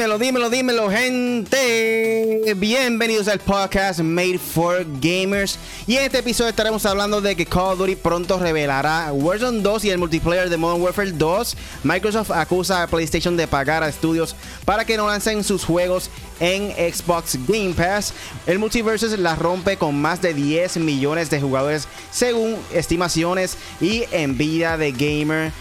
Dímelo, 0.00 0.18
dímelo, 0.18 0.48
dímelo, 0.48 0.90
gente. 0.90 2.54
Bienvenidos 2.56 3.28
al 3.28 3.38
podcast 3.38 4.00
Made 4.00 4.38
for 4.38 4.86
Gamers. 4.98 5.58
Y 5.86 5.96
en 5.96 6.04
este 6.04 6.20
episodio 6.20 6.48
estaremos 6.48 6.86
hablando 6.86 7.20
de 7.20 7.36
que 7.36 7.44
Call 7.44 7.72
of 7.72 7.78
Duty 7.80 7.96
pronto 7.96 8.38
revelará 8.38 9.12
Warzone 9.12 9.60
2 9.60 9.84
y 9.84 9.90
el 9.90 9.98
multiplayer 9.98 10.48
de 10.48 10.56
Modern 10.56 10.80
Warfare 10.80 11.12
2. 11.12 11.56
Microsoft 11.84 12.30
acusa 12.30 12.82
a 12.82 12.86
PlayStation 12.86 13.36
de 13.36 13.46
pagar 13.46 13.82
a 13.82 13.90
estudios 13.90 14.34
para 14.64 14.86
que 14.86 14.96
no 14.96 15.06
lancen 15.06 15.44
sus 15.44 15.66
juegos 15.66 16.08
en 16.40 16.70
Xbox 16.70 17.38
Game 17.46 17.74
Pass. 17.74 18.14
El 18.46 18.58
Multiversus 18.58 19.18
la 19.18 19.34
rompe 19.34 19.76
con 19.76 20.00
más 20.00 20.22
de 20.22 20.32
10 20.32 20.78
millones 20.78 21.28
de 21.28 21.42
jugadores 21.42 21.86
según 22.10 22.56
estimaciones 22.72 23.58
y 23.82 24.04
envidia 24.12 24.78
de 24.78 24.92
Gamer. 24.92 25.52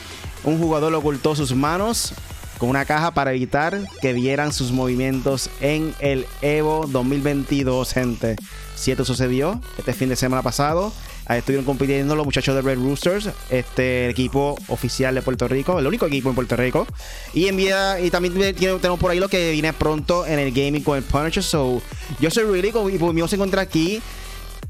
Un 0.45 0.57
jugador 0.57 0.95
ocultó 0.95 1.35
sus 1.35 1.53
manos 1.53 2.13
con 2.59 2.69
una 2.69 2.85
caja 2.85 3.11
para 3.11 3.31
evitar 3.31 3.81
que 4.01 4.13
vieran 4.13 4.53
sus 4.53 4.71
movimientos 4.71 5.49
en 5.61 5.95
el 5.99 6.27
Evo 6.41 6.85
2022, 6.87 7.91
gente. 7.93 8.35
Si 8.75 8.91
esto 8.91 9.05
sucedió 9.05 9.59
este 9.77 9.93
fin 9.93 10.09
de 10.09 10.15
semana 10.15 10.43
pasado, 10.43 10.93
estuvieron 11.29 11.65
compitiendo 11.65 12.15
los 12.15 12.25
muchachos 12.25 12.55
de 12.55 12.61
Red 12.61 12.77
Roosters, 12.77 13.29
este 13.49 14.09
equipo 14.09 14.57
oficial 14.67 15.15
de 15.15 15.21
Puerto 15.21 15.47
Rico, 15.47 15.79
el 15.79 15.87
único 15.87 16.05
equipo 16.05 16.29
en 16.29 16.35
Puerto 16.35 16.55
Rico. 16.55 16.85
Y 17.33 17.47
en 17.47 17.55
vida, 17.55 17.99
y 17.99 18.09
también 18.09 18.33
tenemos 18.55 18.99
por 18.99 19.11
ahí 19.11 19.19
lo 19.19 19.29
que 19.29 19.51
viene 19.51 19.71
pronto 19.73 20.25
en 20.25 20.39
el 20.39 20.51
gaming 20.51 20.83
con 20.83 20.97
el 20.97 21.03
Punisher. 21.03 21.43
So, 21.43 21.81
yo 22.19 22.29
soy 22.29 22.43
Really 22.43 22.69
y 22.69 22.97
por 22.97 23.13
mí 23.13 23.27
se 23.27 23.35
encuentra 23.35 23.61
aquí 23.61 24.01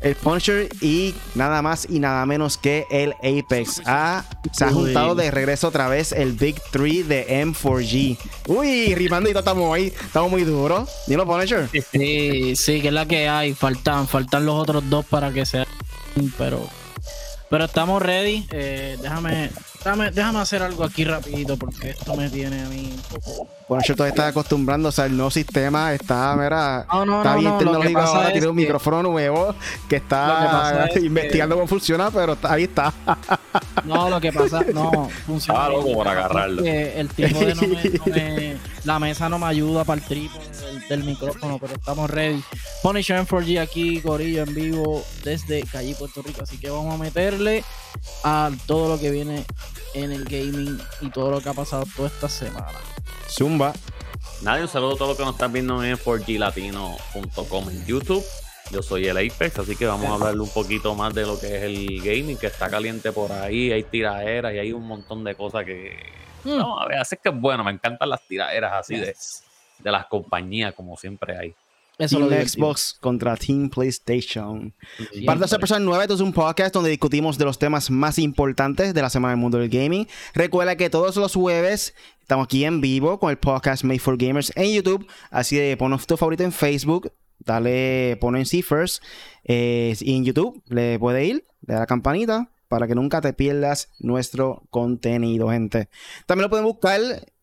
el 0.02 0.16
Punisher 0.16 0.70
y 0.82 1.14
nada 1.36 1.62
más 1.62 1.88
y 1.90 2.00
nada 2.00 2.26
menos 2.26 2.58
que 2.58 2.86
el 2.90 3.14
Apex. 3.14 3.82
Ah, 3.86 4.24
se 4.52 4.66
ha 4.66 4.72
juntado 4.72 5.16
de 5.16 5.30
regreso 5.32 5.68
otra 5.68 5.88
vez 5.88 6.12
el 6.12 6.34
Big 6.34 6.62
3 6.72 7.08
de 7.08 7.44
M4G. 7.46 8.18
Uy, 8.48 8.96
rimando 8.96 9.30
y 9.30 9.38
estamos 9.38 9.76
ahí, 9.76 9.88
estamos 9.88 10.32
muy 10.32 10.44
duros. 10.44 10.90
Dilo, 11.08 11.26
Punisher. 11.26 11.70
Sí, 11.92 12.56
sí, 12.56 12.82
que 12.82 12.88
es 12.88 12.94
la 12.94 13.06
que 13.06 13.28
hay. 13.28 13.54
Faltan, 13.54 14.08
faltan 14.08 14.46
los 14.46 14.56
otros 14.56 14.90
dos 14.90 15.06
para 15.06 15.32
que 15.32 15.46
sea. 15.46 15.68
Pero, 16.38 16.68
pero 17.50 17.66
estamos 17.66 18.02
ready. 18.02 18.48
Eh, 18.52 18.98
déjame, 19.02 19.50
déjame, 19.80 20.12
déjame 20.12 20.40
hacer 20.40 20.62
algo 20.64 20.84
aquí 20.84 21.04
rapidito 21.04 21.58
porque 21.58 21.92
esto 21.92 22.16
me 22.16 22.30
tiene 22.30 22.62
a 22.62 22.70
mí 22.70 22.94
un 22.94 23.02
poco 23.02 23.60
bueno, 23.70 23.84
yo 23.86 23.96
todavía 23.96 24.14
está 24.14 24.28
acostumbrándose 24.30 25.04
al 25.04 25.16
nuevo 25.16 25.30
sistema. 25.30 25.94
Está, 25.94 26.36
mira, 26.36 26.88
no, 26.92 27.06
no, 27.06 27.18
está 27.20 27.36
bien 27.36 27.56
tecnológico 27.60 28.00
ahora. 28.00 28.32
Tiene 28.32 28.48
un 28.48 28.56
micrófono 28.56 29.04
nuevo 29.04 29.54
que 29.88 29.98
está 29.98 30.90
investigando 30.96 31.54
cómo 31.54 31.68
funciona, 31.68 32.10
pero 32.10 32.36
ahí 32.42 32.64
está. 32.64 32.92
No, 33.86 34.10
lo 34.10 34.20
que 34.20 34.34
pasa, 34.34 34.66
no, 34.74 35.08
funciona. 35.26 35.66
Ah, 35.66 35.70
como 35.72 35.98
para 36.00 36.12
agarrarlo. 36.14 36.64
El 36.66 37.10
tipo 37.10 37.40
de 37.40 37.56
no 37.56 38.06
me, 38.08 38.58
la 38.86 39.00
mesa 39.00 39.30
no 39.30 39.38
me 39.38 39.46
ayuda 39.46 39.84
para 39.84 40.02
el 40.02 40.08
trípode 40.08 40.50
del, 40.90 41.04
micrófono, 41.04 41.60
pero 41.60 41.76
estamos 41.76 42.10
ready. 42.10 42.44
Punisher 42.82 43.24
M4G 43.24 43.62
aquí, 43.62 44.02
Corillo 44.02 44.44
en 44.44 44.56
vivo 44.56 45.04
desde 45.24 45.62
Calle, 45.62 45.94
Puerto 45.94 46.24
Rico. 46.24 46.42
Así 46.42 46.58
que 46.58 46.72
vamos 46.72 46.96
a 46.96 46.98
meterle 46.98 47.64
a 48.24 48.50
todo 48.66 48.90
lo 48.90 49.00
que 49.00 49.12
viene 49.12 49.46
en 49.94 50.12
el 50.12 50.26
gaming 50.26 50.80
y 51.02 51.10
todo 51.10 51.32
lo 51.32 51.42
que 51.42 51.50
ha 51.50 51.54
pasado 51.54 51.86
toda 51.96 52.08
esta 52.08 52.30
semana. 52.30 52.78
Zumba. 53.30 53.74
Nadie, 54.42 54.64
un 54.64 54.68
saludo 54.68 54.94
a 54.94 54.98
todos 54.98 55.10
los 55.10 55.18
que 55.18 55.26
nos 55.26 55.36
están 55.36 55.52
viendo 55.52 55.84
en 55.84 55.98
4glatino.com 55.98 57.70
en 57.70 57.86
YouTube. 57.86 58.24
Yo 58.72 58.84
soy 58.84 59.08
el 59.08 59.18
Apex, 59.18 59.60
así 59.60 59.76
que 59.76 59.86
vamos 59.86 60.08
a 60.08 60.14
hablarle 60.14 60.42
un 60.42 60.50
poquito 60.50 60.94
más 60.94 61.14
de 61.14 61.26
lo 61.26 61.40
que 61.40 61.58
es 61.58 61.64
el 61.64 62.02
gaming, 62.02 62.38
que 62.38 62.48
está 62.48 62.70
caliente 62.70 63.12
por 63.12 63.32
ahí, 63.32 63.72
hay 63.72 63.84
tiraderas 63.84 64.54
y 64.54 64.60
hay 64.60 64.72
un 64.72 64.86
montón 64.86 65.24
de 65.24 65.36
cosas 65.36 65.66
que... 65.66 65.98
Hmm. 66.44 66.58
No, 66.58 66.80
a 66.80 66.88
ver, 66.88 67.00
así 67.00 67.18
que 67.22 67.30
bueno, 67.30 67.64
me 67.64 67.72
encantan 67.72 68.10
las 68.10 68.22
tiraderas 68.28 68.74
así 68.74 68.96
de, 68.96 69.16
de 69.80 69.92
las 69.92 70.06
compañías, 70.06 70.74
como 70.74 70.96
siempre 70.98 71.38
hay. 71.38 71.56
Eso 72.00 72.18
Team 72.18 72.48
Xbox 72.48 72.96
contra 73.02 73.36
Team 73.36 73.70
PlayStation. 73.70 74.74
Para 75.26 75.46
esa 75.46 75.60
persona 75.60 75.82
nueva, 75.82 76.04
esto 76.04 76.14
es 76.14 76.22
un 76.22 76.32
podcast 76.32 76.74
donde 76.74 76.90
discutimos 76.90 77.38
de 77.38 77.44
los 77.44 77.60
temas 77.60 77.92
más 77.92 78.18
importantes 78.18 78.94
de 78.94 79.02
la 79.02 79.10
semana 79.10 79.34
del 79.34 79.42
mundo 79.42 79.58
del 79.58 79.68
gaming. 79.68 80.08
Recuerda 80.34 80.78
que 80.78 80.90
todos 80.90 81.18
los 81.18 81.36
jueves 81.36 81.94
estamos 82.22 82.46
aquí 82.46 82.64
en 82.64 82.80
vivo 82.80 83.20
con 83.20 83.32
el 83.32 83.38
podcast 83.38 83.84
Made 83.84 84.00
for 84.00 84.18
Gamers 84.18 84.54
en 84.56 84.74
YouTube. 84.74 85.06
Así 85.30 85.58
de 85.58 85.76
ponos 85.76 86.08
tu 86.08 86.16
favorito 86.16 86.44
en 86.44 86.54
Facebook, 86.54 87.12
dale, 87.40 88.18
pon 88.22 88.38
en 88.38 88.46
C 88.46 88.64
First. 88.64 89.04
Eh, 89.44 89.94
y 90.00 90.16
en 90.16 90.24
YouTube 90.24 90.64
le 90.70 90.98
puede 91.00 91.26
ir, 91.26 91.46
le 91.68 91.74
da 91.74 91.82
la 91.82 91.86
campanita 91.86 92.50
para 92.70 92.88
que 92.88 92.96
nunca 92.96 93.20
te 93.20 93.34
pierdas 93.34 93.90
nuestro 94.00 94.64
contenido, 94.70 95.50
gente. 95.50 95.90
También 96.26 96.44
lo 96.44 96.50
pueden 96.50 96.66
buscar 96.66 97.02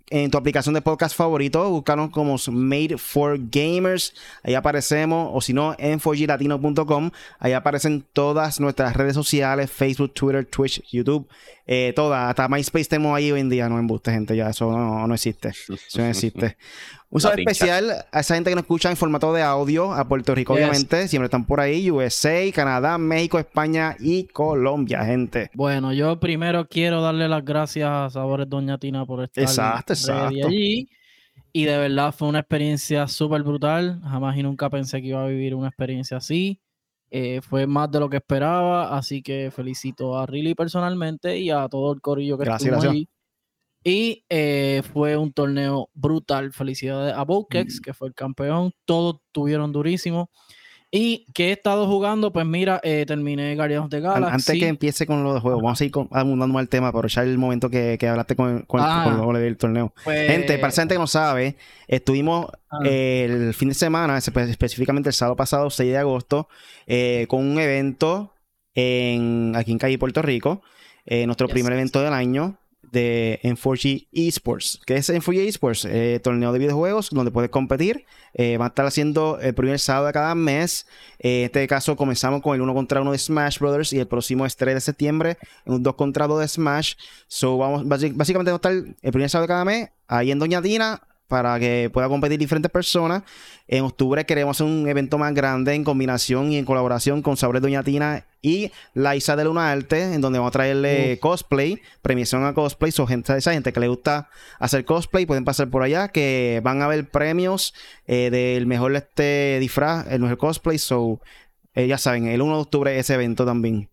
en 0.09 0.31
tu 0.31 0.39
aplicación 0.39 0.75
de 0.75 0.83
podcast 0.83 1.17
favorito, 1.17 1.69
búscanos 1.69 2.11
como 2.11 2.37
Made 2.51 2.97
for 2.97 3.39
Gamers, 3.51 4.15
ahí 4.43 4.55
aparecemos, 4.55 5.31
o 5.33 5.41
si 5.41 5.53
no, 5.53 5.75
en 5.79 5.99
4glatino.com, 5.99 7.11
ahí 7.39 7.53
aparecen 7.53 8.05
todas 8.13 8.61
nuestras 8.61 8.95
redes 8.95 9.15
sociales, 9.15 9.71
Facebook, 9.71 10.15
Twitter, 10.15 10.45
Twitch, 10.45 10.83
YouTube, 10.91 11.29
eh, 11.67 11.93
todas, 11.97 12.29
hasta 12.29 12.49
MySpace 12.49 12.85
tenemos 12.85 13.17
ahí 13.17 13.33
hoy 13.33 13.41
en 13.41 13.49
día, 13.49 13.69
no 13.69 13.79
embuste 13.79 14.13
gente, 14.13 14.37
ya 14.37 14.51
eso 14.51 14.71
no, 14.71 15.07
no 15.07 15.15
existe, 15.15 15.49
eso 15.49 15.75
no 15.99 16.07
existe. 16.07 16.57
Un 17.09 17.21
saludo 17.21 17.39
especial 17.39 18.05
a 18.11 18.21
esa 18.21 18.35
gente 18.35 18.51
que 18.51 18.57
nos 18.57 18.63
escucha 18.63 18.91
en 18.91 18.97
formato 18.97 19.33
de 19.33 19.43
audio, 19.43 19.93
a 19.93 20.07
Puerto 20.07 20.35
Rico, 20.35 20.55
obviamente. 20.55 21.09
Siempre 21.09 21.27
están 21.27 21.45
por 21.45 21.61
ahí, 21.61 21.91
USA, 21.91 22.51
Canadá, 22.53 22.99
México, 22.99 23.39
España 23.39 23.97
y 24.01 24.25
Colombia, 24.25 25.05
gente. 25.05 25.51
Bueno, 25.55 25.93
yo 25.93 26.19
primero 26.19 26.69
quiero 26.69 27.01
darle 27.01 27.29
las 27.29 27.45
gracias 27.45 27.89
a 27.89 28.11
Sabores 28.11 28.49
Doña 28.49 28.79
Tina 28.79 29.07
por 29.07 29.23
estar 29.23 29.45
exacto, 29.45 29.93
exacto. 29.93 30.47
allí. 30.47 30.89
Y 31.53 31.65
de 31.65 31.79
verdad 31.79 32.13
fue 32.13 32.29
una 32.29 32.41
experiencia 32.41 33.09
súper 33.09 33.43
brutal. 33.43 34.01
Jamás 34.03 34.37
y 34.37 34.43
nunca 34.43 34.69
pensé 34.69 35.01
que 35.01 35.09
iba 35.09 35.25
a 35.25 35.29
vivir 35.29 35.55
una 35.55 35.69
experiencia 35.69 36.19
así. 36.19 36.61
Eh, 37.11 37.41
fue 37.41 37.67
más 37.67 37.91
de 37.91 38.01
lo 38.01 38.11
que 38.11 38.17
esperaba, 38.17 38.97
así 38.97 39.23
que 39.23 39.51
felicito 39.55 40.19
a 40.19 40.27
Riley 40.27 40.55
personalmente 40.55 41.39
y 41.39 41.51
a 41.51 41.69
todo 41.69 41.95
el 41.95 42.01
corillo 42.01 42.37
que 42.37 42.45
gracias, 42.45 42.75
estuvo 42.75 42.91
allí. 42.91 43.09
Y 43.89 44.25
eh, 44.29 44.83
fue 44.93 45.17
un 45.17 45.33
torneo 45.33 45.91
brutal. 45.95 46.53
Felicidades 46.53 47.15
a 47.15 47.23
Bokex, 47.23 47.79
mm. 47.79 47.83
que 47.85 47.95
fue 47.95 48.09
el 48.09 48.15
campeón. 48.15 48.73
Todos 48.85 49.21
tuvieron 49.31 49.71
durísimo. 49.71 50.29
Y 50.91 51.25
que 51.33 51.51
he 51.51 51.53
estado 51.53 51.87
jugando, 51.87 52.33
pues 52.33 52.45
mira, 52.47 52.81
eh, 52.83 53.05
terminé 53.07 53.55
Guardians 53.55 53.89
de 53.89 54.01
Galaxy. 54.01 54.35
Antes 54.35 54.59
que 54.59 54.67
empiece 54.67 55.07
con 55.07 55.23
los 55.23 55.41
juegos, 55.41 55.63
vamos 55.63 55.81
a 55.81 55.85
ir 55.85 55.93
abundando 56.11 56.53
más 56.53 56.63
el 56.63 56.69
tema, 56.69 56.93
pero 56.93 57.07
ya 57.07 57.23
el 57.23 57.39
momento 57.39 57.71
que, 57.71 57.97
que 57.97 58.09
hablaste 58.09 58.35
con, 58.35 58.63
con, 58.63 58.81
ah, 58.83 59.33
del 59.35 59.57
torneo. 59.57 59.95
Pues 60.03 60.33
gente, 60.33 60.59
para 60.59 60.71
esa 60.71 60.83
gente 60.83 60.97
que 60.97 61.01
no 61.01 61.07
sabe, 61.07 61.57
estuvimos 61.87 62.47
ah. 62.71 62.81
el 62.83 63.55
fin 63.55 63.69
de 63.69 63.75
semana, 63.77 64.19
específicamente 64.19 65.11
el 65.11 65.15
sábado 65.15 65.37
pasado, 65.37 65.71
6 65.71 65.93
de 65.93 65.99
agosto, 65.99 66.49
eh, 66.89 67.27
con 67.29 67.47
un 67.47 67.61
evento 67.61 68.35
en, 68.75 69.53
aquí 69.55 69.71
en 69.71 69.79
Calle, 69.79 69.97
Puerto 69.97 70.23
Rico. 70.23 70.63
nuestro 71.07 71.47
primer 71.47 71.73
evento 71.73 72.01
del 72.01 72.15
año 72.15 72.59
de 72.93 73.41
M4G 73.43 74.09
Esports. 74.13 74.81
¿Qué 74.87 74.97
es 74.97 75.09
M4G 75.09 75.47
Esports? 75.49 75.85
Eh, 75.85 76.21
torneo 76.23 76.53
de 76.53 76.59
videojuegos 76.59 77.11
donde 77.11 77.31
puedes 77.31 77.51
competir. 77.51 78.05
Eh, 78.35 78.59
va 78.59 78.67
a 78.67 78.69
estar 78.69 78.87
haciendo 78.87 79.39
el 79.41 79.55
primer 79.55 79.79
sábado 79.79 80.07
de 80.07 80.13
cada 80.13 80.35
mes. 80.35 80.87
Eh, 81.19 81.41
en 81.41 81.45
este 81.47 81.67
caso 81.67 81.97
comenzamos 81.97 82.43
con 82.43 82.55
el 82.55 82.61
1 82.61 82.75
contra 82.75 83.01
1 83.01 83.13
de 83.13 83.19
Smash 83.19 83.59
Brothers 83.59 83.93
y 83.93 83.99
el 83.99 84.07
próximo 84.07 84.47
es 84.47 84.57
3 84.57 84.75
de 84.75 84.81
septiembre, 84.81 85.39
un 85.65 85.83
2 85.83 85.95
contra 85.95 86.27
2 86.27 86.41
de 86.41 86.49
Smash. 86.49 86.95
So, 87.29 87.59
vamos, 87.59 87.87
básicamente 87.87 88.51
va 88.51 88.57
a 88.57 88.57
estar 88.57 88.73
el 88.73 89.13
primer 89.13 89.31
sábado 89.31 89.47
de 89.47 89.49
cada 89.49 89.65
mes 89.65 89.89
ahí 90.09 90.31
en 90.31 90.39
Doña 90.39 90.61
Dina 90.61 91.01
para 91.29 91.59
que 91.59 91.91
pueda 91.93 92.09
competir 92.09 92.39
diferentes 92.39 92.71
personas. 92.71 93.23
En 93.69 93.85
octubre 93.85 94.25
queremos 94.25 94.57
hacer 94.57 94.67
un 94.67 94.89
evento 94.89 95.19
más 95.19 95.35
grande 95.35 95.75
en 95.75 95.85
combinación 95.85 96.53
y 96.53 96.59
en 96.59 96.65
colaboración 96.65 97.23
con 97.23 97.37
Sabores 97.37 97.63
Doña 97.63 97.83
Tina 97.83 98.27
y 98.41 98.71
la 98.95 99.17
Isa 99.17 99.35
de 99.35 99.45
Luna 99.45 99.73
Arte, 99.73 100.15
en 100.15 100.21
donde 100.21 100.39
vamos 100.39 100.51
a 100.51 100.53
traerle 100.53 101.19
cosplay, 101.21 101.81
premiación 102.01 102.45
a 102.45 102.55
cosplay. 102.55 102.93
So, 102.93 103.07
gente, 103.07 103.37
esa 103.37 103.53
gente 103.53 103.73
que 103.73 103.81
le 103.81 103.89
gusta 103.89 104.29
hacer 104.61 104.85
cosplay, 104.85 105.27
pueden 105.27 105.45
pasar 105.45 105.69
por 105.69 105.83
allá, 105.83 106.09
que 106.09 106.61
van 106.63 106.81
a 106.81 106.85
haber 106.85 107.11
premios 107.11 107.75
eh, 108.07 108.31
del 108.31 108.67
mejor 108.67 108.95
este 108.95 109.59
disfraz, 109.59 110.07
el 110.11 110.21
mejor 110.21 110.39
cosplay. 110.39 110.79
So, 110.79 111.21
eh, 111.75 111.89
ya 111.89 111.99
saben, 111.99 112.29
el 112.29 112.41
1 112.41 112.55
de 112.55 112.61
octubre 112.61 112.99
ese 112.99 113.15
evento 113.15 113.45
también. 113.45 113.91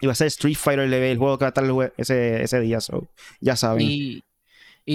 Y 0.00 0.06
va 0.06 0.12
a 0.12 0.14
ser 0.14 0.28
Street 0.28 0.56
Fighter 0.56 0.92
el 0.92 1.18
juego 1.18 1.38
que 1.38 1.44
va 1.44 1.48
a 1.48 1.50
estar 1.50 1.92
ese, 1.96 2.42
ese 2.42 2.60
día. 2.60 2.80
So, 2.80 3.08
ya 3.40 3.56
saben. 3.56 3.82
Y 3.82 4.22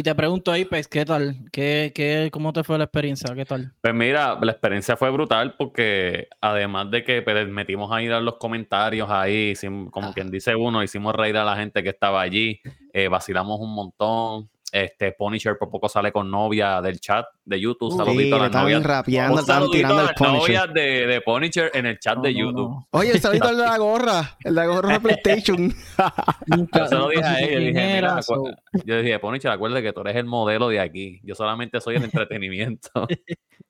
te 0.03 0.15
pregunto, 0.15 0.53
Apex, 0.53 0.87
¿qué 0.87 1.03
tal? 1.03 1.35
¿Qué, 1.51 1.91
qué, 1.93 2.29
¿Cómo 2.31 2.53
te 2.53 2.63
fue 2.63 2.77
la 2.77 2.85
experiencia? 2.85 3.35
¿Qué 3.35 3.43
tal? 3.43 3.73
Pues 3.81 3.93
mira, 3.93 4.37
la 4.41 4.53
experiencia 4.53 4.95
fue 4.95 5.09
brutal 5.09 5.55
porque 5.57 6.29
además 6.39 6.89
de 6.91 7.03
que 7.03 7.21
pues, 7.21 7.47
metimos 7.49 7.91
ahí 7.91 8.07
los 8.07 8.37
comentarios 8.37 9.09
ahí, 9.09 9.53
como 9.91 10.13
quien 10.13 10.31
dice 10.31 10.55
uno, 10.55 10.81
hicimos 10.81 11.13
reír 11.13 11.35
a 11.35 11.43
la 11.43 11.57
gente 11.57 11.83
que 11.83 11.89
estaba 11.89 12.21
allí, 12.21 12.61
eh, 12.93 13.09
vacilamos 13.09 13.59
un 13.59 13.75
montón. 13.75 14.49
Este 14.71 15.11
Punisher 15.11 15.57
por 15.57 15.69
poco 15.69 15.89
sale 15.89 16.11
con 16.13 16.31
novia 16.31 16.81
del 16.81 16.99
chat 17.01 17.25
de 17.43 17.59
YouTube. 17.59 17.93
Uh, 17.93 17.97
Saludito 17.97 18.37
Sí, 18.37 18.41
a 18.41 18.43
las 18.47 18.51
novias. 18.53 18.83
rapeando, 18.83 19.33
Un 19.33 19.39
estaban 19.41 19.61
saludito 19.63 19.77
tirando 19.77 19.97
a 19.97 20.01
el 20.01 20.07
las 20.07 20.21
novias 20.21 20.73
de, 20.73 20.81
de 21.07 21.21
Punisher 21.21 21.71
en 21.73 21.85
el 21.87 21.99
chat 21.99 22.15
No, 22.15 22.21
de 22.23 22.33
no, 22.33 22.39
YouTube. 22.39 22.69
no. 22.69 22.87
Oye, 22.91 23.19
saludito 23.19 23.47
al 23.49 23.57
de 23.57 23.63
la 23.63 23.77
gorra. 23.79 24.37
El 24.43 24.55
de 24.55 24.61
la 24.61 24.67
gorra 24.67 24.93
de 24.93 24.99
PlayStation. 25.01 25.73
Yo 26.73 26.87
se 26.87 26.95
lo 26.95 27.09
dije 27.09 27.23
a 27.23 27.35
dije, 27.35 27.93
mira, 27.95 28.17
acu- 28.17 28.55
yo 28.85 28.97
dije, 29.01 29.19
Punisher, 29.19 29.51
acuérdate 29.51 29.83
que 29.83 29.93
tú 29.93 30.01
eres 30.01 30.15
el 30.15 30.25
modelo 30.25 30.69
de 30.69 30.79
aquí. 30.79 31.19
Yo 31.23 31.35
solamente 31.35 31.81
soy 31.81 31.95
el 31.97 32.03
entretenimiento. 32.05 33.07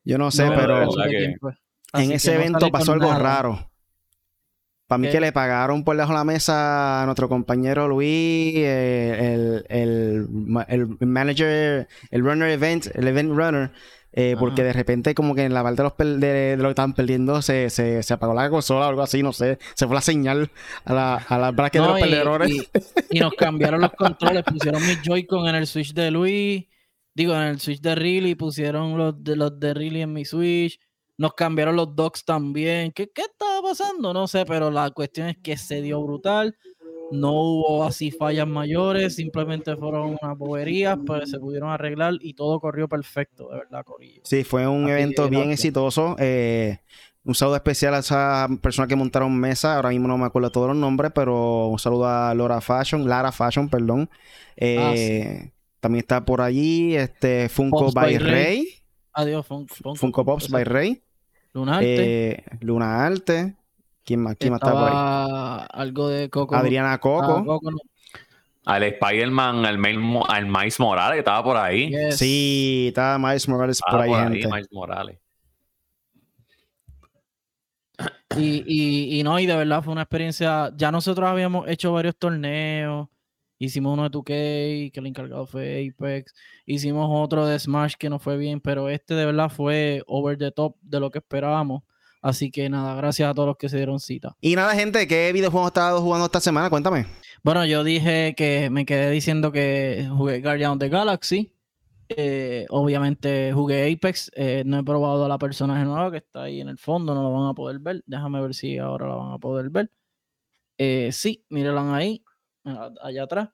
Yo 0.03 0.17
no 0.17 0.29
sé, 0.29 0.45
no, 0.45 0.55
pero 0.55 0.83
en 1.93 2.11
ese 2.11 2.35
evento 2.35 2.69
pasó 2.69 2.93
algo 2.93 3.07
nada. 3.07 3.19
raro. 3.19 3.70
Para 4.91 4.97
mí 4.99 5.07
¿Qué? 5.07 5.13
que 5.13 5.21
le 5.21 5.31
pagaron 5.31 5.85
por 5.85 5.95
debajo 5.95 6.11
de 6.11 6.17
la 6.17 6.23
mesa 6.25 7.01
a 7.01 7.05
nuestro 7.05 7.29
compañero 7.29 7.87
Luis, 7.87 8.53
eh, 8.57 9.33
el, 9.33 9.65
el, 9.69 10.27
el 10.67 11.07
manager, 11.07 11.87
el 12.09 12.21
runner 12.21 12.49
event, 12.49 12.87
el 12.93 13.07
event 13.07 13.31
runner, 13.33 13.71
eh, 14.11 14.35
porque 14.37 14.65
de 14.65 14.73
repente 14.73 15.15
como 15.15 15.33
que 15.33 15.45
en 15.45 15.53
la 15.53 15.63
parte 15.63 15.77
de, 15.77 15.83
los 15.83 15.93
pel- 15.93 16.19
de, 16.19 16.27
de 16.27 16.57
lo 16.57 16.63
que 16.63 16.69
estaban 16.71 16.91
perdiendo 16.93 17.41
se, 17.41 17.69
se, 17.69 18.03
se 18.03 18.13
apagó 18.13 18.33
la 18.33 18.49
consola 18.49 18.87
o 18.87 18.89
algo 18.89 19.01
así, 19.01 19.23
no 19.23 19.31
sé. 19.31 19.59
Se 19.75 19.85
fue 19.87 19.95
la 19.95 20.01
señal 20.01 20.51
a 20.83 20.93
la, 20.93 21.15
a 21.15 21.37
la 21.37 21.51
bracket 21.51 21.81
No, 21.81 21.93
de 21.93 21.93
los 21.93 21.99
y- 21.99 22.11
perdedores. 22.11 22.51
y, 22.51 23.17
y 23.17 23.19
nos 23.21 23.31
cambiaron 23.35 23.79
los 23.79 23.91
controles, 23.93 24.43
pusieron 24.43 24.85
mi 24.85 24.95
Joy-Con 25.01 25.47
en 25.47 25.55
el 25.55 25.67
Switch 25.67 25.93
de 25.93 26.11
Luis, 26.11 26.65
digo, 27.13 27.33
en 27.33 27.43
el 27.43 27.61
Switch 27.61 27.79
de 27.79 27.95
Riley, 27.95 28.35
pusieron 28.35 28.97
los 28.97 29.23
de 29.23 29.37
los 29.37 29.57
de 29.57 29.73
Riley 29.73 30.01
en 30.01 30.11
mi 30.11 30.25
Switch, 30.25 30.77
nos 31.17 31.33
cambiaron 31.33 31.75
los 31.75 31.95
docks 31.95 32.25
también. 32.25 32.91
¿Qué, 32.91 33.09
qué 33.13 33.21
estaba 33.23 33.61
pasando? 33.61 34.13
No 34.13 34.27
sé, 34.27 34.45
pero 34.45 34.71
la 34.71 34.89
cuestión 34.91 35.27
es 35.27 35.37
que 35.37 35.57
se 35.57 35.81
dio 35.81 36.01
brutal. 36.01 36.55
No 37.11 37.33
hubo 37.33 37.83
así 37.83 38.09
fallas 38.09 38.47
mayores, 38.47 39.15
simplemente 39.15 39.75
fueron 39.75 40.17
unas 40.21 40.37
boberías, 40.37 40.97
pero 41.05 41.25
se 41.25 41.39
pudieron 41.39 41.69
arreglar 41.69 42.13
y 42.21 42.33
todo 42.35 42.59
corrió 42.61 42.87
perfecto, 42.87 43.49
de 43.49 43.57
verdad, 43.57 43.83
Corillo. 43.83 44.21
Sí, 44.23 44.45
fue 44.45 44.65
un 44.67 44.89
Así 44.89 44.91
evento 44.93 45.27
bien 45.29 45.51
exitoso. 45.51 46.15
eh, 46.19 46.79
un 47.23 47.35
saludo 47.35 47.57
especial 47.57 47.93
a 47.95 47.99
esa 47.99 48.47
persona 48.61 48.87
que 48.87 48.95
montaron 48.95 49.35
mesa. 49.37 49.75
Ahora 49.75 49.89
mismo 49.89 50.07
no 50.07 50.17
me 50.17 50.25
acuerdo 50.25 50.51
todos 50.51 50.69
los 50.69 50.77
nombres, 50.77 51.11
pero 51.13 51.67
un 51.67 51.77
saludo 51.79 52.07
a 52.07 52.33
Laura 52.33 52.61
Fashion, 52.61 53.07
Lara 53.07 53.31
Fashion, 53.33 53.69
perdón. 53.69 54.09
Eh, 54.55 55.51
También 55.81 55.99
está 56.03 56.23
por 56.25 56.41
allí 56.41 56.95
este 56.95 57.49
Funko 57.49 57.91
Pops 57.91 57.93
by 57.93 58.03
by 58.13 58.17
Rey. 58.19 58.33
Rey. 58.33 58.67
Adiós, 59.13 59.45
Fun- 59.45 59.67
Funko, 59.67 59.95
Funko 59.95 60.25
Pops 60.25 60.49
by 60.49 60.63
Rey. 60.63 61.03
Lunarte. 61.53 62.31
eh, 62.31 62.43
Luna 62.61 63.05
Arte. 63.05 63.55
¿Quién 64.05 64.21
más, 64.23 64.35
quién 64.39 64.51
más 64.53 64.61
está 64.61 64.71
por 64.71 64.83
ahí? 64.83 64.87
Estaba 64.87 65.65
algo 65.65 66.07
de 66.09 66.29
Coco. 66.29 66.55
Adriana 66.55 66.93
Ah, 66.93 66.99
Coco. 66.99 67.41
No. 67.71 67.77
Al 68.65 68.83
Spider-Man, 68.83 69.65
al, 69.65 69.75
al 70.29 70.45
Miles 70.47 70.79
Morales 70.79 71.13
que 71.15 71.19
estaba 71.19 71.43
por 71.43 71.57
ahí. 71.57 71.89
Yes. 71.89 72.17
Sí, 72.17 72.85
está 72.89 73.17
Miles 73.19 73.47
Morales 73.49 73.77
Estaba 73.77 73.91
por 73.97 74.01
ahí, 74.05 74.09
por 74.11 74.19
ahí, 74.19 74.41
gente. 74.41 74.47
Miles 74.47 74.67
Morales. 74.71 75.17
Y, 78.37 78.63
y, 78.65 79.19
y 79.19 79.23
no, 79.23 79.37
y 79.39 79.45
de 79.45 79.55
verdad 79.55 79.83
fue 79.83 79.91
una 79.93 80.03
experiencia. 80.03 80.71
Ya 80.75 80.91
nosotros 80.91 81.27
habíamos 81.27 81.67
hecho 81.67 81.91
varios 81.91 82.15
torneos. 82.15 83.07
Hicimos 83.63 83.93
uno 83.93 84.09
de 84.09 84.09
2K, 84.09 84.91
que 84.91 84.99
el 84.99 85.05
encargado 85.05 85.45
fue 85.45 85.87
Apex. 85.87 86.33
Hicimos 86.65 87.07
otro 87.11 87.45
de 87.45 87.59
Smash 87.59 87.93
que 87.93 88.09
no 88.09 88.17
fue 88.17 88.35
bien, 88.35 88.59
pero 88.59 88.89
este 88.89 89.13
de 89.13 89.23
verdad 89.23 89.49
fue 89.49 90.01
over 90.07 90.35
the 90.35 90.51
top 90.51 90.75
de 90.81 90.99
lo 90.99 91.11
que 91.11 91.19
esperábamos. 91.19 91.83
Así 92.23 92.49
que 92.49 92.69
nada, 92.69 92.95
gracias 92.95 93.29
a 93.29 93.35
todos 93.35 93.49
los 93.49 93.57
que 93.57 93.69
se 93.69 93.77
dieron 93.77 93.99
cita. 93.99 94.35
Y 94.41 94.55
nada, 94.55 94.73
gente, 94.73 95.07
¿qué 95.07 95.31
videojuegos 95.31 95.67
has 95.67 95.71
estado 95.73 96.01
jugando 96.01 96.25
esta 96.25 96.39
semana? 96.39 96.71
Cuéntame. 96.71 97.05
Bueno, 97.43 97.63
yo 97.65 97.83
dije 97.83 98.33
que 98.35 98.71
me 98.71 98.83
quedé 98.83 99.11
diciendo 99.11 99.51
que 99.51 100.07
jugué 100.09 100.41
Guardian 100.41 100.71
of 100.71 100.79
the 100.79 100.89
Galaxy. 100.89 101.53
Eh, 102.09 102.65
obviamente 102.69 103.53
jugué 103.53 103.93
Apex. 103.93 104.31
eh, 104.35 104.63
no 104.65 104.79
he 104.79 104.83
probado 104.83 105.23
a 105.23 105.29
la 105.29 105.37
personaje 105.37 105.85
nueva 105.85 106.09
que 106.09 106.17
está 106.17 106.43
ahí 106.43 106.61
en 106.61 106.69
el 106.69 106.79
fondo. 106.79 107.13
No 107.13 107.21
lo 107.21 107.31
van 107.31 107.49
a 107.49 107.53
poder 107.53 107.77
ver. 107.77 108.03
Déjame 108.07 108.41
ver 108.41 108.55
si 108.55 108.79
ahora 108.79 109.07
la 109.07 109.15
van 109.15 109.33
a 109.33 109.37
poder 109.37 109.69
ver. 109.69 109.91
Eh, 110.79 111.11
sí, 111.11 111.45
mírenla 111.49 111.95
ahí. 111.95 112.23
Allá 112.63 113.23
atrás. 113.23 113.49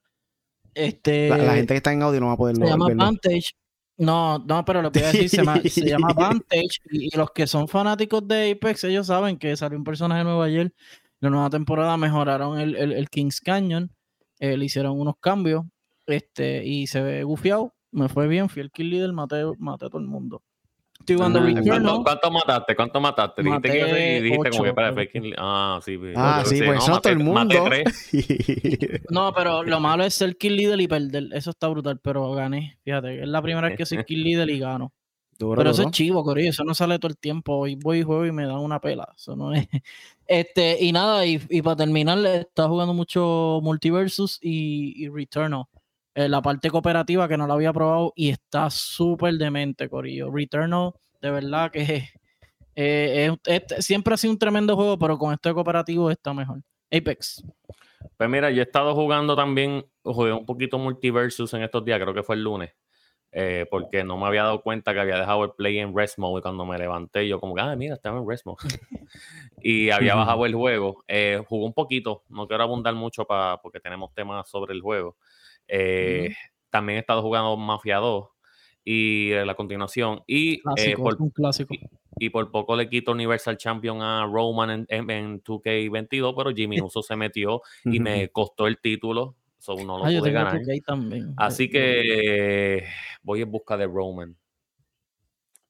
Este, 0.74 1.30
La, 1.30 1.38
la 1.38 1.56
gente 1.56 1.74
que 1.74 1.78
está 1.78 1.94
en 1.94 2.02
audio 2.04 2.20
no 2.20 2.28
va 2.28 2.34
a 2.34 2.38
poder 2.38 2.56
se 2.56 2.66
llama 2.66 2.88
verlo. 2.88 3.04
Vantage. 3.04 3.52
No, 3.98 4.38
no, 4.40 4.64
pero 4.64 4.82
le 4.84 4.90
voy 4.90 5.02
a 5.02 5.06
decir, 5.08 5.30
se, 5.30 5.38
llama- 5.38 5.60
se 5.62 5.82
llama 5.90 6.14
Vantage. 6.14 6.80
Y, 6.92 7.08
y 7.14 7.18
los 7.18 7.32
que 7.32 7.48
son 7.48 7.68
fanáticos 7.68 8.28
de 8.28 8.52
Apex, 8.52 8.84
ellos 8.84 9.08
saben 9.08 9.38
que 9.38 9.56
salió 9.58 9.78
un 9.78 9.84
personaje 9.84 10.24
nuevo 10.24 10.44
ayer. 10.44 10.74
La 11.20 11.30
nueva 11.32 11.50
temporada 11.50 11.98
mejoraron 11.98 12.60
el, 12.60 12.76
el, 12.76 12.92
el 12.94 13.10
King's 13.10 13.42
Canyon. 13.42 13.92
eh, 14.40 14.56
le 14.56 14.66
hicieron 14.66 15.00
unos 15.00 15.16
cambios. 15.20 15.64
Este, 16.06 16.64
y 16.66 16.86
se 16.88 17.02
ve 17.02 17.24
gufiado. 17.24 17.74
Me 17.92 18.08
fue 18.10 18.28
bien, 18.28 18.50
fui 18.50 18.62
el 18.62 18.70
kill 18.70 18.90
leader, 18.92 19.14
maté, 19.14 19.44
maté 19.58 19.86
a 19.86 19.90
todo 19.90 20.00
el 20.02 20.08
mundo. 20.08 20.44
Estoy 21.00 21.16
jugando 21.16 21.40
Ah, 21.40 21.44
¿Cuánto, 21.44 21.62
Returnal. 21.72 22.04
cuánto 22.04 22.32
mataste? 22.32 22.76
¿Cuánto 22.76 23.00
mataste? 23.02 23.44
Dijiste 23.44 23.70
que 23.72 23.82
Maté 23.82 24.18
y 24.18 24.22
dijiste 24.24 24.50
como 24.50 24.64
que 24.64 24.70
ocho, 24.70 24.70
espera, 24.70 24.88
creo. 24.88 24.94
fue 24.94 25.10
King- 25.10 25.34
Ah, 25.38 25.80
sí. 25.84 26.00
Ah, 26.16 26.44
sí, 26.46 26.62
pues 26.66 26.78
eso 26.80 26.92
no 26.92 27.02
todo 27.02 27.14
el 27.14 27.20
mundo. 27.20 27.64
tres. 27.66 28.10
No, 29.10 29.34
pero 29.34 29.64
lo 29.64 29.80
malo 29.80 30.04
es 30.04 30.14
ser 30.14 30.38
kill 30.38 30.56
leader 30.56 30.80
y 30.82 30.88
perder. 30.88 31.28
Eso 31.34 31.52
está 31.52 31.68
brutal, 31.68 32.00
pero 32.02 32.32
gané. 32.32 32.78
Fíjate, 32.84 33.22
es 33.22 33.28
la 33.28 33.42
primera 33.42 33.68
vez 33.70 33.78
que 33.78 33.86
soy 33.86 34.04
kill 34.04 34.24
leader 34.24 34.50
y 34.50 34.60
gano. 34.60 34.94
Duro, 35.40 35.60
Pero 35.60 35.70
eso 35.70 35.84
duro. 35.84 35.90
es 35.92 35.96
chivo, 35.96 36.24
Corillo. 36.24 36.50
Eso 36.50 36.64
no 36.64 36.74
sale 36.74 36.98
todo 36.98 37.10
el 37.12 37.18
tiempo. 37.18 37.54
Hoy 37.58 37.76
voy 37.76 38.00
y 38.00 38.04
juego 38.04 38.26
y 38.26 38.32
me 38.32 38.46
dan 38.48 38.58
una 38.58 38.82
pela. 38.82 39.08
Eso 39.16 39.36
no 39.36 39.54
es. 39.54 39.68
Este, 40.30 40.84
y 40.84 40.92
nada, 40.92 41.26
y, 41.26 41.40
y 41.50 41.62
para 41.62 41.78
terminar, 41.78 42.18
está 42.26 42.68
jugando 42.68 42.94
mucho 42.94 43.60
Multiversus 43.64 44.40
y, 44.42 45.06
y 45.06 45.08
Returnal. 45.08 45.64
Eh, 46.18 46.28
la 46.28 46.42
parte 46.42 46.72
cooperativa 46.72 47.28
que 47.28 47.38
no 47.38 47.46
la 47.46 47.54
había 47.54 47.72
probado 47.72 48.12
y 48.16 48.30
está 48.30 48.72
súper 48.72 49.36
demente, 49.36 49.88
Corillo. 49.88 50.32
Returnal, 50.32 50.94
de 51.22 51.30
verdad 51.30 51.70
que 51.70 52.10
eh, 52.76 53.32
es- 53.46 53.64
es- 53.78 53.86
siempre 53.86 54.16
ha 54.16 54.18
sido 54.18 54.34
un 54.34 54.40
tremendo 54.40 54.76
juego, 54.76 54.98
pero 54.98 55.16
con 55.20 55.32
este 55.32 55.54
cooperativo 55.54 56.10
está 56.10 56.34
mejor. 56.34 56.62
Apex. 56.92 57.44
Pues 58.18 58.30
mira, 58.32 58.50
yo 58.50 58.62
he 58.62 58.66
estado 58.66 58.96
jugando 58.96 59.36
también, 59.36 59.86
jugué 60.02 60.34
un 60.34 60.44
poquito 60.48 60.80
Multiversus 60.80 61.54
en 61.54 61.62
estos 61.62 61.86
días, 61.86 62.00
creo 62.00 62.16
que 62.16 62.24
fue 62.24 62.36
el 62.36 62.44
lunes, 62.44 62.72
eh, 63.32 63.68
porque 63.70 64.04
no 64.04 64.18
me 64.18 64.26
había 64.26 64.42
dado 64.42 64.64
cuenta 64.64 64.96
que 64.96 65.00
había 65.02 65.18
dejado 65.20 65.44
el 65.44 65.52
play 65.52 65.78
en 65.78 65.96
rest 65.96 66.18
mode 66.18 66.40
y 66.40 66.42
cuando 66.42 66.66
me 66.66 66.80
levanté 66.80 67.28
yo 67.28 67.40
como 67.40 67.56
ah, 67.60 67.76
mira, 67.76 67.94
estaba 67.94 68.18
en 68.20 68.28
rest 68.28 68.44
mode. 68.48 68.58
y 69.62 69.92
había 69.92 70.16
bajado 70.16 70.48
el 70.48 70.56
juego. 70.56 71.04
Eh, 71.08 71.44
jugué 71.48 71.66
un 71.66 71.74
poquito, 71.74 72.24
no 72.30 72.48
quiero 72.48 72.64
abundar 72.64 72.96
mucho 72.96 73.26
para 73.26 73.58
porque 73.62 73.80
tenemos 73.80 74.12
temas 74.16 74.50
sobre 74.50 74.74
el 74.74 74.82
juego. 74.82 75.16
Eh, 75.68 76.34
También 76.70 76.98
he 76.98 77.00
estado 77.00 77.22
jugando 77.22 77.56
Mafia 77.58 77.98
2 77.98 78.30
y 78.84 79.32
eh, 79.32 79.46
la 79.46 79.56
continuación. 79.56 80.22
Y 80.28 80.56
eh, 80.56 80.60
Clásico, 80.62 81.04
por, 81.04 81.14
es 81.16 81.20
un 81.20 81.30
clásico. 81.32 81.76
y 82.20 82.30
por 82.30 82.52
poco 82.52 82.76
le 82.76 82.90
quito 82.90 83.12
Universal 83.12 83.58
Champion 83.58 84.02
a 84.02 84.26
Roman 84.26 84.70
en, 84.70 84.86
en- 84.90 85.10
en 85.10 85.44
2K22, 85.44 86.34
pero 86.38 86.52
Jimmy 86.56 86.80
Uso 86.82 87.02
se 87.02 87.16
metió 87.16 87.62
y 87.86 88.00
me 88.00 88.30
costó 88.30 88.68
el 88.68 88.80
título, 88.80 89.36
so 89.58 89.76
no 89.76 89.98
lo 89.98 90.06
Ah, 90.06 90.10
pude 90.20 90.32
ganar. 90.32 90.60
2K 90.62 90.84
también. 90.86 91.34
Así 91.38 91.64
Eh, 91.66 91.70
que 91.70 92.78
eh, 92.80 92.84
voy 93.24 93.42
en 93.42 93.52
busca 93.52 93.76
de 93.78 93.86
Roman. 93.88 94.36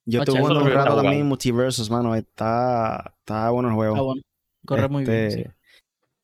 Yo 0.05 0.19
estuve 0.21 0.38
Eso 0.39 0.48
es 0.48 0.53
jugando 0.53 0.69
un 0.69 0.75
rato 0.77 0.89
está 0.91 1.01
también. 1.03 1.25
Multiversus, 1.27 1.89
mano. 1.89 2.15
Está, 2.15 3.13
está 3.19 3.50
bueno 3.50 3.69
el 3.69 3.75
juego. 3.75 3.95
Ah, 3.98 4.01
bueno. 4.01 4.21
Corre 4.65 4.88
muy 4.88 5.03
bien. 5.03 5.17
Este, 5.17 5.43
sí. 5.43 5.50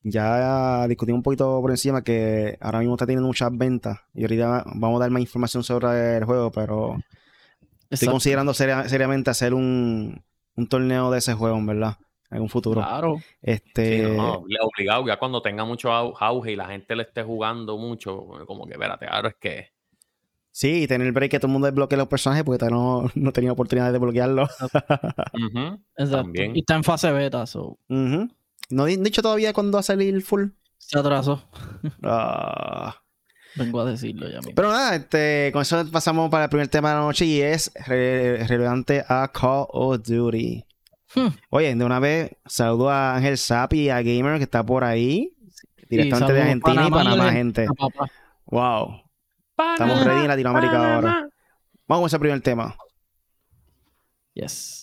Ya 0.04 0.86
discutimos 0.88 1.20
un 1.20 1.24
poquito 1.24 1.62
por 1.62 1.72
encima 1.72 2.04
que 2.04 2.58
ahora 2.60 2.80
mismo 2.80 2.96
está 2.96 3.06
teniendo 3.06 3.28
muchas 3.28 3.50
ventas 3.58 4.00
y 4.14 4.24
ahorita 4.24 4.64
vamos 4.76 4.98
a 5.00 5.04
dar 5.06 5.12
más 5.12 5.22
información 5.22 5.64
sobre 5.64 6.18
el 6.18 6.26
juego, 6.26 6.52
pero 6.52 6.96
estoy 7.90 8.08
Exacto. 8.08 8.12
considerando 8.12 8.54
seria- 8.54 8.88
seriamente 8.90 9.30
hacer 9.30 9.54
un, 9.54 10.22
un 10.58 10.68
torneo 10.68 11.10
de 11.10 11.20
ese 11.20 11.34
juego, 11.36 11.58
en 11.58 11.66
verdad, 11.68 11.98
en 12.32 12.42
un 12.42 12.50
futuro. 12.50 12.82
Claro. 12.82 13.22
Este, 13.42 14.08
Sí, 14.08 14.12
no, 14.18 14.44
le- 14.46 14.60
obligado, 14.62 15.08
ya 15.08 15.18
cuando 15.18 15.42
tenga 15.42 15.64
mucho 15.64 15.90
au- 15.90 16.14
auge 16.20 16.52
y 16.52 16.56
la 16.58 16.66
gente 16.68 16.96
le 16.98 17.04
esté 17.04 17.24
jugando 17.24 17.78
mucho, 17.78 18.26
como 18.46 18.66
que 18.66 18.74
espérate, 18.74 19.08
ahora 19.10 19.30
es 19.30 19.36
que 19.40 19.68
sí, 20.52 20.84
y 20.84 20.88
tener 20.88 21.08
el 21.08 21.14
break 21.14 21.32
que 21.32 21.40
todo 21.40 21.48
el 21.48 21.54
mundo 21.54 21.68
desbloquee 21.68 21.96
los 21.98 22.08
personajes 22.10 22.44
porque 22.44 22.66
no, 22.66 23.10
no 23.16 23.32
tenía 23.32 23.54
oportunidad 23.54 23.86
de 23.88 23.94
desbloquearlos. 23.94 24.50
Ujú, 25.34 25.80
Exacto. 25.96 26.18
También. 26.24 26.56
Y 26.58 26.60
está 26.60 26.76
en 26.76 26.84
fase 26.84 27.10
beta, 27.14 27.46
so, 27.48 27.78
Ujú. 27.88 28.28
No 28.70 28.88
he 28.88 28.98
dicho 28.98 29.22
todavía 29.22 29.54
cuándo 29.54 29.76
va 29.76 29.80
a 29.82 29.84
salir 29.84 30.22
full. 30.22 30.48
se 30.78 30.98
atrasó. 31.00 31.44
Ah. 32.04 32.96
Vengo 33.56 33.82
a 33.82 33.86
decirlo 33.86 34.28
ya 34.30 34.38
mismo. 34.40 34.54
Pero 34.56 34.70
nada, 34.72 34.96
este, 34.96 35.52
con 35.54 35.62
eso 35.62 35.86
pasamos 35.92 36.30
para 36.32 36.46
el 36.46 36.50
primer 36.50 36.68
tema 36.70 36.90
de 36.90 36.96
la 36.96 37.02
noche 37.02 37.26
y 37.26 37.40
es 37.42 37.72
re- 37.86 38.46
relevante 38.48 39.06
a 39.08 39.28
Call 39.32 39.66
of 39.70 40.02
Duty. 40.04 40.66
Hmm. 41.16 41.28
Oye, 41.52 41.76
de 41.76 41.86
una 41.86 42.00
vez 42.00 42.32
saludo 42.48 42.90
a 42.90 43.16
Ángel 43.16 43.38
Sapi 43.38 43.82
y 43.82 43.90
a 43.90 44.02
Gamer 44.02 44.38
que 44.40 44.46
está 44.46 44.66
por 44.66 44.84
ahí, 44.84 45.38
directamente 45.88 46.34
de 46.34 46.42
Argentina 46.42 46.88
y 46.88 46.90
Panamá 46.90 47.02
y 47.02 47.04
Panamá, 47.16 47.32
gente. 47.32 47.68
Wow, 48.48 49.04
estamos 49.74 50.04
ready 50.04 50.22
en 50.22 50.28
Latinoamérica 50.30 50.96
ahora. 50.96 51.30
Vamos 51.88 52.02
con 52.02 52.08
ese 52.08 52.20
primer 52.20 52.42
tema. 52.42 52.76
Yes. 54.34 54.83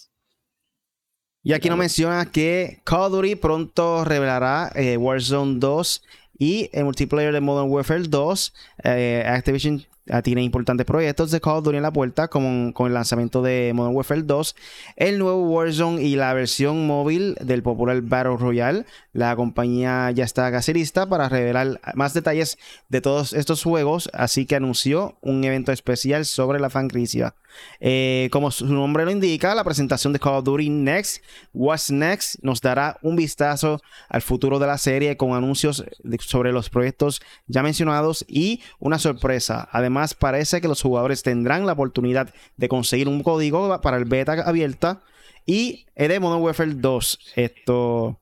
Y 1.42 1.54
aquí 1.54 1.68
nos 1.70 1.78
menciona 1.78 2.26
que 2.26 2.80
Call 2.84 3.04
of 3.04 3.12
Duty 3.12 3.34
pronto 3.36 4.04
revelará 4.04 4.70
eh, 4.74 4.98
Warzone 4.98 5.58
2 5.58 6.02
y 6.38 6.68
el 6.72 6.84
multiplayer 6.84 7.32
de 7.32 7.40
Modern 7.40 7.70
Warfare 7.70 8.02
2. 8.02 8.54
Eh, 8.84 9.24
Activision 9.26 9.86
tiene 10.22 10.42
importantes 10.42 10.86
proyectos 10.86 11.30
de 11.30 11.40
Call 11.40 11.58
of 11.58 11.64
Duty 11.64 11.76
en 11.76 11.82
la 11.82 11.92
puerta, 11.92 12.28
como 12.28 12.72
con 12.74 12.88
el 12.88 12.94
lanzamiento 12.94 13.42
de 13.42 13.72
Modern 13.74 13.94
Warfare 13.94 14.22
2, 14.22 14.56
el 14.96 15.18
nuevo 15.18 15.42
Warzone 15.48 16.02
y 16.02 16.16
la 16.16 16.34
versión 16.34 16.86
móvil 16.86 17.36
del 17.40 17.62
popular 17.62 18.00
Battle 18.02 18.36
Royale. 18.36 18.86
La 19.12 19.34
compañía 19.36 20.10
ya 20.10 20.24
está 20.24 20.50
casi 20.50 20.72
lista 20.72 21.08
para 21.08 21.28
revelar 21.28 21.80
más 21.94 22.14
detalles 22.14 22.58
de 22.88 23.00
todos 23.00 23.32
estos 23.32 23.62
juegos, 23.62 24.10
así 24.12 24.46
que 24.46 24.56
anunció 24.56 25.16
un 25.20 25.44
evento 25.44 25.72
especial 25.72 26.24
sobre 26.24 26.60
la 26.60 26.70
franquicia. 26.70 27.34
Eh, 27.80 28.28
como 28.32 28.50
su 28.50 28.66
nombre 28.66 29.04
lo 29.04 29.10
indica, 29.10 29.54
la 29.54 29.64
presentación 29.64 30.12
de 30.12 30.18
Call 30.18 30.36
of 30.36 30.44
Duty 30.44 30.70
Next, 30.70 31.22
What's 31.52 31.90
Next, 31.90 32.36
nos 32.42 32.60
dará 32.60 32.98
un 33.02 33.16
vistazo 33.16 33.80
al 34.08 34.22
futuro 34.22 34.58
de 34.58 34.66
la 34.66 34.78
serie 34.78 35.16
con 35.16 35.34
anuncios 35.34 35.84
sobre 36.20 36.52
los 36.52 36.70
proyectos 36.70 37.20
ya 37.46 37.62
mencionados 37.62 38.24
y 38.28 38.62
una 38.78 38.98
sorpresa. 38.98 39.68
Además, 39.72 39.99
parece 40.18 40.60
que 40.60 40.68
los 40.68 40.82
jugadores 40.82 41.22
tendrán 41.22 41.66
la 41.66 41.72
oportunidad 41.72 42.32
de 42.56 42.68
conseguir 42.68 43.08
un 43.08 43.22
código 43.22 43.80
para 43.80 43.96
el 43.96 44.04
beta 44.04 44.32
abierta 44.32 45.02
y 45.46 45.86
de 45.94 46.20
Modern 46.20 46.42
Warfare 46.42 46.74
2. 46.74 47.18
Esto 47.36 48.20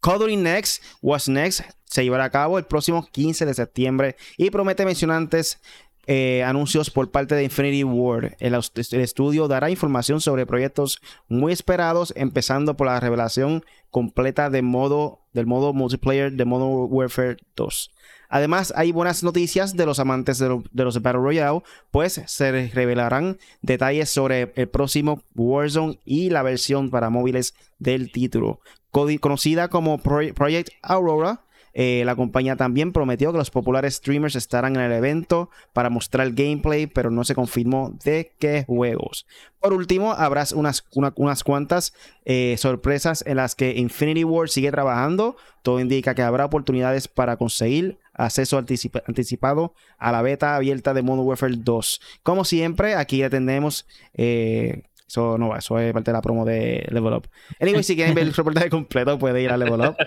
Call 0.00 0.42
Next, 0.42 0.82
What's 1.02 1.28
Next, 1.28 1.62
se 1.84 2.04
llevará 2.04 2.24
a 2.24 2.30
cabo 2.30 2.58
el 2.58 2.64
próximo 2.64 3.06
15 3.10 3.46
de 3.46 3.54
septiembre 3.54 4.16
y 4.36 4.50
promete 4.50 4.84
mencionantes 4.84 5.60
eh, 6.06 6.42
anuncios 6.42 6.90
por 6.90 7.10
parte 7.10 7.34
de 7.34 7.44
Infinity 7.44 7.84
Ward. 7.84 8.32
El, 8.38 8.54
estudio 8.54 9.48
dará 9.48 9.68
información 9.68 10.20
sobre 10.20 10.46
proyectos 10.46 11.00
muy 11.28 11.52
esperados, 11.52 12.14
empezando 12.16 12.76
por 12.76 12.86
la 12.86 12.98
revelación 12.98 13.62
completa 13.90 14.48
del 14.48 14.62
modo 14.62 15.26
multiplayer 15.74 16.32
de 16.32 16.44
Modern 16.44 16.86
Warfare 16.90 17.36
2. 17.56 17.90
Además, 18.28 18.72
hay 18.76 18.92
buenas 18.92 19.22
noticias 19.22 19.76
de 19.76 19.86
los 19.86 19.98
amantes 19.98 20.38
de, 20.38 20.48
los 20.48 21.02
Battle 21.02 21.22
Royale, 21.22 21.62
pues 21.90 22.20
se 22.26 22.68
revelarán 22.68 23.38
detalles 23.62 24.10
sobre 24.10 24.52
el 24.54 24.68
próximo 24.68 25.22
Warzone 25.34 25.98
y 26.04 26.30
la 26.30 26.42
versión 26.42 26.90
para 26.90 27.10
móviles 27.10 27.54
del 27.78 28.12
título. 28.12 28.60
Conocida 28.90 29.68
como 29.68 29.98
Project 29.98 30.70
Aurora, 30.82 31.42
eh, 31.80 32.02
la 32.04 32.16
compañía 32.16 32.56
también 32.56 32.92
prometió 32.92 33.30
que 33.30 33.38
los 33.38 33.52
populares 33.52 33.94
streamers 33.94 34.34
estarán 34.34 34.74
en 34.74 34.82
el 34.82 34.92
evento 34.92 35.48
para 35.72 35.90
mostrar 35.90 36.26
el 36.26 36.34
gameplay, 36.34 36.88
pero 36.88 37.10
no 37.10 37.22
se 37.22 37.36
confirmó 37.36 37.96
de 38.04 38.32
qué 38.40 38.64
juegos. 38.66 39.26
Por 39.60 39.72
último, 39.72 40.12
habrá 40.12 40.44
unas, 40.54 40.84
unas 40.90 41.44
cuantas 41.44 41.94
eh, 42.24 42.56
sorpresas 42.58 43.22
en 43.26 43.36
las 43.36 43.54
que 43.54 43.76
Infinity 43.76 44.24
War 44.24 44.48
sigue 44.48 44.72
trabajando. 44.72 45.36
Todo 45.62 45.78
indica 45.78 46.16
que 46.16 46.22
habrá 46.22 46.46
oportunidades 46.46 47.06
para 47.06 47.36
conseguir 47.36 47.98
acceso 48.18 48.58
anticipado 48.58 49.74
a 49.96 50.12
la 50.12 50.20
beta 50.20 50.56
abierta 50.56 50.92
de 50.92 51.02
Modern 51.02 51.26
Warfare 51.26 51.54
2. 51.56 52.00
Como 52.22 52.44
siempre, 52.44 52.94
aquí 52.94 53.22
atendemos 53.22 53.86
eh, 54.12 54.82
eso 55.08 55.38
no 55.38 55.48
va, 55.48 55.58
eso 55.58 55.78
es 55.78 55.90
parte 55.94 56.10
de 56.10 56.12
la 56.12 56.20
promo 56.20 56.44
de 56.44 56.86
Level 56.90 57.14
Up. 57.14 57.28
Anyway, 57.58 57.82
si 57.82 57.96
quieren 57.96 58.14
ver 58.14 58.24
el 58.24 58.34
reportaje 58.34 58.68
completo, 58.68 59.18
pueden 59.18 59.42
ir 59.42 59.50
a 59.50 59.56
Level 59.56 59.80
Up. 59.80 59.96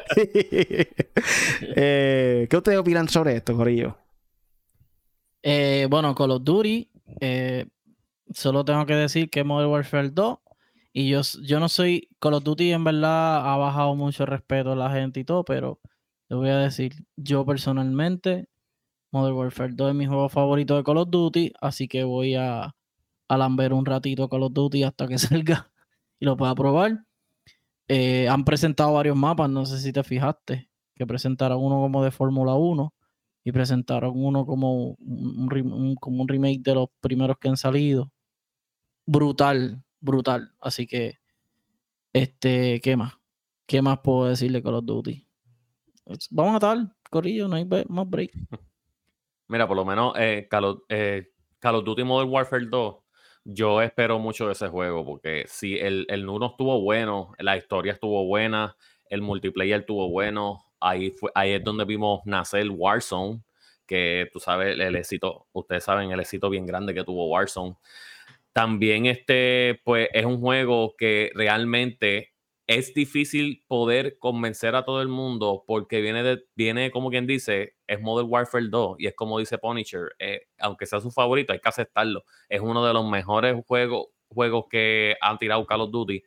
Eh, 1.75 2.47
¿Qué 2.49 2.57
ustedes 2.57 2.77
opinan 2.77 3.07
sobre 3.07 3.35
esto, 3.35 3.55
Corillo? 3.55 3.97
Eh, 5.41 5.87
bueno, 5.89 6.13
Call 6.13 6.31
of 6.31 6.43
Duty, 6.43 6.89
eh, 7.19 7.65
solo 8.33 8.65
tengo 8.65 8.85
que 8.85 8.95
decir 8.95 9.29
que 9.29 9.43
Modern 9.43 9.71
Warfare 9.71 10.09
2. 10.09 10.37
Y 10.93 11.09
yo, 11.09 11.21
yo 11.43 11.59
no 11.59 11.69
soy. 11.69 12.09
Call 12.19 12.35
of 12.35 12.43
Duty 12.43 12.73
en 12.73 12.83
verdad 12.83 13.51
ha 13.51 13.57
bajado 13.57 13.95
mucho 13.95 14.25
respeto 14.25 14.73
a 14.73 14.75
la 14.75 14.91
gente 14.91 15.19
y 15.19 15.23
todo, 15.23 15.43
pero 15.45 15.79
le 16.31 16.37
voy 16.37 16.49
a 16.49 16.59
decir, 16.59 16.93
yo 17.17 17.45
personalmente, 17.45 18.47
Modern 19.11 19.35
Warfare 19.35 19.73
2 19.73 19.89
es 19.89 19.95
mi 19.95 20.05
juego 20.07 20.29
favorito 20.29 20.77
de 20.77 20.83
Call 20.83 20.97
of 20.97 21.09
Duty, 21.09 21.51
así 21.59 21.89
que 21.89 22.05
voy 22.05 22.35
a 22.35 22.73
a 23.27 23.37
lamber 23.37 23.73
un 23.73 23.85
ratito 23.85 24.29
Call 24.29 24.43
of 24.43 24.53
Duty 24.53 24.83
hasta 24.83 25.07
que 25.07 25.17
salga 25.17 25.71
y 26.19 26.25
lo 26.25 26.37
pueda 26.37 26.55
probar. 26.55 27.05
Eh, 27.89 28.29
han 28.29 28.45
presentado 28.45 28.93
varios 28.93 29.17
mapas, 29.17 29.49
no 29.49 29.65
sé 29.65 29.79
si 29.79 29.91
te 29.91 30.03
fijaste, 30.03 30.69
que 30.95 31.05
presentaron 31.05 31.61
uno 31.61 31.81
como 31.81 32.01
de 32.01 32.11
Fórmula 32.11 32.55
1 32.55 32.93
y 33.43 33.51
presentaron 33.51 34.13
uno 34.15 34.45
como 34.45 34.95
un, 34.99 35.95
como 35.99 36.21
un 36.21 36.27
remake 36.29 36.61
de 36.61 36.75
los 36.75 36.87
primeros 37.01 37.37
que 37.39 37.49
han 37.49 37.57
salido. 37.57 38.09
Brutal, 39.05 39.83
brutal. 39.99 40.53
Así 40.61 40.87
que, 40.87 41.19
este, 42.13 42.79
¿qué 42.81 42.95
más? 42.95 43.13
¿Qué 43.67 43.81
más 43.81 43.99
puedo 43.99 44.27
decirle 44.27 44.63
Call 44.63 44.75
of 44.75 44.85
Duty? 44.85 45.27
Vamos 46.29 46.55
a 46.55 46.59
tal, 46.59 46.95
Corillo, 47.09 47.47
no 47.47 47.55
hay 47.55 47.65
más 47.65 48.09
break. 48.09 48.31
Mira, 49.47 49.67
por 49.67 49.75
lo 49.75 49.85
menos 49.85 50.13
eh, 50.17 50.47
Call, 50.49 50.65
of, 50.65 50.79
eh, 50.87 51.29
Call 51.59 51.83
Duty 51.83 52.03
Modern 52.03 52.29
Warfare 52.29 52.65
2 52.65 52.95
yo 53.43 53.81
espero 53.81 54.19
mucho 54.19 54.47
de 54.47 54.53
ese 54.53 54.67
juego 54.67 55.05
porque 55.05 55.45
si 55.47 55.77
el, 55.77 56.05
el 56.09 56.27
1 56.27 56.45
estuvo 56.45 56.81
bueno, 56.81 57.33
la 57.39 57.57
historia 57.57 57.93
estuvo 57.93 58.25
buena, 58.25 58.75
el 59.09 59.21
multiplayer 59.21 59.81
estuvo 59.81 60.09
bueno, 60.09 60.63
ahí, 60.79 61.11
fue, 61.11 61.31
ahí 61.33 61.53
es 61.53 61.63
donde 61.63 61.85
vimos 61.85 62.21
nacer 62.25 62.69
Warzone, 62.69 63.41
que 63.85 64.29
tú 64.31 64.39
sabes 64.39 64.79
el 64.79 64.95
éxito, 64.95 65.47
ustedes 65.53 65.83
saben 65.83 66.11
el 66.11 66.19
éxito 66.19 66.49
bien 66.49 66.65
grande 66.65 66.93
que 66.93 67.03
tuvo 67.03 67.27
Warzone. 67.29 67.75
También 68.53 69.05
este, 69.05 69.81
pues 69.83 70.09
es 70.13 70.25
un 70.25 70.39
juego 70.39 70.95
que 70.97 71.31
realmente 71.33 72.30
es 72.77 72.93
difícil 72.93 73.65
poder 73.67 74.17
convencer 74.17 74.75
a 74.75 74.85
todo 74.85 75.01
el 75.01 75.09
mundo 75.09 75.65
porque 75.67 75.99
viene, 75.99 76.23
de, 76.23 76.45
viene 76.55 76.89
como 76.89 77.09
quien 77.09 77.27
dice, 77.27 77.75
es 77.85 77.99
Modern 77.99 78.29
Warfare 78.29 78.69
2 78.69 78.95
y 78.99 79.07
es 79.07 79.13
como 79.13 79.39
dice 79.39 79.57
Punisher, 79.57 80.15
eh, 80.19 80.47
aunque 80.57 80.85
sea 80.85 81.01
su 81.01 81.11
favorito, 81.11 81.51
hay 81.51 81.59
que 81.59 81.67
aceptarlo. 81.67 82.23
Es 82.47 82.61
uno 82.61 82.85
de 82.85 82.93
los 82.93 83.05
mejores 83.05 83.57
juegos, 83.67 84.07
juegos 84.29 84.65
que 84.69 85.17
han 85.19 85.37
tirado 85.37 85.65
Call 85.65 85.81
of 85.81 85.91
Duty. 85.91 86.23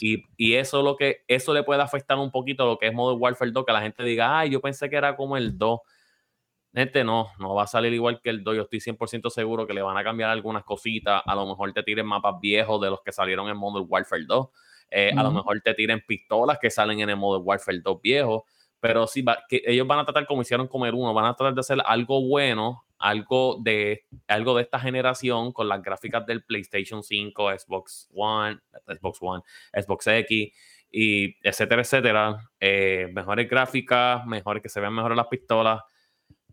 Y, 0.00 0.22
y, 0.36 0.54
eso, 0.54 0.82
lo 0.82 0.96
que, 0.96 1.24
eso 1.26 1.52
le 1.52 1.64
puede 1.64 1.82
afectar 1.82 2.16
un 2.16 2.30
poquito 2.30 2.62
a 2.62 2.66
lo 2.66 2.78
que 2.78 2.86
es 2.86 2.94
Modern 2.94 3.20
Warfare 3.20 3.50
2, 3.50 3.64
que 3.64 3.72
la 3.72 3.80
gente 3.80 4.04
diga, 4.04 4.38
ay, 4.38 4.50
yo 4.50 4.60
pensé 4.60 4.88
que 4.88 4.96
era 4.96 5.16
como 5.16 5.36
el 5.36 5.58
2. 5.58 5.80
Gente, 6.74 7.02
no, 7.02 7.28
no 7.40 7.54
va 7.54 7.64
a 7.64 7.66
salir 7.66 7.92
igual 7.92 8.20
que 8.20 8.30
el 8.30 8.44
2. 8.44 8.56
Yo 8.56 8.62
estoy 8.62 8.80
100% 8.80 9.30
seguro 9.30 9.66
que 9.66 9.74
le 9.74 9.82
van 9.82 9.96
a 9.96 10.04
cambiar 10.04 10.30
algunas 10.30 10.62
cositas. 10.62 11.22
A 11.24 11.34
lo 11.34 11.46
mejor 11.46 11.72
te 11.72 11.82
tiren 11.82 12.06
mapas 12.06 12.34
viejos 12.40 12.80
de 12.80 12.90
los 12.90 13.02
que 13.02 13.10
salieron 13.10 13.48
en 13.48 13.56
Modern 13.56 13.86
Warfare 13.88 14.24
2 14.26 14.48
eh, 14.90 15.12
a 15.16 15.22
lo 15.22 15.30
mejor 15.30 15.60
te 15.60 15.74
tiren 15.74 16.02
pistolas 16.06 16.58
que 16.58 16.70
salen 16.70 17.00
en 17.00 17.10
el 17.10 17.16
Modern 17.16 17.44
Warfare 17.46 17.80
2 17.80 18.00
viejo. 18.02 18.44
Pero 18.80 19.06
sí, 19.06 19.24
que 19.48 19.62
ellos 19.66 19.86
van 19.86 19.98
a 19.98 20.04
tratar 20.04 20.26
como 20.26 20.42
hicieron 20.42 20.68
comer 20.68 20.94
uno, 20.94 21.12
van 21.12 21.24
a 21.24 21.34
tratar 21.34 21.54
de 21.54 21.60
hacer 21.60 21.78
algo 21.84 22.26
bueno, 22.26 22.84
algo 22.98 23.58
de, 23.60 24.04
algo 24.28 24.54
de 24.56 24.62
esta 24.62 24.78
generación 24.78 25.52
con 25.52 25.68
las 25.68 25.82
gráficas 25.82 26.24
del 26.26 26.44
PlayStation 26.44 27.02
5, 27.02 27.58
Xbox 27.58 28.08
One, 28.14 28.60
Xbox 28.86 29.18
One, 29.20 29.42
Xbox 29.72 30.06
X 30.06 30.52
y 30.90 31.36
etcétera, 31.42 31.82
etcétera. 31.82 32.50
Eh, 32.60 33.08
mejores 33.12 33.48
gráficas, 33.48 34.24
mejor 34.26 34.62
que 34.62 34.68
se 34.68 34.80
vean 34.80 34.94
mejor 34.94 35.16
las 35.16 35.26
pistolas. 35.26 35.82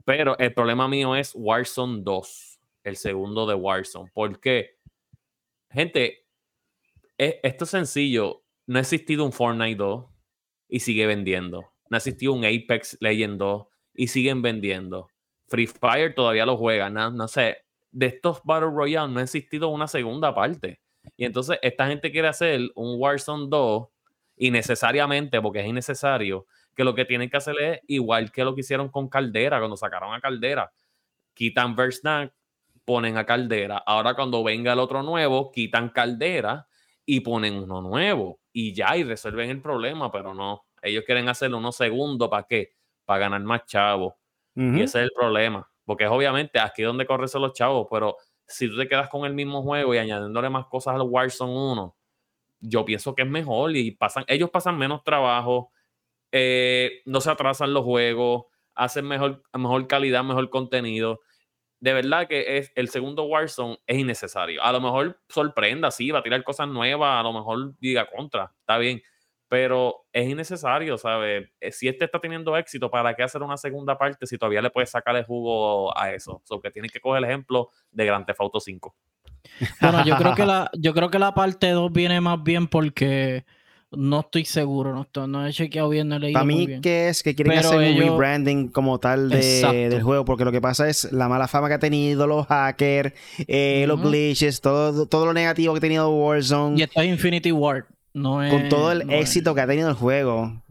Pero 0.04 0.38
el 0.38 0.54
problema 0.54 0.88
mío 0.88 1.16
es 1.16 1.32
Warzone 1.36 2.02
2, 2.04 2.60
el 2.84 2.96
segundo 2.96 3.46
de 3.46 3.56
Warzone. 3.56 4.12
¿Por 4.14 4.40
qué? 4.40 4.78
Gente, 5.72 6.25
esto 7.18 7.64
es 7.64 7.70
sencillo. 7.70 8.44
No 8.68 8.78
ha 8.78 8.82
existido 8.82 9.24
un 9.26 9.32
Fortnite 9.32 9.76
2 9.76 10.06
y 10.70 10.80
sigue 10.80 11.06
vendiendo. 11.06 11.62
No 11.90 11.96
ha 11.96 11.98
existido 11.98 12.34
un 12.34 12.44
Apex 12.46 12.98
Legend 13.00 13.38
2 13.38 13.68
y 13.96 14.08
siguen 14.08 14.42
vendiendo. 14.42 15.08
Free 15.48 15.68
Fire 15.68 16.14
todavía 16.16 16.46
lo 16.46 16.58
juega. 16.58 16.90
No, 16.90 17.28
sé. 17.28 17.58
De 17.92 18.08
estos 18.08 18.42
Battle 18.44 18.72
Royale 18.72 19.14
no 19.14 19.20
ha 19.20 19.24
existido 19.24 19.70
una 19.70 19.88
segunda 19.88 20.34
parte. 20.34 20.82
Y 21.16 21.26
entonces 21.26 21.60
esta 21.62 21.88
gente 21.88 22.12
quiere 22.12 22.28
hacer 22.28 22.60
un 22.76 23.00
Warzone 23.00 23.48
2 23.50 23.88
innecesariamente, 24.38 25.42
porque 25.42 25.62
es 25.62 25.68
innecesario, 25.68 26.48
que 26.76 26.84
lo 26.84 26.94
que 26.96 27.06
tienen 27.06 27.30
que 27.30 27.38
hacer 27.38 27.56
es 27.62 27.80
igual 27.88 28.32
que 28.32 28.44
lo 28.44 28.54
que 28.54 28.62
hicieron 28.62 28.90
con 28.90 29.08
Caldera, 29.08 29.60
cuando 29.60 29.78
sacaron 29.78 30.14
a 30.14 30.20
Caldera. 30.20 30.74
Quitan 31.34 31.76
Versnack, 31.76 32.34
ponen 32.84 33.18
a 33.18 33.26
Caldera. 33.26 33.78
Ahora 33.78 34.16
cuando 34.16 34.44
venga 34.44 34.74
el 34.74 34.80
otro 34.80 35.04
nuevo, 35.04 35.52
quitan 35.52 35.90
Caldera 35.90 36.68
y 37.06 37.20
ponen 37.22 37.56
uno 37.56 37.82
nuevo 37.82 38.40
y 38.52 38.74
ya 38.74 38.96
y 38.98 39.04
resuelven 39.04 39.50
el 39.50 39.62
problema, 39.62 40.12
pero 40.12 40.34
no. 40.34 40.66
Ellos 40.82 41.04
quieren 41.06 41.30
hacerlo 41.30 41.58
unos 41.58 41.76
segundos 41.76 42.30
para 42.30 42.46
qué? 42.48 42.74
Para 43.06 43.20
ganar 43.20 43.42
más 43.42 43.66
chavos. 43.66 44.14
Y 44.56 44.82
ese 44.82 45.00
es 45.00 45.06
el 45.06 45.12
problema. 45.14 45.70
Porque 45.84 46.06
es 46.06 46.10
obviamente 46.10 46.60
aquí 46.60 46.82
donde 46.84 47.06
corren 47.06 47.30
los 47.42 47.54
chavos, 47.54 47.88
pero 47.92 48.16
si 48.48 48.70
tú 48.70 48.78
te 48.78 48.88
quedas 48.88 49.10
con 49.10 49.26
el 49.26 49.34
mismo 49.34 49.62
juego 49.62 49.94
y 49.94 49.98
añadiéndole 49.98 50.50
más 50.50 50.68
cosas 50.68 50.96
al 50.96 51.02
Warzone 51.02 51.52
1, 51.52 51.96
yo 52.62 52.86
pienso 52.86 53.14
que 53.14 53.24
es 53.24 53.28
mejor 53.28 53.76
y 53.76 53.92
pasan, 53.92 54.24
ellos 54.28 54.50
pasan 54.50 54.78
menos 54.78 55.04
trabajo, 55.04 55.72
eh, 56.32 57.02
no 57.06 57.22
se 57.22 57.30
atrasan 57.32 57.74
los 57.74 57.84
juegos, 57.84 58.46
hacen 58.76 59.08
mejor, 59.08 59.44
mejor 59.54 59.88
calidad, 59.88 60.24
mejor 60.24 60.50
contenido 60.50 61.22
de 61.80 61.94
verdad 61.94 62.28
que 62.28 62.58
es, 62.58 62.72
el 62.76 62.90
segundo 62.90 63.24
Warzone 63.24 63.78
es 63.86 63.98
innecesario. 63.98 64.64
A 64.64 64.72
lo 64.72 64.82
mejor 64.82 65.20
sorprenda, 65.30 65.92
sí, 65.92 66.12
va 66.12 66.20
a 66.20 66.24
tirar 66.24 66.44
cosas 66.44 66.68
nuevas, 66.68 67.20
a 67.20 67.24
lo 67.24 67.34
mejor 67.34 67.78
diga 67.80 68.08
contra, 68.10 68.52
está 68.60 68.78
bien. 68.78 69.02
pero 69.48 70.06
es 70.12 70.28
innecesario, 70.28 70.98
¿sabes? 70.98 71.50
Eh, 71.62 71.72
si 71.72 71.88
este 71.88 72.06
está 72.06 72.20
teniendo 72.20 72.58
éxito, 72.58 72.90
¿para 72.90 73.14
qué 73.16 73.24
hacer 73.24 73.44
una 73.44 73.58
segunda 73.58 73.98
parte 73.98 74.26
si 74.26 74.38
todavía 74.38 74.62
le 74.62 74.72
puedes 74.72 74.90
sacar 74.90 75.16
el 75.16 75.24
jugo 75.26 75.96
a 75.98 76.12
eso? 76.14 76.42
O 76.50 76.60
que 76.60 76.72
tienes 76.72 76.92
que 76.92 77.00
coger 77.00 77.20
el 77.20 77.30
ejemplo 77.30 77.70
de 77.92 78.06
Grand 78.06 78.26
Theft 78.26 78.42
Auto 78.42 78.60
5. 78.60 78.96
Bueno, 79.80 80.04
yo 80.04 80.16
creo 80.18 80.36
que 80.36 80.46
la, 80.46 80.72
yo 80.74 80.94
creo 80.94 81.10
que 81.10 81.20
la 81.20 81.34
parte 81.34 81.70
2 81.70 81.92
viene 81.92 82.20
más 82.22 82.42
bien 82.44 82.68
porque 82.68 83.46
no 83.98 84.22
estoy 84.22 84.46
seguro, 84.46 84.94
no, 84.94 85.02
estoy, 85.04 85.28
no 85.28 85.46
he 85.46 85.52
chequeado 85.52 85.90
bien, 85.90 86.08
no 86.08 86.16
he 86.16 86.20
leído 86.20 86.34
Para 86.34 86.46
mí, 86.46 86.80
¿qué 86.82 87.10
es? 87.10 87.24
Que 87.24 87.36
quieren 87.36 87.58
hacer 87.58 87.78
un 87.78 87.98
rebranding 87.98 88.70
como 88.70 89.00
tal 89.00 89.30
del 89.30 90.04
juego, 90.04 90.26
porque 90.26 90.46
lo 90.46 90.52
que 90.52 90.62
pasa 90.62 90.90
es 90.90 91.12
la 91.12 91.28
mala 91.28 91.48
fama 91.48 91.68
que 91.68 91.76
ha 91.76 91.80
tenido 91.80 92.28
los 92.28 92.48
hackers, 92.48 93.14
eh, 93.48 93.86
los 93.88 94.02
glitches, 94.02 94.62
todo, 94.62 95.08
todo 95.08 95.26
lo 95.26 95.34
negativo 95.34 95.74
que 95.74 95.78
ha 95.78 95.82
tenido 95.82 96.10
Warzone. 96.10 96.80
Y 96.80 96.84
esto 96.84 97.02
es 97.02 97.08
Infinity 97.08 97.52
Ward, 97.52 97.86
no 98.14 98.44
es, 98.44 98.52
Con 98.52 98.70
todo 98.70 98.92
el 98.92 99.10
éxito 99.12 99.56
que 99.56 99.62
ha 99.62 99.68
tenido 99.68 99.90
el 99.90 99.96
juego. 99.96 100.42
O 100.42 100.64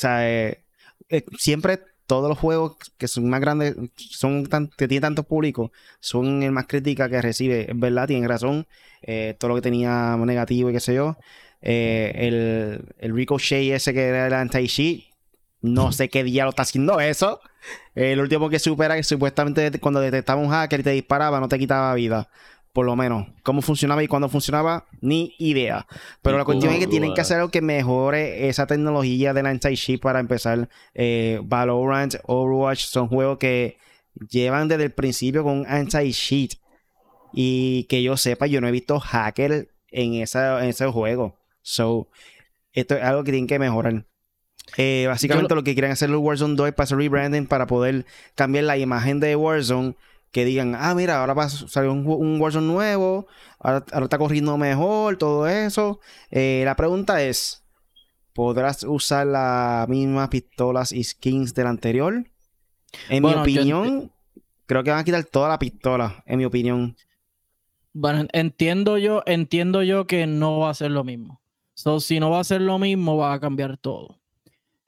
sea, 0.00 0.28
eh, 0.28 0.62
eh, 1.08 1.24
siempre 1.38 1.80
todos 2.06 2.28
los 2.28 2.38
juegos 2.38 2.76
que 2.96 3.08
son 3.08 3.28
más 3.28 3.40
grandes, 3.40 3.76
son 3.96 4.46
que 4.76 4.88
tienen 4.88 5.02
tanto 5.02 5.24
público, 5.24 5.72
son 6.00 6.42
el 6.42 6.52
más 6.52 6.66
crítica 6.66 7.08
que 7.08 7.20
recibe. 7.20 7.70
Es 7.70 7.78
verdad, 7.78 8.06
tienen 8.06 8.28
razón. 8.28 8.66
todo 9.38 9.48
lo 9.48 9.54
que 9.56 9.62
tenía 9.62 10.16
negativo 10.16 10.70
y 10.70 10.72
qué 10.72 10.80
sé 10.80 10.94
yo. 10.94 11.16
Eh, 11.60 12.12
el, 12.14 12.94
el 12.98 13.14
Ricochet 13.14 13.72
ese 13.72 13.92
que 13.92 14.06
era 14.06 14.26
el 14.26 14.34
anti-cheat. 14.34 15.04
No 15.60 15.90
sé 15.90 16.08
qué 16.08 16.22
día 16.22 16.44
lo 16.44 16.50
está 16.50 16.62
haciendo 16.62 17.00
eso. 17.00 17.40
El 17.94 18.20
último 18.20 18.48
que 18.48 18.58
supera 18.58 18.94
que 18.94 19.02
supuestamente 19.02 19.80
cuando 19.80 20.00
detectaba 20.00 20.40
un 20.40 20.50
hacker 20.50 20.80
y 20.80 20.82
te 20.84 20.90
disparaba 20.90 21.40
no 21.40 21.48
te 21.48 21.58
quitaba 21.58 21.92
vida. 21.94 22.28
Por 22.72 22.86
lo 22.86 22.94
menos. 22.94 23.26
Cómo 23.42 23.60
funcionaba 23.60 24.04
y 24.04 24.06
cuándo 24.06 24.28
funcionaba, 24.28 24.86
ni 25.00 25.34
idea. 25.38 25.86
Pero 26.22 26.38
la 26.38 26.44
cuestión 26.44 26.72
es 26.72 26.78
que 26.78 26.86
tienen 26.86 27.12
que 27.12 27.22
hacer 27.22 27.38
algo 27.38 27.50
que 27.50 27.62
mejore 27.62 28.48
esa 28.48 28.66
tecnología 28.66 29.34
del 29.34 29.46
anti-cheat 29.46 30.00
para 30.00 30.20
empezar. 30.20 30.68
Eh, 30.94 31.40
Valorant, 31.42 32.16
Overwatch 32.24 32.84
son 32.84 33.08
juegos 33.08 33.38
que 33.38 33.78
llevan 34.30 34.68
desde 34.68 34.84
el 34.84 34.92
principio 34.92 35.42
con 35.42 35.66
anti-cheat. 35.66 36.52
Y 37.32 37.84
que 37.84 38.02
yo 38.02 38.16
sepa, 38.16 38.46
yo 38.46 38.60
no 38.60 38.68
he 38.68 38.72
visto 38.72 39.00
hacker 39.00 39.70
en, 39.90 40.14
esa, 40.14 40.62
en 40.62 40.70
ese 40.70 40.86
juego. 40.86 41.36
So, 41.68 42.08
esto 42.72 42.96
es 42.96 43.02
algo 43.02 43.24
que 43.24 43.30
tienen 43.30 43.46
que 43.46 43.58
mejorar. 43.58 44.06
Eh, 44.78 45.04
básicamente 45.06 45.54
lo... 45.54 45.62
que 45.62 45.74
quieren 45.74 45.90
hacer 45.90 46.08
los 46.08 46.22
Warzone 46.22 46.56
2 46.56 46.68
es 46.68 46.74
para 46.74 46.84
hacer 46.84 46.96
rebranding 46.96 47.46
para 47.46 47.66
poder 47.66 48.06
cambiar 48.34 48.64
la 48.64 48.78
imagen 48.78 49.20
de 49.20 49.36
Warzone. 49.36 49.94
Que 50.30 50.46
digan, 50.46 50.74
ah, 50.74 50.94
mira, 50.94 51.20
ahora 51.20 51.34
va 51.34 51.44
a 51.44 51.48
salir 51.50 51.90
un, 51.90 52.40
Warzone 52.40 52.66
nuevo, 52.66 53.26
ahora, 53.58 53.84
está 54.02 54.16
corriendo 54.16 54.56
mejor, 54.56 55.18
todo 55.18 55.46
eso. 55.46 56.00
Eh, 56.30 56.62
la 56.64 56.74
pregunta 56.74 57.22
es, 57.22 57.64
¿podrás 58.32 58.82
usar 58.82 59.26
las 59.26 59.88
mismas 59.88 60.28
pistolas 60.28 60.92
y 60.92 61.04
skins 61.04 61.54
del 61.54 61.66
anterior? 61.66 62.24
En 63.10 63.22
mi 63.22 63.32
opinión, 63.32 64.10
creo 64.66 64.82
que 64.82 64.90
van 64.90 65.00
a 65.00 65.04
quitar 65.04 65.24
toda 65.24 65.50
la 65.50 65.58
pistola, 65.58 66.22
en 66.26 66.38
mi 66.38 66.44
opinión. 66.46 66.96
Bueno, 67.92 68.26
entiendo 68.32 68.96
yo, 68.98 69.22
entiendo 69.26 69.82
yo 69.82 70.06
que 70.06 70.26
no 70.26 70.58
va 70.60 70.70
a 70.70 70.74
ser 70.74 70.90
lo 70.90 71.04
mismo. 71.04 71.40
So, 71.78 72.00
si 72.00 72.18
no 72.18 72.28
va 72.30 72.40
a 72.40 72.44
ser 72.44 72.60
lo 72.60 72.76
mismo, 72.76 73.16
va 73.16 73.32
a 73.32 73.38
cambiar 73.38 73.76
todo. 73.76 74.18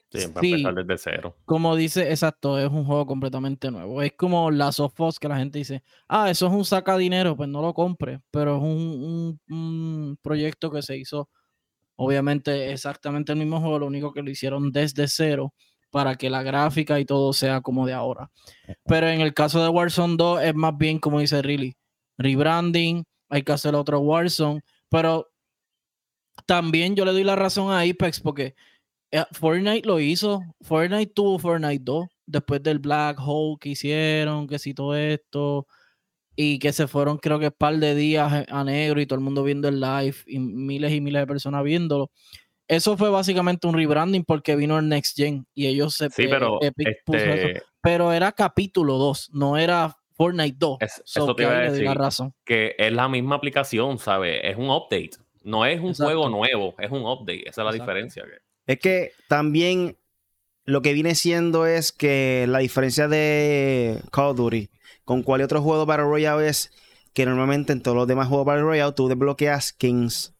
Sí, 0.09 0.27
va 0.27 0.41
a 0.41 0.45
empezar 0.45 0.75
desde 0.75 0.97
cero. 0.97 1.37
Como 1.45 1.77
dice, 1.77 2.09
exacto, 2.09 2.59
es 2.59 2.69
un 2.69 2.83
juego 2.83 3.05
completamente 3.05 3.71
nuevo. 3.71 4.01
Es 4.01 4.11
como 4.17 4.51
la 4.51 4.73
Softbox 4.73 5.17
que 5.17 5.29
la 5.29 5.37
gente 5.37 5.59
dice, 5.59 5.83
ah, 6.09 6.29
eso 6.29 6.47
es 6.47 6.51
un 6.51 6.65
saca 6.65 6.97
dinero, 6.97 7.37
pues 7.37 7.47
no 7.47 7.61
lo 7.61 7.73
compre. 7.73 8.19
Pero 8.29 8.57
es 8.57 8.63
un, 8.63 10.19
proyecto 10.21 10.69
que 10.69 10.81
se 10.81 10.97
hizo, 10.97 11.29
obviamente, 11.95 12.73
exactamente 12.73 13.31
el 13.31 13.37
mismo 13.37 13.61
juego, 13.61 13.79
lo 13.79 13.87
único 13.87 14.11
que 14.11 14.21
lo 14.21 14.29
hicieron 14.29 14.73
desde 14.73 15.07
cero 15.07 15.53
para 15.91 16.17
que 16.17 16.29
la 16.29 16.43
gráfica 16.43 16.99
y 16.99 17.05
todo 17.05 17.31
sea 17.31 17.61
como 17.61 17.85
de 17.87 17.93
ahora. 17.93 18.29
Pero 18.83 19.07
en 19.07 19.21
el 19.21 19.33
caso 19.33 19.63
de 19.63 19.69
Warzone 19.69 20.17
2 20.17 20.43
es 20.43 20.55
más 20.55 20.77
bien 20.77 20.99
como 20.99 21.21
dice 21.21 21.41
Riley, 21.41 21.73
rebranding, 22.17 23.05
hay 23.29 23.43
que 23.43 23.53
hacer 23.53 23.75
otro 23.75 24.01
Warzone, 24.01 24.59
pero 24.89 25.30
también 26.45 26.95
yo 26.95 27.05
le 27.05 27.11
doy 27.11 27.23
la 27.23 27.35
razón 27.35 27.71
a 27.71 27.81
Apex 27.81 28.19
porque 28.19 28.55
eh, 29.11 29.25
Fortnite 29.31 29.87
lo 29.87 29.99
hizo. 29.99 30.41
Fortnite 30.61 31.13
tuvo 31.13 31.37
Fortnite 31.39 31.83
2 31.83 32.07
después 32.25 32.63
del 32.63 32.79
Black 32.79 33.17
Hole 33.19 33.57
que 33.59 33.69
hicieron, 33.69 34.47
que 34.47 34.59
si 34.59 34.73
todo 34.73 34.95
esto 34.95 35.67
y 36.35 36.59
que 36.59 36.71
se 36.71 36.87
fueron 36.87 37.17
creo 37.17 37.39
que 37.39 37.47
un 37.47 37.55
par 37.57 37.75
de 37.77 37.93
días 37.93 38.45
a 38.49 38.63
negro 38.63 39.01
y 39.01 39.05
todo 39.05 39.19
el 39.19 39.23
mundo 39.23 39.43
viendo 39.43 39.67
el 39.67 39.81
live 39.81 40.15
y 40.27 40.39
miles 40.39 40.93
y 40.93 41.01
miles 41.01 41.21
de 41.21 41.27
personas 41.27 41.63
viéndolo. 41.63 42.09
Eso 42.67 42.95
fue 42.95 43.09
básicamente 43.09 43.67
un 43.67 43.75
rebranding 43.75 44.23
porque 44.23 44.55
vino 44.55 44.79
el 44.79 44.87
Next 44.87 45.17
Gen 45.17 45.45
y 45.53 45.67
ellos 45.67 45.95
se 45.95 46.09
sí, 46.09 46.27
pero, 46.29 46.59
este 46.61 47.63
pero 47.81 48.13
era 48.13 48.31
capítulo 48.31 48.97
2, 48.97 49.31
no 49.33 49.57
era 49.57 49.93
Fortnite 50.13 50.55
2. 50.57 50.77
eso 50.81 51.35
te 51.35 51.43
iba 51.43 51.57
a 51.57 51.69
decir 51.69 51.87
razón. 51.89 52.33
que 52.45 52.75
es 52.77 52.93
la 52.93 53.09
misma 53.09 53.35
aplicación, 53.35 53.97
¿sabes? 53.97 54.39
Es 54.43 54.55
un 54.55 54.69
update. 54.69 55.11
No 55.43 55.65
es 55.65 55.79
un 55.79 55.93
juego 55.93 56.29
nuevo, 56.29 56.75
es 56.77 56.91
un 56.91 57.03
update. 57.03 57.49
Esa 57.49 57.61
es 57.61 57.65
la 57.65 57.71
diferencia. 57.71 58.23
Es 58.67 58.79
que 58.79 59.11
también 59.27 59.97
lo 60.65 60.81
que 60.81 60.93
viene 60.93 61.15
siendo 61.15 61.65
es 61.65 61.91
que 61.91 62.45
la 62.47 62.59
diferencia 62.59 63.07
de 63.07 63.99
Call 64.11 64.29
of 64.29 64.37
Duty 64.37 64.69
con 65.03 65.23
cualquier 65.23 65.45
otro 65.45 65.61
juego 65.61 65.85
Battle 65.85 66.05
Royale 66.05 66.47
es 66.47 66.71
que 67.13 67.25
normalmente 67.25 67.73
en 67.73 67.81
todos 67.81 67.97
los 67.97 68.07
demás 68.07 68.27
juegos 68.27 68.45
Battle 68.45 68.63
Royale 68.63 68.93
tú 68.93 69.07
desbloqueas 69.07 69.69
skins 69.69 70.33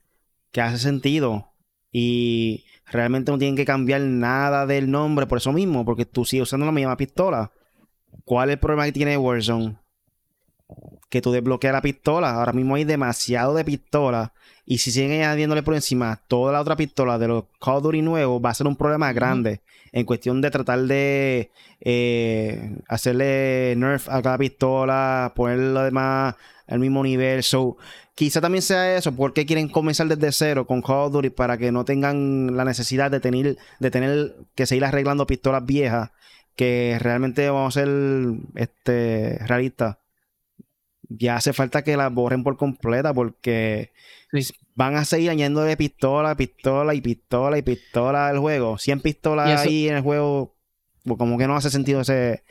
que 0.51 0.61
hace 0.61 0.77
sentido 0.77 1.51
y 1.91 2.65
realmente 2.85 3.31
no 3.31 3.37
tienen 3.37 3.55
que 3.55 3.65
cambiar 3.65 4.01
nada 4.01 4.65
del 4.65 4.89
nombre 4.89 5.25
por 5.25 5.39
eso 5.39 5.51
mismo, 5.51 5.83
porque 5.83 6.05
tú 6.05 6.25
sigues 6.25 6.43
usando 6.43 6.65
la 6.65 6.71
misma 6.71 6.97
pistola. 6.97 7.51
¿Cuál 8.25 8.49
es 8.49 8.53
el 8.53 8.59
problema 8.59 8.85
que 8.85 8.91
tiene 8.91 9.17
Warzone? 9.17 9.77
Que 11.11 11.21
tú 11.21 11.31
desbloqueas 11.31 11.73
la 11.73 11.81
pistola. 11.83 12.31
Ahora 12.31 12.53
mismo 12.53 12.73
hay 12.73 12.85
demasiado 12.85 13.53
de 13.53 13.63
pistolas 13.63 14.31
y 14.65 14.77
si 14.77 14.91
siguen 14.91 15.11
añadiéndole 15.11 15.63
por 15.63 15.75
encima 15.75 16.21
toda 16.27 16.53
la 16.53 16.61
otra 16.61 16.75
pistola 16.75 17.17
de 17.19 17.27
los 17.27 17.43
Call 17.59 17.75
of 17.75 17.83
Duty 17.83 18.01
nuevos, 18.01 18.41
va 18.43 18.51
a 18.51 18.53
ser 18.53 18.67
un 18.67 18.75
problema 18.75 19.11
grande 19.11 19.61
en 19.91 20.05
cuestión 20.05 20.39
de 20.41 20.51
tratar 20.51 20.79
de 20.79 21.51
eh, 21.81 22.77
hacerle 22.87 23.73
nerf 23.75 24.07
a 24.07 24.21
cada 24.21 24.37
pistola, 24.37 25.33
poner 25.35 25.57
lo 25.57 25.83
demás 25.83 26.35
al 26.67 26.79
mismo 26.79 27.03
nivel. 27.03 27.43
So, 27.43 27.75
quizá 28.15 28.39
también 28.39 28.61
sea 28.61 28.95
eso, 28.95 29.13
porque 29.13 29.45
quieren 29.45 29.67
comenzar 29.67 30.07
desde 30.07 30.31
cero 30.31 30.65
con 30.65 30.81
Call 30.81 31.07
of 31.07 31.13
Duty 31.13 31.31
para 31.31 31.57
que 31.57 31.71
no 31.71 31.83
tengan 31.83 32.55
la 32.55 32.63
necesidad 32.63 33.11
de 33.11 33.19
tener, 33.19 33.57
de 33.79 33.91
tener 33.91 34.35
que 34.55 34.65
seguir 34.65 34.85
arreglando 34.85 35.27
pistolas 35.27 35.65
viejas 35.65 36.11
que 36.55 36.97
realmente 36.99 37.49
vamos 37.49 37.75
a 37.75 37.81
ser 37.81 37.89
este 38.55 39.37
realistas. 39.47 39.97
Ya 41.17 41.35
hace 41.35 41.51
falta 41.51 41.83
que 41.83 41.97
las 41.97 42.13
borren 42.13 42.43
por 42.43 42.57
completa 42.57 43.13
porque 43.13 43.91
van 44.75 44.95
a 44.95 45.05
seguir 45.05 45.29
añadiendo 45.29 45.65
pistola, 45.77 46.35
pistola 46.35 46.93
y 46.93 47.01
pistola 47.01 47.57
y 47.57 47.61
pistola 47.61 48.29
al 48.29 48.39
juego. 48.39 48.77
100 48.77 49.01
pistolas 49.01 49.59
ahí 49.59 49.87
en 49.87 49.95
el 49.97 50.01
juego, 50.01 50.55
pues 51.03 51.17
como 51.17 51.37
que 51.37 51.47
no 51.47 51.55
hace 51.55 51.69
sentido 51.69 52.01
ese, 52.01 52.43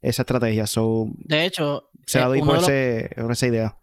esa 0.00 0.22
estrategia. 0.22 0.66
So, 0.66 1.08
de 1.18 1.44
hecho, 1.44 1.90
se 2.06 2.20
la 2.20 2.26
doy 2.26 2.40
por, 2.40 2.58
esa 2.58 3.46
idea. 3.46 3.76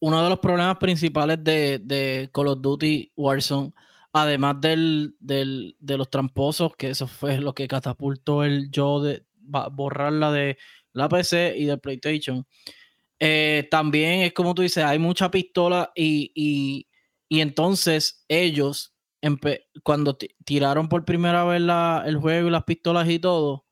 Uno 0.00 0.22
de 0.22 0.28
los 0.28 0.40
problemas 0.40 0.76
principales 0.78 1.42
de, 1.42 1.80
de 1.82 2.28
Call 2.32 2.48
of 2.48 2.60
Duty 2.60 3.12
Warzone, 3.16 3.72
además 4.12 4.60
del, 4.60 5.16
del, 5.20 5.76
de 5.80 5.96
los 5.96 6.10
tramposos, 6.10 6.72
que 6.76 6.90
eso 6.90 7.06
fue 7.06 7.38
lo 7.38 7.54
que 7.54 7.68
catapultó 7.68 8.44
el 8.44 8.70
yo 8.70 9.00
de 9.00 9.24
borrarla 9.72 10.30
de 10.32 10.58
la 10.92 11.08
PC 11.08 11.54
y 11.56 11.64
de 11.64 11.78
PlayStation. 11.78 12.46
Eh, 13.24 13.68
también 13.70 14.22
es 14.22 14.32
como 14.32 14.52
tú 14.52 14.62
dices, 14.62 14.82
hay 14.82 14.98
mucha 14.98 15.30
pistola 15.30 15.92
y, 15.94 16.32
y, 16.34 17.40
entonces 17.40 18.24
ellos, 18.26 18.96
cuando 19.84 20.18
tiraron 20.44 20.88
por 20.88 21.04
primera 21.04 21.44
vez 21.44 21.62
el 22.04 22.16
juego 22.16 22.48
y 22.48 22.50
las 22.50 22.64
pistolas 22.64 23.08
y 23.08 23.20
todo, 23.20 23.64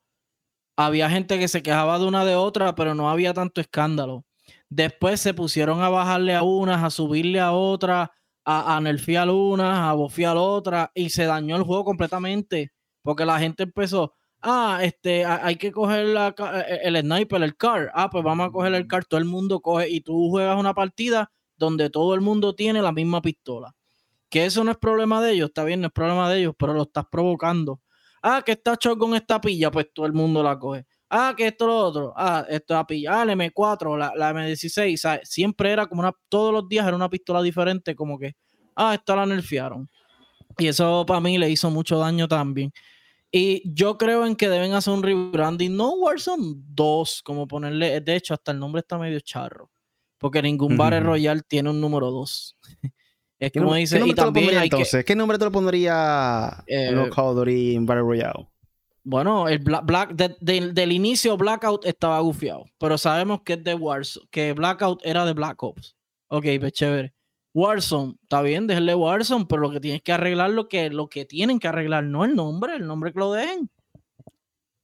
había 0.76 1.10
gente 1.10 1.40
que 1.40 1.48
se 1.48 1.64
quejaba 1.64 1.98
de 1.98 2.06
una 2.06 2.24
de 2.24 2.36
otra, 2.36 2.76
pero 2.76 2.94
no 2.94 3.10
había 3.10 3.34
tanto 3.34 3.60
escándalo. 3.60 4.24
Después 4.68 5.20
se 5.20 5.34
pusieron 5.34 5.82
a 5.82 5.88
bajarle 5.88 6.36
a 6.36 6.44
unas, 6.44 6.84
a 6.84 6.90
subirle 6.90 7.40
a 7.40 7.50
otras, 7.50 8.08
a, 8.44 8.76
a 8.76 8.80
nerfear 8.80 9.30
unas, 9.30 9.80
a 9.80 9.94
bofear 9.94 10.36
otras, 10.36 10.90
y 10.94 11.10
se 11.10 11.24
dañó 11.24 11.56
el 11.56 11.64
juego 11.64 11.84
completamente, 11.84 12.72
porque 13.02 13.24
la 13.24 13.40
gente 13.40 13.64
empezó, 13.64 14.14
ah, 14.42 14.80
este, 14.82 15.24
hay 15.24 15.56
que 15.56 15.72
coger 15.72 16.06
la, 16.06 16.28
e, 16.28 16.74
e, 16.74 16.88
el 16.88 17.00
sniper, 17.00 17.42
el 17.42 17.56
car. 17.56 17.90
Ah, 17.94 18.10
pues 18.10 18.24
vamos 18.24 18.48
a 18.48 18.50
coger 18.50 18.74
el 18.74 18.86
car, 18.86 19.04
todo 19.04 19.18
el 19.18 19.26
mundo 19.26 19.60
coge 19.60 19.88
y 19.88 20.00
tú 20.00 20.30
juegas 20.30 20.58
una 20.58 20.74
partida 20.74 21.30
donde 21.56 21.90
todo 21.90 22.14
el 22.14 22.20
mundo 22.20 22.54
tiene 22.54 22.82
la 22.82 22.92
misma 22.92 23.20
pistola. 23.22 23.74
Que 24.28 24.46
eso 24.46 24.64
no 24.64 24.70
es 24.70 24.78
problema 24.78 25.22
de 25.22 25.32
ellos, 25.32 25.48
está 25.48 25.64
bien, 25.64 25.80
no 25.80 25.88
es 25.88 25.92
problema 25.92 26.30
de 26.30 26.40
ellos, 26.40 26.54
pero 26.58 26.72
lo 26.72 26.82
estás 26.82 27.04
provocando. 27.10 27.80
Ah, 28.22 28.42
que 28.44 28.52
está 28.52 28.76
con 28.76 29.14
esta 29.14 29.40
pilla, 29.40 29.70
pues 29.70 29.88
todo 29.92 30.06
el 30.06 30.12
mundo 30.12 30.42
la 30.42 30.58
coge. 30.58 30.86
Ah, 31.08 31.34
que 31.36 31.48
esto 31.48 31.66
lo 31.66 31.76
otro. 31.76 32.12
Ah, 32.16 32.46
esto 32.48 32.74
la 32.74 32.86
pilla. 32.86 33.20
Ah, 33.20 33.24
la 33.24 33.32
M4, 33.34 33.98
la, 33.98 34.12
la 34.14 34.32
M16. 34.32 34.94
O 34.94 34.96
sea, 34.96 35.20
siempre 35.24 35.72
era 35.72 35.86
como 35.86 36.02
una, 36.02 36.12
todos 36.28 36.52
los 36.52 36.68
días 36.68 36.86
era 36.86 36.94
una 36.94 37.10
pistola 37.10 37.42
diferente, 37.42 37.96
como 37.96 38.18
que, 38.18 38.36
ah, 38.76 38.94
esta 38.94 39.16
la 39.16 39.26
nerfearon. 39.26 39.88
Y 40.58 40.68
eso 40.68 41.04
para 41.06 41.20
mí 41.20 41.38
le 41.38 41.50
hizo 41.50 41.70
mucho 41.70 41.98
daño 41.98 42.28
también. 42.28 42.72
Y 43.32 43.62
yo 43.74 43.96
creo 43.96 44.26
en 44.26 44.34
que 44.34 44.48
deben 44.48 44.72
hacer 44.72 44.92
un 44.92 45.02
rebranding, 45.02 45.76
no 45.76 45.92
Warzone 45.94 46.54
2, 46.68 47.22
como 47.22 47.46
ponerle, 47.46 48.00
de 48.00 48.16
hecho, 48.16 48.34
hasta 48.34 48.50
el 48.52 48.58
nombre 48.58 48.80
está 48.80 48.98
medio 48.98 49.20
charro, 49.20 49.70
porque 50.18 50.42
ningún 50.42 50.76
Battle 50.76 50.98
Ujú. 51.00 51.06
Royale 51.10 51.42
tiene 51.46 51.70
un 51.70 51.80
número 51.80 52.10
2. 52.10 52.56
es 53.38 53.52
¿Qué, 53.52 53.60
como 53.60 53.74
dice, 53.74 53.96
qué 53.96 54.00
nombre 54.00 54.12
y 54.12 54.14
te 54.16 54.20
lo 54.20 54.26
también 54.26 54.44
pondría 54.46 54.60
hay 54.62 54.68
que, 54.68 54.76
entonces? 54.76 55.04
¿Qué 55.04 55.14
nombre 55.14 55.38
te 55.38 55.44
lo 55.44 55.52
pondría 55.52 56.64
Eh, 56.66 56.90
los 56.92 57.08
Call 57.14 57.26
of 57.26 57.36
Duty 57.36 57.74
en 57.76 57.86
Battle 57.86 58.02
Royale? 58.02 58.48
bueno, 59.02 59.48
el 59.48 59.60
Black, 59.60 59.84
Black- 59.86 60.12
de- 60.14 60.36
del- 60.40 60.74
del 60.74 60.92
inicio 60.92 61.36
Blackout 61.36 61.86
estaba 61.86 62.18
gufiado, 62.20 62.64
pero 62.78 62.98
sabemos 62.98 63.40
que 63.42 63.54
es 63.54 63.64
de 63.64 63.74
Warzone, 63.74 64.26
que 64.30 64.52
Blackout 64.52 65.00
era 65.04 65.24
de 65.24 65.32
Black 65.32 65.62
Ops. 65.62 65.96
Ok, 66.28 66.44
pues 66.60 66.72
chévere. 66.72 67.14
Warzone, 67.52 68.14
está 68.22 68.42
bien, 68.42 68.66
déjenle 68.66 68.94
Warzone, 68.94 69.46
pero 69.46 69.62
lo 69.62 69.70
que 69.70 69.80
tienes 69.80 70.02
que 70.02 70.12
arreglar 70.12 70.50
lo 70.50 70.68
que, 70.68 70.88
lo 70.90 71.08
que 71.08 71.24
tienen 71.24 71.58
que 71.58 71.68
arreglar, 71.68 72.04
no 72.04 72.24
el 72.24 72.36
nombre, 72.36 72.76
el 72.76 72.86
nombre 72.86 73.12
que 73.12 73.18
lo 73.18 73.32
dejen. 73.32 73.68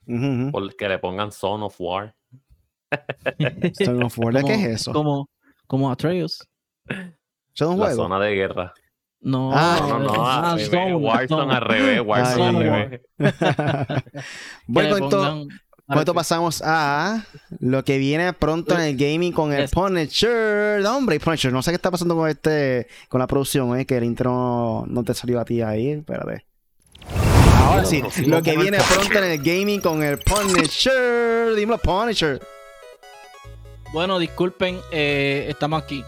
Ujú, 0.07 0.27
ujú. 0.27 0.51
Por 0.53 0.77
que 0.77 0.89
le 0.89 0.99
pongan 0.99 1.31
Son 1.33 1.63
of 1.63 1.77
War. 1.81 2.15
Son 3.85 4.03
of 4.03 4.19
War, 4.19 4.45
¿Qué 4.45 4.55
es 4.55 4.65
eso? 4.81 4.93
Como, 4.93 5.29
como 5.67 5.91
Atreus. 5.91 6.47
¿Son 7.53 7.73
un 7.75 7.79
La 7.81 7.87
juego? 7.87 8.03
zona 8.05 8.21
de 8.21 8.35
guerra. 8.35 8.75
No, 9.21 9.51
Ah, 9.53 9.79
No, 9.81 9.99
no, 9.99 10.05
no. 10.05 10.27
ah, 10.27 10.51
al 10.53 10.57
revés, 10.59 10.71
Zone, 10.71 10.95
Warzone 10.95 11.29
Zone. 11.43 11.55
al 11.55 11.61
revés. 11.63 12.01
Warzone 12.05 12.45
al 12.47 12.57
revés. 12.57 13.01
bueno, 14.67 14.95
le 14.99 15.49
con 15.87 15.99
esto, 15.99 16.13
con 16.13 16.21
pasamos 16.21 16.63
a 16.65 17.25
lo 17.61 17.85
que 17.85 17.99
viene 17.99 18.33
pronto 18.33 18.75
en 18.75 18.81
el 18.81 18.97
gaming 18.97 19.33
con 19.33 19.53
el 19.53 19.69
Punisher. 19.69 20.81
No, 20.81 20.97
hombre, 20.97 21.21
Punisher, 21.21 21.53
no 21.53 21.63
sé 21.63 21.71
qué 21.71 21.77
está 21.77 21.91
pasando 21.91 22.17
con 22.17 22.29
este, 22.29 22.89
con 23.09 23.21
la 23.21 23.27
producción, 23.27 23.79
eh, 23.79 23.87
que 23.87 23.97
el 23.97 24.05
intro 24.05 24.85
no, 24.89 25.05
te 25.05 25.15
salió 25.15 25.41
a 25.41 25.45
ti 25.45 25.63
ahí, 25.63 25.91
espérate. 25.91 26.45
Ahora 27.61 27.85
sí, 27.85 28.03
lo 28.27 28.43
que 28.43 28.57
viene 28.57 28.79
pronto 28.79 29.19
en 29.19 29.25
el 29.25 29.39
gaming 29.39 29.81
con 29.81 30.03
el 30.03 30.19
Punisher. 30.19 31.55
Dímelo, 31.55 31.79
Punisher. 31.79 32.41
Bueno, 33.93 34.19
disculpen, 34.19 34.81
eh, 34.91 35.47
estamos 35.49 35.83
aquí. 35.83 36.05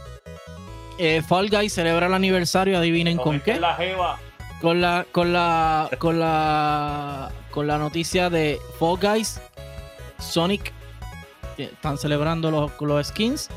Eh, 0.98 1.22
Fall 1.26 1.48
Guys 1.48 1.72
celebra 1.72 2.06
el 2.06 2.14
aniversario, 2.14 2.76
adivinen 2.76 3.16
con 3.16 3.40
qué. 3.40 3.60
La 3.60 3.76
jeva. 3.76 4.18
Con 4.60 4.80
la, 4.80 5.06
con 5.12 5.32
la, 5.32 5.88
con 5.98 6.18
la, 6.18 7.30
con 7.52 7.68
la 7.68 7.78
noticia 7.78 8.28
de 8.28 8.58
Fall 8.80 8.98
Guys, 9.00 9.40
Sonic, 10.18 10.72
que 11.56 11.64
están 11.64 11.98
celebrando 11.98 12.50
los, 12.50 13.06
skins. 13.06 13.48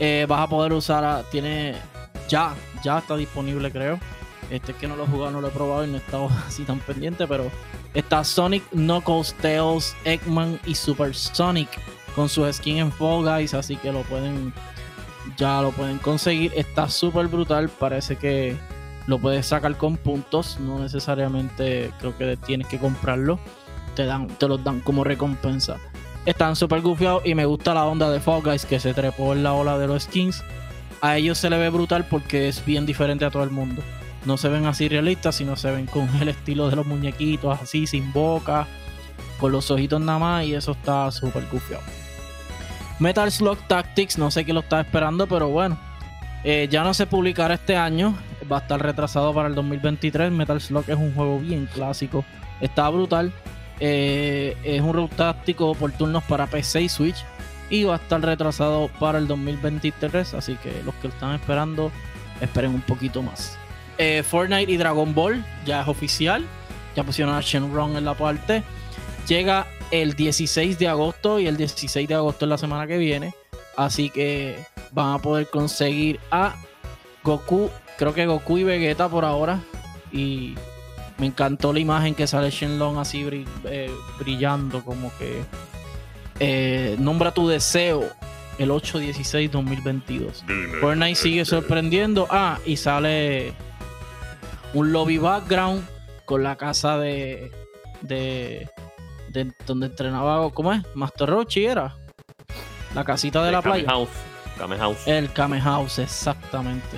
Eh, 0.00 0.26
vas 0.28 0.40
a 0.40 0.48
poder 0.48 0.72
usar, 0.72 1.24
tiene, 1.30 1.76
ya, 2.28 2.54
ya 2.82 2.98
está 2.98 3.16
disponible 3.16 3.70
creo. 3.70 3.98
Este 4.50 4.72
es 4.72 4.78
que 4.78 4.86
no 4.86 4.96
lo 4.96 5.04
he 5.04 5.06
jugado, 5.06 5.32
no 5.32 5.40
lo 5.40 5.48
he 5.48 5.50
probado 5.50 5.84
y 5.84 5.88
no 5.88 5.94
he 5.94 6.00
estado 6.00 6.28
así 6.46 6.64
tan 6.64 6.78
pendiente, 6.80 7.26
pero 7.26 7.50
está 7.94 8.24
Sonic, 8.24 8.68
Knuckles, 8.70 9.34
Tails, 9.34 9.96
Eggman 10.04 10.60
y 10.66 10.74
Super 10.74 11.14
Sonic 11.14 11.68
con 12.14 12.28
su 12.28 12.50
skin 12.52 12.78
en 12.78 12.92
Fall 12.92 13.24
Guys, 13.24 13.54
así 13.54 13.76
que 13.76 13.92
lo 13.92 14.02
pueden, 14.02 14.52
ya 15.36 15.62
lo 15.62 15.72
pueden 15.72 15.98
conseguir. 15.98 16.52
Está 16.54 16.88
súper 16.88 17.26
brutal, 17.28 17.68
parece 17.68 18.16
que 18.16 18.56
lo 19.06 19.18
puedes 19.18 19.46
sacar 19.46 19.76
con 19.76 19.96
puntos, 19.96 20.58
no 20.60 20.78
necesariamente 20.78 21.92
creo 21.98 22.16
que 22.16 22.36
tienes 22.36 22.68
que 22.68 22.78
comprarlo, 22.78 23.38
te 23.94 24.04
dan, 24.04 24.28
te 24.28 24.48
los 24.48 24.62
dan 24.62 24.80
como 24.80 25.04
recompensa. 25.04 25.78
Están 26.26 26.56
súper 26.56 26.80
gufiados 26.80 27.26
y 27.26 27.34
me 27.34 27.44
gusta 27.44 27.74
la 27.74 27.84
onda 27.84 28.10
de 28.10 28.18
Fall 28.18 28.42
Guys 28.42 28.64
que 28.64 28.80
se 28.80 28.94
trepó 28.94 29.34
en 29.34 29.42
la 29.42 29.52
ola 29.52 29.76
de 29.78 29.86
los 29.86 30.04
skins. 30.04 30.42
A 31.02 31.18
ellos 31.18 31.36
se 31.36 31.50
le 31.50 31.58
ve 31.58 31.68
brutal 31.68 32.06
porque 32.08 32.48
es 32.48 32.64
bien 32.64 32.86
diferente 32.86 33.26
a 33.26 33.30
todo 33.30 33.42
el 33.42 33.50
mundo. 33.50 33.82
No 34.24 34.38
se 34.38 34.48
ven 34.48 34.64
así 34.64 34.88
realistas, 34.88 35.34
sino 35.34 35.54
se 35.54 35.70
ven 35.70 35.84
con 35.84 36.08
el 36.22 36.30
estilo 36.30 36.70
de 36.70 36.76
los 36.76 36.86
muñequitos, 36.86 37.60
así, 37.60 37.86
sin 37.86 38.10
boca, 38.12 38.66
con 39.38 39.52
los 39.52 39.70
ojitos 39.70 40.00
nada 40.00 40.18
más, 40.18 40.44
y 40.46 40.54
eso 40.54 40.72
está 40.72 41.10
súper 41.10 41.44
gufiado. 41.52 41.82
Metal 42.98 43.30
Slug 43.30 43.58
Tactics, 43.68 44.16
no 44.16 44.30
sé 44.30 44.46
qué 44.46 44.54
lo 44.54 44.60
estaba 44.60 44.80
esperando, 44.80 45.26
pero 45.26 45.48
bueno. 45.48 45.78
Eh, 46.42 46.68
ya 46.70 46.84
no 46.84 46.94
se 46.94 47.06
publicará 47.06 47.54
este 47.54 47.76
año, 47.76 48.14
va 48.50 48.58
a 48.58 48.60
estar 48.60 48.80
retrasado 48.80 49.34
para 49.34 49.48
el 49.48 49.54
2023. 49.54 50.32
Metal 50.32 50.58
Slug 50.58 50.84
es 50.88 50.96
un 50.96 51.14
juego 51.14 51.38
bien 51.38 51.68
clásico, 51.72 52.24
está 52.62 52.88
brutal. 52.88 53.30
Eh, 53.80 54.56
es 54.62 54.80
un 54.80 54.92
road 54.92 55.10
táctico 55.16 55.74
por 55.74 55.92
turnos 55.92 56.22
para 56.24 56.46
PC 56.46 56.82
y 56.82 56.88
Switch 56.88 57.24
y 57.70 57.84
va 57.84 57.94
a 57.94 57.96
estar 57.96 58.20
retrasado 58.20 58.88
para 59.00 59.18
el 59.18 59.26
2023. 59.26 60.34
Así 60.34 60.56
que 60.56 60.82
los 60.84 60.94
que 60.96 61.08
lo 61.08 61.14
están 61.14 61.34
esperando, 61.34 61.90
esperen 62.40 62.72
un 62.74 62.82
poquito 62.82 63.22
más. 63.22 63.58
Eh, 63.98 64.22
Fortnite 64.22 64.70
y 64.70 64.76
Dragon 64.76 65.14
Ball 65.14 65.44
ya 65.64 65.82
es 65.82 65.88
oficial, 65.88 66.44
ya 66.96 67.04
pusieron 67.04 67.34
a 67.34 67.40
Shenron 67.40 67.96
en 67.96 68.04
la 68.04 68.14
parte. 68.14 68.62
Llega 69.26 69.66
el 69.90 70.14
16 70.14 70.78
de 70.78 70.88
agosto 70.88 71.40
y 71.40 71.46
el 71.46 71.56
16 71.56 72.08
de 72.08 72.14
agosto 72.14 72.44
es 72.44 72.48
la 72.48 72.58
semana 72.58 72.86
que 72.86 72.98
viene. 72.98 73.34
Así 73.76 74.10
que 74.10 74.58
van 74.92 75.14
a 75.14 75.18
poder 75.18 75.48
conseguir 75.48 76.20
a 76.30 76.54
Goku, 77.22 77.70
creo 77.96 78.14
que 78.14 78.26
Goku 78.26 78.58
y 78.58 78.64
Vegeta 78.64 79.08
por 79.08 79.24
ahora. 79.24 79.60
Y 80.12 80.54
me 81.18 81.26
encantó 81.26 81.72
la 81.72 81.80
imagen 81.80 82.14
que 82.14 82.26
sale 82.26 82.50
Shenlong 82.50 82.98
así 82.98 83.22
bri- 83.24 83.46
eh, 83.64 83.90
brillando, 84.18 84.84
como 84.84 85.10
que 85.18 85.42
eh, 86.40 86.96
nombra 86.98 87.32
tu 87.32 87.48
deseo 87.48 88.04
el 88.58 88.70
8-16-2022. 88.70 90.80
Fortnite 90.80 91.14
sigue 91.14 91.44
sorprendiendo. 91.44 92.26
Ah, 92.30 92.58
y 92.66 92.76
sale 92.76 93.52
un 94.72 94.92
lobby 94.92 95.18
background 95.18 95.84
con 96.24 96.42
la 96.42 96.56
casa 96.56 96.98
de. 96.98 97.52
de. 98.02 98.68
de 99.28 99.52
donde 99.66 99.86
entrenaba. 99.86 100.50
¿Cómo 100.50 100.72
es? 100.72 100.82
Master 100.94 101.28
Rochi 101.28 101.64
era. 101.64 101.94
La 102.94 103.04
casita 103.04 103.42
de 103.44 103.52
la 103.52 103.62
Kame 103.62 103.74
playa. 103.82 103.88
House. 103.90 104.08
Kame 104.58 104.76
House. 104.78 105.06
El 105.06 105.32
Kame 105.32 105.60
House, 105.60 105.98
exactamente. 105.98 106.96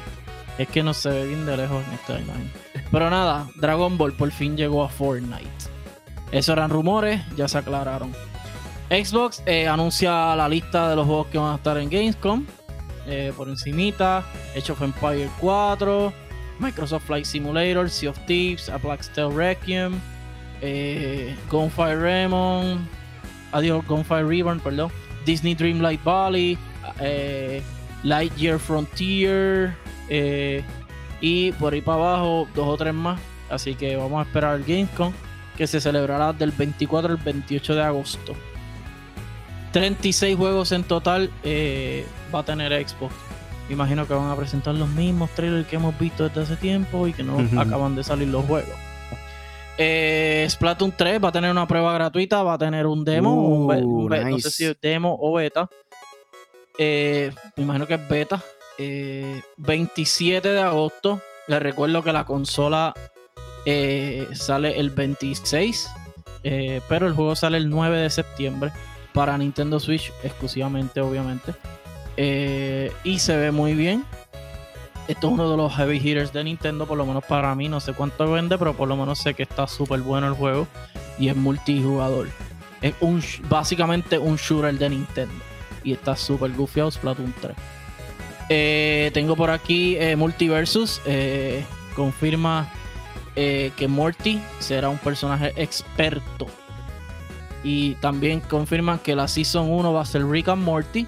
Es 0.58 0.68
que 0.68 0.82
no 0.82 0.92
se 0.94 1.08
ve 1.10 1.26
bien 1.26 1.44
de 1.46 1.56
lejos 1.56 1.82
en 1.86 1.94
esta 1.94 2.18
imagen. 2.20 2.50
Pero 2.92 3.10
nada, 3.10 3.48
Dragon 3.56 3.98
Ball 3.98 4.12
por 4.12 4.30
fin 4.30 4.56
llegó 4.56 4.82
a 4.84 4.88
Fortnite. 4.88 5.50
Eso 6.32 6.52
eran 6.52 6.70
rumores, 6.70 7.20
ya 7.36 7.48
se 7.48 7.58
aclararon. 7.58 8.12
Xbox 8.90 9.42
eh, 9.46 9.66
anuncia 9.66 10.36
la 10.36 10.48
lista 10.48 10.88
de 10.90 10.96
los 10.96 11.06
juegos 11.06 11.26
que 11.28 11.38
van 11.38 11.52
a 11.52 11.56
estar 11.56 11.76
en 11.78 11.90
Gamescom. 11.90 12.44
eh, 13.08 13.32
por 13.36 13.48
encimita, 13.48 14.24
Age 14.56 14.72
of 14.72 14.82
Empire 14.82 15.28
4, 15.40 16.12
Microsoft 16.58 17.04
Flight 17.06 17.24
Simulator, 17.24 17.88
Sea 17.88 18.10
of 18.10 18.18
Thieves, 18.26 18.68
A 18.68 18.78
Black 18.78 19.02
Steel 19.02 19.32
Requiem, 19.32 20.00
eh, 20.60 21.36
Gunfire 21.48 21.96
Raymond, 22.00 22.80
adiós, 23.52 23.86
Gunfire 23.86 24.24
Reborn, 24.24 24.58
perdón, 24.58 24.90
Disney 25.24 25.54
Dreamlight 25.54 26.02
Valley, 26.02 26.58
eh, 26.98 27.62
Lightyear 28.02 28.58
Frontier 28.58 29.76
y 31.20 31.52
por 31.52 31.72
ahí 31.72 31.80
para 31.80 31.98
abajo 31.98 32.48
dos 32.54 32.68
o 32.68 32.76
tres 32.76 32.94
más. 32.94 33.20
Así 33.50 33.74
que 33.74 33.96
vamos 33.96 34.24
a 34.24 34.28
esperar 34.28 34.56
el 34.56 34.64
Gamescom 34.64 35.12
que 35.56 35.66
se 35.66 35.80
celebrará 35.80 36.32
del 36.32 36.50
24 36.50 37.12
al 37.12 37.18
28 37.18 37.74
de 37.74 37.82
agosto. 37.82 38.34
36 39.72 40.36
juegos 40.36 40.72
en 40.72 40.84
total 40.84 41.30
eh, 41.42 42.06
va 42.34 42.40
a 42.40 42.44
tener 42.44 42.72
Xbox. 42.86 43.14
Imagino 43.68 44.06
que 44.06 44.14
van 44.14 44.30
a 44.30 44.36
presentar 44.36 44.74
los 44.74 44.88
mismos 44.88 45.30
trailers 45.30 45.66
que 45.66 45.76
hemos 45.76 45.98
visto 45.98 46.28
desde 46.28 46.42
hace 46.42 46.56
tiempo 46.56 47.06
y 47.08 47.12
que 47.12 47.22
no 47.22 47.38
acaban 47.60 47.96
de 47.96 48.04
salir 48.04 48.28
los 48.28 48.44
juegos. 48.44 48.74
Eh, 49.78 50.46
Splatoon 50.48 50.92
3 50.96 51.22
va 51.22 51.28
a 51.28 51.32
tener 51.32 51.50
una 51.50 51.66
prueba 51.66 51.92
gratuita, 51.92 52.42
va 52.42 52.54
a 52.54 52.58
tener 52.58 52.86
un 52.86 53.04
demo, 53.04 53.34
un 53.34 54.08
no 54.08 54.38
sé 54.38 54.50
si 54.50 54.64
es 54.64 54.80
demo 54.80 55.16
o 55.20 55.34
beta. 55.34 55.68
Eh, 56.78 57.32
me 57.56 57.64
imagino 57.64 57.86
que 57.86 57.94
es 57.94 58.08
beta. 58.08 58.42
Eh, 58.78 59.42
27 59.56 60.48
de 60.48 60.60
agosto. 60.60 61.20
Les 61.48 61.60
recuerdo 61.60 62.02
que 62.02 62.12
la 62.12 62.24
consola 62.24 62.94
eh, 63.64 64.28
sale 64.32 64.78
el 64.78 64.90
26, 64.90 65.88
eh, 66.44 66.80
pero 66.88 67.06
el 67.06 67.14
juego 67.14 67.34
sale 67.34 67.56
el 67.58 67.68
9 67.68 67.98
de 67.98 68.10
septiembre 68.10 68.72
para 69.12 69.36
Nintendo 69.38 69.80
Switch 69.80 70.12
exclusivamente, 70.22 71.00
obviamente. 71.00 71.54
Eh, 72.16 72.92
y 73.02 73.18
se 73.18 73.36
ve 73.36 73.50
muy 73.50 73.74
bien. 73.74 74.04
Esto 75.08 75.28
es 75.28 75.32
uno 75.32 75.50
de 75.50 75.56
los 75.56 75.72
heavy 75.74 75.98
hitters 75.98 76.32
de 76.32 76.44
Nintendo, 76.44 76.86
por 76.86 76.98
lo 76.98 77.06
menos 77.06 77.24
para 77.24 77.54
mí. 77.54 77.68
No 77.68 77.80
sé 77.80 77.92
cuánto 77.92 78.30
vende, 78.30 78.58
pero 78.58 78.74
por 78.74 78.88
lo 78.88 78.96
menos 78.96 79.18
sé 79.18 79.34
que 79.34 79.44
está 79.44 79.66
súper 79.66 80.00
bueno 80.00 80.28
el 80.28 80.34
juego 80.34 80.66
y 81.18 81.28
es 81.28 81.36
multijugador. 81.36 82.28
Es 82.82 82.94
un, 83.00 83.22
básicamente 83.48 84.18
un 84.18 84.36
shooter 84.36 84.78
de 84.78 84.90
Nintendo 84.90 85.34
y 85.82 85.92
está 85.92 86.14
súper 86.14 86.52
gufiado 86.52 86.90
Splatoon 86.90 87.34
3. 87.40 87.56
Eh, 88.48 89.10
tengo 89.12 89.34
por 89.36 89.50
aquí 89.50 89.96
eh, 89.96 90.16
Multiversus. 90.16 91.00
eh, 91.06 91.64
confirma 91.94 92.70
que 93.34 93.86
Morty 93.86 94.40
será 94.60 94.88
un 94.88 94.96
personaje 94.96 95.52
experto. 95.56 96.46
Y 97.62 97.94
también 97.96 98.40
confirman 98.40 98.98
que 98.98 99.14
la 99.14 99.28
Season 99.28 99.70
1 99.70 99.92
va 99.92 100.00
a 100.00 100.04
ser 100.06 100.26
Rick 100.26 100.48
and 100.48 100.62
Morty. 100.62 101.06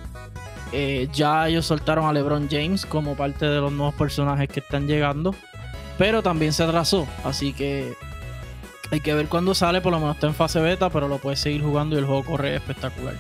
Ya 1.13 1.49
ellos 1.49 1.65
soltaron 1.65 2.05
a 2.05 2.13
LeBron 2.13 2.49
James 2.51 2.85
como 2.85 3.17
parte 3.17 3.47
de 3.47 3.61
los 3.61 3.73
nuevos 3.73 3.95
personajes 3.95 4.49
que 4.51 4.61
están 4.61 4.87
llegando. 4.87 5.35
pero 5.97 6.23
también 6.23 6.53
se 6.53 6.63
atrasó, 6.63 7.09
así 7.25 7.53
que 7.55 7.95
hay 8.91 9.01
que 9.01 9.15
ver 9.15 9.29
cuándo 9.29 9.55
sale, 9.55 9.81
por 9.81 9.93
lo 9.93 9.99
menos 9.99 10.17
está 10.17 10.27
en 10.27 10.35
fase 10.35 10.61
beta, 10.61 10.91
pero 10.91 11.09
lo 11.09 11.19
puedes 11.19 11.41
seguir 11.41 11.63
jugando 11.63 11.97
y 11.97 11.99
el 11.99 12.05
juego 12.05 12.25
corre 12.25 12.55
espectacular. 12.57 13.15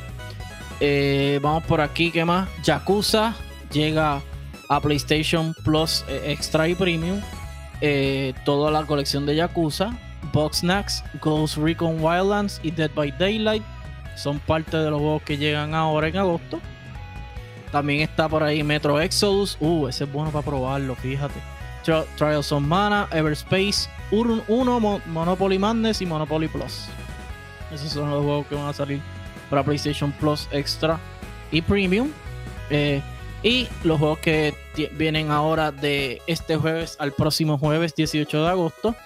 Vamos 1.40 1.64
por 1.64 1.80
aquí, 1.80 2.10
¿qué 2.10 2.24
más? 2.24 2.48
Yakuza 2.62 3.34
llega 3.70 4.22
a 4.68 4.80
PlayStation 4.80 5.54
Plus 5.64 6.04
eh, 6.08 6.32
Extra 6.32 6.68
y 6.68 6.74
Premium. 6.74 7.20
Eh, 7.80 8.34
toda 8.44 8.70
la 8.70 8.84
colección 8.86 9.24
de 9.24 9.36
Yakuza, 9.36 9.96
Box 10.32 10.58
Snacks, 10.58 11.04
Ghost 11.20 11.56
Recon 11.56 12.02
Wildlands 12.02 12.60
y 12.62 12.70
Dead 12.70 12.90
by 12.94 13.12
Daylight 13.18 13.62
son 14.16 14.40
parte 14.40 14.76
de 14.76 14.90
los 14.90 14.98
juegos 14.98 15.22
que 15.22 15.36
llegan 15.36 15.74
ahora 15.74 16.08
en 16.08 16.16
agosto. 16.16 16.60
También 17.70 18.00
está 18.00 18.28
por 18.28 18.42
ahí 18.42 18.62
Metro 18.62 19.00
Exodus. 19.00 19.56
Uh, 19.60 19.88
ese 19.88 20.04
es 20.04 20.12
bueno 20.12 20.30
para 20.30 20.44
probarlo, 20.44 20.96
fíjate. 20.96 21.40
Trials 22.16 22.52
of 22.52 22.62
Mana, 22.62 23.08
Everspace, 23.12 23.88
1, 24.10 24.42
Monopoly 25.06 25.58
Madness 25.58 26.02
y 26.02 26.06
Monopoly 26.06 26.48
Plus. 26.48 26.86
Esos 27.72 27.90
son 27.90 28.10
los 28.10 28.22
juegos 28.22 28.46
que 28.46 28.54
van 28.54 28.66
a 28.66 28.72
salir 28.72 29.00
para 29.48 29.62
PlayStation 29.62 30.12
Plus 30.12 30.48
Extra 30.50 30.98
y 31.50 31.62
Premium. 31.62 32.10
Eh, 32.70 33.02
y 33.42 33.68
los 33.84 33.98
juegos 33.98 34.18
que 34.18 34.54
vienen 34.92 35.30
ahora 35.30 35.70
de 35.70 36.20
este 36.26 36.56
jueves 36.56 36.96
al 36.98 37.12
próximo 37.12 37.58
jueves 37.58 37.94
18 37.94 38.42
de 38.42 38.48
agosto 38.48 38.96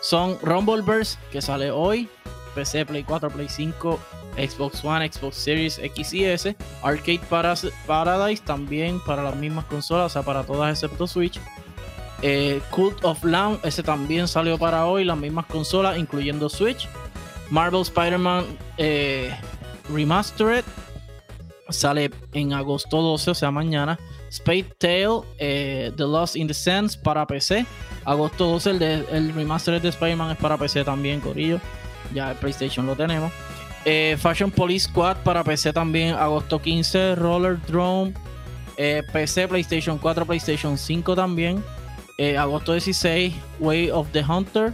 son 0.00 0.38
Rumbleverse, 0.42 1.18
que 1.30 1.40
sale 1.40 1.70
hoy, 1.70 2.08
PC, 2.54 2.86
Play 2.86 3.04
4, 3.04 3.30
Play 3.30 3.48
5, 3.48 3.98
Xbox 4.36 4.84
One, 4.84 5.10
Xbox 5.10 5.36
Series 5.36 5.78
X 5.78 6.12
y 6.14 6.24
S, 6.24 6.56
Arcade 6.82 7.20
Paradise 7.86 8.42
también 8.44 9.00
para 9.00 9.22
las 9.22 9.36
mismas 9.36 9.64
consolas, 9.66 10.06
o 10.06 10.08
sea, 10.10 10.22
para 10.22 10.44
todas 10.44 10.70
excepto 10.70 11.06
Switch. 11.06 11.40
Eh, 12.22 12.60
Cult 12.70 13.04
of 13.04 13.22
Lamb, 13.24 13.58
ese 13.62 13.82
también 13.82 14.26
salió 14.26 14.58
para 14.58 14.86
hoy, 14.86 15.04
las 15.04 15.18
mismas 15.18 15.46
consolas, 15.46 15.98
incluyendo 15.98 16.48
Switch. 16.48 16.88
Marvel 17.50 17.82
Spider-Man 17.82 18.44
eh, 18.76 19.34
Remastered 19.88 20.64
sale 21.68 22.10
en 22.32 22.52
agosto 22.52 23.00
12, 23.00 23.30
o 23.30 23.34
sea, 23.34 23.50
mañana. 23.50 23.98
Spade 24.30 24.66
Tail, 24.78 25.20
eh, 25.38 25.92
The 25.96 26.02
Lost 26.02 26.36
in 26.36 26.46
the 26.46 26.54
Sands 26.54 26.96
para 26.96 27.26
PC. 27.26 27.66
Agosto 28.04 28.46
12, 28.46 28.70
el, 28.70 28.78
de, 28.78 28.94
el 29.12 29.34
Remastered 29.34 29.82
de 29.82 29.88
Spider-Man 29.88 30.32
es 30.32 30.38
para 30.38 30.56
PC 30.56 30.84
también, 30.84 31.20
Corillo. 31.20 31.60
Ya 32.14 32.30
el 32.30 32.36
PlayStation 32.36 32.86
lo 32.86 32.94
tenemos. 32.94 33.32
Eh, 33.84 34.16
Fashion 34.18 34.50
Police 34.50 34.88
Squad 34.88 35.18
para 35.18 35.44
PC 35.44 35.72
también, 35.72 36.14
agosto 36.14 36.60
15. 36.60 37.14
Roller 37.14 37.60
Drone, 37.66 38.14
eh, 38.76 39.02
PC, 39.12 39.46
PlayStation 39.48 39.98
4, 39.98 40.26
PlayStation 40.26 40.76
5 40.76 41.14
también. 41.14 41.62
Eh, 42.18 42.36
agosto 42.36 42.72
16, 42.72 43.34
Way 43.60 43.90
of 43.90 44.08
the 44.12 44.24
Hunter, 44.24 44.72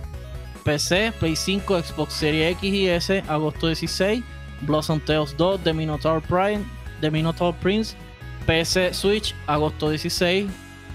PC, 0.65 1.13
Play 1.19 1.35
5, 1.35 1.83
Xbox 1.83 2.13
Series 2.15 2.57
X 2.57 2.73
y 2.73 2.89
S, 2.89 3.23
agosto 3.29 3.67
16. 3.67 4.25
Blossom 4.63 5.01
Tales 5.01 5.37
2, 5.37 5.59
The 5.65 5.73
Minotaur 5.73 6.23
Prime, 6.23 6.65
The 7.03 7.11
Minotaur 7.11 7.53
Prince, 7.61 7.95
PC 8.47 8.95
Switch, 8.95 9.35
agosto 9.47 9.91
16. 9.91 10.51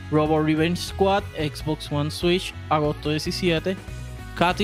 Robo 0.10 0.40
Revenge 0.40 0.80
Squad, 0.80 1.24
Xbox 1.38 1.92
One 1.92 2.10
Switch, 2.10 2.54
agosto 2.70 3.12
17. 3.12 3.76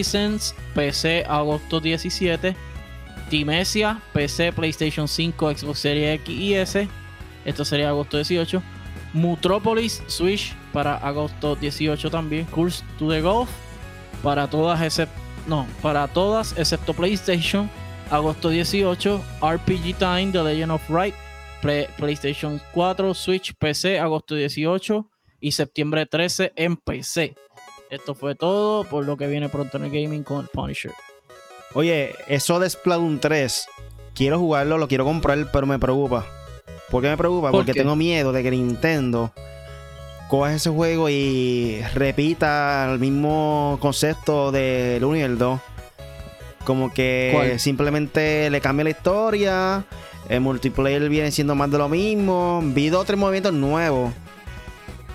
Sense, 0.04 0.56
PC, 0.74 1.26
agosto 1.28 1.80
17. 1.80 2.56
Timesia, 3.30 4.02
PC, 4.14 4.52
PlayStation 4.54 5.08
5, 5.08 5.50
Xbox 5.50 5.80
Series 5.80 6.20
X 6.22 6.30
y 6.30 6.54
S. 6.56 6.88
Esto 7.46 7.66
sería 7.66 7.90
agosto 7.90 8.18
18. 8.18 8.62
Mutropolis 9.14 10.02
Switch 10.08 10.56
para 10.72 10.96
agosto 10.96 11.56
18 11.56 12.10
también. 12.10 12.46
Curse 12.46 12.84
to 12.98 13.10
the 13.10 13.22
Golf 13.22 13.50
para 14.24 14.50
todas 14.50 14.82
excepto 14.82 15.22
no, 15.46 15.68
para 15.82 16.08
todas 16.08 16.58
excepto 16.58 16.94
PlayStation. 16.94 17.70
Agosto 18.10 18.50
18. 18.50 19.22
RPG 19.42 19.96
Time 19.98 20.32
The 20.32 20.44
Legend 20.44 20.72
of 20.72 20.90
Right 20.90 21.16
PlayStation 21.64 22.62
4, 22.74 23.14
Switch, 23.14 23.54
PC 23.56 24.00
agosto 24.00 24.36
18 24.36 25.10
y 25.40 25.54
septiembre 25.54 26.06
13 26.06 26.54
en 26.56 26.76
PC. 26.78 27.36
Esto 27.90 28.16
fue 28.16 28.36
todo 28.36 28.84
por 28.84 29.06
lo 29.06 29.18
que 29.18 29.28
viene 29.28 29.50
pronto 29.50 29.78
en 29.78 29.86
el 29.86 29.92
gaming 29.92 30.24
con 30.24 30.48
Punisher. 30.48 30.92
Oye, 31.74 32.14
eso 32.28 32.60
de 32.60 32.70
Splatoon 32.70 33.20
3, 33.20 33.68
quiero 34.14 34.40
jugarlo, 34.40 34.78
lo 34.78 34.88
quiero 34.88 35.06
comprar, 35.06 35.52
pero 35.52 35.66
me 35.66 35.80
preocupa. 35.80 36.26
¿Por 36.90 37.02
qué 37.02 37.10
me 37.10 37.18
preocupa? 37.18 37.52
Porque 37.52 37.74
tengo 37.74 37.96
miedo 37.96 38.32
de 38.32 38.44
que 38.44 38.52
Nintendo 38.52 39.34
coja 40.30 40.54
ese 40.54 40.70
juego 40.70 41.10
y 41.10 41.82
repita 41.94 42.92
el 42.92 43.00
mismo 43.00 43.78
concepto 43.80 44.52
del 44.52 45.04
1 45.04 45.18
y 45.18 45.22
el 45.22 45.38
2. 45.38 45.60
Como 46.66 46.94
que 46.94 47.56
simplemente 47.58 48.50
le 48.50 48.62
cambie 48.62 48.84
la 48.84 48.90
historia. 48.92 49.86
El 50.30 50.42
multiplayer 50.42 51.08
viene 51.10 51.32
siendo 51.32 51.56
más 51.56 51.70
de 51.70 51.78
lo 51.78 51.90
mismo. 51.90 52.62
Vi 52.64 52.90
dos 52.90 53.02
o 53.02 53.06
tres 53.06 53.20
movimientos 53.20 53.54
nuevos. 53.54 54.14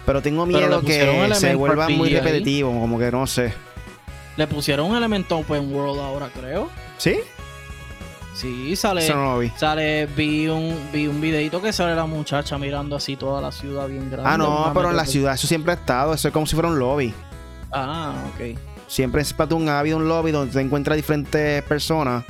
Pero 0.05 0.23
tengo 0.23 0.47
miedo 0.47 0.81
que 0.83 1.35
se 1.35 1.55
vuelva 1.55 1.89
muy 1.89 2.11
repetitivo. 2.11 2.71
Como 2.71 2.99
que 2.99 3.11
no 3.11 3.27
sé. 3.27 3.53
Le 4.37 4.47
pusieron 4.47 4.91
un 4.91 4.97
elemento 4.97 5.39
open 5.39 5.75
world 5.75 6.01
ahora, 6.01 6.31
creo. 6.33 6.69
¿Sí? 6.97 7.19
Sí, 8.35 8.77
sale. 8.77 9.03
Sale, 9.57 10.07
vi 10.07 10.47
un, 10.47 10.79
vi 10.93 11.09
un 11.09 11.21
videito 11.21 11.61
que 11.61 11.73
sale 11.73 11.97
la 11.97 12.07
muchacha 12.07 12.57
mirando 12.57 12.95
así 12.95 13.17
toda 13.17 13.41
la 13.41 13.51
ciudad 13.51 13.89
bien 13.89 14.09
grande. 14.09 14.31
Ah, 14.31 14.39
no, 14.39 14.71
pero 14.73 14.91
en 14.91 14.97
la 14.97 15.07
ciudad 15.07 15.35
eso 15.35 15.49
siempre 15.49 15.73
ha 15.73 15.75
estado. 15.75 16.15
Eso 16.15 16.29
es 16.29 16.35
como 16.35 16.47
si 16.47 16.55
fuera 16.55 16.69
un 16.69 16.79
lobby. 16.79 17.13
Ah, 17.73 18.15
ok. 18.33 18.57
Siempre 18.87 19.23
es 19.23 19.33
para 19.33 19.57
un 19.57 19.69
ha 19.69 19.81
habido 19.81 19.97
un 19.97 20.07
lobby 20.07 20.31
donde 20.31 20.53
te 20.53 20.61
encuentras 20.61 20.97
diferentes 20.97 21.65
personas. 21.65 22.25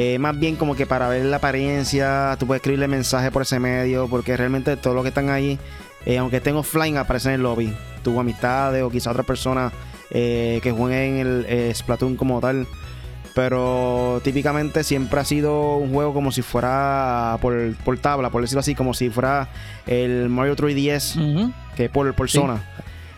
Eh, 0.00 0.16
más 0.20 0.38
bien 0.38 0.54
como 0.54 0.76
que 0.76 0.86
para 0.86 1.08
ver 1.08 1.24
la 1.24 1.38
apariencia, 1.38 2.36
tú 2.38 2.46
puedes 2.46 2.60
escribirle 2.60 2.86
mensaje 2.86 3.32
por 3.32 3.42
ese 3.42 3.58
medio, 3.58 4.06
porque 4.06 4.36
realmente 4.36 4.76
todos 4.76 4.94
los 4.94 5.02
que 5.02 5.08
están 5.08 5.28
ahí, 5.28 5.58
eh, 6.06 6.18
aunque 6.18 6.36
estén 6.36 6.54
offline, 6.54 6.96
aparecen 6.96 7.32
en 7.32 7.34
el 7.34 7.42
lobby. 7.42 7.74
Tu 8.04 8.20
amistades 8.20 8.84
o 8.84 8.90
quizá 8.90 9.10
otra 9.10 9.24
persona 9.24 9.72
eh, 10.12 10.60
que 10.62 10.70
jueguen 10.70 11.16
en 11.16 11.26
el 11.26 11.46
eh, 11.48 11.72
Splatoon 11.74 12.14
como 12.14 12.40
tal. 12.40 12.68
Pero 13.34 14.20
típicamente 14.22 14.84
siempre 14.84 15.18
ha 15.18 15.24
sido 15.24 15.78
un 15.78 15.92
juego 15.92 16.14
como 16.14 16.30
si 16.30 16.42
fuera 16.42 17.36
por, 17.40 17.98
tabla, 17.98 18.30
por 18.30 18.42
decirlo 18.42 18.60
así, 18.60 18.76
como 18.76 18.94
si 18.94 19.10
fuera 19.10 19.48
el 19.88 20.28
Mario 20.28 20.54
3DS, 20.54 21.52
que 21.74 21.86
es 21.86 21.90
por, 21.90 22.14
por 22.14 22.30
zona. 22.30 22.62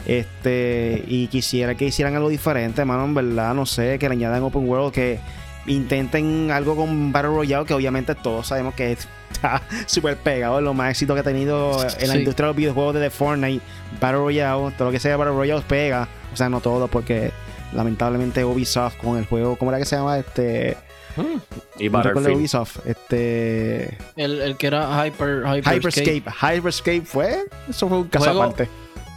Este, 0.07 1.05
y 1.07 1.27
quisiera 1.27 1.75
que 1.75 1.85
hicieran 1.85 2.17
algo 2.17 2.31
diferente, 2.31 2.87
mano, 2.87 3.05
en 3.05 3.13
verdad, 3.15 3.53
no 3.53 3.67
sé, 3.67 3.99
que 3.99 4.09
le 4.09 4.15
añadan 4.15 4.43
Open 4.43 4.67
World, 4.67 4.95
que 4.95 5.21
intenten 5.67 6.51
algo 6.51 6.77
con 6.77 7.13
Battle 7.13 7.31
Royale, 7.31 7.67
que 7.67 7.75
obviamente 7.75 8.15
todos 8.15 8.47
sabemos 8.47 8.75
que 8.75 8.93
está 8.93 9.63
súper 9.87 10.17
pegado, 10.17 10.61
lo 10.61 10.75
más 10.75 10.91
éxito 10.91 11.15
que 11.15 11.21
ha 11.21 11.25
tenido 11.25 11.87
en 11.99 12.09
la 12.09 12.17
industria 12.17 12.47
de 12.47 12.51
los 12.51 12.57
videojuegos 12.57 12.95
de 12.95 13.01
The 13.01 13.11
Fortnite, 13.11 13.65
Battle 14.01 14.19
Royale, 14.19 14.73
todo 14.77 14.89
lo 14.89 14.93
que 14.93 15.01
sea 15.01 15.17
Battle 15.17 15.35
Royale 15.35 15.63
pega, 15.67 16.09
o 16.33 16.37
sea, 16.37 16.49
no 16.49 16.61
todo, 16.61 16.89
porque 16.89 17.33
lamentablemente 17.73 18.45
Ubisoft 18.45 18.97
con 18.97 19.17
el 19.19 19.27
juego, 19.27 19.57
¿cómo 19.57 19.71
era 19.71 19.79
que 19.79 19.85
se 19.85 19.97
llama? 19.97 20.19
Este. 20.19 20.77
Y 21.79 21.89
Battlefield. 21.89 22.37
Ubisoft, 22.37 22.87
este. 22.87 23.99
El, 24.17 24.57
que 24.57 24.67
era 24.67 25.07
Hyper, 25.07 25.45
Hyperscape. 25.47 26.25
Hyperscape 26.41 27.03
fue. 27.03 27.45
Eso 27.69 27.89
fue 27.89 27.99
un 27.99 28.09
caso 28.09 28.31
aparte. 28.31 28.69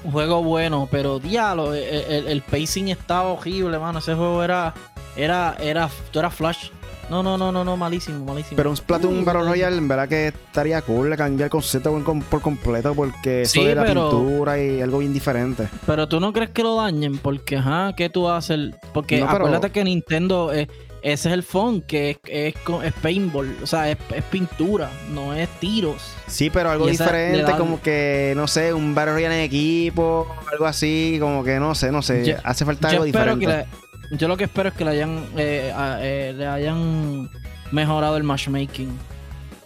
Un 0.04 0.12
juego 0.12 0.44
bueno, 0.44 0.90
pero 0.92 1.20
diablo, 1.20 1.74
el, 1.74 2.28
el, 2.28 2.42
pacing 2.42 2.90
estaba 2.90 3.30
horrible, 3.30 3.80
mano. 3.80 4.00
Ese 4.00 4.14
juego 4.16 4.44
era. 4.44 4.74
Era. 5.16 5.56
era 5.60 5.90
tú 6.12 6.20
eras 6.20 6.34
Flash 6.34 6.70
no, 7.10 7.22
no, 7.22 7.38
no, 7.38 7.52
no, 7.52 7.64
no, 7.64 7.78
malísimo, 7.78 8.24
malísimo. 8.24 8.56
Pero 8.56 8.70
un 8.70 8.78
Splatoon 8.78 9.26
Battle 9.26 9.44
Royale, 9.44 9.78
en 9.78 9.88
verdad 9.88 10.08
que 10.08 10.28
estaría 10.28 10.82
cool 10.82 11.16
cambiar 11.16 11.46
el 11.46 11.52
concepto 11.52 11.92
por 12.30 12.42
completo 12.42 12.96
porque 12.96 13.42
eso 13.44 13.64
de 13.64 13.76
la 13.76 13.86
pintura 13.86 14.60
y 14.62 14.82
algo 14.82 15.00
bien 15.00 15.14
diferente. 15.14 15.68
Pero 15.86 16.08
tú 16.08 16.20
no 16.20 16.32
crees 16.32 16.52
que 16.52 16.64
lo 16.64 16.76
dañen 16.76 17.18
porque, 17.18 17.58
ajá, 17.58 17.94
¿qué 17.96 18.10
tú 18.10 18.30
haces? 18.30 18.74
Porque 18.94 19.22
acuérdate 19.22 19.72
que 19.72 19.84
Nintendo, 19.84 20.52
ese 20.52 20.68
es 21.04 21.26
el 21.26 21.44
phone, 21.44 21.82
que 21.82 22.18
es, 22.24 22.56
es, 22.64 22.94
paintball, 23.02 23.58
o 23.62 23.68
sea, 23.68 23.92
es, 23.92 23.98
pintura, 24.32 24.90
no 25.14 25.34
es 25.34 25.50
tiros. 25.60 26.02
Sí, 26.28 26.50
pero 26.50 26.72
algo 26.72 26.88
diferente, 26.88 27.52
como 27.58 27.82
que, 27.82 28.34
no 28.36 28.48
sé, 28.48 28.74
un 28.74 28.96
Battle 28.96 29.14
Royale 29.14 29.40
en 29.40 29.46
equipo, 29.46 30.28
algo 30.52 30.66
así, 30.66 31.18
como 31.20 31.44
que 31.44 31.60
no 31.60 31.76
sé, 31.76 31.92
no 31.92 32.02
sé, 32.02 32.38
hace 32.44 32.66
falta 32.66 32.90
algo 32.90 33.04
diferente. 33.04 33.66
Yo 34.12 34.28
lo 34.28 34.38
que 34.38 34.44
espero 34.46 34.70
es 34.70 34.76
que 34.76 34.86
le 34.86 34.92
hayan, 34.92 35.26
eh, 35.38 35.74
eh, 36.02 36.34
le 36.36 36.46
hayan 36.48 37.30
mejorado 37.72 38.18
el 38.18 38.24
matchmaking. 38.24 38.98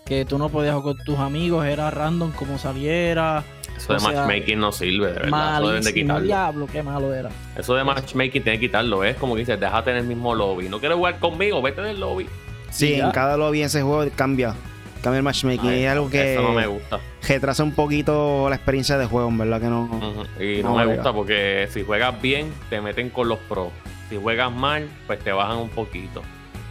Que 0.06 0.24
tú 0.24 0.38
no 0.38 0.48
podías 0.48 0.74
jugar 0.76 0.96
con 0.96 1.04
tus 1.06 1.20
amigos, 1.20 1.66
era 1.66 1.92
random 1.92 2.32
como 2.32 2.58
saliera. 2.58 3.44
Eso 3.76 3.94
de 3.94 4.00
matchmaking 4.00 4.58
no 4.60 4.72
sirve, 4.72 5.08
de 5.08 5.20
verdad. 5.20 5.58
Eso 5.60 5.68
deben 5.68 5.84
de 5.84 5.94
quitarlo. 5.94 6.26
diablo, 6.26 6.68
qué 6.72 6.82
malo 6.82 7.14
era. 7.14 7.30
Eso 7.58 7.76
de 7.76 7.84
matchmaking 7.84 8.42
tiene 8.42 8.58
que 8.60 8.68
quitarlo. 8.68 9.04
Es 9.04 9.18
como 9.18 9.34
que 9.36 9.42
dices, 9.42 9.60
déjate 9.60 9.92
en 9.92 9.98
el 9.98 10.06
mismo 10.06 10.34
lobby. 10.34 10.70
No 10.70 10.80
quieres 10.80 10.98
jugar 10.98 11.20
conmigo, 11.20 11.62
vete 11.62 11.82
del 11.82 12.00
lobby. 12.00 12.28
Sí, 12.70 12.94
en 12.96 13.12
cada 13.12 13.36
lobby 13.38 13.60
en 13.60 13.66
ese 13.66 13.82
juego 13.82 14.10
cambia. 14.16 14.56
Cambia 15.02 15.18
el 15.18 15.24
matchmaking. 15.24 15.70
Ay, 15.70 15.84
es 15.84 15.92
algo 15.92 16.10
que 16.10 16.34
Eso 16.34 16.42
no 16.42 16.54
me 16.54 16.66
gusta. 16.68 17.00
retrasa 17.28 17.64
un 17.64 17.74
poquito 17.74 18.50
la 18.50 18.56
experiencia 18.56 18.98
de 18.98 19.06
juego, 19.06 19.28
en 19.28 19.38
verdad 19.38 19.60
que 19.62 19.68
no. 19.68 19.84
Ujú. 19.84 20.44
Y 20.44 20.64
No 20.64 20.70
no, 20.70 20.76
me 20.78 20.86
gusta 20.96 21.14
porque 21.14 21.68
si 21.72 21.84
juegas 21.84 22.20
bien, 22.22 22.52
te 22.70 22.82
meten 22.82 23.10
con 23.10 23.28
los 23.28 23.38
pros. 23.40 23.70
Si 24.10 24.18
juegas 24.18 24.52
mal, 24.52 24.90
pues 25.06 25.20
te 25.20 25.32
bajan 25.32 25.58
un 25.58 25.70
poquito. 25.70 26.22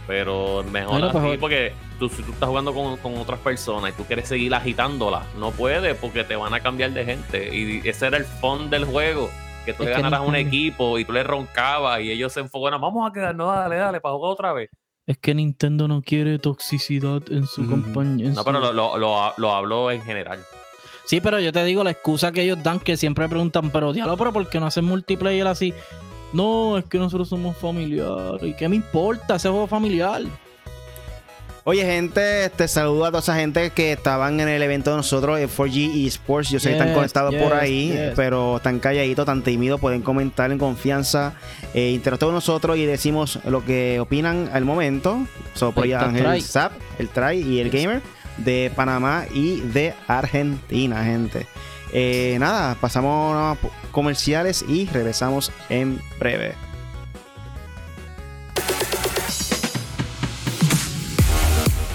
Pero 0.07 0.63
mejor 0.71 1.11
pues, 1.11 1.15
así 1.15 1.37
porque 1.37 1.73
tú, 1.99 2.07
si 2.09 2.23
tú 2.23 2.31
estás 2.31 2.47
jugando 2.47 2.73
con, 2.73 2.95
con 2.97 3.17
otras 3.17 3.39
personas 3.39 3.91
y 3.91 3.97
tú 3.97 4.03
quieres 4.05 4.27
seguir 4.27 4.53
agitándola, 4.55 5.23
no 5.37 5.51
puedes 5.51 5.95
porque 5.97 6.23
te 6.23 6.35
van 6.35 6.53
a 6.53 6.61
cambiar 6.61 6.91
de 6.91 7.03
gente. 7.05 7.53
Y 7.55 7.87
ese 7.87 8.07
era 8.07 8.17
el 8.17 8.25
fun 8.25 8.69
del 8.69 8.85
juego. 8.85 9.29
Que 9.65 9.73
tú 9.73 9.83
Es 9.83 9.89
le 9.89 9.95
ganaras 9.95 10.21
un 10.25 10.35
equipo 10.35 10.97
y 10.97 11.03
tú 11.03 11.11
le 11.11 11.23
roncabas 11.23 11.99
y 11.99 12.09
ellos 12.09 12.31
se 12.31 12.39
enfocan, 12.39 12.79
vamos 12.79 13.09
a 13.09 13.11
quedarnos, 13.13 13.53
dale, 13.53 13.75
dale, 13.75 13.99
para 13.99 14.15
jugar 14.15 14.31
otra 14.31 14.53
vez. 14.53 14.69
Es 15.05 15.17
que 15.17 15.35
Nintendo 15.35 15.89
no 15.89 16.01
quiere 16.01 16.39
toxicidad 16.39 17.21
en 17.29 17.45
su 17.47 17.67
compañía. 17.69 18.29
No, 18.29 18.35
su- 18.35 18.45
pero 18.45 18.59
lo, 18.59 18.71
lo, 18.73 18.97
lo, 18.97 19.33
lo 19.35 19.53
hablo 19.53 19.91
en 19.91 20.01
general. 20.03 20.39
Sí, 21.05 21.19
pero 21.21 21.39
yo 21.39 21.51
te 21.53 21.63
digo 21.65 21.83
la 21.83 21.91
excusa 21.91 22.31
que 22.31 22.43
ellos 22.43 22.61
dan, 22.63 22.79
que 22.79 22.95
siempre 22.97 23.27
preguntan, 23.29 23.69
pero 23.69 23.91
diablo, 23.93 24.15
pero 24.17 24.31
¿por 24.33 24.49
qué 24.49 24.59
no 24.59 24.65
hacen 24.67 24.85
multiplayer 24.85 25.47
así? 25.47 25.73
No, 26.33 26.77
es 26.77 26.85
que 26.85 26.97
nosotros 26.97 27.29
somos 27.29 27.55
familiares. 27.57 28.43
¿Y 28.43 28.53
qué 28.53 28.67
me 28.69 28.75
importa 28.75 29.35
ese 29.35 29.49
juego 29.49 29.67
familiar? 29.67 30.21
Oye, 31.63 31.83
gente, 31.83 32.49
te 32.55 32.65
saludo 32.69 33.03
a 33.03 33.07
toda 33.09 33.19
esa 33.19 33.35
gente 33.35 33.71
que 33.71 33.91
estaban 33.91 34.39
en 34.39 34.47
el 34.47 34.61
evento 34.61 34.91
de 34.91 34.97
nosotros, 34.97 35.37
el 35.37 35.49
4G 35.49 36.07
Esports. 36.07 36.49
Yo 36.49 36.59
sé 36.61 36.69
que 36.69 36.75
están 36.75 36.87
Yes, 36.87 36.95
conectados 36.95 37.35
por 37.35 37.53
ahí, 37.53 37.89
yes. 37.89 38.13
pero 38.15 38.55
están 38.55 38.79
calladitos, 38.79 39.25
tan 39.25 39.41
tímidos. 39.43 39.77
Pueden 39.81 40.01
comentar 40.01 40.49
en 40.53 40.59
confianza, 40.59 41.33
eh, 41.73 41.89
interactuar 41.91 42.27
con 42.29 42.35
nosotros 42.35 42.77
y 42.77 42.85
decimos 42.85 43.39
lo 43.43 43.65
que 43.65 43.99
opinan 43.99 44.49
al 44.53 44.63
momento. 44.63 45.19
So, 45.55 45.73
por 45.73 45.83
Ahí 45.83 45.91
allá 45.91 46.07
está 46.07 46.29
Ángel. 46.29 46.41
Zap, 46.41 46.71
el 46.99 47.09
Try 47.09 47.41
y 47.41 47.59
el. 47.59 47.69
Gamer 47.69 48.01
de 48.37 48.71
Panamá 48.73 49.25
y 49.33 49.59
de 49.59 49.93
Argentina, 50.07 51.03
gente. 51.03 51.47
Eh, 51.91 52.37
nada, 52.39 52.75
pasamos 52.75 53.35
a 53.35 53.57
comerciales 53.91 54.65
y 54.67 54.87
regresamos 54.87 55.51
en 55.69 56.01
breve. 56.19 56.53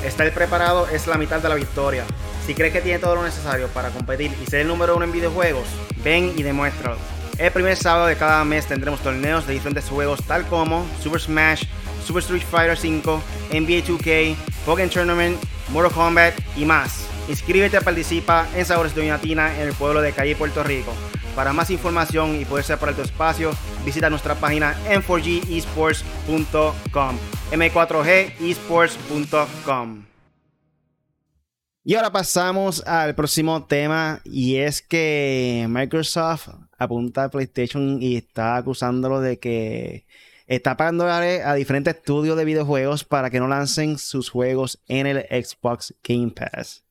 Estar 0.04 0.32
preparado 0.32 0.88
es 0.88 1.06
la 1.06 1.16
mitad 1.16 1.40
de 1.40 1.48
la 1.48 1.54
victoria. 1.54 2.04
Si 2.46 2.54
crees 2.54 2.72
que 2.72 2.80
tiene 2.80 2.98
todo 2.98 3.14
lo 3.14 3.22
necesario 3.22 3.68
para 3.68 3.90
competir 3.90 4.32
y 4.42 4.46
ser 4.46 4.60
el 4.62 4.68
número 4.68 4.96
uno 4.96 5.04
en 5.04 5.12
videojuegos, 5.12 5.66
ven 6.02 6.32
y 6.36 6.42
demuéstralo. 6.42 6.96
El 7.38 7.50
primer 7.50 7.76
sábado 7.76 8.06
de 8.06 8.16
cada 8.16 8.44
mes 8.44 8.66
tendremos 8.66 9.00
torneos 9.00 9.46
de 9.46 9.54
diferentes 9.54 9.88
juegos 9.88 10.22
tal 10.24 10.46
como 10.46 10.84
Super 11.00 11.20
Smash, 11.20 11.64
Super 12.04 12.22
Street 12.22 12.42
Fighter 12.42 12.76
V, 12.76 13.20
NBA 13.52 13.86
2K, 13.86 14.36
Pokémon 14.66 14.90
Tournament, 14.90 15.38
Mortal 15.70 15.92
Kombat 15.92 16.34
y 16.56 16.64
más. 16.64 17.11
Inscríbete 17.28 17.80
participa 17.80 18.48
en 18.54 18.64
Sabores 18.64 18.94
de 18.94 19.00
Doñatina 19.02 19.60
en 19.60 19.68
el 19.68 19.74
pueblo 19.74 20.00
de 20.00 20.12
Calle, 20.12 20.36
Puerto 20.36 20.62
Rico. 20.62 20.92
Para 21.34 21.52
más 21.52 21.70
información 21.70 22.40
y 22.40 22.44
poder 22.44 22.64
separar 22.64 22.94
tu 22.94 23.02
espacio, 23.02 23.50
visita 23.84 24.08
nuestra 24.10 24.34
página 24.34 24.76
en 24.88 25.02
4gesports.com. 25.02 27.16
m4gesports.com. 27.52 30.04
Y 31.84 31.96
ahora 31.96 32.12
pasamos 32.12 32.86
al 32.86 33.16
próximo 33.16 33.66
tema 33.66 34.20
y 34.24 34.56
es 34.56 34.82
que 34.82 35.66
Microsoft 35.68 36.48
apunta 36.78 37.24
a 37.24 37.30
PlayStation 37.30 38.00
y 38.00 38.16
está 38.16 38.56
acusándolo 38.56 39.20
de 39.20 39.40
que 39.40 40.06
está 40.46 40.76
pagándole 40.76 41.42
a 41.42 41.54
diferentes 41.54 41.96
estudios 41.96 42.36
de 42.36 42.44
videojuegos 42.44 43.02
para 43.04 43.30
que 43.30 43.40
no 43.40 43.48
lancen 43.48 43.98
sus 43.98 44.30
juegos 44.30 44.80
en 44.86 45.08
el 45.08 45.22
Xbox 45.22 45.92
Game 46.04 46.30
Pass. 46.30 46.84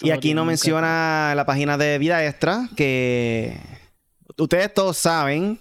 Y 0.00 0.10
aquí 0.10 0.34
nos 0.34 0.46
menciona 0.46 1.32
la 1.34 1.44
página 1.44 1.76
de 1.76 1.98
Vida 1.98 2.24
Extra 2.24 2.68
que 2.76 3.58
ustedes 4.36 4.72
todos 4.72 4.96
saben 4.96 5.58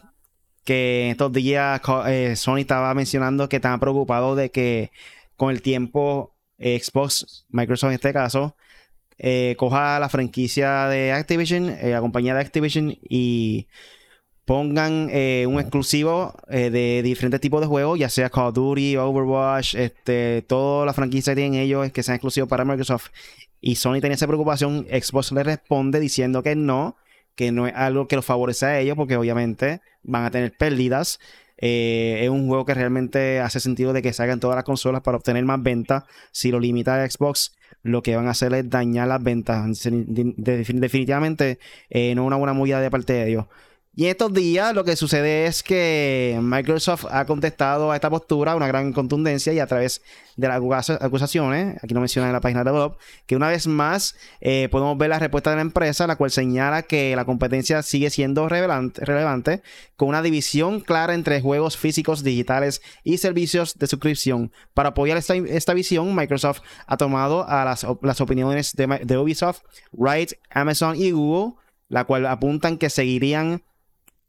que 0.64 1.12
estos 1.12 1.32
días 1.32 1.80
eh, 2.08 2.36
Sony 2.36 2.58
estaba 2.58 2.94
mencionando 2.94 3.48
que 3.48 3.58
estaban 3.58 3.80
preocupados 3.80 4.36
de 4.36 4.52
que 4.52 4.92
con 5.38 5.52
el 5.52 5.62
tiempo 5.62 6.36
eh, 6.58 6.80
Xbox, 6.82 7.46
Microsoft 7.50 7.90
en 7.90 7.96
este 7.96 8.14
caso, 8.14 8.56
eh, 9.18 9.56
coja 9.58 10.00
la 10.00 10.10
franquicia 10.10 10.88
de 10.88 11.12
Activision, 11.12 11.76
la 11.82 12.02
compañía 12.02 12.34
de 12.34 12.42
Activision 12.42 12.98
y 13.08 13.68
pongan 14.46 15.10
un 15.10 15.60
exclusivo 15.60 16.36
de 16.48 17.02
diferentes 17.04 17.42
tipos 17.42 17.62
de 17.62 17.68
juegos, 17.68 17.98
ya 17.98 18.10
sea 18.10 18.30
Call 18.30 18.50
of 18.50 18.54
Duty, 18.54 18.96
Overwatch, 18.98 19.74
este, 19.74 20.44
toda 20.48 20.86
la 20.86 20.94
franquicia 20.94 21.32
que 21.32 21.42
tienen 21.42 21.60
ellos 21.60 21.92
que 21.92 22.04
sean 22.04 22.16
exclusivos 22.16 22.48
para 22.48 22.64
Microsoft. 22.64 23.10
Y 23.62 23.76
Sony 23.76 24.00
tenía 24.02 24.16
esa 24.16 24.28
preocupación, 24.28 24.86
Xbox 24.90 25.32
le 25.32 25.44
responde 25.44 26.00
diciendo 26.00 26.44
que 26.44 26.56
no, 26.56 26.98
que 27.36 27.52
no 27.52 27.68
es 27.68 27.74
algo 27.76 28.08
que 28.08 28.16
los 28.16 28.26
favorece 28.26 28.66
a 28.66 28.80
ellos, 28.80 28.96
porque 28.96 29.18
obviamente 29.18 29.82
van 30.04 30.24
a 30.26 30.32
tener 30.32 30.56
pérdidas. 30.56 31.20
Eh, 31.58 32.20
es 32.22 32.30
un 32.30 32.48
juego 32.48 32.66
que 32.66 32.74
realmente 32.74 33.40
hace 33.40 33.60
sentido 33.60 33.94
de 33.94 34.02
que 34.02 34.12
salgan 34.14 34.40
todas 34.40 34.56
las 34.56 34.66
consolas 34.66 35.02
para 35.02 35.18
obtener 35.18 35.44
más 35.46 35.64
ventas. 35.64 36.04
Si 36.32 36.52
lo 36.52 36.60
limita 36.60 37.02
a 37.02 37.10
Xbox, 37.10 37.56
lo 37.82 38.04
que 38.04 38.16
van 38.16 38.28
a 38.28 38.32
hacer 38.32 38.54
es 38.54 38.70
dañar 38.70 39.08
las 39.08 39.24
ventas. 39.24 39.84
De- 39.84 40.34
de- 40.38 40.64
definitivamente 40.74 41.60
eh, 41.90 42.14
no 42.16 42.24
es 42.24 42.28
una 42.28 42.36
buena 42.36 42.54
movida 42.54 42.82
de 42.82 42.92
parte 42.92 43.14
de 43.14 43.30
ellos. 43.30 43.46
Y 43.98 44.04
en 44.04 44.12
estos 44.12 44.34
días 44.34 44.76
lo 44.76 44.84
que 44.84 44.98
sucede 44.98 45.46
es 45.46 45.64
que 45.64 46.38
Microsoft 46.42 47.06
ha 47.10 47.26
contestado 47.26 47.92
a 47.92 47.96
esta 47.96 48.10
postura 48.10 48.54
una 48.54 48.68
gran 48.68 48.92
contundencia 48.92 49.54
y 49.54 49.60
a 49.60 49.68
través 49.68 50.02
de 50.36 50.50
las 50.50 50.58
acusa- 50.60 50.98
acusaciones, 51.00 51.78
aquí 51.82 51.94
no 51.94 52.02
menciona 52.02 52.28
en 52.28 52.34
la 52.34 52.42
página 52.42 52.66
de 52.66 52.72
Bob, 52.72 52.98
que 53.26 53.38
una 53.38 53.48
vez 53.48 53.68
más 53.68 54.18
eh, 54.42 54.68
podemos 54.70 54.98
ver 54.98 55.12
la 55.12 55.20
respuesta 55.20 55.52
de 55.52 55.56
la 55.56 55.62
empresa, 55.62 56.08
la 56.08 56.18
cual 56.18 56.30
señala 56.30 56.82
que 56.82 57.16
la 57.16 57.24
competencia 57.24 57.82
sigue 57.84 58.10
siendo 58.10 58.50
revelante- 58.50 59.00
relevante, 59.00 59.62
con 59.96 60.10
una 60.10 60.22
división 60.22 60.82
clara 60.82 61.14
entre 61.14 61.40
juegos 61.40 61.78
físicos, 61.78 62.22
digitales 62.22 62.82
y 63.06 63.20
servicios 63.20 63.80
de 63.80 63.88
suscripción. 63.88 64.52
Para 64.74 64.90
apoyar 64.90 65.16
esta, 65.16 65.36
esta 65.36 65.74
visión, 65.74 66.14
Microsoft 66.14 66.60
ha 66.86 66.98
tomado 66.98 67.48
a 67.48 67.64
las, 67.64 67.88
las 68.02 68.20
opiniones 68.20 68.74
de, 68.76 68.88
de 69.06 69.18
Ubisoft, 69.18 69.62
Riot, 69.94 70.32
Amazon 70.50 70.98
y 70.98 71.12
Google, 71.12 71.54
la 71.88 72.04
cual 72.04 72.26
apuntan 72.26 72.78
que 72.78 72.90
seguirían 72.90 73.64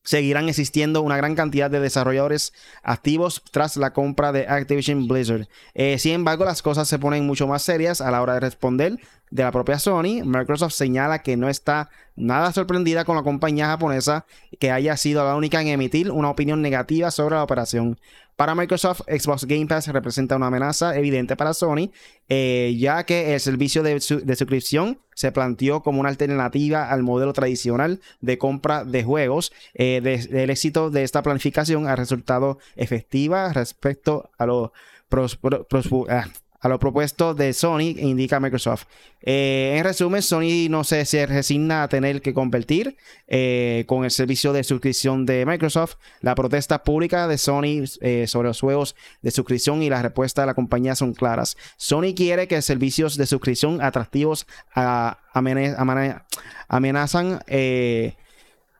seguirán 0.06 0.48
existiendo 0.48 1.02
una 1.02 1.16
gran 1.16 1.34
cantidad 1.34 1.68
de 1.68 1.80
desarrolladores 1.80 2.52
activos 2.84 3.42
tras 3.50 3.76
la 3.76 3.92
compra 3.92 4.30
de 4.30 4.46
Activision 4.46 5.08
Blizzard. 5.08 5.48
Eh, 5.74 5.98
sin 5.98 6.12
embargo, 6.12 6.44
las 6.44 6.62
cosas 6.62 6.88
se 6.88 7.00
ponen 7.00 7.26
mucho 7.26 7.48
más 7.48 7.62
serias 7.62 8.00
a 8.00 8.10
la 8.12 8.22
hora 8.22 8.34
de 8.34 8.40
responder 8.40 8.98
de 9.30 9.42
la 9.42 9.50
propia 9.50 9.80
Sony. 9.80 10.22
Microsoft 10.24 10.74
señala 10.74 11.22
que 11.22 11.36
no 11.36 11.48
está 11.48 11.90
nada 12.14 12.52
sorprendida 12.52 13.04
con 13.04 13.16
la 13.16 13.24
compañía 13.24 13.66
japonesa 13.66 14.26
que 14.60 14.70
haya 14.70 14.96
sido 14.96 15.24
la 15.24 15.34
única 15.34 15.60
en 15.60 15.68
emitir 15.68 16.12
una 16.12 16.30
opinión 16.30 16.62
negativa 16.62 17.10
sobre 17.10 17.34
la 17.34 17.42
operación. 17.42 17.98
Para 18.36 18.54
Microsoft, 18.54 19.00
Xbox 19.08 19.46
Game 19.46 19.66
Pass 19.66 19.88
representa 19.88 20.36
una 20.36 20.48
amenaza 20.48 20.94
evidente 20.94 21.36
para 21.36 21.54
Sony, 21.54 21.90
eh, 22.28 22.76
ya 22.78 23.04
que 23.04 23.32
el 23.32 23.40
servicio 23.40 23.82
de, 23.82 23.98
su- 24.00 24.20
de 24.20 24.36
suscripción 24.36 25.00
se 25.14 25.32
planteó 25.32 25.82
como 25.82 26.00
una 26.00 26.10
alternativa 26.10 26.90
al 26.90 27.02
modelo 27.02 27.32
tradicional 27.32 28.00
de 28.20 28.36
compra 28.36 28.84
de 28.84 29.02
juegos. 29.02 29.52
Eh, 29.72 30.02
el 30.30 30.50
éxito 30.50 30.90
de 30.90 31.02
esta 31.02 31.22
planificación 31.22 31.88
ha 31.88 31.96
resultado 31.96 32.58
efectiva 32.76 33.50
respecto 33.54 34.28
a 34.36 34.44
lo, 34.44 34.72
pros- 35.08 35.36
pro- 35.36 35.66
pros- 35.66 35.88
ah, 36.10 36.26
a 36.60 36.68
lo 36.68 36.78
propuesto 36.78 37.34
de 37.34 37.52
Sony, 37.52 37.94
indica 37.98 38.40
Microsoft. 38.40 38.84
Eh, 39.22 39.74
en 39.76 39.84
resumen, 39.84 40.22
Sony 40.22 40.68
no 40.70 40.84
se, 40.84 41.26
resigna 41.26 41.82
a 41.82 41.88
tener 41.88 42.22
que 42.22 42.32
convertir 42.34 42.96
eh, 43.26 43.84
con 43.86 44.04
el 44.04 44.10
servicio 44.10 44.52
de 44.52 44.64
suscripción 44.64 45.26
de 45.26 45.44
Microsoft. 45.46 45.96
La 46.20 46.34
protesta 46.34 46.82
pública 46.84 47.28
de 47.28 47.38
Sony 47.38 47.84
eh, 48.00 48.26
sobre 48.26 48.48
los 48.48 48.60
juegos 48.60 48.96
de 49.22 49.30
suscripción 49.30 49.82
y 49.82 49.90
la 49.90 50.02
respuesta 50.02 50.42
de 50.42 50.46
la 50.46 50.54
compañía 50.54 50.94
son 50.94 51.12
claras. 51.14 51.56
Sony 51.76 52.14
quiere 52.16 52.48
que 52.48 52.62
servicios 52.62 53.16
de 53.16 53.26
suscripción 53.26 53.82
atractivos 53.82 54.46
a- 54.74 55.18
amane- 55.34 56.22
amenazan 56.68 57.40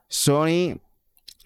Sony 0.09 0.79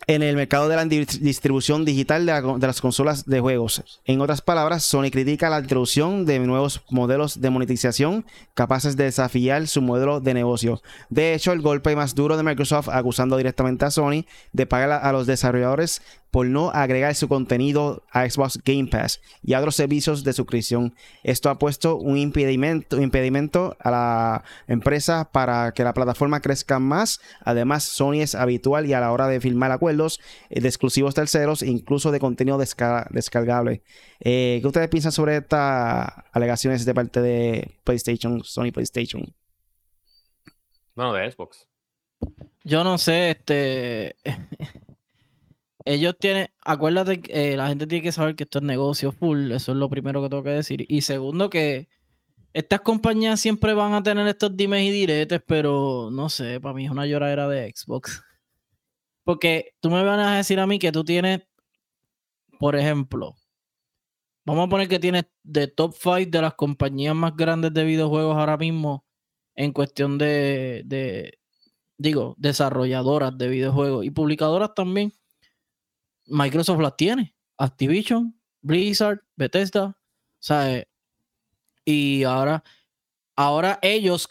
en 0.06 0.22
el 0.22 0.34
mercado 0.34 0.68
de 0.68 0.76
la 0.76 0.84
di- 0.84 1.04
distribución 1.04 1.84
digital 1.84 2.26
de, 2.26 2.32
la- 2.32 2.42
de 2.42 2.66
las 2.66 2.80
consolas 2.80 3.26
de 3.26 3.40
juegos. 3.40 4.00
En 4.04 4.20
otras 4.20 4.40
palabras, 4.42 4.82
Sony 4.82 5.10
critica 5.10 5.50
la 5.50 5.60
introducción 5.60 6.26
de 6.26 6.38
nuevos 6.40 6.82
modelos 6.90 7.40
de 7.40 7.50
monetización 7.50 8.24
capaces 8.54 8.96
de 8.96 9.04
desafiar 9.04 9.66
su 9.68 9.82
modelo 9.82 10.20
de 10.20 10.34
negocio. 10.34 10.82
De 11.10 11.34
hecho, 11.34 11.52
el 11.52 11.60
golpe 11.60 11.94
más 11.94 12.14
duro 12.14 12.36
de 12.36 12.42
Microsoft 12.42 12.88
acusando 12.88 13.36
directamente 13.36 13.84
a 13.84 13.90
Sony 13.90 14.24
de 14.52 14.66
pagar 14.66 14.90
a 15.04 15.12
los 15.12 15.26
desarrolladores 15.26 16.02
por 16.30 16.46
no 16.46 16.70
agregar 16.70 17.14
su 17.14 17.28
contenido 17.28 18.04
a 18.10 18.28
Xbox 18.28 18.58
Game 18.64 18.86
Pass 18.86 19.20
y 19.42 19.54
a 19.54 19.58
otros 19.58 19.76
servicios 19.76 20.24
de 20.24 20.32
suscripción. 20.32 20.94
Esto 21.22 21.50
ha 21.50 21.58
puesto 21.58 21.96
un 21.96 22.16
impedimento, 22.16 23.00
impedimento 23.00 23.76
a 23.80 23.90
la 23.90 24.44
empresa 24.66 25.30
para 25.32 25.72
que 25.72 25.84
la 25.84 25.94
plataforma 25.94 26.40
crezca 26.40 26.78
más. 26.78 27.20
Además, 27.40 27.84
Sony 27.84 28.20
es 28.20 28.34
habitual 28.34 28.86
y 28.86 28.92
a 28.92 29.00
la 29.00 29.12
hora 29.12 29.28
de 29.28 29.40
firmar 29.40 29.72
acuerdos 29.72 30.20
eh, 30.48 30.60
de 30.60 30.68
exclusivos 30.68 31.14
terceros, 31.14 31.62
incluso 31.62 32.12
de 32.12 32.20
contenido 32.20 32.58
descargable. 32.58 33.82
Eh, 34.20 34.58
¿Qué 34.60 34.66
ustedes 34.66 34.88
piensan 34.88 35.12
sobre 35.12 35.36
estas 35.36 36.12
alegaciones 36.32 36.84
de 36.84 36.94
parte 36.94 37.20
de 37.20 37.78
PlayStation, 37.84 38.42
Sony 38.44 38.70
PlayStation? 38.72 39.34
Bueno, 40.94 41.12
de 41.14 41.30
Xbox. 41.30 41.66
Yo 42.62 42.84
no 42.84 42.98
sé, 42.98 43.30
este 43.30 44.16
ellos 45.84 46.16
tienen, 46.18 46.48
acuérdate, 46.62 47.20
eh, 47.28 47.56
la 47.56 47.68
gente 47.68 47.86
tiene 47.86 48.02
que 48.02 48.12
saber 48.12 48.36
que 48.36 48.44
esto 48.44 48.58
es 48.58 48.64
negocio 48.64 49.12
full, 49.12 49.52
eso 49.52 49.72
es 49.72 49.78
lo 49.78 49.88
primero 49.88 50.22
que 50.22 50.28
tengo 50.28 50.42
que 50.42 50.50
decir. 50.50 50.84
Y 50.88 51.02
segundo, 51.02 51.50
que 51.50 51.88
estas 52.52 52.80
compañías 52.80 53.40
siempre 53.40 53.74
van 53.74 53.94
a 53.94 54.02
tener 54.02 54.26
estos 54.26 54.56
dimes 54.56 54.82
y 54.82 54.90
diretes, 54.90 55.40
pero 55.46 56.10
no 56.12 56.28
sé, 56.28 56.60
para 56.60 56.74
mí 56.74 56.84
es 56.86 56.90
una 56.90 57.06
lloradera 57.06 57.48
de 57.48 57.72
Xbox. 57.74 58.22
Porque 59.24 59.74
tú 59.80 59.90
me 59.90 60.02
van 60.02 60.20
a 60.20 60.36
decir 60.36 60.60
a 60.60 60.66
mí 60.66 60.78
que 60.78 60.92
tú 60.92 61.04
tienes, 61.04 61.42
por 62.58 62.76
ejemplo, 62.76 63.36
vamos 64.44 64.66
a 64.66 64.70
poner 64.70 64.88
que 64.88 64.98
tienes 64.98 65.24
de 65.42 65.68
top 65.68 65.94
5 65.94 66.30
de 66.30 66.42
las 66.42 66.54
compañías 66.54 67.14
más 67.14 67.36
grandes 67.36 67.72
de 67.72 67.84
videojuegos 67.84 68.36
ahora 68.36 68.56
mismo 68.56 69.04
en 69.54 69.72
cuestión 69.72 70.18
de, 70.18 70.82
de 70.86 71.38
digo, 71.98 72.34
desarrolladoras 72.38 73.36
de 73.36 73.48
videojuegos 73.48 74.04
y 74.04 74.10
publicadoras 74.10 74.74
también 74.74 75.12
Microsoft 76.30 76.80
las 76.80 76.96
tiene. 76.96 77.34
Activision, 77.58 78.38
Blizzard, 78.62 79.20
Bethesda. 79.36 80.00
¿sabes? 80.40 80.86
Y 81.84 82.24
ahora, 82.24 82.64
ahora 83.36 83.78
ellos 83.82 84.28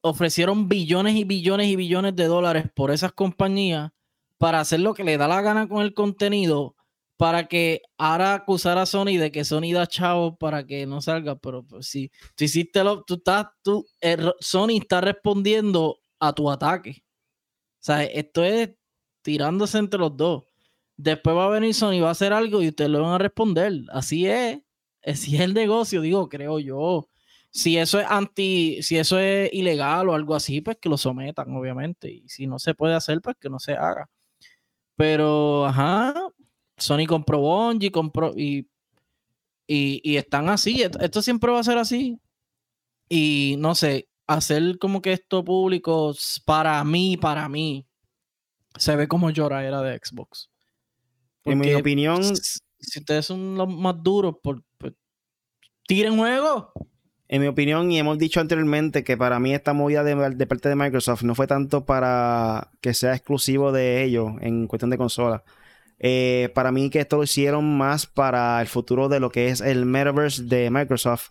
ofrecieron 0.00 0.68
billones 0.68 1.16
y 1.16 1.24
billones 1.24 1.66
y 1.68 1.76
billones 1.76 2.16
de 2.16 2.24
dólares 2.24 2.66
por 2.74 2.90
esas 2.90 3.12
compañías 3.12 3.90
para 4.38 4.60
hacer 4.60 4.80
lo 4.80 4.94
que 4.94 5.04
le 5.04 5.18
da 5.18 5.28
la 5.28 5.42
gana 5.42 5.68
con 5.68 5.82
el 5.82 5.92
contenido 5.92 6.76
para 7.16 7.48
que 7.48 7.82
ahora 7.98 8.34
acusar 8.34 8.78
a 8.78 8.86
Sony 8.86 9.18
de 9.18 9.32
que 9.32 9.44
Sony 9.44 9.72
da 9.74 9.88
chavo 9.88 10.36
para 10.36 10.64
que 10.64 10.86
no 10.86 11.00
salga, 11.02 11.34
pero 11.36 11.64
pues, 11.64 11.88
si 11.88 12.12
tú 12.36 12.44
hiciste 12.44 12.84
lo, 12.84 13.02
tú 13.02 13.14
estás, 13.14 13.46
tú, 13.62 13.84
eh, 14.00 14.16
Sony 14.38 14.78
está 14.80 15.00
respondiendo 15.00 15.98
a 16.20 16.32
tu 16.32 16.48
ataque. 16.48 17.02
O 17.80 17.80
sea, 17.80 18.04
esto 18.04 18.44
es 18.44 18.70
tirándose 19.22 19.78
entre 19.78 19.98
los 19.98 20.16
dos. 20.16 20.44
Después 20.98 21.36
va 21.36 21.44
a 21.46 21.48
venir 21.50 21.74
Sony, 21.74 22.00
va 22.02 22.08
a 22.08 22.10
hacer 22.10 22.32
algo 22.32 22.60
y 22.60 22.68
ustedes 22.68 22.90
lo 22.90 23.00
van 23.02 23.12
a 23.12 23.18
responder. 23.18 23.72
Así 23.92 24.26
es. 24.26 24.60
Así 25.06 25.36
es 25.36 25.42
el 25.42 25.54
negocio, 25.54 26.00
digo, 26.02 26.28
creo 26.28 26.58
yo. 26.58 27.08
Si 27.50 27.78
eso 27.78 28.00
es 28.00 28.06
anti, 28.08 28.82
si 28.82 28.98
eso 28.98 29.18
es 29.18 29.48
ilegal 29.52 30.08
o 30.08 30.14
algo 30.14 30.34
así, 30.34 30.60
pues 30.60 30.78
que 30.80 30.88
lo 30.88 30.98
sometan, 30.98 31.54
obviamente. 31.56 32.10
Y 32.10 32.28
si 32.28 32.48
no 32.48 32.58
se 32.58 32.74
puede 32.74 32.94
hacer, 32.94 33.20
pues 33.22 33.36
que 33.40 33.48
no 33.48 33.60
se 33.60 33.74
haga. 33.74 34.10
Pero, 34.96 35.66
ajá, 35.66 36.14
Sony 36.76 37.06
compró 37.08 37.40
Bungie, 37.40 37.92
compró 37.92 38.32
y, 38.36 38.68
y, 39.68 40.00
y 40.04 40.16
están 40.16 40.48
así. 40.48 40.82
Esto 40.82 41.22
siempre 41.22 41.52
va 41.52 41.60
a 41.60 41.64
ser 41.64 41.78
así. 41.78 42.20
Y 43.08 43.56
no 43.58 43.74
sé, 43.76 44.08
hacer 44.26 44.78
como 44.80 45.00
que 45.02 45.12
esto 45.12 45.44
público, 45.44 46.14
para 46.44 46.82
mí, 46.84 47.16
para 47.16 47.48
mí, 47.48 47.86
se 48.76 48.96
ve 48.96 49.08
como 49.08 49.30
llora 49.30 49.64
era 49.64 49.82
de 49.82 49.98
Xbox 50.02 50.50
en 51.50 51.58
mi 51.58 51.74
opinión. 51.74 52.22
Si 52.80 53.00
ustedes 53.00 53.26
son 53.26 53.56
los 53.56 53.68
más 53.68 53.96
duros, 54.02 54.36
por, 54.42 54.62
pues, 54.78 54.94
tiren 55.86 56.16
juego. 56.16 56.72
En 57.30 57.42
mi 57.42 57.46
opinión, 57.46 57.92
y 57.92 57.98
hemos 57.98 58.18
dicho 58.18 58.40
anteriormente 58.40 59.04
que 59.04 59.18
para 59.18 59.38
mí 59.38 59.52
esta 59.52 59.74
movida 59.74 60.02
de, 60.02 60.46
parte 60.46 60.70
de 60.70 60.76
Microsoft 60.76 61.24
no 61.24 61.34
fue 61.34 61.46
tanto 61.46 61.84
para 61.84 62.70
que 62.80 62.94
sea 62.94 63.14
exclusivo 63.14 63.70
de 63.70 64.02
ellos 64.02 64.32
en 64.40 64.66
cuestión 64.66 64.90
de 64.90 64.96
consola. 64.96 65.44
Eh, 65.98 66.50
para 66.54 66.72
mí 66.72 66.88
que 66.88 67.00
esto 67.00 67.16
lo 67.16 67.24
hicieron 67.24 67.76
más 67.76 68.06
para 68.06 68.60
el 68.62 68.66
futuro 68.66 69.10
de 69.10 69.20
lo 69.20 69.30
que 69.30 69.48
es 69.48 69.60
el 69.60 69.84
metaverse 69.84 70.44
de 70.44 70.70
Microsoft, 70.70 71.30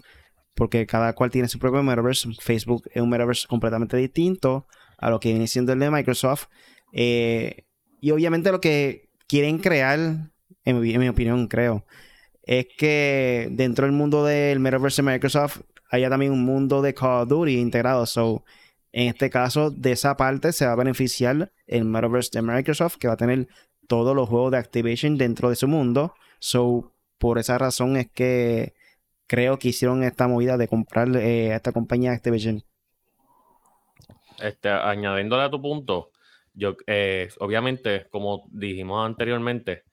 porque 0.54 0.86
cada 0.86 1.14
cual 1.14 1.32
tiene 1.32 1.48
su 1.48 1.58
propio 1.58 1.82
metaverse. 1.82 2.30
Facebook 2.42 2.84
es 2.94 3.02
un 3.02 3.10
metaverse 3.10 3.48
completamente 3.48 3.98
distinto 3.98 4.68
a 5.00 5.10
lo 5.10 5.20
que 5.20 5.30
viene 5.30 5.48
siendo 5.48 5.74
el 5.74 5.80
de 5.80 5.90
Microsoft. 5.90 6.46
Eh, 6.92 7.66
y 8.02 8.12
obviamente 8.12 8.52
lo 8.52 8.62
que 8.62 9.07
quieren 9.28 9.60
crear, 9.60 10.00
en 10.66 10.80
mi, 10.80 11.10
opinión, 11.10 11.48
creo, 11.48 11.86
es 12.44 12.68
que 12.78 13.50
dentro 13.52 13.86
del 13.86 13.96
mundo 13.96 14.26
del 14.26 14.60
Metaverse 14.60 15.02
de 15.02 15.12
Microsoft 15.12 15.62
haya 15.90 16.10
también 16.10 16.32
un 16.32 16.44
mundo 16.44 16.82
de 16.82 16.94
Call 16.94 17.24
of 17.24 17.30
Duty 17.30 17.60
integrado. 17.60 18.06
So, 18.06 18.44
en 18.92 19.10
este 19.10 19.30
caso, 19.30 19.70
de 19.72 19.92
esa 19.92 20.18
parte 20.18 20.54
se 20.54 20.66
va 20.66 20.74
a 20.74 20.76
beneficiar 20.76 21.52
el 21.68 21.86
Metaverse 21.86 22.32
de 22.34 22.42
Microsoft, 22.42 22.98
que 22.98 23.08
va 23.08 23.14
a 23.14 23.18
tener 23.18 23.48
todos 23.88 24.16
los 24.16 24.30
juegos 24.30 24.52
de 24.52 24.58
Activation 24.58 25.18
dentro 25.18 25.50
de 25.50 25.56
su 25.56 25.68
mundo. 25.68 26.14
So, 26.40 26.94
por 27.18 27.38
esa 27.38 27.58
razón 27.58 27.98
es 27.98 28.10
que 28.10 28.74
creo 29.28 29.60
que 29.60 29.70
hicieron 29.70 30.04
esta 30.04 30.28
movida 30.28 30.58
de 30.58 30.68
comprar 30.68 31.16
eh, 31.16 31.54
a 31.54 31.58
esta 31.58 31.72
compañía 31.72 32.14
Activision. 32.14 32.64
Este, 34.40 34.70
añadiéndole 34.70 35.44
a 35.44 35.50
tu 35.50 35.62
punto, 35.62 36.12
yo, 36.58 36.76
eh, 36.88 37.30
obviamente, 37.40 38.08
como 38.10 38.48
dijimos 38.52 39.06
anteriormente, 39.06 39.84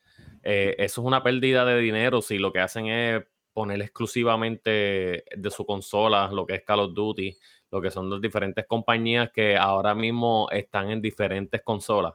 eh, 0.42 0.74
eso 0.78 1.02
es 1.02 1.06
una 1.06 1.22
pérdida 1.22 1.64
de 1.64 1.78
dinero 1.78 2.22
si 2.22 2.38
lo 2.38 2.52
que 2.52 2.60
hacen 2.60 2.86
es 2.86 3.22
poner 3.52 3.80
exclusivamente 3.82 5.24
de 5.36 5.50
su 5.50 5.64
consola 5.66 6.28
lo 6.32 6.46
que 6.46 6.54
es 6.54 6.62
Call 6.64 6.80
of 6.80 6.94
Duty, 6.94 7.36
lo 7.70 7.82
que 7.82 7.90
son 7.90 8.08
las 8.10 8.20
diferentes 8.20 8.66
compañías 8.66 9.30
que 9.32 9.56
ahora 9.56 9.94
mismo 9.94 10.48
están 10.50 10.90
en 10.90 11.02
diferentes 11.02 11.62
consolas. 11.62 12.14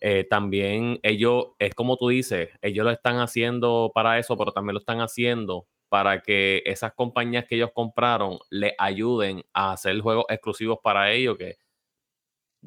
Eh, 0.00 0.24
también 0.30 0.98
ellos, 1.02 1.48
es 1.58 1.74
como 1.74 1.96
tú 1.96 2.08
dices, 2.08 2.50
ellos 2.62 2.84
lo 2.84 2.90
están 2.92 3.18
haciendo 3.18 3.90
para 3.94 4.18
eso, 4.18 4.36
pero 4.36 4.52
también 4.52 4.74
lo 4.74 4.80
están 4.80 5.00
haciendo 5.00 5.66
para 5.88 6.22
que 6.22 6.62
esas 6.64 6.94
compañías 6.94 7.44
que 7.46 7.56
ellos 7.56 7.70
compraron 7.74 8.38
le 8.50 8.74
ayuden 8.78 9.42
a 9.52 9.72
hacer 9.72 10.00
juegos 10.00 10.24
exclusivos 10.28 10.78
para 10.82 11.10
ellos, 11.12 11.36
que 11.36 11.56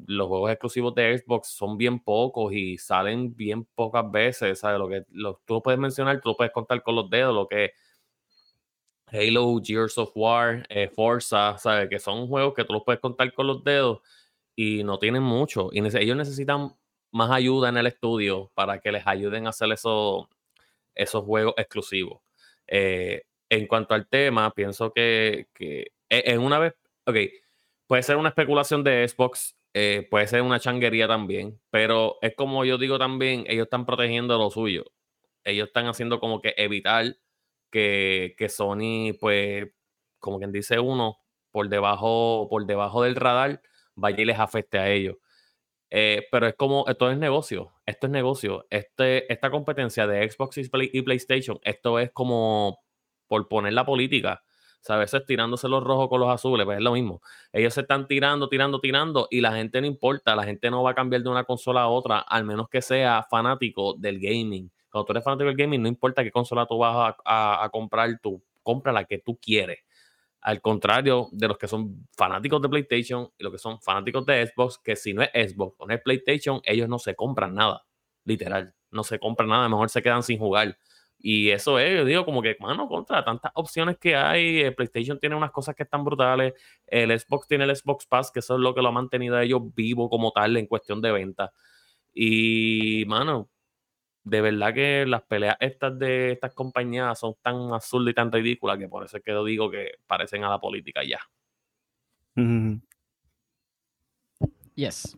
los 0.06 0.28
juegos 0.28 0.50
exclusivos 0.50 0.94
de 0.94 1.18
Xbox 1.18 1.48
son 1.48 1.78
bien 1.78 2.00
pocos 2.00 2.52
y 2.52 2.78
salen 2.78 3.34
bien 3.34 3.64
pocas 3.74 4.10
veces. 4.10 4.58
¿sabes? 4.58 4.78
Lo 4.78 4.88
que 4.88 5.04
tú 5.44 5.62
puedes 5.62 5.78
mencionar, 5.78 6.20
tú 6.20 6.30
lo 6.30 6.36
puedes 6.36 6.52
contar 6.52 6.82
con 6.82 6.96
los 6.96 7.08
dedos, 7.10 7.34
lo 7.34 7.48
que 7.48 7.72
Halo, 9.06 9.60
Gears 9.62 9.96
of 9.98 10.10
War, 10.14 10.66
eh, 10.68 10.88
Forza, 10.88 11.56
¿sabes? 11.58 11.88
Que 11.88 11.98
son 11.98 12.26
juegos 12.26 12.54
que 12.54 12.64
tú 12.64 12.72
los 12.72 12.82
puedes 12.84 13.00
contar 13.00 13.32
con 13.32 13.46
los 13.46 13.62
dedos 13.62 14.00
y 14.56 14.82
no 14.82 14.98
tienen 14.98 15.22
mucho. 15.22 15.70
Y 15.72 15.78
ellos 15.78 16.16
necesitan 16.16 16.74
más 17.12 17.30
ayuda 17.30 17.68
en 17.68 17.76
el 17.76 17.86
estudio 17.86 18.50
para 18.54 18.80
que 18.80 18.90
les 18.90 19.06
ayuden 19.06 19.46
a 19.46 19.50
hacer 19.50 19.70
eso, 19.72 20.28
esos 20.94 21.24
juegos 21.24 21.54
exclusivos. 21.56 22.20
Eh, 22.66 23.22
en 23.48 23.66
cuanto 23.66 23.94
al 23.94 24.08
tema, 24.08 24.50
pienso 24.52 24.92
que, 24.92 25.48
que 25.54 25.92
e, 26.08 26.32
en 26.32 26.40
una 26.40 26.58
vez, 26.58 26.74
ok, 27.06 27.16
puede 27.86 28.02
ser 28.02 28.16
una 28.16 28.30
especulación 28.30 28.82
de 28.82 29.06
Xbox 29.06 29.54
eh, 29.74 30.06
puede 30.10 30.28
ser 30.28 30.42
una 30.42 30.60
changuería 30.60 31.08
también, 31.08 31.60
pero 31.70 32.18
es 32.22 32.34
como 32.36 32.64
yo 32.64 32.78
digo 32.78 32.98
también, 32.98 33.44
ellos 33.48 33.64
están 33.64 33.86
protegiendo 33.86 34.38
lo 34.38 34.50
suyo. 34.50 34.84
Ellos 35.44 35.68
están 35.68 35.86
haciendo 35.88 36.20
como 36.20 36.40
que 36.40 36.54
evitar 36.56 37.16
que, 37.70 38.34
que 38.38 38.48
Sony, 38.48 39.14
pues, 39.20 39.66
como 40.20 40.38
quien 40.38 40.52
dice 40.52 40.78
uno, 40.78 41.18
por 41.50 41.68
debajo, 41.68 42.48
por 42.50 42.66
debajo 42.66 43.02
del 43.02 43.16
radar, 43.16 43.62
vaya 43.96 44.22
y 44.22 44.24
les 44.26 44.38
afecte 44.38 44.78
a 44.78 44.90
ellos. 44.90 45.16
Eh, 45.90 46.26
pero 46.32 46.46
es 46.48 46.54
como, 46.56 46.86
esto 46.88 47.10
es 47.10 47.18
negocio, 47.18 47.72
esto 47.86 48.06
es 48.06 48.12
negocio. 48.12 48.66
Este, 48.70 49.32
esta 49.32 49.50
competencia 49.50 50.06
de 50.06 50.30
Xbox 50.30 50.58
y 50.58 51.02
PlayStation, 51.02 51.58
esto 51.64 51.98
es 51.98 52.10
como 52.12 52.80
por 53.28 53.48
poner 53.48 53.72
la 53.74 53.84
política 53.86 54.44
a 54.92 54.96
veces 54.96 55.24
tirándose 55.24 55.68
los 55.68 55.82
rojos 55.82 56.08
con 56.08 56.20
los 56.20 56.28
azules, 56.28 56.64
pues 56.64 56.78
es 56.78 56.84
lo 56.84 56.92
mismo. 56.92 57.22
Ellos 57.52 57.74
se 57.74 57.82
están 57.82 58.06
tirando, 58.06 58.48
tirando, 58.48 58.80
tirando 58.80 59.28
y 59.30 59.40
la 59.40 59.52
gente 59.52 59.80
no 59.80 59.86
importa, 59.86 60.36
la 60.36 60.44
gente 60.44 60.70
no 60.70 60.82
va 60.82 60.90
a 60.90 60.94
cambiar 60.94 61.22
de 61.22 61.28
una 61.30 61.44
consola 61.44 61.82
a 61.82 61.88
otra, 61.88 62.18
al 62.18 62.44
menos 62.44 62.68
que 62.68 62.82
sea 62.82 63.26
fanático 63.28 63.94
del 63.94 64.20
gaming. 64.20 64.70
Cuando 64.90 65.06
tú 65.06 65.12
eres 65.12 65.24
fanático 65.24 65.46
del 65.46 65.56
gaming, 65.56 65.82
no 65.82 65.88
importa 65.88 66.22
qué 66.22 66.30
consola 66.30 66.66
tú 66.66 66.78
vas 66.78 67.14
a, 67.24 67.68
comprar, 67.72 68.10
tú 68.22 68.42
compra 68.62 68.92
la 68.92 69.04
que 69.04 69.18
tú 69.18 69.38
quieres. 69.40 69.78
Al 70.40 70.60
contrario 70.60 71.28
de 71.32 71.48
los 71.48 71.56
que 71.56 71.66
son 71.66 72.06
fanáticos 72.16 72.60
de 72.60 72.68
PlayStation 72.68 73.30
y 73.38 73.42
los 73.42 73.52
que 73.52 73.58
son 73.58 73.80
fanáticos 73.80 74.26
de 74.26 74.46
Xbox, 74.46 74.78
que 74.78 74.94
si 74.94 75.14
no 75.14 75.22
es 75.22 75.30
Xbox 75.32 75.76
o 75.78 75.86
no 75.86 75.94
es 75.94 76.02
PlayStation, 76.02 76.60
ellos 76.64 76.88
no 76.88 76.98
se 76.98 77.14
compran 77.14 77.54
nada. 77.54 77.84
Literal, 78.24 78.74
no 78.90 79.02
se 79.02 79.18
compran 79.18 79.48
nada, 79.48 79.68
mejor 79.68 79.88
se 79.88 80.02
quedan 80.02 80.22
sin 80.22 80.38
jugar. 80.38 80.76
Y 81.26 81.48
eso 81.52 81.78
es, 81.78 81.96
yo 81.96 82.04
digo, 82.04 82.26
como 82.26 82.42
que, 82.42 82.54
mano, 82.60 82.86
contra 82.86 83.24
tantas 83.24 83.50
opciones 83.54 83.96
que 83.96 84.14
hay, 84.14 84.60
el 84.60 84.74
PlayStation 84.74 85.18
tiene 85.18 85.34
unas 85.34 85.52
cosas 85.52 85.74
que 85.74 85.84
están 85.84 86.04
brutales, 86.04 86.52
el 86.86 87.18
Xbox 87.18 87.48
tiene 87.48 87.64
el 87.64 87.74
Xbox 87.74 88.04
Pass, 88.04 88.30
que 88.30 88.40
eso 88.40 88.56
es 88.56 88.60
lo 88.60 88.74
que 88.74 88.82
lo 88.82 88.88
ha 88.88 88.92
mantenido 88.92 89.34
a 89.34 89.42
ellos 89.42 89.62
vivo 89.74 90.10
como 90.10 90.32
tal 90.32 90.54
en 90.58 90.66
cuestión 90.66 91.00
de 91.00 91.12
venta. 91.12 91.50
Y, 92.12 93.04
mano, 93.06 93.48
de 94.22 94.42
verdad 94.42 94.74
que 94.74 95.06
las 95.06 95.22
peleas 95.22 95.56
estas 95.60 95.98
de 95.98 96.32
estas 96.32 96.52
compañías 96.52 97.18
son 97.18 97.34
tan 97.40 97.72
absurdas 97.72 98.12
y 98.12 98.14
tan 98.14 98.30
ridículas 98.30 98.76
que 98.76 98.88
por 98.88 99.02
eso 99.02 99.16
es 99.16 99.22
que 99.22 99.32
yo 99.32 99.46
digo 99.46 99.70
que 99.70 99.92
parecen 100.06 100.44
a 100.44 100.50
la 100.50 100.60
política 100.60 101.00
ya. 101.04 101.20
Yes. 104.74 105.16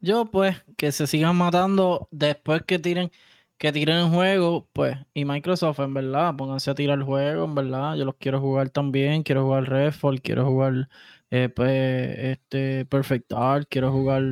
Yo, 0.00 0.24
pues, 0.24 0.56
que 0.76 0.90
se 0.90 1.06
sigan 1.06 1.36
matando 1.36 2.08
después 2.10 2.62
que 2.62 2.80
tiren, 2.80 3.12
que 3.58 3.72
tiren 3.72 3.96
el 3.96 4.10
juego, 4.10 4.68
pues, 4.72 4.96
y 5.14 5.24
Microsoft, 5.24 5.80
en 5.80 5.94
verdad, 5.94 6.34
pónganse 6.36 6.70
a 6.70 6.74
tirar 6.74 6.98
el 6.98 7.04
juego, 7.04 7.44
en 7.44 7.54
verdad. 7.54 7.96
Yo 7.96 8.04
los 8.04 8.16
quiero 8.16 8.40
jugar 8.40 8.70
también, 8.70 9.22
quiero 9.22 9.44
jugar 9.44 9.68
Redfall, 9.68 10.20
quiero 10.20 10.44
jugar 10.44 10.88
eh, 11.30 11.48
pues, 11.48 12.18
este 12.18 12.84
Perfect 12.86 13.30
Dark, 13.30 13.66
quiero 13.68 13.92
jugar 13.92 14.22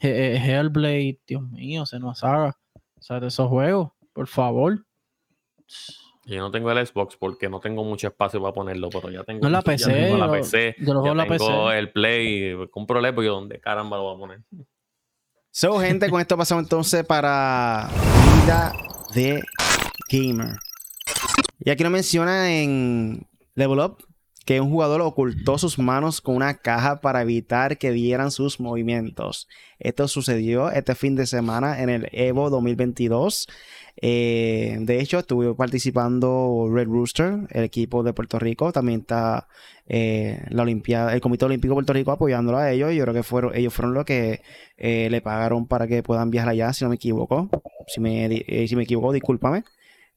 eh, 0.00 0.40
Hellblade, 0.42 1.20
Dios 1.26 1.42
mío, 1.42 1.86
se 1.86 1.98
nos 1.98 2.22
haga. 2.24 2.56
O 2.74 3.02
sea, 3.02 3.20
de 3.20 3.28
esos 3.28 3.48
juegos, 3.48 3.92
por 4.12 4.26
favor. 4.26 4.84
Yo 6.24 6.40
no 6.40 6.50
tengo 6.50 6.70
el 6.70 6.86
Xbox 6.86 7.16
porque 7.16 7.48
no 7.48 7.58
tengo 7.58 7.84
mucho 7.84 8.08
espacio 8.08 8.40
para 8.40 8.52
ponerlo, 8.52 8.90
pero 8.90 9.10
ya 9.10 9.24
tengo, 9.24 9.42
no 9.42 9.48
la 9.48 9.62
PC, 9.62 10.16
la 10.16 10.30
PC. 10.30 10.76
Yo 10.78 10.94
lo 10.94 11.04
ya 11.04 11.14
la 11.14 11.26
tengo 11.26 11.72
el 11.72 11.90
Play, 11.90 12.68
compro 12.70 12.98
el 12.98 13.06
Xbox 13.06 13.24
y 13.24 13.28
donde 13.28 13.60
caramba 13.60 13.96
lo 13.96 14.02
voy 14.02 14.14
a 14.14 14.18
poner. 14.18 14.40
So, 15.60 15.80
gente, 15.80 16.08
con 16.08 16.20
esto 16.20 16.36
pasamos 16.36 16.62
entonces 16.62 17.04
para 17.04 17.90
vida 18.44 18.72
de 19.12 19.42
gamer. 20.08 20.56
Y 21.58 21.70
aquí 21.70 21.82
nos 21.82 21.90
menciona 21.90 22.48
en 22.54 23.26
Level 23.56 23.80
Up 23.80 24.07
que 24.48 24.62
un 24.62 24.70
jugador 24.70 25.02
ocultó 25.02 25.58
sus 25.58 25.78
manos 25.78 26.22
con 26.22 26.34
una 26.34 26.54
caja 26.54 27.02
para 27.02 27.20
evitar 27.20 27.76
que 27.76 27.90
vieran 27.90 28.30
sus 28.30 28.60
movimientos. 28.60 29.46
Esto 29.78 30.08
sucedió 30.08 30.70
este 30.70 30.94
fin 30.94 31.16
de 31.16 31.26
semana 31.26 31.82
en 31.82 31.90
el 31.90 32.08
Evo 32.12 32.48
2022. 32.48 33.46
Eh, 34.00 34.78
de 34.80 35.00
hecho, 35.00 35.18
estuvo 35.18 35.54
participando 35.54 36.66
Red 36.72 36.86
Rooster, 36.86 37.40
el 37.50 37.62
equipo 37.62 38.02
de 38.02 38.14
Puerto 38.14 38.38
Rico. 38.38 38.72
También 38.72 39.00
está 39.00 39.48
eh, 39.86 40.42
la 40.48 40.62
Olimpiada, 40.62 41.12
el 41.12 41.20
Comité 41.20 41.44
Olímpico 41.44 41.72
de 41.72 41.76
Puerto 41.76 41.92
Rico 41.92 42.12
apoyándolo 42.12 42.56
a 42.56 42.72
ellos. 42.72 42.94
Yo 42.94 43.02
creo 43.02 43.12
que 43.12 43.22
fueron, 43.22 43.54
ellos 43.54 43.74
fueron 43.74 43.92
los 43.92 44.06
que 44.06 44.40
eh, 44.78 45.08
le 45.10 45.20
pagaron 45.20 45.66
para 45.66 45.86
que 45.86 46.02
puedan 46.02 46.30
viajar 46.30 46.48
allá, 46.48 46.72
si 46.72 46.84
no 46.84 46.88
me 46.88 46.96
equivoco. 46.96 47.50
Si 47.86 48.00
me, 48.00 48.66
si 48.66 48.76
me 48.76 48.84
equivoco, 48.84 49.12
discúlpame. 49.12 49.64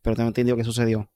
Pero 0.02 0.16
tengo 0.16 0.30
entendido 0.30 0.56
que 0.56 0.64
sucedió. 0.64 1.10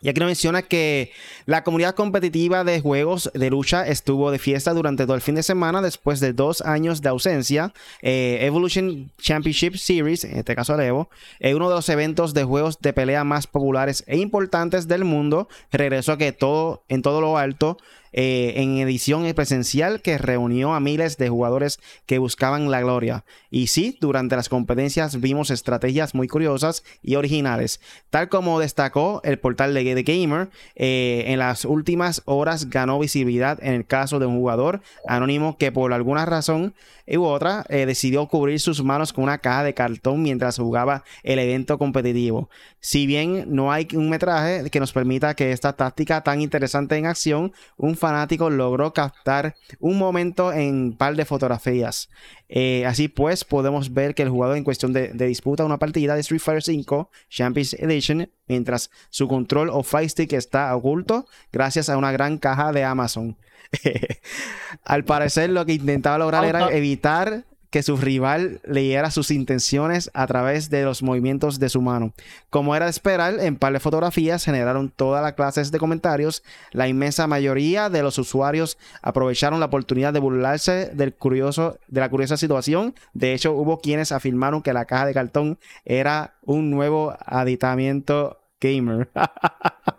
Y 0.00 0.08
aquí 0.08 0.20
nos 0.20 0.26
menciona 0.26 0.62
que 0.62 1.12
la 1.46 1.64
comunidad 1.64 1.94
competitiva 1.94 2.62
de 2.62 2.80
juegos 2.80 3.30
de 3.32 3.50
lucha 3.50 3.86
estuvo 3.86 4.30
de 4.30 4.38
fiesta 4.38 4.74
durante 4.74 5.04
todo 5.04 5.14
el 5.14 5.22
fin 5.22 5.34
de 5.34 5.42
semana 5.42 5.80
después 5.80 6.20
de 6.20 6.32
dos 6.32 6.60
años 6.60 7.00
de 7.00 7.08
ausencia. 7.08 7.72
Eh, 8.02 8.40
Evolution 8.42 9.10
Championship 9.18 9.76
Series, 9.76 10.24
en 10.24 10.38
este 10.38 10.54
caso 10.54 10.74
el 10.74 10.80
Evo, 10.80 11.08
uno 11.40 11.68
de 11.68 11.74
los 11.74 11.88
eventos 11.88 12.34
de 12.34 12.44
juegos 12.44 12.80
de 12.80 12.92
pelea 12.92 13.24
más 13.24 13.46
populares 13.46 14.04
e 14.06 14.18
importantes 14.18 14.88
del 14.88 15.04
mundo. 15.04 15.48
Regresó 15.72 16.18
que 16.18 16.32
todo, 16.32 16.84
en 16.88 17.00
todo 17.00 17.20
lo 17.20 17.38
alto 17.38 17.78
eh, 18.16 18.54
en 18.56 18.78
edición 18.78 19.24
presencial 19.34 20.00
que 20.00 20.18
reunió 20.18 20.72
a 20.72 20.78
miles 20.78 21.18
de 21.18 21.28
jugadores 21.28 21.80
que 22.06 22.18
buscaban 22.18 22.70
la 22.70 22.80
gloria. 22.80 23.24
Y 23.50 23.66
sí, 23.66 23.98
durante 24.00 24.36
las 24.36 24.48
competencias 24.48 25.20
vimos 25.20 25.50
estrategias 25.50 26.14
muy 26.14 26.28
curiosas 26.28 26.84
y 27.02 27.16
originales. 27.16 27.80
Tal 28.10 28.28
como 28.28 28.60
destacó 28.60 29.20
el 29.24 29.40
portal 29.40 29.74
de 29.74 29.94
The 29.96 30.02
Gamer, 30.04 30.48
eh, 30.76 31.24
en 31.26 31.40
las 31.40 31.64
últimas 31.64 32.22
horas 32.24 32.70
ganó 32.70 33.00
visibilidad 33.00 33.58
en 33.60 33.74
el 33.74 33.84
caso 33.84 34.20
de 34.20 34.26
un 34.26 34.38
jugador 34.38 34.80
anónimo 35.08 35.58
que 35.58 35.72
por 35.72 35.92
alguna 35.92 36.24
razón 36.24 36.74
u 37.06 37.24
otra 37.24 37.64
eh, 37.68 37.86
decidió 37.86 38.26
cubrir 38.26 38.60
sus 38.60 38.82
manos 38.82 39.12
con 39.12 39.24
una 39.24 39.38
caja 39.38 39.64
de 39.64 39.74
cartón 39.74 40.22
mientras 40.22 40.56
jugaba 40.56 41.04
el 41.22 41.38
evento 41.38 41.78
competitivo. 41.78 42.48
Si 42.80 43.06
bien 43.06 43.46
no 43.48 43.72
hay 43.72 43.88
un 43.94 44.10
metraje 44.10 44.70
que 44.70 44.80
nos 44.80 44.92
permita 44.92 45.34
que 45.34 45.52
esta 45.52 45.74
táctica 45.74 46.22
tan 46.22 46.40
interesante 46.40 46.96
en 46.96 47.06
acción, 47.06 47.52
un 47.76 47.96
fanático 47.96 48.50
logró 48.50 48.92
captar 48.92 49.54
un 49.80 49.98
momento 49.98 50.52
en 50.52 50.74
un 50.74 50.96
par 50.96 51.16
de 51.16 51.24
fotografías. 51.24 52.08
Eh, 52.48 52.84
así 52.86 53.08
pues, 53.08 53.44
podemos 53.44 53.92
ver 53.92 54.14
que 54.14 54.22
el 54.22 54.28
jugador 54.28 54.56
en 54.56 54.64
cuestión 54.64 54.92
de, 54.92 55.08
disputa 55.12 55.64
una 55.64 55.78
partida 55.78 56.14
de 56.14 56.20
Street 56.20 56.40
Fighter 56.40 56.76
V 56.76 57.06
Champions 57.28 57.74
Edition 57.74 58.30
mientras 58.46 58.90
su 59.10 59.28
control 59.28 59.70
o 59.70 59.82
Fight 59.82 60.10
Stick 60.10 60.32
está 60.34 60.74
oculto 60.76 61.26
gracias 61.52 61.88
a 61.88 61.96
una 61.96 62.12
gran 62.12 62.38
caja 62.38 62.72
de 62.72 62.84
Amazon. 62.84 63.36
Al 64.84 65.04
parecer 65.04 65.50
lo 65.50 65.64
que 65.66 65.74
intentaba 65.74 66.18
lograr 66.18 66.44
era 66.44 66.68
evitar 66.70 67.44
que 67.74 67.82
su 67.82 67.96
rival 67.96 68.60
leyera 68.64 69.10
sus 69.10 69.32
intenciones 69.32 70.08
a 70.14 70.28
través 70.28 70.70
de 70.70 70.84
los 70.84 71.02
movimientos 71.02 71.58
de 71.58 71.68
su 71.68 71.82
mano. 71.82 72.12
Como 72.48 72.76
era 72.76 72.84
de 72.84 72.92
esperar, 72.92 73.40
en 73.40 73.56
par 73.56 73.72
de 73.72 73.80
fotografías 73.80 74.44
generaron 74.44 74.92
todas 74.94 75.24
las 75.24 75.32
clases 75.32 75.72
de 75.72 75.80
comentarios. 75.80 76.44
La 76.70 76.86
inmensa 76.86 77.26
mayoría 77.26 77.90
de 77.90 78.04
los 78.04 78.16
usuarios 78.16 78.78
aprovecharon 79.02 79.58
la 79.58 79.66
oportunidad 79.66 80.12
de 80.12 80.20
burlarse 80.20 80.92
del 80.94 81.14
curioso, 81.14 81.80
de 81.88 82.00
la 82.00 82.10
curiosa 82.10 82.36
situación. 82.36 82.94
De 83.12 83.34
hecho, 83.34 83.50
hubo 83.50 83.80
quienes 83.80 84.12
afirmaron 84.12 84.62
que 84.62 84.72
la 84.72 84.84
caja 84.84 85.06
de 85.06 85.14
cartón 85.14 85.58
era 85.84 86.36
un 86.42 86.70
nuevo 86.70 87.16
aditamiento 87.26 88.40
gamer. 88.60 89.10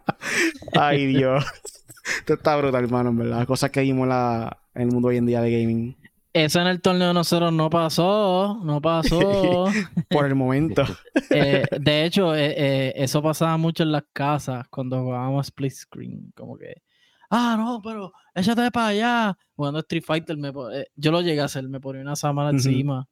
Ay, 0.73 1.05
Dios. 1.07 1.45
Esto 2.19 2.35
está 2.35 2.55
brutal, 2.55 2.83
hermano, 2.83 3.09
en 3.09 3.17
verdad. 3.17 3.47
Cosas 3.47 3.71
que 3.71 3.81
vimos 3.81 4.07
en 4.07 4.81
el 4.81 4.87
mundo 4.87 5.09
hoy 5.09 5.17
en 5.17 5.25
día 5.25 5.41
de 5.41 5.51
gaming. 5.51 5.95
Eso 6.35 6.59
en 6.59 6.67
el 6.67 6.81
torneo 6.81 7.07
de 7.07 7.13
nosotros 7.13 7.53
no 7.53 7.69
pasó, 7.69 8.59
no 8.61 8.81
pasó. 8.81 9.65
Por 10.09 10.25
el 10.25 10.35
momento. 10.35 10.83
Eh, 11.29 11.65
de 11.79 12.05
hecho, 12.05 12.35
eh, 12.35 12.53
eh, 12.55 12.93
eso 12.97 13.21
pasaba 13.21 13.57
mucho 13.57 13.83
en 13.83 13.91
las 13.91 14.03
casas 14.13 14.67
cuando 14.69 15.01
jugábamos 15.01 15.47
split 15.47 15.71
screen. 15.71 16.31
Como 16.35 16.57
que, 16.57 16.81
ah, 17.29 17.55
no, 17.57 17.81
pero 17.81 18.13
échate 18.33 18.69
para 18.71 18.87
allá. 18.87 19.37
Jugando 19.55 19.79
Street 19.79 20.03
Fighter, 20.05 20.37
me, 20.37 20.51
yo 20.95 21.11
lo 21.11 21.21
llegué 21.21 21.41
a 21.41 21.45
hacer, 21.45 21.67
me 21.67 21.79
ponía 21.79 22.01
una 22.01 22.15
sábana 22.15 22.51
encima 22.51 23.07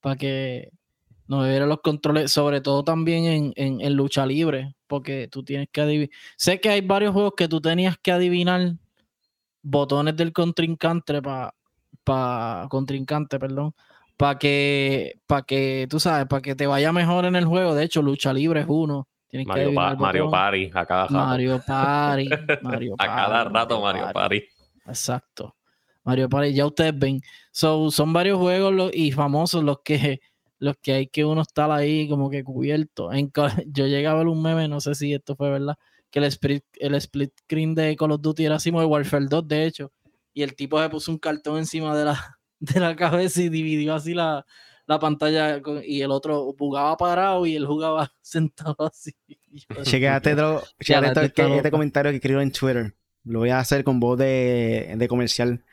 para 0.00 0.16
que 0.16 0.70
no 1.30 1.38
me 1.38 1.60
los 1.60 1.80
controles, 1.80 2.32
sobre 2.32 2.60
todo 2.60 2.82
también 2.82 3.52
en, 3.54 3.80
en 3.80 3.94
lucha 3.94 4.26
libre, 4.26 4.74
porque 4.88 5.28
tú 5.28 5.44
tienes 5.44 5.68
que 5.70 5.80
adivinar. 5.80 6.10
Sé 6.36 6.60
que 6.60 6.70
hay 6.70 6.80
varios 6.80 7.12
juegos 7.12 7.34
que 7.36 7.46
tú 7.46 7.60
tenías 7.60 7.96
que 7.96 8.10
adivinar 8.10 8.74
botones 9.62 10.16
del 10.16 10.32
contrincante 10.32 11.22
para 11.22 11.54
para 12.02 12.66
contrincante, 12.68 13.38
perdón, 13.38 13.74
para 14.16 14.38
que, 14.38 15.20
para 15.28 15.42
que, 15.42 15.86
tú 15.88 16.00
sabes, 16.00 16.26
para 16.26 16.42
que 16.42 16.56
te 16.56 16.66
vaya 16.66 16.92
mejor 16.92 17.24
en 17.24 17.36
el 17.36 17.44
juego. 17.44 17.74
De 17.74 17.84
hecho, 17.84 18.02
lucha 18.02 18.32
libre 18.32 18.60
es 18.60 18.66
uno. 18.68 19.06
Mario, 19.46 19.70
Mario 19.70 20.28
Party, 20.28 20.72
a 20.74 20.84
cada 20.84 21.02
rato. 21.02 21.14
Mario 21.14 21.62
Party, 21.64 22.28
Mario 22.62 22.94
a 22.98 23.06
cada 23.06 23.44
rato 23.44 23.80
Mario 23.80 24.10
Party. 24.12 24.42
Exacto. 24.86 25.54
Mario 26.02 26.28
Party, 26.28 26.52
ya 26.52 26.66
ustedes 26.66 26.98
ven. 26.98 27.20
son 27.52 28.12
varios 28.12 28.38
juegos 28.38 28.90
y 28.92 29.12
famosos 29.12 29.62
los 29.62 29.82
que, 29.84 30.20
los 30.60 30.76
que 30.80 30.92
hay 30.92 31.06
que 31.08 31.24
uno 31.24 31.42
estar 31.42 31.72
ahí 31.72 32.08
como 32.08 32.30
que 32.30 32.44
cubierto. 32.44 33.12
En, 33.12 33.32
yo 33.66 33.86
llegué 33.88 34.06
a 34.06 34.14
ver 34.14 34.28
un 34.28 34.40
meme, 34.40 34.68
no 34.68 34.80
sé 34.80 34.94
si 34.94 35.12
esto 35.12 35.34
fue 35.34 35.50
verdad, 35.50 35.74
que 36.10 36.20
el 36.20 36.26
split, 36.26 36.64
el 36.74 36.94
split 36.94 37.32
screen 37.40 37.74
de 37.74 37.96
Call 37.96 38.12
of 38.12 38.20
Duty 38.20 38.44
era 38.44 38.56
así 38.56 38.70
como 38.70 38.80
de 38.80 38.86
Warfare 38.86 39.26
2, 39.28 39.48
de 39.48 39.66
hecho 39.66 39.92
y 40.32 40.42
el 40.42 40.54
tipo 40.54 40.80
se 40.80 40.88
puso 40.88 41.10
un 41.10 41.18
cartón 41.18 41.58
encima 41.58 41.96
de 41.96 42.04
la, 42.04 42.38
de 42.60 42.80
la 42.80 42.96
cabeza 42.96 43.42
y 43.42 43.48
dividió 43.48 43.94
así 43.94 44.14
la, 44.14 44.44
pantalla 45.00 45.60
y 45.84 46.00
el 46.00 46.10
otro 46.10 46.52
jugaba 46.58 46.96
parado 46.96 47.46
y 47.46 47.54
él 47.54 47.64
jugaba 47.64 48.12
sentado 48.20 48.76
así. 48.80 49.14
Chequeate 49.82 50.34
este, 50.80 51.56
este 51.56 51.70
comentario 51.70 52.10
que 52.10 52.16
escribió 52.16 52.40
en 52.40 52.50
Twitter. 52.50 52.94
Lo 53.22 53.40
voy 53.40 53.50
a 53.50 53.60
hacer 53.60 53.84
con 53.84 54.00
voz 54.00 54.18
de, 54.18 54.94
de 54.96 55.08
comercial. 55.08 55.64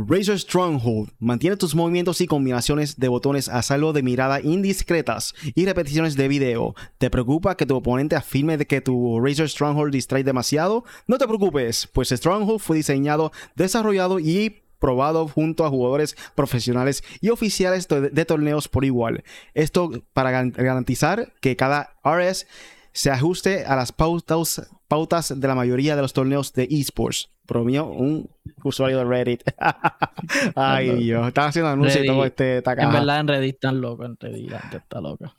Razor 0.00 0.38
Stronghold 0.38 1.10
mantiene 1.18 1.56
tus 1.56 1.74
movimientos 1.74 2.20
y 2.20 2.28
combinaciones 2.28 3.00
de 3.00 3.08
botones 3.08 3.48
a 3.48 3.62
salvo 3.62 3.92
de 3.92 4.04
miradas 4.04 4.44
indiscretas 4.44 5.34
y 5.56 5.66
repeticiones 5.66 6.14
de 6.14 6.28
video. 6.28 6.76
¿Te 6.98 7.10
preocupa 7.10 7.56
que 7.56 7.66
tu 7.66 7.74
oponente 7.74 8.14
afirme 8.14 8.56
de 8.56 8.68
que 8.68 8.80
tu 8.80 9.18
Razor 9.20 9.48
Stronghold 9.48 9.92
distrae 9.92 10.22
demasiado? 10.22 10.84
No 11.08 11.18
te 11.18 11.26
preocupes, 11.26 11.88
pues 11.92 12.10
Stronghold 12.10 12.60
fue 12.60 12.76
diseñado, 12.76 13.32
desarrollado 13.56 14.20
y 14.20 14.62
probado 14.78 15.26
junto 15.26 15.66
a 15.66 15.68
jugadores 15.68 16.16
profesionales 16.36 17.02
y 17.20 17.30
oficiales 17.30 17.88
de, 17.88 18.24
torneos 18.24 18.68
por 18.68 18.84
igual. 18.84 19.24
Esto 19.52 19.90
para 20.12 20.30
garantizar 20.30 21.32
que 21.40 21.56
cada 21.56 21.98
RS 22.04 22.46
se 22.92 23.10
ajuste 23.10 23.64
a 23.64 23.74
las 23.74 23.90
pautas, 23.90 24.70
pautas 24.86 25.40
de 25.40 25.48
la 25.48 25.56
mayoría 25.56 25.96
de 25.96 26.02
los 26.02 26.12
torneos 26.12 26.52
de 26.52 26.68
esports 26.70 27.30
bromeó 27.48 27.86
un 27.86 28.30
usuario 28.62 28.98
de 28.98 29.04
Reddit. 29.04 29.42
Ay, 30.54 30.90
Dios. 30.96 31.26
Estaba 31.26 31.48
haciendo 31.48 31.70
anuncios 31.70 32.04
y 32.04 32.06
todo 32.06 32.24
este 32.24 32.58
En 32.58 32.92
verdad, 32.92 33.20
en 33.20 33.28
Reddit 33.28 33.54
están 33.54 33.80
locos. 33.80 34.06
En 34.06 34.16
Reddit 34.18 34.52
está 34.72 35.00
loca. 35.00 35.34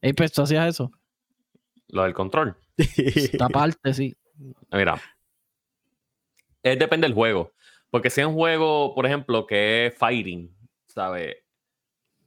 Ey, 0.00 0.12
pues 0.12 0.32
tú 0.32 0.42
hacías 0.42 0.68
eso. 0.68 0.92
Lo 1.88 2.02
del 2.04 2.12
control. 2.12 2.56
Esta 2.76 3.48
parte, 3.48 3.94
sí. 3.94 4.14
Mira. 4.70 5.00
Es, 6.62 6.78
depende 6.78 7.06
del 7.06 7.14
juego. 7.14 7.52
Porque 7.90 8.10
si 8.10 8.20
es 8.20 8.26
un 8.26 8.34
juego, 8.34 8.94
por 8.94 9.06
ejemplo, 9.06 9.46
que 9.46 9.86
es 9.86 9.94
fighting, 9.96 10.54
¿sabes? 10.86 11.38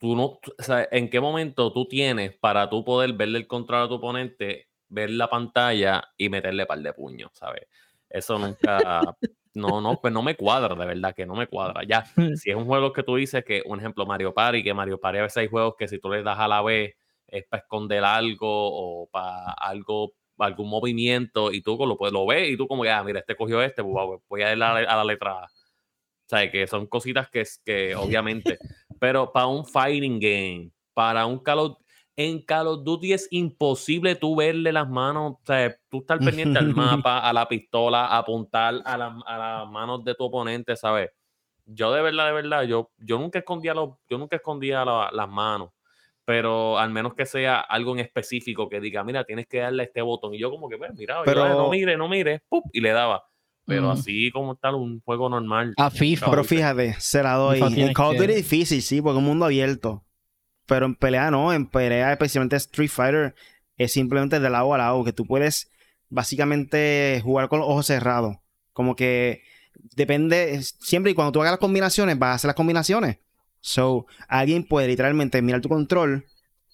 tú 0.01 0.15
no, 0.15 0.39
sea, 0.57 0.87
¿en 0.91 1.11
qué 1.11 1.21
momento 1.21 1.71
tú 1.71 1.87
tienes 1.87 2.33
para 2.33 2.67
tú 2.71 2.83
poder 2.83 3.13
verle 3.13 3.37
el 3.37 3.45
control 3.45 3.83
a 3.83 3.87
tu 3.87 3.93
oponente, 3.95 4.67
ver 4.89 5.11
la 5.11 5.29
pantalla 5.29 6.03
y 6.17 6.27
meterle 6.27 6.65
par 6.65 6.79
de 6.79 6.91
puños, 6.91 7.29
¿sabes? 7.33 7.67
Eso 8.13 8.37
nunca, 8.39 9.15
no, 9.53 9.81
no, 9.81 9.99
pues 10.01 10.13
no 10.13 10.21
me 10.21 10.35
cuadra, 10.35 10.75
de 10.75 10.85
verdad 10.85 11.15
que 11.15 11.25
no 11.25 11.35
me 11.35 11.47
cuadra. 11.47 11.83
Ya, 11.87 12.03
si 12.35 12.49
es 12.51 12.55
un 12.55 12.65
juego 12.65 12.93
que 12.93 13.03
tú 13.03 13.15
dices 13.15 13.43
que, 13.45 13.61
un 13.65 13.79
ejemplo, 13.79 14.05
Mario 14.05 14.33
Party, 14.33 14.63
que 14.63 14.73
Mario 14.73 14.99
Party 14.99 15.19
a 15.19 15.23
veces 15.23 15.37
hay 15.37 15.47
juegos 15.47 15.75
que 15.77 15.87
si 15.87 15.99
tú 15.99 16.09
le 16.09 16.23
das 16.23 16.39
a 16.39 16.47
la 16.47 16.61
B 16.61 16.95
es 17.27 17.45
para 17.47 17.61
esconder 17.61 18.03
algo 18.03 18.47
o 18.49 19.07
para 19.09 19.51
algo, 19.53 20.13
algún 20.37 20.69
movimiento 20.69 21.51
y 21.51 21.61
tú 21.61 21.77
lo, 21.85 21.97
puedes- 21.97 22.13
lo 22.13 22.25
ves 22.25 22.49
y 22.51 22.57
tú 22.57 22.67
como 22.67 22.83
que, 22.83 22.89
ah, 22.91 23.03
mira, 23.03 23.19
este 23.19 23.35
cogió 23.35 23.61
este, 23.61 23.83
pues, 23.83 24.19
voy- 24.27 24.41
a 24.43 24.53
ir 24.53 24.61
a 24.63 24.73
la, 24.73 24.77
a 24.79 24.97
la 24.97 25.03
letra 25.05 25.43
A. 25.43 25.45
O 25.45 25.49
sea, 26.31 26.49
que 26.51 26.65
son 26.67 26.87
cositas 26.87 27.29
que, 27.29 27.43
que 27.65 27.95
obviamente, 28.55 28.57
pero 28.99 29.31
para 29.31 29.47
un 29.47 29.65
fighting 29.65 30.19
game, 30.19 30.71
para 30.93 31.25
un 31.25 31.39
Call 31.39 31.59
of, 31.59 31.77
en 32.15 32.41
Call 32.41 32.67
of 32.67 32.83
Duty 32.83 33.13
es 33.13 33.27
imposible 33.31 34.15
tú 34.15 34.35
verle 34.35 34.71
las 34.71 34.87
manos, 34.89 35.33
o 35.33 35.39
sea, 35.45 35.75
tú 35.89 35.99
estar 35.99 36.19
pendiente 36.19 36.59
al 36.59 36.73
mapa, 37.05 37.19
a 37.19 37.33
la 37.33 37.47
pistola, 37.47 38.05
apuntar 38.17 38.81
a, 38.85 38.97
la- 38.97 39.17
a 39.25 39.37
las 39.37 39.69
manos 39.71 40.03
de 40.03 40.13
tu 40.15 40.25
oponente, 40.25 40.75
¿sabes? 40.75 41.09
Yo 41.65 41.91
de 41.93 42.01
verdad, 42.01 42.25
de 42.27 42.33
verdad, 42.33 42.63
yo, 42.63 42.91
yo 42.97 43.17
nunca 43.17 43.39
escondía 43.39 43.73
los, 43.73 43.91
yo 44.09 44.17
nunca 44.17 44.35
escondía 44.35 44.83
la- 44.83 45.09
las 45.13 45.29
manos, 45.29 45.69
pero 46.25 46.77
al 46.77 46.91
menos 46.91 47.13
que 47.13 47.25
sea 47.25 47.59
algo 47.61 47.93
en 47.93 47.99
específico 47.99 48.69
que 48.69 48.79
diga, 48.79 49.03
mira, 49.03 49.23
tienes 49.23 49.47
que 49.47 49.59
darle 49.59 49.83
a 49.83 49.85
este 49.85 50.01
botón. 50.01 50.33
Y 50.33 50.39
yo 50.39 50.49
como 50.51 50.69
que, 50.69 50.77
pues, 50.77 50.91
mira, 50.95 51.15
yo, 51.19 51.23
Pero- 51.25 51.43
"Ah, 51.43 51.49
no 51.49 51.69
mire, 51.69 51.97
no 51.97 52.07
mire, 52.09 52.41
¡pup! 52.49 52.65
y 52.73 52.81
le 52.81 52.91
daba. 52.91 53.23
Pero 53.65 53.87
Mm. 53.87 53.91
así 53.91 54.31
como 54.31 54.55
tal, 54.55 54.75
un 54.75 55.01
juego 55.01 55.29
normal. 55.29 55.73
A 55.77 55.89
FIFA. 55.91 56.29
Pero 56.29 56.43
fíjate, 56.43 56.95
se 56.99 57.21
la 57.23 57.35
doy. 57.35 57.59
En 57.59 57.93
Call 57.93 58.07
of 58.07 58.17
Duty 58.17 58.31
es 58.31 58.37
difícil, 58.37 58.81
sí, 58.81 59.01
porque 59.01 59.17
es 59.17 59.19
un 59.19 59.25
mundo 59.25 59.45
abierto. 59.45 60.03
Pero 60.65 60.85
en 60.85 60.95
pelea 60.95 61.31
no, 61.31 61.53
en 61.53 61.67
pelea, 61.67 62.11
especialmente 62.11 62.55
Street 62.55 62.89
Fighter, 62.89 63.35
es 63.77 63.91
simplemente 63.93 64.39
de 64.39 64.49
lado 64.49 64.73
a 64.73 64.77
lado, 64.77 65.03
que 65.03 65.13
tú 65.13 65.25
puedes 65.25 65.71
básicamente 66.09 67.19
jugar 67.23 67.49
con 67.49 67.59
los 67.59 67.69
ojos 67.69 67.87
cerrados. 67.87 68.37
Como 68.73 68.95
que 68.95 69.41
depende, 69.95 70.61
siempre 70.79 71.11
y 71.11 71.15
cuando 71.15 71.31
tú 71.31 71.41
hagas 71.41 71.53
las 71.53 71.59
combinaciones, 71.59 72.17
vas 72.19 72.29
a 72.29 72.33
hacer 72.35 72.49
las 72.49 72.55
combinaciones. 72.55 73.17
So, 73.61 74.05
alguien 74.27 74.63
puede 74.63 74.87
literalmente 74.87 75.41
mirar 75.41 75.61
tu 75.61 75.69
control, 75.69 76.25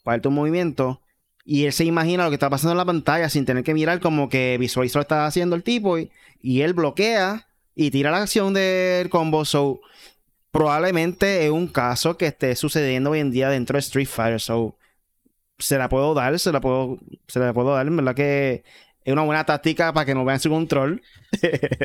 para 0.03 0.21
tu 0.21 0.31
movimiento, 0.31 1.01
y 1.43 1.65
él 1.65 1.73
se 1.73 1.83
imagina 1.85 2.23
lo 2.23 2.29
que 2.29 2.35
está 2.35 2.49
pasando 2.49 2.71
en 2.71 2.77
la 2.77 2.85
pantalla 2.85 3.29
sin 3.29 3.45
tener 3.45 3.63
que 3.63 3.73
mirar 3.73 3.99
como 3.99 4.29
que 4.29 4.57
visualizar 4.57 4.99
lo 4.99 5.01
está 5.01 5.25
haciendo 5.25 5.55
el 5.55 5.63
tipo, 5.63 5.97
y, 5.97 6.11
y 6.41 6.61
él 6.61 6.73
bloquea 6.73 7.47
y 7.75 7.91
tira 7.91 8.11
la 8.11 8.21
acción 8.21 8.53
del 8.53 9.09
combo. 9.09 9.45
So, 9.45 9.81
probablemente 10.51 11.45
es 11.45 11.51
un 11.51 11.67
caso 11.67 12.17
que 12.17 12.27
esté 12.27 12.55
sucediendo 12.55 13.11
hoy 13.11 13.19
en 13.19 13.31
día 13.31 13.49
dentro 13.49 13.75
de 13.75 13.79
Street 13.79 14.07
Fighter. 14.07 14.41
So, 14.41 14.77
se 15.59 15.77
la 15.77 15.89
puedo 15.89 16.13
dar, 16.13 16.37
se 16.39 16.51
la 16.51 16.61
puedo, 16.61 16.99
se 17.27 17.39
la 17.39 17.53
puedo 17.53 17.73
dar. 17.73 17.87
En 17.87 17.97
verdad 17.97 18.15
que 18.15 18.63
es 19.03 19.13
una 19.13 19.23
buena 19.23 19.45
táctica 19.45 19.93
para 19.93 20.05
que 20.05 20.15
no 20.15 20.25
vean 20.25 20.39
su 20.39 20.49
control. 20.49 21.01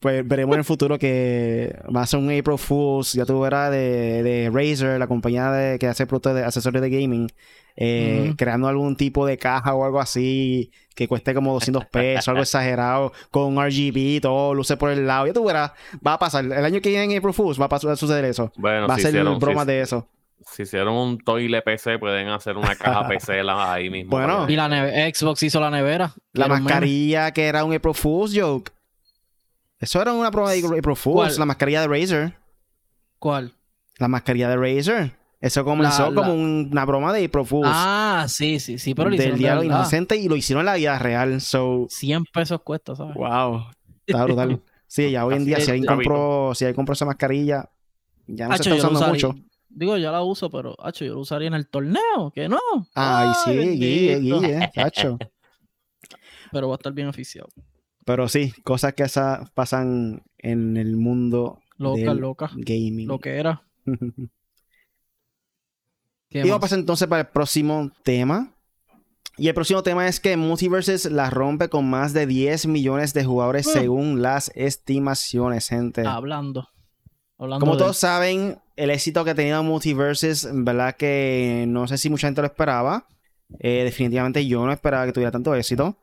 pues 0.00 0.26
veremos 0.26 0.54
en 0.54 0.58
el 0.60 0.64
futuro 0.64 0.98
que 0.98 1.76
va 1.94 2.02
a 2.02 2.06
ser 2.06 2.18
un 2.20 2.26
April 2.26 2.58
Fools, 2.58 3.12
ya 3.12 3.24
tú 3.24 3.40
verás, 3.40 3.70
de, 3.70 4.22
de 4.22 4.50
Razer, 4.52 4.98
la 4.98 5.06
compañía 5.06 5.50
de, 5.50 5.78
que 5.78 5.86
hace 5.86 6.06
productos 6.06 6.34
de 6.34 6.44
accesorios 6.44 6.82
de 6.82 6.90
gaming, 6.90 7.28
eh, 7.76 8.34
creando 8.38 8.68
algún 8.68 8.96
tipo 8.96 9.26
de 9.26 9.36
caja 9.36 9.74
o 9.74 9.84
algo 9.84 10.00
así 10.00 10.70
que 10.94 11.06
cueste 11.08 11.34
como 11.34 11.52
200 11.52 11.84
pesos, 11.86 12.26
algo 12.28 12.40
exagerado, 12.42 13.12
con 13.30 13.56
RGB, 13.56 14.20
todo, 14.22 14.54
luces 14.54 14.78
por 14.78 14.90
el 14.90 15.06
lado. 15.06 15.26
Ya 15.26 15.32
tú 15.34 15.44
verás, 15.44 15.72
va 16.04 16.14
a 16.14 16.18
pasar. 16.18 16.44
El 16.44 16.64
año 16.64 16.80
que 16.80 16.88
viene 16.88 17.04
en 17.12 17.18
April 17.18 17.34
Fools 17.34 17.60
va 17.60 17.66
a 17.66 17.68
pasar 17.68 17.90
a 17.90 17.96
suceder 17.96 18.24
eso. 18.24 18.50
Bueno, 18.56 18.86
va 18.88 18.94
a 18.94 18.96
si 18.96 19.02
ser 19.02 19.10
hicieron, 19.10 19.38
bromas 19.38 19.64
si- 19.64 19.72
de 19.72 19.80
eso. 19.82 20.08
si 20.52 20.62
hicieron 20.62 20.94
un 20.94 21.18
toile 21.18 21.60
PC, 21.60 21.98
pueden 21.98 22.28
hacer 22.28 22.56
una 22.56 22.74
caja 22.76 23.06
PC 23.08 23.42
la- 23.42 23.74
ahí 23.74 23.90
mismo. 23.90 24.10
Bueno. 24.10 24.46
Y 24.48 24.56
la 24.56 24.68
neve- 24.68 25.14
Xbox 25.14 25.42
hizo 25.42 25.60
la 25.60 25.70
nevera. 25.70 26.14
La 26.32 26.48
mascarilla 26.48 27.30
que 27.32 27.44
era 27.44 27.62
un 27.64 27.74
April 27.74 27.94
Fool's 27.94 28.32
joke. 28.34 28.72
Eso 29.86 30.02
era 30.02 30.12
una 30.12 30.30
broma 30.30 30.50
de 30.50 30.58
April 30.58 30.96
Fools, 30.96 31.28
¿Cuál? 31.28 31.38
la 31.38 31.44
mascarilla 31.46 31.80
de 31.82 31.86
Razer. 31.86 32.34
¿Cuál? 33.20 33.52
La 33.98 34.08
mascarilla 34.08 34.48
de 34.48 34.56
Razer. 34.56 35.16
Eso 35.40 35.64
comenzó 35.64 36.10
La- 36.10 36.14
como 36.22 36.34
la- 36.34 36.68
una 36.72 36.84
broma 36.84 37.12
de 37.12 37.24
April 37.24 37.46
Fools. 37.46 37.70
Ah, 37.72 38.26
sí, 38.28 38.58
sí, 38.58 38.78
sí, 38.78 38.94
pero 38.96 39.10
lo 39.10 39.12
del 39.12 39.20
hicieron 39.20 39.38
de 39.38 39.44
diablo 39.44 39.60
verdad. 39.62 39.76
inocente 39.78 40.16
y 40.16 40.28
lo 40.28 40.34
hicieron 40.34 40.62
en 40.62 40.66
la 40.66 40.74
vida 40.74 40.98
real. 40.98 41.40
So, 41.40 41.86
100 41.88 42.24
pesos 42.24 42.60
cuesta, 42.62 42.96
¿sabes? 42.96 43.14
wow. 43.14 43.66
Está 44.04 44.24
brutal. 44.24 44.60
Sí, 44.88 45.10
ya 45.12 45.24
hoy 45.24 45.34
en 45.36 45.44
día, 45.44 45.60
si 45.60 45.70
alguien 45.70 45.86
compró, 45.86 46.52
si 46.56 46.64
alguien 46.64 46.74
compró 46.76 46.94
esa 46.94 47.04
mascarilla, 47.04 47.70
ya 48.26 48.48
no 48.48 48.54
Hacho, 48.54 48.64
se 48.64 48.70
está 48.70 48.88
usando 48.88 48.98
usaría- 48.98 49.28
mucho. 49.28 49.34
Digo, 49.68 49.96
ya 49.98 50.10
la 50.10 50.22
uso, 50.22 50.50
pero 50.50 50.74
hacho, 50.82 51.04
yo 51.04 51.14
lo 51.14 51.20
usaría 51.20 51.46
en 51.48 51.54
el 51.54 51.68
torneo, 51.68 52.32
que 52.34 52.48
no. 52.48 52.58
Ay, 52.94 53.28
sí, 53.44 53.50
Guille. 53.52 54.18
Guille, 54.18 54.70
chacho. 54.74 55.16
Pero 56.50 56.68
va 56.68 56.74
a 56.74 56.78
estar 56.78 56.92
bien 56.92 57.06
oficial. 57.08 57.46
Pero 58.06 58.28
sí, 58.28 58.52
cosas 58.64 58.94
que 58.94 59.02
esas 59.02 59.50
pasan 59.50 60.22
en 60.38 60.78
el 60.78 60.96
mundo 60.96 61.58
Loca, 61.76 61.98
del 62.00 62.16
loca. 62.18 62.50
gaming. 62.56 63.06
Lo 63.08 63.18
que 63.18 63.36
era. 63.36 63.62
¿Qué 66.28 66.38
Y 66.40 66.42
vamos 66.42 66.56
a 66.56 66.60
pasar 66.60 66.78
entonces 66.78 67.06
para 67.08 67.22
el 67.22 67.28
próximo 67.28 67.90
tema. 68.02 68.52
Y 69.38 69.48
el 69.48 69.54
próximo 69.54 69.82
tema 69.82 70.08
es 70.08 70.18
que 70.18 70.36
Multiverses 70.36 71.10
la 71.10 71.28
rompe 71.30 71.68
con 71.68 71.88
más 71.90 72.12
de 72.14 72.26
10 72.26 72.66
millones 72.66 73.12
de 73.12 73.24
jugadores 73.24 73.66
Mm. 73.66 73.70
según 73.70 74.22
las 74.22 74.50
estimaciones, 74.54 75.68
gente. 75.68 76.06
Hablando. 76.06 76.68
Hablando 77.38 77.60
Como 77.66 77.76
de- 77.76 77.82
todos 77.82 77.98
saben, 77.98 78.58
el 78.76 78.90
éxito 78.90 79.24
que 79.24 79.30
ha 79.32 79.34
tenido 79.34 79.62
Multiverses, 79.62 80.48
verdad 80.52 80.96
que 80.96 81.66
no 81.68 81.86
sé 81.86 81.98
si 81.98 82.08
mucha 82.08 82.28
gente 82.28 82.40
lo 82.40 82.46
esperaba. 82.46 83.06
Eh, 83.60 83.82
definitivamente 83.84 84.46
yo 84.46 84.64
no 84.64 84.72
esperaba 84.72 85.04
que 85.06 85.12
tuviera 85.12 85.30
tanto 85.30 85.54
éxito. 85.54 85.98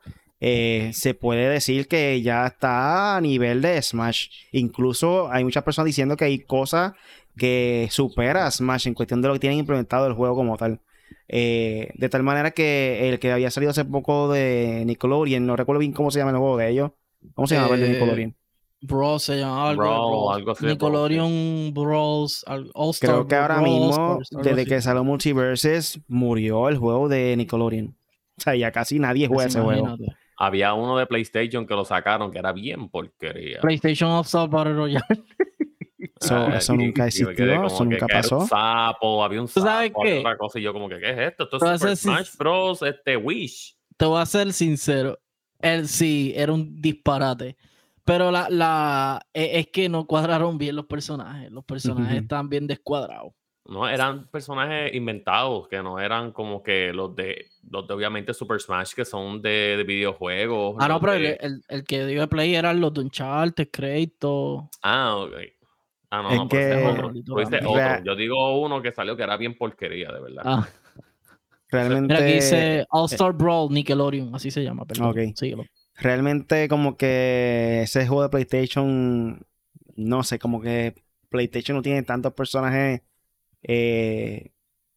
Eh, 0.46 0.90
se 0.92 1.14
puede 1.14 1.48
decir 1.48 1.88
que 1.88 2.20
ya 2.20 2.46
está 2.46 3.16
a 3.16 3.20
nivel 3.22 3.62
de 3.62 3.80
Smash. 3.80 4.28
Incluso 4.52 5.30
hay 5.32 5.42
muchas 5.42 5.62
personas 5.62 5.86
diciendo 5.86 6.16
que 6.18 6.26
hay 6.26 6.40
cosas 6.40 6.92
que 7.36 7.88
supera 7.90 8.46
a 8.46 8.50
Smash 8.50 8.86
en 8.88 8.92
cuestión 8.94 9.22
de 9.22 9.28
lo 9.28 9.34
que 9.34 9.40
tienen 9.40 9.58
implementado 9.60 10.06
el 10.06 10.12
juego 10.12 10.34
como 10.36 10.56
tal. 10.58 10.80
Eh, 11.28 11.88
de 11.94 12.08
tal 12.10 12.22
manera 12.22 12.50
que 12.50 13.08
el 13.08 13.18
que 13.18 13.32
había 13.32 13.50
salido 13.50 13.70
hace 13.70 13.86
poco 13.86 14.30
de 14.30 14.82
Nickelodeon, 14.84 15.46
no 15.46 15.56
recuerdo 15.56 15.80
bien 15.80 15.92
cómo 15.92 16.10
se 16.10 16.18
llama 16.18 16.32
el 16.32 16.36
juego 16.36 16.58
de 16.58 16.68
ellos. 16.70 16.90
¿Cómo 17.34 17.46
se 17.48 17.54
llama 17.54 17.74
el 17.76 17.80
de 17.80 17.86
Eh, 17.86 17.90
Nickelodeon? 17.92 18.34
Bros 18.82 19.22
se 19.22 19.38
llamaba 19.38 19.70
algo. 19.70 19.82
de 19.82 19.88
Brawl, 19.88 20.10
Bros. 20.26 20.36
algo 20.36 20.50
así 20.52 20.66
de 20.66 20.72
Nickelodeon 20.72 21.72
Bros. 21.72 22.44
al- 22.46 22.70
All 22.74 22.90
Star 22.90 23.10
Creo 23.10 23.26
que 23.26 23.34
ahora 23.36 23.60
Brawl 23.60 23.80
mismo, 23.80 24.18
desde 24.42 24.66
que 24.66 24.82
salió 24.82 25.02
Multiverses, 25.04 26.00
murió 26.06 26.68
el 26.68 26.76
juego 26.76 27.08
de 27.08 27.34
Nickelodeon. 27.38 27.96
O 28.36 28.40
sea, 28.42 28.54
ya 28.56 28.70
casi 28.72 28.98
nadie 28.98 29.26
juega 29.26 29.44
Pues 29.44 29.54
ese 29.54 29.64
juego. 29.64 29.86
imagínate. 29.86 30.16
Había 30.36 30.74
uno 30.74 30.96
de 30.98 31.06
PlayStation 31.06 31.66
que 31.66 31.74
lo 31.74 31.84
sacaron 31.84 32.30
que 32.30 32.38
era 32.38 32.52
bien 32.52 32.88
porquería. 32.88 33.60
PlayStation 33.60 34.10
All 34.10 34.22
Star 34.24 34.48
Battle 34.48 34.74
Royale. 34.74 35.04
Eso, 36.20 36.36
Ah, 36.48 36.58
nunca 36.76 37.06
existió, 37.06 37.30
eso 37.66 37.84
nunca 37.84 38.06
que 38.06 38.12
era 38.12 38.22
pasó. 38.22 38.38
Un 38.38 38.48
sapo, 38.48 39.24
había 39.24 39.40
un 39.40 39.46
¿Tú 39.46 39.52
sapo, 39.60 39.66
sabes 39.66 39.92
qué? 40.02 40.18
otra 40.18 40.36
cosa 40.36 40.58
y 40.58 40.62
yo 40.62 40.72
como 40.72 40.88
que, 40.88 40.98
¿qué 40.98 41.10
es 41.10 41.18
esto? 41.32 41.44
Esto 41.44 41.56
es 41.72 41.80
Super 41.80 41.96
Smash 41.96 42.36
Bros. 42.36 42.82
Este 42.82 43.16
Wish. 43.16 43.76
Te 43.96 44.04
voy 44.06 44.20
a 44.20 44.26
ser 44.26 44.52
sincero. 44.52 45.18
Él 45.60 45.88
sí, 45.88 46.32
era 46.36 46.52
un 46.52 46.80
disparate. 46.80 47.56
Pero 48.04 48.30
la, 48.30 48.48
la 48.50 49.26
e- 49.32 49.60
es 49.60 49.68
que 49.68 49.88
no 49.88 50.06
cuadraron 50.06 50.58
bien 50.58 50.76
los 50.76 50.84
personajes. 50.86 51.50
Los 51.50 51.64
personajes 51.64 52.12
Ujú. 52.16 52.22
están 52.22 52.48
bien 52.50 52.66
descuadrados. 52.66 53.32
No, 53.66 53.88
eran 53.88 54.28
personajes 54.28 54.92
inventados, 54.94 55.68
que 55.68 55.82
no 55.82 55.98
eran 55.98 56.32
como 56.32 56.62
que 56.62 56.92
los 56.92 57.16
de, 57.16 57.46
los 57.70 57.86
de 57.86 57.94
obviamente 57.94 58.34
Super 58.34 58.60
Smash, 58.60 58.94
que 58.94 59.04
son 59.04 59.40
de, 59.42 59.76
de 59.76 59.84
videojuegos. 59.84 60.76
Ah, 60.78 60.88
no, 60.88 61.00
pero 61.00 61.12
de- 61.14 61.32
el, 61.32 61.36
el, 61.40 61.62
el 61.68 61.84
que 61.84 62.06
dio 62.06 62.20
de 62.20 62.28
play 62.28 62.54
eran 62.54 62.80
los 62.80 62.92
de 62.94 63.00
Uncharted, 63.02 63.68
Kratos. 63.70 64.64
Ah, 64.82 65.16
ok. 65.16 65.32
Ah, 66.10 66.22
no, 66.22 66.30
Es 66.30 66.36
no, 66.38 66.48
pero 66.48 66.62
que- 66.62 66.70
es 66.80 66.86
otro. 66.86 67.70
Otro. 67.70 68.04
Yo 68.04 68.14
digo 68.16 68.60
uno 68.60 68.80
que 68.82 68.92
salió 68.92 69.16
que 69.16 69.22
era 69.24 69.36
bien 69.36 69.56
porquería, 69.56 70.12
de 70.12 70.20
verdad. 70.20 70.42
Ah, 70.44 70.68
Realmente, 71.70 72.14
mira, 72.14 72.24
aquí 72.24 72.34
dice 72.34 72.86
All 72.90 73.06
Star 73.10 73.32
Brawl 73.32 73.72
Nickelodeon, 73.72 74.32
así 74.34 74.50
se 74.52 74.62
llama, 74.62 74.84
perdón. 74.84 75.08
Ok. 75.08 75.18
Síguelo. 75.34 75.64
realmente 75.96 76.68
como 76.68 76.96
que 76.96 77.80
ese 77.82 78.06
juego 78.06 78.22
de 78.22 78.28
PlayStation, 78.28 79.44
no 79.96 80.22
sé, 80.22 80.38
como 80.38 80.60
que 80.60 80.94
PlayStation 81.30 81.76
no 81.76 81.82
tiene 81.82 82.02
tantos 82.04 82.32
personajes, 82.34 83.00
eh, 83.64 84.52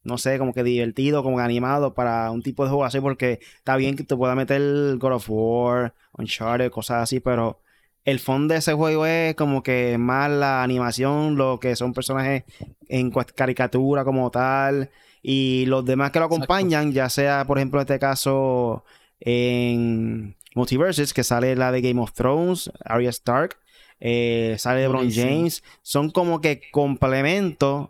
no 0.07 0.17
sé, 0.17 0.39
como 0.39 0.53
que 0.53 0.63
divertido, 0.63 1.21
como 1.21 1.37
que 1.37 1.43
animado 1.43 1.93
para 1.93 2.31
un 2.31 2.41
tipo 2.41 2.63
de 2.63 2.69
juego 2.69 2.85
así, 2.85 3.01
porque 3.01 3.39
está 3.57 3.75
bien 3.75 3.95
que 3.97 4.03
te 4.03 4.15
pueda 4.15 4.35
meter 4.35 4.97
God 4.97 5.13
of 5.13 5.25
War, 5.29 5.93
Uncharted, 6.17 6.71
cosas 6.71 7.03
así, 7.03 7.19
pero 7.19 7.59
el 8.05 8.19
fondo 8.19 8.53
de 8.53 8.59
ese 8.59 8.73
juego 8.73 9.05
es 9.05 9.35
como 9.35 9.61
que 9.61 9.97
más 9.97 10.31
la 10.31 10.63
animación, 10.63 11.35
lo 11.35 11.59
que 11.59 11.75
son 11.75 11.93
personajes 11.93 12.45
en 12.87 13.11
caricatura 13.11 14.05
como 14.05 14.31
tal, 14.31 14.89
y 15.21 15.65
los 15.65 15.83
demás 15.83 16.11
que 16.11 16.19
lo 16.19 16.25
Exacto. 16.25 16.45
acompañan, 16.45 16.93
ya 16.93 17.09
sea, 17.09 17.45
por 17.45 17.57
ejemplo, 17.57 17.81
en 17.81 17.85
este 17.85 17.99
caso, 17.99 18.85
en 19.19 20.37
Multiverses, 20.55 21.13
que 21.13 21.25
sale 21.25 21.55
la 21.57 21.73
de 21.73 21.81
Game 21.81 22.01
of 22.01 22.13
Thrones, 22.13 22.71
Arya 22.85 23.09
Stark, 23.09 23.57
eh, 23.99 24.55
sale 24.57 24.81
LeBron. 24.83 25.11
James, 25.11 25.63
son 25.81 26.11
como 26.11 26.39
que 26.39 26.61
complementos 26.71 27.89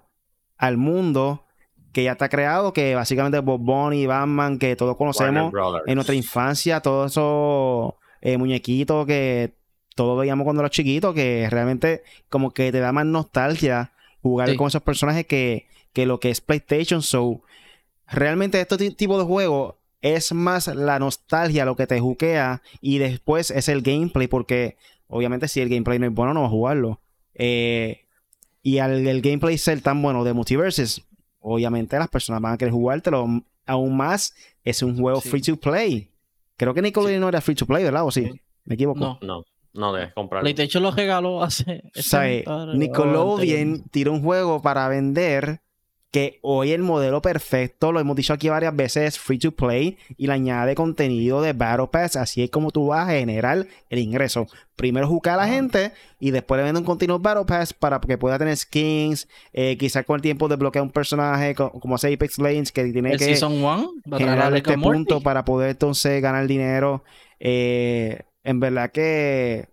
al 0.57 0.77
mundo 0.77 1.43
que 1.97 2.03
ya 2.03 2.11
está 2.11 2.29
creado, 2.29 2.73
que 2.73 2.93
básicamente 2.93 3.39
Bob 3.39 3.59
Bunny, 3.59 4.05
Batman, 4.05 4.59
que 4.59 4.75
todos 4.75 4.95
conocemos 4.95 5.51
en 5.87 5.95
nuestra 5.95 6.13
infancia, 6.13 6.79
todos 6.79 7.11
esos 7.11 7.95
eh, 8.21 8.37
muñequitos 8.37 9.07
que 9.07 9.55
todos 9.95 10.19
veíamos 10.19 10.43
cuando 10.43 10.61
éramos 10.61 10.75
chiquitos, 10.75 11.15
que 11.15 11.47
realmente 11.49 12.03
como 12.29 12.51
que 12.51 12.71
te 12.71 12.81
da 12.81 12.91
más 12.91 13.07
nostalgia 13.07 13.93
jugar 14.21 14.55
con 14.57 14.67
esos 14.67 14.83
personajes 14.83 15.25
que, 15.25 15.65
que 15.91 16.05
lo 16.05 16.19
que 16.19 16.29
es 16.29 16.39
PlayStation. 16.39 17.01
So, 17.01 17.41
realmente 18.05 18.61
este 18.61 18.91
tipo 18.91 19.17
de 19.17 19.25
juego 19.25 19.79
es 20.03 20.31
más 20.33 20.67
la 20.67 20.99
nostalgia 20.99 21.65
lo 21.65 21.75
que 21.75 21.87
te 21.87 21.99
juquea 21.99 22.61
y 22.79 22.99
después 22.99 23.49
es 23.49 23.69
el 23.69 23.81
gameplay, 23.81 24.27
porque 24.27 24.77
obviamente 25.07 25.47
si 25.47 25.61
el 25.61 25.69
gameplay 25.69 25.97
no 25.97 26.05
es 26.05 26.13
bueno, 26.13 26.35
no 26.35 26.41
vas 26.41 26.49
a 26.49 26.51
jugarlo. 26.51 27.01
Eh, 27.33 28.03
y 28.61 28.77
al 28.77 29.07
el 29.07 29.21
gameplay 29.23 29.57
ser 29.57 29.81
tan 29.81 29.99
bueno 30.03 30.23
de 30.23 30.33
Multiverses, 30.33 31.06
obviamente 31.47 31.97
las 31.97 32.09
personas 32.09 32.41
van 32.41 32.53
a 32.53 32.57
querer 32.57 32.73
jugártelo. 32.73 33.25
Aún 33.65 33.97
más, 33.97 34.33
es 34.63 34.81
un 34.81 34.97
juego 34.97 35.21
free 35.21 35.41
to 35.41 35.57
play. 35.57 36.09
Creo 36.55 36.73
que 36.73 36.81
Nickelodeon 36.81 37.21
no 37.21 37.29
era 37.29 37.41
free 37.41 37.55
to 37.55 37.65
play, 37.65 37.83
¿verdad? 37.83 38.05
¿O 38.05 38.11
sí? 38.11 38.29
¿Me 38.65 38.75
equivoco? 38.75 38.99
No, 38.99 39.19
no. 39.21 39.43
No 39.73 39.93
debes 39.93 40.11
comprar. 40.13 40.41
PlayStation 40.41 40.81
lo 40.81 40.91
regaló 40.91 41.43
hace. 41.43 41.83
O 41.95 42.01
sea, 42.01 42.23
Nickelodeon 42.73 43.83
tiró 43.91 44.11
un 44.11 44.23
juego 44.23 44.61
para 44.61 44.87
vender 44.87 45.61
que 46.11 46.39
hoy 46.41 46.71
el 46.71 46.83
modelo 46.83 47.21
perfecto, 47.21 47.91
lo 47.91 47.99
hemos 47.99 48.15
dicho 48.15 48.33
aquí 48.33 48.47
varias 48.47 48.75
veces, 48.75 49.03
es 49.15 49.19
free 49.19 49.39
to 49.39 49.51
play 49.51 49.97
y 50.15 50.27
le 50.27 50.33
añade 50.33 50.73
contenido 50.73 51.41
de 51.41 51.53
Battle 51.53 51.87
Pass. 51.91 52.15
Así 52.15 52.43
es 52.43 52.49
como 52.49 52.71
tú 52.71 52.87
vas 52.87 53.07
a 53.07 53.11
generar 53.11 53.67
el 53.89 53.99
ingreso. 53.99 54.47
Primero 54.75 55.07
jugar 55.07 55.35
a 55.35 55.43
la 55.43 55.47
gente 55.47 55.91
y 56.19 56.31
después 56.31 56.59
le 56.59 56.63
vende 56.63 56.79
un 56.79 56.85
continuo 56.85 57.19
Battle 57.19 57.45
Pass 57.45 57.73
para 57.73 57.99
que 57.99 58.17
pueda 58.17 58.39
tener 58.39 58.55
skins. 58.55 59.27
Eh, 59.51 59.77
quizás 59.77 60.05
con 60.05 60.15
el 60.15 60.21
tiempo 60.21 60.47
desbloquear 60.47 60.83
un 60.83 60.91
personaje 60.91 61.55
como 61.55 61.95
hace 61.95 62.13
Apex 62.13 62.39
Legends 62.39 62.71
que 62.71 62.85
tiene 62.85 63.17
que 63.17 63.35
generar 63.35 64.55
este 64.55 64.77
punto 64.77 65.21
para 65.21 65.43
poder 65.43 65.71
entonces 65.71 66.21
ganar 66.21 66.47
dinero. 66.47 67.03
Eh, 67.39 68.21
en 68.43 68.59
verdad 68.61 68.91
que 68.91 69.67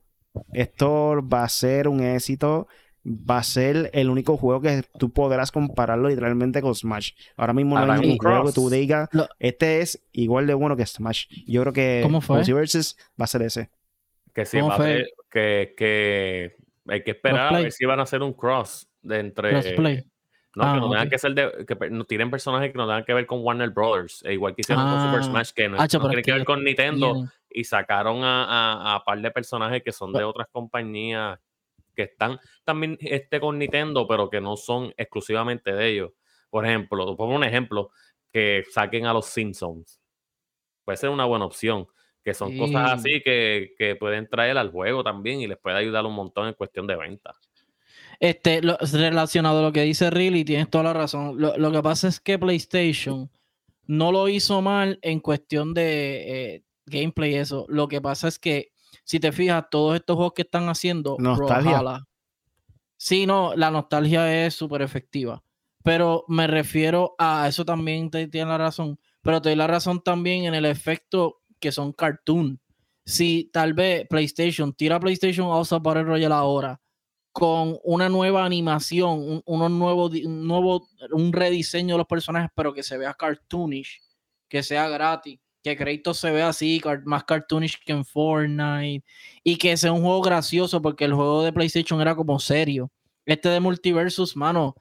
esto 0.53 1.20
va 1.26 1.45
a 1.45 1.49
ser 1.49 1.87
un 1.87 2.03
éxito 2.03 2.66
va 3.05 3.39
a 3.39 3.43
ser 3.43 3.91
el 3.93 4.09
único 4.09 4.37
juego 4.37 4.61
que 4.61 4.83
tú 4.99 5.13
podrás 5.13 5.53
compararlo 5.53 6.09
literalmente 6.09 6.63
con 6.63 6.75
Smash. 6.75 7.13
Ahora 7.37 7.53
mismo 7.53 7.79
no 7.79 7.93
hay 7.93 8.01
ningún 8.01 8.19
juego 8.19 8.47
que 8.47 8.53
tú 8.53 8.71
digas, 8.71 9.09
este 9.39 9.81
es 9.81 10.03
igual 10.13 10.47
de 10.47 10.55
bueno 10.55 10.77
que 10.77 10.87
Smash. 10.87 11.27
Yo 11.47 11.63
creo 11.63 11.73
que 11.73 12.01
¿Cómo 12.03 12.21
fue? 12.21 12.37
Multiverses 12.37 12.97
va 13.21 13.25
a 13.25 13.29
ser 13.29 13.43
ese. 13.43 13.71
Que 14.35 14.47
sí, 14.47 14.61
va 14.61 14.75
a 14.75 14.79
ser, 14.79 15.07
que, 15.31 15.75
que 15.77 16.57
hay 16.89 17.05
que 17.05 17.13
esperar 17.13 17.55
a 17.55 17.61
ver 17.61 17.73
si 17.73 17.85
van 17.85 18.01
a 18.01 18.05
hacer 18.05 18.23
un 18.23 18.33
cross 18.33 18.89
de 19.03 19.21
entre... 19.21 19.53
No, 20.57 20.63
que 20.63 20.69
ah, 20.69 20.77
no 20.77 20.91
tengan 20.91 21.11
que 21.11 21.19
ser 21.19 21.35
de. 21.35 21.67
que 21.67 21.91
no 21.91 22.05
tienen 22.05 22.31
personajes 22.31 22.71
que 22.71 22.79
no 22.79 22.87
tengan 22.87 23.05
que 23.05 23.13
ver 23.13 23.27
con 23.27 23.41
Warner 23.43 23.71
Brothers. 23.71 24.23
E 24.25 24.35
igual 24.35 24.55
que 24.55 24.61
hicieron 24.61 24.89
con 24.89 25.03
Super 25.03 25.19
ah. 25.19 25.23
Smash, 25.25 25.51
que 25.51 25.69
no, 25.69 25.89
tienen 25.89 26.23
que 26.23 26.33
ver 26.33 26.45
con 26.45 26.63
Nintendo. 26.63 27.29
Y 27.51 27.65
sacaron 27.65 28.23
a, 28.23 28.45
a, 28.45 28.95
a, 28.95 29.05
par 29.05 29.21
de 29.21 29.33
personajes 29.33 29.83
que 29.83 29.91
son 29.91 30.13
de 30.13 30.23
otras 30.23 30.47
compañías 30.53 31.41
que 31.95 32.03
están 32.03 32.39
también 32.65 32.99
este, 33.01 33.41
con 33.41 33.59
Nintendo, 33.59 34.07
pero 34.07 34.29
que 34.29 34.41
no 34.41 34.57
son 34.57 34.93
exclusivamente 34.97 35.73
de 35.73 35.89
ellos. 35.89 36.13
Por 36.51 36.67
ejemplo, 36.67 37.17
pongo 37.17 37.35
un 37.35 37.45
ejemplo, 37.45 37.91
que 38.33 38.65
saquen 38.71 39.07
a 39.07 39.13
los 39.13 39.27
Simpsons. 39.27 40.01
Puede 40.85 40.97
ser 40.97 41.11
una 41.11 41.25
buena 41.25 41.45
opción, 41.45 41.87
que 42.23 42.35
son 42.35 42.57
cosas 42.59 42.93
así 42.93 43.23
que, 43.25 43.75
que, 43.79 43.97
pueden 43.97 44.29
traer 44.29 44.59
al 44.59 44.71
juego 44.71 45.05
también 45.05 45.41
y 45.41 45.47
les 45.47 45.59
puede 45.59 45.77
ayudar 45.77 46.05
un 46.05 46.15
montón 46.15 46.49
en 46.49 46.55
cuestión 46.55 46.87
de 46.87 46.97
venta. 46.97 47.35
Este, 48.21 48.61
relacionado 48.61 49.61
a 49.61 49.63
lo 49.63 49.73
que 49.73 49.83
dice 49.83 50.11
Riley, 50.11 50.45
tienes 50.45 50.69
toda 50.69 50.85
la 50.85 50.93
razón. 50.93 51.37
Lo, 51.39 51.73
que 51.73 51.83
pasa 51.83 52.09
es 52.09 52.21
que 52.21 52.39
PlayStation 52.39 53.31
no 53.87 54.13
lo 54.13 54.29
hizo 54.29 54.63
mal 54.63 54.99
en 55.03 55.21
cuestión 55.21 55.75
de 55.75 56.55
eh, 56.55 56.63
gameplay 56.87 57.35
eso. 57.35 57.67
Lo 57.69 57.89
que 57.89 58.01
pasa 58.01 58.29
es 58.29 58.39
que 58.39 58.73
si 59.05 59.21
te 59.21 59.33
fijas, 59.33 59.67
todos 59.71 59.95
estos 59.95 60.17
juegos 60.17 60.33
que 60.35 60.43
están 60.43 60.69
haciendo, 60.69 61.17
nostalgia. 61.19 62.05
Sí, 62.97 63.27
no, 63.27 63.55
la 63.55 63.71
nostalgia 63.71 64.47
es 64.47 64.55
súper 64.55 64.83
efectiva. 64.83 65.43
Pero 65.83 66.25
me 66.29 66.47
refiero 66.47 67.15
a 67.19 67.47
eso 67.47 67.65
también 67.65 68.11
te 68.11 68.27
tiene 68.29 68.51
la 68.51 68.59
razón. 68.59 68.99
Pero 69.21 69.43
te 69.43 69.51
doy 69.51 69.57
la 69.57 69.67
razón 69.67 70.03
también 70.03 70.45
en 70.45 70.55
el 70.55 70.65
efecto 70.65 71.43
que 71.61 71.71
son 71.71 71.93
cartoon. 71.93 72.61
Si 73.05 73.51
tal 73.53 73.75
vez 73.75 74.07
PlayStation 74.09 74.73
tira 74.73 74.99
PlayStation 74.99 75.49
House 75.49 75.75
para 75.83 76.01
el 76.01 76.07
Royal 76.07 76.33
ahora 76.33 76.81
con 77.31 77.79
una 77.83 78.09
nueva 78.09 78.45
animación, 78.45 79.19
un, 79.19 79.43
unos 79.45 79.71
nuevo, 79.71 80.07
un 80.07 80.47
nuevo, 80.47 80.89
un 81.11 81.33
rediseño 81.33 81.97
de 81.97 81.99
los 81.99 82.07
personajes, 82.07 82.49
pero 82.55 82.73
que 82.73 82.85
se 82.85 82.97
vea 82.97 83.13
cartoonish, 83.13 84.01
que 84.49 84.63
sea 84.63 84.89
gratis 84.89 85.41
que 85.65 85.77
Kratos 85.79 86.19
se 86.19 86.31
ve 86.31 86.43
así, 86.43 86.81
más 87.07 87.25
cartoonish 87.25 87.81
que 87.83 87.93
en 87.93 88.05
Fortnite, 88.05 89.03
y 89.43 89.57
que 89.57 89.77
sea 89.79 89.93
un 89.93 90.03
juego 90.03 90.21
gracioso, 90.21 90.83
porque 90.83 91.07
el 91.07 91.15
juego 91.15 91.43
de 91.43 91.55
PlayStation 91.55 92.03
era 92.03 92.15
como 92.15 92.39
serio. 92.39 92.93
Este 93.25 93.49
de 93.49 93.61
Multiversus, 93.61 94.37
mano, 94.37 94.75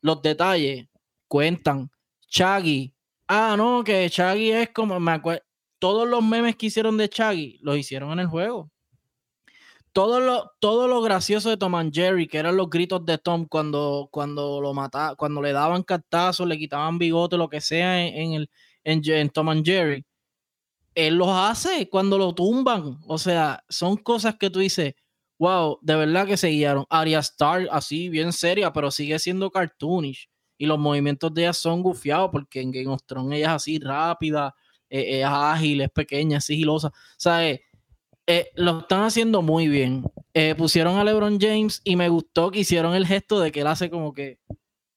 los 0.00 0.22
detalles 0.22 0.86
cuentan. 1.26 1.90
Chaggy, 2.28 2.94
ah, 3.26 3.56
no, 3.58 3.82
que 3.82 4.08
Chaggy 4.08 4.52
es 4.52 4.70
como, 4.70 5.00
me 5.00 5.12
acuerdo, 5.12 5.42
todos 5.80 6.08
los 6.08 6.22
memes 6.22 6.54
que 6.54 6.66
hicieron 6.66 6.96
de 6.96 7.08
Chaggy 7.08 7.58
los 7.62 7.76
hicieron 7.76 8.12
en 8.12 8.20
el 8.20 8.26
juego. 8.28 8.70
Todo 9.92 10.20
lo, 10.20 10.52
todo 10.60 10.86
lo 10.86 11.02
gracioso 11.02 11.50
de 11.50 11.56
Tom 11.56 11.74
and 11.74 11.92
Jerry, 11.92 12.28
que 12.28 12.38
eran 12.38 12.56
los 12.56 12.70
gritos 12.70 13.04
de 13.04 13.18
Tom 13.18 13.46
cuando, 13.48 14.08
cuando 14.12 14.60
lo 14.60 14.72
mataba, 14.72 15.16
cuando 15.16 15.42
le 15.42 15.50
daban 15.52 15.82
cartazos, 15.82 16.46
le 16.46 16.58
quitaban 16.58 16.98
bigote, 16.98 17.36
lo 17.36 17.48
que 17.48 17.60
sea 17.60 18.06
en, 18.06 18.34
el, 18.34 18.50
en, 18.84 19.02
en 19.04 19.30
Tom 19.30 19.48
and 19.48 19.66
Jerry 19.66 20.04
él 20.98 21.14
los 21.14 21.28
hace 21.28 21.88
cuando 21.88 22.18
lo 22.18 22.34
tumban. 22.34 22.98
O 23.06 23.18
sea, 23.18 23.62
son 23.68 23.96
cosas 23.96 24.34
que 24.34 24.50
tú 24.50 24.58
dices, 24.58 24.94
wow, 25.38 25.78
de 25.80 25.94
verdad 25.94 26.26
que 26.26 26.36
se 26.36 26.48
guiaron. 26.48 26.86
Arya 26.90 27.20
Star, 27.20 27.68
así, 27.70 28.08
bien 28.08 28.32
seria, 28.32 28.72
pero 28.72 28.90
sigue 28.90 29.16
siendo 29.20 29.48
cartoonish. 29.48 30.28
Y 30.58 30.66
los 30.66 30.76
movimientos 30.76 31.32
de 31.32 31.42
ella 31.42 31.52
son 31.52 31.82
gufiados 31.82 32.30
porque 32.32 32.60
en 32.60 32.72
Game 32.72 32.88
of 32.88 33.04
Thrones 33.06 33.38
ella 33.38 33.46
es 33.46 33.52
así 33.52 33.78
rápida, 33.78 34.56
eh, 34.90 35.20
es 35.20 35.24
ágil, 35.24 35.82
es 35.82 35.90
pequeña, 35.90 36.38
es 36.38 36.46
sigilosa. 36.46 36.88
O 36.88 36.92
sea, 37.16 37.48
eh, 37.48 37.62
eh, 38.26 38.48
lo 38.56 38.80
están 38.80 39.02
haciendo 39.02 39.40
muy 39.40 39.68
bien. 39.68 40.02
pusieron 40.56 40.98
a 40.98 41.04
LeBron 41.04 41.38
James 41.40 41.80
y 41.84 41.94
me 41.94 42.08
gustó 42.08 42.50
que 42.50 42.58
hicieron 42.58 42.96
el 42.96 43.06
gesto 43.06 43.38
de 43.38 43.52
que 43.52 43.60
él 43.60 43.68
hace 43.68 43.88
como 43.88 44.12
que 44.12 44.40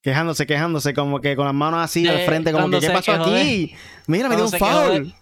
quejándose, 0.02 0.47
quejándose, 0.47 0.95
como 0.95 1.22
que 1.22 1.36
con 1.36 1.45
las 1.45 1.54
manos 1.54 1.80
así 1.84 2.08
al 2.08 2.22
frente, 2.22 2.52
como 2.52 2.72
que 2.72 2.80
¿qué 2.80 2.89
pasó 2.89 3.12
aquí? 3.12 3.76
Mira, 4.08 4.30
me 4.30 4.36
dio 4.36 4.45
un 4.45 4.52
foul. 4.52 5.14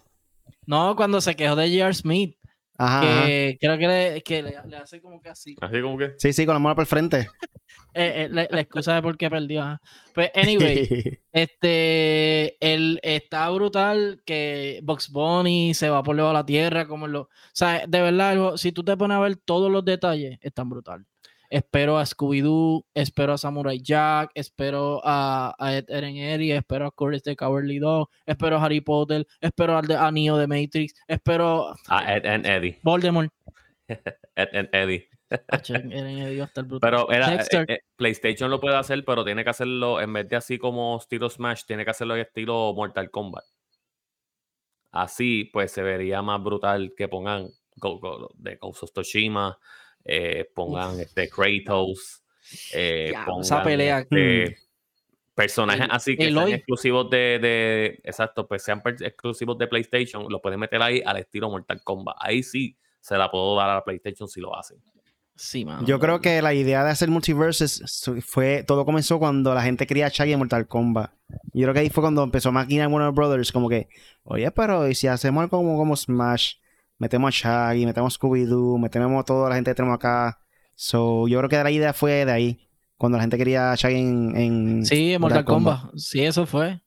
No, 0.66 0.96
cuando 0.96 1.20
se 1.20 1.36
quejó 1.36 1.56
de 1.56 1.68
J.R. 1.68 1.94
Smith. 1.94 2.36
Ajá, 2.78 3.26
que 3.26 3.58
creo 3.60 3.76
que, 3.76 3.86
le, 3.86 4.22
que 4.22 4.42
le, 4.42 4.56
hace 4.76 5.02
como 5.02 5.20
que 5.20 5.28
así. 5.28 5.54
Así 5.60 5.82
como 5.82 5.98
que. 5.98 6.14
Sí, 6.16 6.32
sí, 6.32 6.46
con 6.46 6.54
la 6.54 6.58
mano 6.58 6.74
por 6.74 6.82
el 6.82 6.86
frente. 6.86 7.28
Eh, 7.92 8.26
eh, 8.26 8.28
la, 8.30 8.60
excusa 8.60 8.94
de 8.94 9.02
por 9.02 9.16
qué 9.16 9.28
perdió. 9.28 9.80
Pues, 10.14 10.30
anyway, 10.34 11.18
este, 11.32 12.56
él 12.60 13.00
está 13.02 13.50
brutal 13.50 14.22
que 14.24 14.80
Box 14.84 15.10
Bunny 15.10 15.74
se 15.74 15.90
va 15.90 16.02
por 16.02 16.14
debajo 16.14 16.32
de 16.32 16.38
la 16.38 16.46
tierra, 16.46 16.86
como 16.86 17.08
lo. 17.08 17.22
O 17.22 17.28
sea, 17.52 17.84
de 17.88 18.00
verdad, 18.00 18.56
si 18.56 18.70
tú 18.70 18.84
te 18.84 18.96
pones 18.96 19.16
a 19.16 19.20
ver 19.20 19.36
todos 19.36 19.72
los 19.72 19.84
detalles, 19.84 20.38
es 20.40 20.54
tan 20.54 20.68
brutal. 20.68 21.04
Espero 21.50 21.98
a 21.98 22.06
Scooby-Doo, 22.06 22.86
espero 22.94 23.32
a 23.32 23.38
Samurai 23.38 23.80
Jack, 23.82 24.30
espero 24.34 25.00
a, 25.02 25.52
a 25.58 25.74
Eren 25.74 26.16
Eddie, 26.16 26.54
espero 26.54 26.86
a 26.86 26.92
Courage 26.92 27.22
the 27.24 27.34
Cowardly 27.34 27.80
Dog, 27.80 28.08
espero 28.24 28.56
a 28.56 28.64
Harry 28.64 28.80
Potter, 28.80 29.26
espero 29.40 29.76
al 29.76 29.84
de, 29.84 29.96
a 29.96 30.12
Neo 30.12 30.36
de 30.36 30.46
Matrix, 30.46 30.94
espero 31.08 31.74
a 31.88 32.14
Ed 32.14 32.24
and 32.24 32.46
Eddie. 32.46 32.78
Voldemort. 32.84 33.32
Ed 33.88 34.48
and 34.54 34.68
Eddie. 34.72 35.08
El 35.30 36.48
Pero 36.80 37.10
era, 37.10 37.34
eh, 37.34 37.64
eh, 37.66 37.78
PlayStation 37.96 38.48
lo 38.48 38.60
puede 38.60 38.76
hacer, 38.76 39.04
pero 39.04 39.24
tiene 39.24 39.42
que 39.42 39.50
hacerlo 39.50 40.00
en 40.00 40.12
vez 40.12 40.28
de 40.28 40.36
así 40.36 40.56
como 40.56 40.98
estilo 40.98 41.28
Smash, 41.28 41.64
tiene 41.66 41.84
que 41.84 41.90
hacerlo 41.90 42.14
en 42.14 42.22
estilo 42.22 42.72
Mortal 42.74 43.10
Kombat. 43.10 43.44
Así, 44.92 45.50
pues 45.52 45.72
se 45.72 45.82
vería 45.82 46.22
más 46.22 46.40
brutal 46.42 46.94
que 46.96 47.08
pongan 47.08 47.48
de 48.34 48.56
Ghost 48.56 48.82
of 48.84 48.92
Toshima, 48.92 49.58
eh, 50.12 50.50
pongan 50.52 50.98
este 50.98 51.28
Kratos, 51.28 52.24
eh, 52.74 53.12
pongan 53.24 53.42
esa 53.42 53.62
pelea. 53.62 54.00
Este, 54.00 54.56
personajes 55.36 55.86
así 55.88 56.16
que 56.16 56.32
sean 56.32 56.48
exclusivos 56.48 57.08
de, 57.08 57.38
de, 57.38 58.00
exacto, 58.02 58.48
pues 58.48 58.64
sean 58.64 58.82
exclusivos 58.84 59.56
de 59.56 59.68
PlayStation, 59.68 60.26
lo 60.28 60.42
pueden 60.42 60.58
meter 60.58 60.82
ahí 60.82 61.00
al 61.06 61.18
estilo 61.18 61.48
Mortal 61.48 61.80
Kombat. 61.84 62.16
Ahí 62.18 62.42
sí 62.42 62.76
se 62.98 63.16
la 63.16 63.30
puedo 63.30 63.54
dar 63.54 63.70
a 63.70 63.74
la 63.76 63.84
PlayStation 63.84 64.28
si 64.28 64.40
lo 64.40 64.56
hacen. 64.56 64.78
Sí, 65.36 65.64
Yo 65.86 65.98
creo 66.00 66.20
que 66.20 66.42
la 66.42 66.52
idea 66.52 66.84
de 66.84 66.90
hacer 66.90 67.08
multiverses 67.08 68.04
fue. 68.26 68.62
Todo 68.62 68.84
comenzó 68.84 69.18
cuando 69.18 69.54
la 69.54 69.62
gente 69.62 69.86
quería 69.86 70.08
Shaggy 70.08 70.32
en 70.32 70.38
Mortal 70.40 70.66
Kombat. 70.66 71.12
Yo 71.54 71.62
creo 71.62 71.72
que 71.72 71.80
ahí 71.80 71.88
fue 71.88 72.02
cuando 72.02 72.22
empezó 72.22 72.50
a 72.50 72.52
maquinar 72.52 72.88
Warner 72.88 73.12
Brothers. 73.12 73.50
Como 73.50 73.70
que, 73.70 73.88
oye, 74.24 74.50
pero 74.50 74.86
¿y 74.86 74.94
si 74.94 75.06
hacemos 75.06 75.40
algo 75.40 75.56
como, 75.56 75.78
como 75.78 75.96
Smash? 75.96 76.56
Metemos 77.00 77.28
a 77.44 77.70
Shaggy, 77.70 77.84
metemos 77.86 78.16
Scooby-Doo, 78.16 78.78
metemos 78.78 79.20
a 79.20 79.24
toda 79.24 79.48
la 79.48 79.56
gente 79.56 79.72
que 79.72 79.74
tenemos 79.74 79.96
acá. 79.96 80.38
So, 80.76 81.26
yo 81.26 81.38
creo 81.38 81.48
que 81.50 81.62
la 81.64 81.70
idea 81.72 81.92
fue 81.92 82.24
de 82.24 82.30
ahí. 82.32 82.66
cuando 82.96 83.16
la 83.18 83.22
gente 83.22 83.36
quería 83.38 83.72
a 83.72 83.74
Shaggy 83.74 83.96
en, 83.98 84.36
en 84.36 84.84
Sí, 84.86 85.14
en 85.14 85.20
Mortal 85.22 85.44
Kombat. 85.44 85.94
Sí, 85.96 86.22
eso 86.22 86.46
fue. 86.46 86.80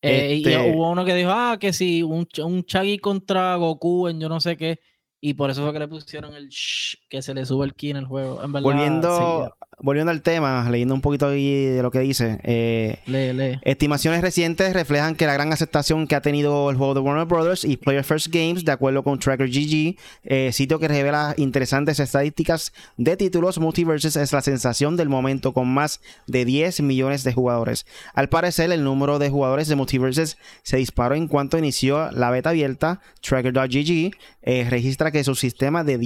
Eh, 0.00 0.36
y 0.36 0.46
Este- 0.48 0.72
hubo 0.72 0.90
uno 0.92 1.04
que 1.04 1.14
dijo, 1.14 1.30
ah, 1.32 1.56
que 1.58 1.72
si 1.72 2.02
un, 2.02 2.26
un 2.44 2.64
Chaggy 2.64 2.98
contra 2.98 3.56
Goku 3.56 4.06
en 4.08 4.20
yo 4.20 4.28
no 4.28 4.38
sé 4.40 4.56
qué. 4.56 4.78
Y 5.20 5.34
por 5.34 5.48
eso 5.50 5.62
fue 5.62 5.72
que 5.72 5.78
le 5.78 5.88
pusieron 5.88 6.34
el 6.34 6.48
shh, 6.50 6.96
que 7.08 7.22
se 7.22 7.32
le 7.34 7.46
sube 7.46 7.64
el 7.64 7.74
ki 7.74 7.90
en 7.90 7.96
el 7.96 8.04
juego. 8.04 8.42
En 8.44 8.52
verdad, 8.52 8.64
Volviendo, 8.70 9.56
volviendo 9.80 10.10
al 10.10 10.22
tema, 10.22 10.68
leyendo 10.70 10.94
un 10.94 11.00
poquito 11.00 11.28
ahí 11.28 11.66
de 11.66 11.82
lo 11.82 11.90
que 11.90 12.00
dice, 12.00 12.40
eh, 12.42 12.98
lee, 13.06 13.32
lee. 13.32 13.58
Estimaciones 13.62 14.22
recientes 14.22 14.72
reflejan 14.72 15.14
que 15.14 15.26
la 15.26 15.34
gran 15.34 15.52
aceptación 15.52 16.06
que 16.06 16.14
ha 16.14 16.20
tenido 16.20 16.70
el 16.70 16.76
juego 16.76 16.94
de 16.94 17.00
Warner 17.00 17.26
Brothers 17.26 17.64
y 17.64 17.76
Player 17.76 18.04
First 18.04 18.28
Games, 18.28 18.64
de 18.64 18.72
acuerdo 18.72 19.02
con 19.02 19.18
Tracker 19.18 19.48
GG, 19.48 19.96
eh, 20.24 20.52
sitio 20.52 20.78
que 20.78 20.88
revela 20.88 21.34
interesantes 21.36 22.00
estadísticas 22.00 22.72
de 22.96 23.16
títulos, 23.16 23.58
Multiverses 23.58 24.16
es 24.16 24.32
la 24.32 24.42
sensación 24.42 24.96
del 24.96 25.08
momento 25.08 25.52
con 25.52 25.68
más 25.68 26.00
de 26.26 26.44
10 26.44 26.80
millones 26.80 27.24
de 27.24 27.32
jugadores. 27.32 27.86
Al 28.14 28.28
parecer, 28.28 28.70
el 28.72 28.84
número 28.84 29.18
de 29.18 29.30
jugadores 29.30 29.68
de 29.68 29.76
Multiverses 29.76 30.38
se 30.62 30.76
disparó 30.76 31.14
en 31.14 31.28
cuanto 31.28 31.58
inició 31.58 32.10
la 32.10 32.30
beta 32.30 32.50
abierta. 32.50 33.00
Tracker.gg 33.20 34.12
eh, 34.42 34.66
registra 34.68 35.10
que 35.10 35.24
su 35.24 35.34
sistema 35.34 35.84
de 35.84 35.98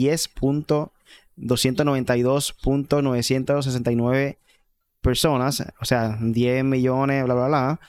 10.292.969 1.40 4.38
personas, 5.00 5.64
o 5.80 5.84
sea, 5.84 6.18
10 6.20 6.64
millones, 6.64 7.24
bla, 7.24 7.34
bla, 7.34 7.46
bla, 7.46 7.80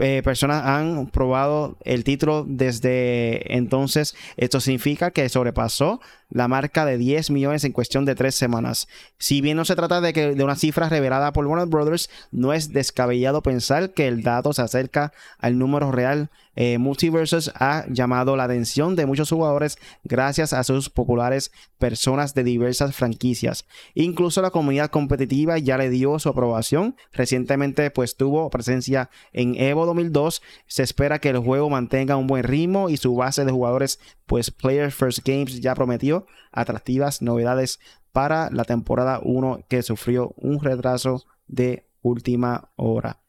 eh, 0.00 0.22
personas 0.22 0.64
han 0.64 1.08
probado 1.08 1.76
el 1.84 2.04
título 2.04 2.44
desde 2.46 3.56
entonces. 3.56 4.14
Esto 4.36 4.60
significa 4.60 5.10
que 5.10 5.28
sobrepasó 5.28 6.00
la 6.30 6.46
marca 6.46 6.84
de 6.84 6.98
10 6.98 7.30
millones 7.30 7.64
en 7.64 7.72
cuestión 7.72 8.04
de 8.04 8.14
tres 8.14 8.34
semanas. 8.34 8.86
Si 9.18 9.40
bien 9.40 9.56
no 9.56 9.64
se 9.64 9.74
trata 9.74 10.00
de, 10.00 10.12
que, 10.12 10.34
de 10.34 10.44
una 10.44 10.56
cifra 10.56 10.88
revelada 10.88 11.32
por 11.32 11.46
Warner 11.46 11.68
Brothers, 11.68 12.10
no 12.30 12.52
es 12.52 12.72
descabellado 12.72 13.42
pensar 13.42 13.90
que 13.90 14.06
el 14.06 14.22
dato 14.22 14.52
se 14.52 14.62
acerca 14.62 15.12
al 15.38 15.58
número 15.58 15.90
real. 15.90 16.30
Eh, 16.56 16.78
Multiversus 16.78 17.52
ha 17.54 17.84
llamado 17.88 18.36
la 18.36 18.44
atención 18.44 18.96
de 18.96 19.06
muchos 19.06 19.30
jugadores 19.30 19.78
gracias 20.04 20.52
a 20.52 20.64
sus 20.64 20.90
populares 20.90 21.52
personas 21.78 22.34
de 22.34 22.44
diversas 22.44 22.94
franquicias. 22.94 23.64
Incluso 23.94 24.42
la 24.42 24.50
comunidad 24.50 24.90
competitiva 24.90 25.58
ya 25.58 25.78
le 25.78 25.90
dio 25.90 26.18
su 26.18 26.28
aprobación. 26.28 26.96
Recientemente 27.12 27.90
pues 27.90 28.16
tuvo 28.16 28.50
presencia 28.50 29.10
en 29.32 29.54
Evo 29.54 29.86
2002. 29.86 30.42
Se 30.66 30.82
espera 30.82 31.20
que 31.20 31.30
el 31.30 31.38
juego 31.38 31.70
mantenga 31.70 32.16
un 32.16 32.26
buen 32.26 32.44
ritmo 32.44 32.88
y 32.88 32.96
su 32.96 33.14
base 33.14 33.44
de 33.44 33.52
jugadores 33.52 34.00
pues 34.26 34.50
Player 34.50 34.90
First 34.90 35.20
Games 35.24 35.60
ya 35.60 35.74
prometió 35.74 36.26
atractivas 36.52 37.22
novedades 37.22 37.78
para 38.12 38.50
la 38.50 38.64
temporada 38.64 39.20
1 39.22 39.66
que 39.68 39.82
sufrió 39.82 40.34
un 40.36 40.60
retraso 40.60 41.24
de 41.46 41.88
última 42.02 42.72
hora. 42.76 43.20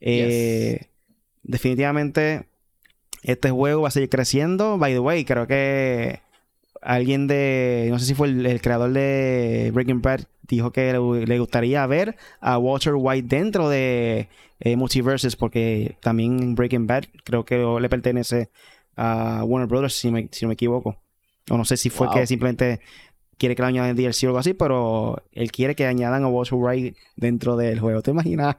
Eh, 0.00 0.90
definitivamente 1.42 2.47
este 3.22 3.50
juego 3.50 3.82
va 3.82 3.88
a 3.88 3.90
seguir 3.92 4.08
creciendo. 4.08 4.78
By 4.78 4.92
the 4.92 5.00
way, 5.00 5.24
creo 5.24 5.46
que 5.46 6.20
alguien 6.80 7.26
de, 7.26 7.88
no 7.90 7.98
sé 7.98 8.06
si 8.06 8.14
fue 8.14 8.28
el, 8.28 8.46
el 8.46 8.60
creador 8.60 8.92
de 8.92 9.70
Breaking 9.74 10.00
Bad, 10.02 10.20
dijo 10.46 10.70
que 10.72 10.92
le, 10.92 11.26
le 11.26 11.38
gustaría 11.38 11.84
ver 11.86 12.16
a 12.40 12.56
Walter 12.58 12.94
White 12.96 13.26
dentro 13.28 13.68
de 13.68 14.28
eh, 14.60 14.76
Multiverses, 14.76 15.36
porque 15.36 15.96
también 16.00 16.54
Breaking 16.54 16.86
Bad 16.86 17.04
creo 17.24 17.44
que 17.44 17.56
le 17.80 17.88
pertenece 17.88 18.48
a 18.96 19.42
Warner 19.44 19.68
Brothers, 19.68 19.94
si, 19.94 20.10
me- 20.10 20.28
si 20.32 20.44
no 20.44 20.48
me 20.48 20.54
equivoco. 20.54 20.96
O 21.50 21.56
no 21.56 21.64
sé 21.64 21.76
si 21.76 21.88
fue 21.90 22.06
Wow. 22.08 22.16
que 22.16 22.26
simplemente 22.26 22.80
quiere 23.38 23.54
que 23.56 23.62
lo 23.62 23.68
añadan 23.68 23.90
en 23.90 23.96
DLC 23.96 24.24
o 24.24 24.26
algo 24.28 24.38
así, 24.38 24.52
pero 24.54 25.22
él 25.32 25.50
quiere 25.52 25.74
que 25.74 25.86
añadan 25.86 26.24
a 26.24 26.28
Walter 26.28 26.54
White 26.58 26.96
dentro 27.16 27.56
del 27.56 27.78
juego. 27.80 28.02
¿Te 28.02 28.10
imaginas? 28.10 28.56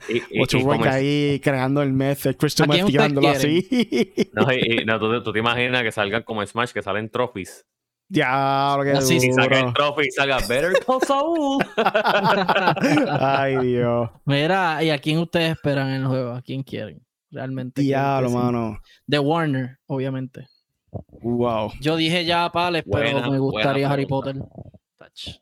Como 0.51 0.73
es- 0.85 0.87
ahí 0.87 1.39
creando 1.43 1.81
el 1.83 1.93
meth, 1.93 2.25
el 2.25 2.37
crystal 2.37 2.65
¿A 2.69 2.73
quién 2.73 2.85
meth, 2.85 2.95
ustedes 2.95 3.07
tirándolo 3.09 3.29
así. 3.29 4.29
no, 4.33 4.51
y- 4.53 4.81
y- 4.81 4.85
no, 4.85 4.99
tú, 4.99 5.21
tú 5.23 5.31
te 5.33 5.39
imaginas 5.39 5.83
que 5.83 5.91
salgan 5.91 6.23
como 6.23 6.45
Smash, 6.45 6.71
que 6.71 6.81
salen 6.81 7.09
trophies. 7.09 7.65
Diablo, 8.11 8.83
qué 8.85 8.91
Así, 8.97 9.17
Y 9.17 9.29
duro. 9.29 9.43
saca 9.43 9.59
el 9.59 9.73
trophy 9.73 10.01
y 10.07 10.11
salga 10.11 10.39
Better 10.47 10.73
Call 10.83 10.99
Saul. 11.05 11.63
Ay, 13.19 13.57
Dios. 13.67 14.09
Mira, 14.25 14.83
¿y 14.83 14.89
a 14.89 14.97
quién 14.97 15.19
ustedes 15.19 15.51
esperan 15.51 15.89
en 15.89 16.01
el 16.01 16.07
juego? 16.07 16.31
¿A 16.33 16.41
quién 16.41 16.63
quieren? 16.63 17.05
Realmente. 17.31 17.81
Diablo, 17.81 18.27
que 18.29 18.31
sí. 18.33 18.37
mano. 18.39 18.79
De 19.05 19.19
Warner, 19.19 19.77
obviamente. 19.87 20.47
Wow. 21.21 21.73
Yo 21.81 21.95
dije 21.95 22.25
ya 22.25 22.49
Pales, 22.51 22.83
pero 22.89 23.11
Buena, 23.11 23.29
me 23.29 23.39
gustaría 23.39 23.91
Harry. 23.91 24.05
Potter. 24.05 24.37
Touch. 24.97 25.39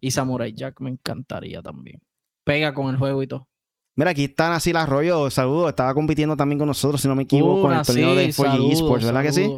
Y 0.00 0.10
Samurai 0.10 0.52
Jack 0.52 0.80
me 0.80 0.90
encantaría 0.90 1.62
también. 1.62 2.00
Pega 2.44 2.74
con 2.74 2.88
el 2.90 2.96
juego 2.96 3.22
y 3.22 3.26
todo. 3.26 3.48
Mira, 3.94 4.10
aquí 4.10 4.24
está 4.24 4.48
Nasil 4.48 4.76
Arroyo. 4.76 5.30
Saludos. 5.30 5.68
Estaba 5.68 5.94
compitiendo 5.94 6.36
también 6.36 6.58
con 6.58 6.66
nosotros, 6.68 7.00
si 7.00 7.08
no 7.08 7.14
me 7.14 7.24
equivoco, 7.24 7.62
con 7.62 7.72
el 7.72 7.82
torneo 7.82 8.14
de 8.14 8.32
sí, 8.32 8.42
4G 8.42 8.50
saludos, 8.50 8.72
Esports, 8.72 9.04
¿verdad 9.04 9.22
que 9.22 9.32
sí? 9.32 9.56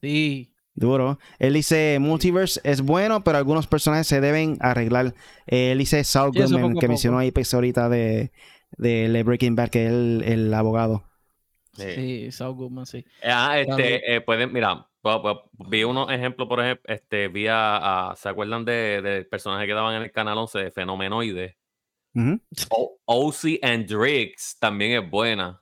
Sí. 0.00 0.52
Duro. 0.74 1.18
Él 1.40 1.54
dice, 1.54 1.98
Multiverse 2.00 2.60
es 2.62 2.82
bueno, 2.82 3.24
pero 3.24 3.38
algunos 3.38 3.66
personajes 3.66 4.06
se 4.06 4.20
deben 4.20 4.58
arreglar. 4.60 5.14
Eh, 5.46 5.72
él 5.72 5.78
dice 5.78 6.04
Saul 6.04 6.32
Sí, 6.32 6.40
Goodman, 6.40 6.76
que 6.76 6.86
mencionó 6.86 7.18
ahí 7.18 7.32
pues, 7.32 7.52
ahorita 7.52 7.88
de, 7.88 8.30
de, 8.76 9.08
de 9.08 9.22
Breaking 9.24 9.56
Bad, 9.56 9.70
que 9.70 9.86
es 9.86 9.92
el, 9.92 10.22
el 10.24 10.54
abogado. 10.54 11.07
Sí. 11.78 11.94
Sí, 11.94 12.32
Saul 12.32 12.54
Goodman, 12.56 12.86
sí. 12.86 13.04
Ah, 13.24 13.56
Claro. 13.64 13.78
este, 13.82 14.14
eh, 14.16 14.20
pueden, 14.20 14.52
mira, 14.52 14.86
vi 15.70 15.84
unos 15.84 16.10
ejemplos, 16.10 16.48
por 16.48 16.60
ejemplo, 16.60 16.92
este, 16.94 17.28
vi 17.28 17.46
a, 17.46 18.10
a- 18.10 18.16
¿se 18.16 18.28
acuerdan 18.28 18.64
de- 18.64 19.00
del 19.02 19.26
personaje 19.26 19.66
que 19.66 19.72
daban 19.74 19.94
en 19.96 20.02
el 20.02 20.12
canal 20.12 20.36
11 20.38 20.58
de 20.58 20.70
Fenomenoide? 20.70 21.56
Ujú. 22.14 22.40
O- 22.70 22.98
OC 23.04 23.60
and 23.62 23.86
Drix 23.86 24.58
también 24.58 25.02
es 25.02 25.10
buena. 25.10 25.60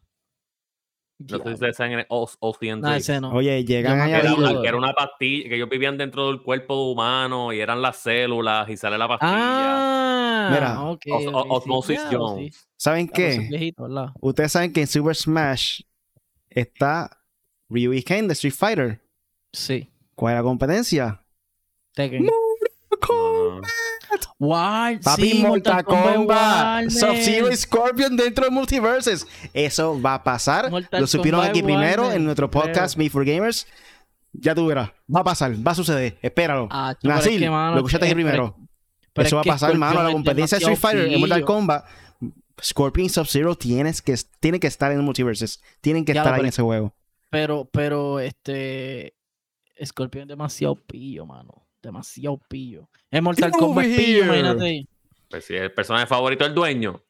No 1.18 1.38
sé 1.38 1.44
si 1.44 1.50
ustedes 1.54 1.76
saben 1.76 1.98
el 2.00 2.06
O- 2.10 2.28
OC 2.40 2.70
and 2.70 2.82
No, 2.82 2.90
Drix. 2.90 3.08
ese 3.08 3.20
no. 3.22 3.30
Oye, 3.32 3.64
llegan 3.64 3.98
a 4.00 4.18
era, 4.18 4.34
una, 4.34 4.60
que 4.60 4.68
era 4.68 4.76
una 4.76 4.92
pastilla, 4.92 5.48
que 5.48 5.56
ellos 5.56 5.68
vivían 5.70 5.96
dentro 5.96 6.26
del 6.26 6.42
cuerpo 6.42 6.90
humano 6.90 7.52
y 7.54 7.60
eran 7.60 7.80
las 7.80 7.96
células 7.96 8.68
y 8.68 8.76
sale 8.76 8.98
la 8.98 9.08
pastilla. 9.08 9.32
Ah, 9.32 10.48
Mira, 10.52 10.82
ok, 10.82 11.02
Os- 11.10 11.26
ok, 11.26 11.34
o- 11.34 11.42
sí. 11.42 11.48
Osmosis 11.50 12.00
sí. 12.00 12.14
Jones. 12.16 12.68
¿Saben 12.76 13.08
qué? 13.08 13.72
Ustedes 14.20 14.52
saben 14.52 14.72
que 14.72 14.82
en 14.82 14.86
Super 14.86 15.16
Smash 15.16 15.80
está 16.56 17.20
Ryu 17.68 17.92
y 17.92 18.02
Ken 18.02 18.26
de 18.26 18.32
Street 18.32 18.54
Fighter. 18.54 19.00
Sí. 19.52 19.88
¿Cuál 20.14 20.34
es 20.34 20.38
la 20.38 20.42
competencia? 20.42 21.22
Tekken. 21.94 22.24
No, 22.24 22.32
no. 23.08 23.60
Wild, 24.38 25.02
Papi, 25.02 25.30
sí, 25.30 25.42
Mortal 25.42 25.84
Kombat, 25.84 26.82
Wild, 26.82 26.90
Sub-Zero 26.90 27.50
y 27.50 27.56
Scorpion 27.56 28.16
dentro 28.16 28.44
de 28.44 28.50
Multiverses. 28.50 29.26
Eso 29.52 30.00
va 30.00 30.14
a 30.14 30.24
pasar. 30.24 30.70
Mortal 30.70 31.00
Lo 31.00 31.06
supieron 31.06 31.40
Kombat 31.40 31.50
aquí 31.50 31.62
primero 31.62 32.12
en 32.12 32.24
nuestro 32.24 32.50
podcast 32.50 32.96
Me 32.96 33.08
for 33.08 33.24
Gamers. 33.24 33.66
Ya 34.32 34.54
tú 34.54 34.66
verás. 34.66 34.90
Va 35.14 35.20
a 35.20 35.24
pasar, 35.24 35.54
va 35.66 35.72
a 35.72 35.74
suceder. 35.74 36.18
Espéralo. 36.20 36.68
Ah, 36.70 36.94
es 36.96 37.04
Nasil, 37.04 37.38
que, 37.40 37.50
mano, 37.50 37.72
lo 37.72 37.78
escuchaste 37.78 38.06
aquí 38.06 38.14
primero. 38.14 38.56
pero 39.12 39.26
Eso 39.26 39.36
va 39.36 39.42
a 39.42 39.44
pasar, 39.44 39.70
hermano. 39.70 40.02
La 40.02 40.12
competencia 40.12 40.58
de 40.58 40.64
Street 40.64 40.78
Fighter 40.78 41.12
en 41.12 41.20
Mortal. 41.20 41.44
Kombat. 41.44 41.84
Scorpion 42.62 43.06
y 43.06 43.08
Sub-Zero 43.08 43.54
tienes 43.56 44.00
que, 44.02 44.14
tiene 44.40 44.58
que 44.60 44.66
estar 44.66 44.90
en 44.92 45.00
Multiverses. 45.00 45.62
Tienen 45.80 46.04
que 46.04 46.14
Ya 46.14 46.20
estar 46.22 46.34
ahí 46.34 46.40
en 46.40 46.46
ese 46.46 46.62
juego. 46.62 46.94
Pero, 47.30 47.68
pero, 47.72 48.20
este. 48.20 49.14
Scorpion 49.84 50.22
es 50.22 50.28
demasiado 50.28 50.74
pillo, 50.76 51.26
mano. 51.26 51.66
Demasiado 51.82 52.40
pillo. 52.48 52.88
En 53.10 53.22
Mortal 53.24 53.50
Kombat 53.52 53.84
es 53.86 53.96
pillo, 53.96 54.24
imagínate. 54.24 54.86
Pues 55.28 55.44
sí, 55.44 55.54
el 55.54 55.72
personaje 55.72 56.06
favorito 56.06 56.44
del 56.44 56.54
dueño. 56.54 57.02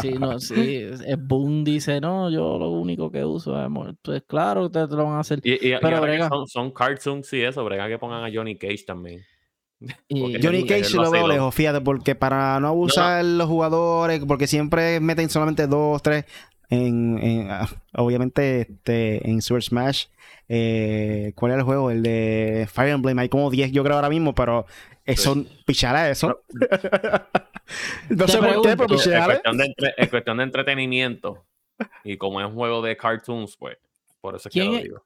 Sí, 0.00 0.12
no, 0.12 0.40
sí. 0.40 0.76
es- 0.76 1.00
es 1.00 1.16
Boom 1.18 1.64
dice, 1.64 2.00
no, 2.00 2.30
yo 2.30 2.58
lo 2.58 2.70
único 2.70 3.10
que 3.12 3.24
uso 3.24 3.62
es. 3.62 3.68
Mor- 3.68 3.94
Pues 4.02 4.22
claro, 4.26 4.64
ustedes 4.66 4.88
te 4.88 4.96
lo 4.96 5.04
van 5.04 5.14
a 5.16 5.20
hacer. 5.20 5.40
Y, 5.44 5.52
y- 5.52 5.54
y 5.54 5.58
Pero 5.80 5.98
ahora 5.98 6.00
que 6.00 6.06
brega. 6.06 6.28
son, 6.28 6.46
son 6.48 6.70
cartoons 6.72 7.30
y 7.34 7.42
eso, 7.42 7.62
brega 7.64 7.86
que 7.86 7.98
pongan 7.98 8.24
a 8.24 8.30
Johnny 8.34 8.56
Cage 8.56 8.84
también. 8.86 9.20
Y- 10.08 10.40
Johnny 10.42 10.66
Cage 10.66 10.90
lo 10.94 11.04
lo 11.04 11.10
veo 11.10 11.28
lejos, 11.28 11.54
fíjate, 11.54 11.80
porque 11.80 12.14
para 12.14 12.58
no 12.60 12.68
abusar 12.68 13.24
los 13.24 13.46
jugadores, 13.48 14.20
porque 14.26 14.46
siempre 14.46 15.00
meten 15.00 15.28
solamente 15.30 15.66
dos, 15.66 16.02
tres. 16.02 16.24
En, 16.70 17.18
en, 17.18 17.50
ah, 17.50 17.66
obviamente, 17.94 18.60
este, 18.62 19.26
en 19.30 19.40
Super 19.40 19.62
Smash, 19.62 20.06
eh, 20.48 21.32
¿cuál 21.34 21.52
era 21.52 21.60
el 21.60 21.64
juego? 21.64 21.90
El 21.90 22.02
de 22.02 22.68
Fire 22.70 22.90
Emblem. 22.90 23.18
Hay 23.18 23.28
como 23.30 23.50
10, 23.50 23.72
yo 23.72 23.82
creo, 23.84 23.96
ahora 23.96 24.10
mismo, 24.10 24.34
pero 24.34 24.66
eso, 25.06 25.44
pichara 25.64 26.10
eso. 26.10 26.42
no 28.10 28.28
sé 28.28 28.38
por 28.38 28.62
qué, 28.62 28.76
pero 28.76 28.86
pichara. 28.88 29.24
cuestión, 29.26 29.56
de 29.58 29.64
entre- 29.64 29.94
es 29.96 30.08
cuestión 30.10 30.36
de 30.38 30.42
entretenimiento. 30.44 31.44
Y 32.04 32.16
como 32.16 32.40
es 32.40 32.46
un 32.46 32.54
juego 32.54 32.82
de 32.82 32.96
cartoons, 32.96 33.56
pues, 33.56 33.78
por 34.20 34.34
eso 34.34 34.48
es 34.48 34.52
que 34.52 34.60
¿Quién 34.60 34.72
lo 34.74 34.78
digo. 34.82 35.04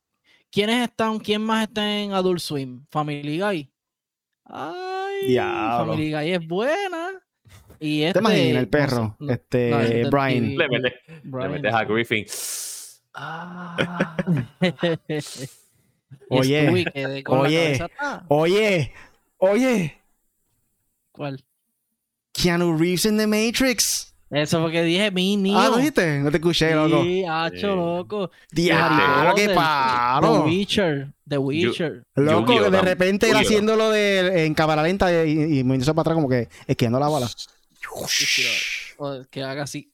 ¿Quiénes 0.51 0.89
están? 0.89 1.19
¿Quién 1.19 1.43
más 1.43 1.69
está 1.69 1.99
en 2.01 2.13
Adult 2.13 2.41
Swim? 2.41 2.85
Family 2.91 3.39
Guy. 3.41 3.71
Ay, 4.53 5.29
Diablo. 5.29 5.93
Family 5.95 6.13
Guy 6.13 6.33
es 6.33 6.47
buena. 6.47 7.11
Y 7.81 8.03
este, 8.03 8.13
¿Te 8.13 8.19
imaginas 8.21 8.63
el 8.63 8.69
perro? 8.69 9.17
no- 9.19 9.33
este, 9.33 9.71
no, 9.71 9.81
este 9.81 10.11
Brian. 10.11 10.57
Le 10.57 10.69
metes, 10.69 10.93
le 11.09 11.21
Brian, 11.25 11.53
metes 11.53 11.75
a. 11.75 11.85
Griffin. 11.85 12.27
Ah. 13.15 14.17
Oye, 16.29 16.69
oye. 17.27 17.83
Oye, 18.29 18.93
oye, 19.39 20.01
¿Cuál? 21.11 21.45
Keanu 22.33 22.77
Reeves 22.79 23.05
en 23.07 23.19
The 23.19 23.27
Matrix. 23.27 24.12
Eso 24.33 24.63
porque 24.63 24.83
dije 24.83 25.11
mi 25.11 25.37
niño. 25.37 25.59
Ah, 25.59 25.69
¿lo 25.69 25.77
dijiste? 25.77 26.21
No 26.21 26.31
te 26.31 26.39
escuché, 26.39 26.75
loco. 26.75 27.03
Sí, 27.03 27.23
hacho, 27.29 27.77
loco. 27.77 28.31
Diablo, 28.51 29.35
qué 29.35 29.49
The 29.49 29.55
palo. 29.55 30.45
Witcher. 30.45 31.13
The 31.29 31.37
Witcher. 31.39 32.05
Loco, 32.17 32.47
que 32.65 32.71
de 32.71 32.81
repente 32.81 33.27
él 33.27 33.33
Yu-Gi-Oh. 33.33 33.47
haciéndolo 33.47 33.91
de, 33.91 34.47
en 34.47 34.55
cámara 34.55 34.83
lenta 34.83 35.13
y, 35.27 35.59
y 35.59 35.65
moviéndose 35.65 35.93
para 35.93 36.01
atrás 36.01 36.15
como 36.15 36.29
que 36.31 36.49
esquivando 36.67 36.99
la 36.99 37.09
bala. 37.09 37.29
O 38.99 39.23
Que 39.31 39.43
haga 39.43 39.65
así. 39.65 39.93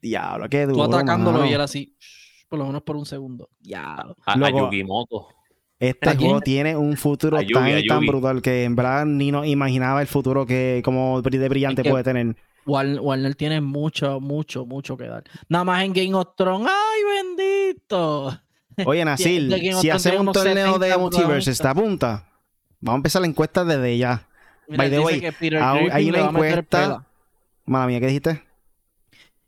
Diablo, 0.00 0.48
qué 0.48 0.66
Tú 0.66 0.72
duro, 0.72 0.84
atacándolo 0.84 1.38
mano. 1.40 1.50
y 1.50 1.54
él 1.54 1.60
así. 1.60 1.94
Por 2.48 2.58
lo 2.58 2.66
menos 2.66 2.82
por 2.82 2.96
un 2.96 3.06
segundo. 3.06 3.48
Ya. 3.60 3.82
A, 3.94 4.14
a 4.32 4.36
Loco. 4.36 4.70
Yugimoto. 4.70 5.28
Este 5.78 6.08
¿A 6.08 6.12
quién? 6.14 6.30
juego 6.30 6.40
tiene 6.40 6.76
un 6.76 6.96
futuro 6.96 7.36
A 7.36 7.42
Yugi, 7.42 7.86
tan, 7.86 8.04
a 8.04 8.06
brutal 8.06 8.40
que 8.40 8.64
en 8.64 8.76
verdad 8.76 9.04
ni 9.04 9.32
nos 9.32 9.46
imaginaba 9.46 10.00
el 10.00 10.06
futuro 10.06 10.46
que 10.46 10.80
como 10.84 11.20
de 11.22 11.48
brillante 11.48 11.82
puede 11.82 12.04
tener. 12.04 12.36
Warner, 12.66 13.00
Warner 13.00 13.34
tiene 13.34 13.60
mucho, 13.60 14.20
mucho, 14.20 14.64
mucho 14.66 14.96
que 14.96 15.06
dar. 15.06 15.24
Nada 15.48 15.64
más 15.64 15.84
en 15.84 15.92
Game 15.92 16.14
of 16.14 16.28
Thrones. 16.36 16.68
¡Ay, 16.70 17.36
bendito! 17.36 18.38
Oye, 18.86 19.04
of 19.04 19.18
si 19.80 19.90
hacemos 19.90 20.26
un 20.28 20.32
torneo 20.32 20.78
de 20.78 20.88
70 20.88 20.98
Multiverse, 20.98 21.50
¿está 21.50 21.70
a 21.70 21.74
punta? 21.74 22.28
Vamos 22.80 22.96
a 22.96 23.00
empezar 23.00 23.22
la 23.22 23.28
encuesta 23.28 23.64
desde 23.64 23.98
ya. 23.98 24.26
Mira, 24.68 24.84
By 24.84 24.90
the 24.90 25.00
way, 25.00 25.22
hay- 25.60 25.88
hay 25.90 26.08
una 26.08 26.20
encuesta-. 26.30 27.06
Mala 27.64 27.86
mía, 27.86 28.00
¿qué 28.00 28.06
dijiste? 28.06 28.42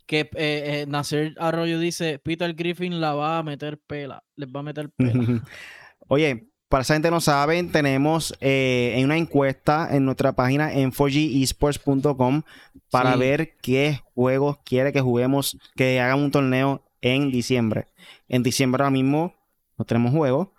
Que 0.07 0.21
eh, 0.21 0.29
eh, 0.35 0.85
Nasir 0.87 1.35
Arroyo 1.39 1.79
dice: 1.79 2.19
Peter 2.19 2.53
Griffin 2.55 3.01
la 3.01 3.15
va 3.15 3.39
a 3.39 3.43
meter 3.43 3.79
pela. 3.79 4.23
Les 4.37 4.49
va 4.49 4.61
a 4.61 4.63
meter 4.63 4.91
pela. 4.91 5.13
Oye, 6.09 6.49
para 6.69 6.83
esa 6.83 6.95
gente 6.95 7.11
no 7.11 7.21
saben, 7.21 7.71
tenemos 7.71 8.35
eh, 8.41 8.95
en 8.97 9.05
una 9.05 9.17
encuesta 9.17 9.89
en 9.93 10.05
nuestra 10.05 10.33
página 10.33 10.73
en 10.73 10.91
4gesports.com 10.93 12.43
para 12.91 13.13
Sí. 13.13 13.19
ver 13.19 13.57
qué 13.61 14.01
juegos 14.15 14.59
quiere 14.65 14.93
que 14.93 15.01
juguemos, 15.01 15.57
que 15.77 16.01
hagan 16.01 16.21
un 16.21 16.31
torneo 16.31 16.83
en 17.01 17.31
diciembre. 17.31 17.89
En 18.29 18.43
diciembre 18.43 18.83
ahora 18.83 18.91
mismo 18.91 19.35
no 19.77 19.85
tenemos 19.85 20.13
juego. 20.13 20.54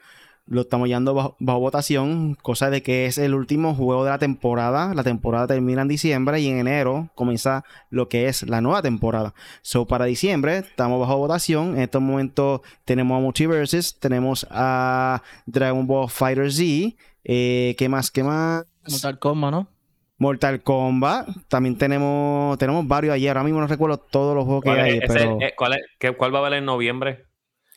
Lo 0.47 0.61
estamos 0.61 0.87
llevando 0.87 1.15
bajo, 1.15 1.35
bajo 1.39 1.59
votación, 1.59 2.35
cosa 2.39 2.69
de 2.69 2.83
que 2.83 3.07
es 3.07 3.17
el 3.17 3.33
último 3.33 3.73
juego 3.73 4.03
de 4.03 4.11
la 4.11 4.19
temporada. 4.19 4.93
La 4.93 5.03
temporada 5.03 5.47
termina 5.47 5.81
en 5.81 5.87
diciembre 5.87 6.39
y 6.39 6.47
en 6.47 6.59
enero 6.59 7.09
comienza 7.15 7.63
lo 7.89 8.09
que 8.09 8.27
es 8.27 8.47
la 8.47 8.61
nueva 8.61 8.83
temporada. 8.83 9.33
So, 9.63 9.87
para 9.87 10.05
diciembre 10.05 10.57
estamos 10.59 10.99
bajo 10.99 11.17
votación. 11.17 11.75
En 11.75 11.79
estos 11.81 12.01
momentos 12.01 12.61
tenemos 12.85 13.17
a 13.17 13.21
Multiverses, 13.21 13.97
tenemos 13.99 14.45
a 14.51 15.23
Dragon 15.47 15.87
Ball 15.87 16.09
Fighter 16.09 16.51
Z. 16.51 16.95
Eh, 17.23 17.73
¿Qué 17.79 17.89
más? 17.89 18.11
¿Qué 18.11 18.23
más? 18.23 18.65
Mortal 18.87 19.17
Kombat, 19.17 19.51
¿no? 19.51 19.67
Mortal 20.19 20.61
Kombat. 20.61 21.27
También 21.47 21.75
tenemos, 21.75 22.55
tenemos 22.59 22.87
varios 22.87 23.15
ayer. 23.15 23.29
Ahora 23.29 23.43
mismo 23.45 23.61
no 23.61 23.67
recuerdo 23.67 23.97
todos 23.97 24.35
los 24.35 24.45
juegos 24.45 24.63
que 24.63 24.69
¿Cuál, 24.69 24.79
hay, 24.81 24.97
es, 24.99 25.03
ese- 25.05 25.13
pero 25.13 25.37
eh, 25.41 25.53
¿cuál, 25.57 25.73
es- 25.73 25.81
qué- 25.97 26.15
cuál 26.15 26.31
va 26.33 26.37
a 26.37 26.41
haber 26.45 26.59
en 26.59 26.65
noviembre? 26.65 27.25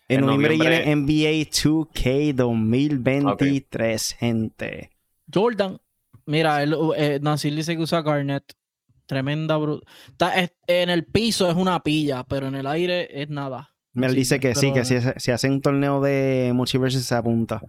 En 0.09 0.20
en 0.20 0.26
noviembre, 0.26 0.56
viene 0.56 0.96
NBA 0.96 1.50
2K 1.50 2.34
2023, 2.34 4.16
gente. 4.18 4.90
Jordan. 5.32 5.78
Mira, 6.26 6.62
él, 6.62 6.76
eh, 6.96 7.18
Nasir 7.22 7.54
dice 7.54 7.76
que 7.76 7.82
usa 7.82 8.02
Garnet. 8.02 8.44
Tremenda 9.06 9.56
bruta. 9.56 10.34
En 10.66 10.90
el 10.90 11.06
piso 11.06 11.48
es 11.50 11.56
una 11.56 11.82
pilla, 11.82 12.24
pero 12.24 12.48
en 12.48 12.54
el 12.54 12.66
aire 12.66 13.22
es 13.22 13.30
nada. 13.30 13.70
Mel 13.94 14.11
Sí, 14.11 14.16
dice 14.16 14.38
que 14.38 14.54
sí, 14.54 14.72
que 14.72 14.84
si, 14.84 14.96
si 15.16 15.30
hace 15.30 15.48
un 15.48 15.62
torneo 15.62 16.02
de 16.02 16.52
Multiverses 16.54 17.06
se 17.06 17.14
apunta. 17.14 17.62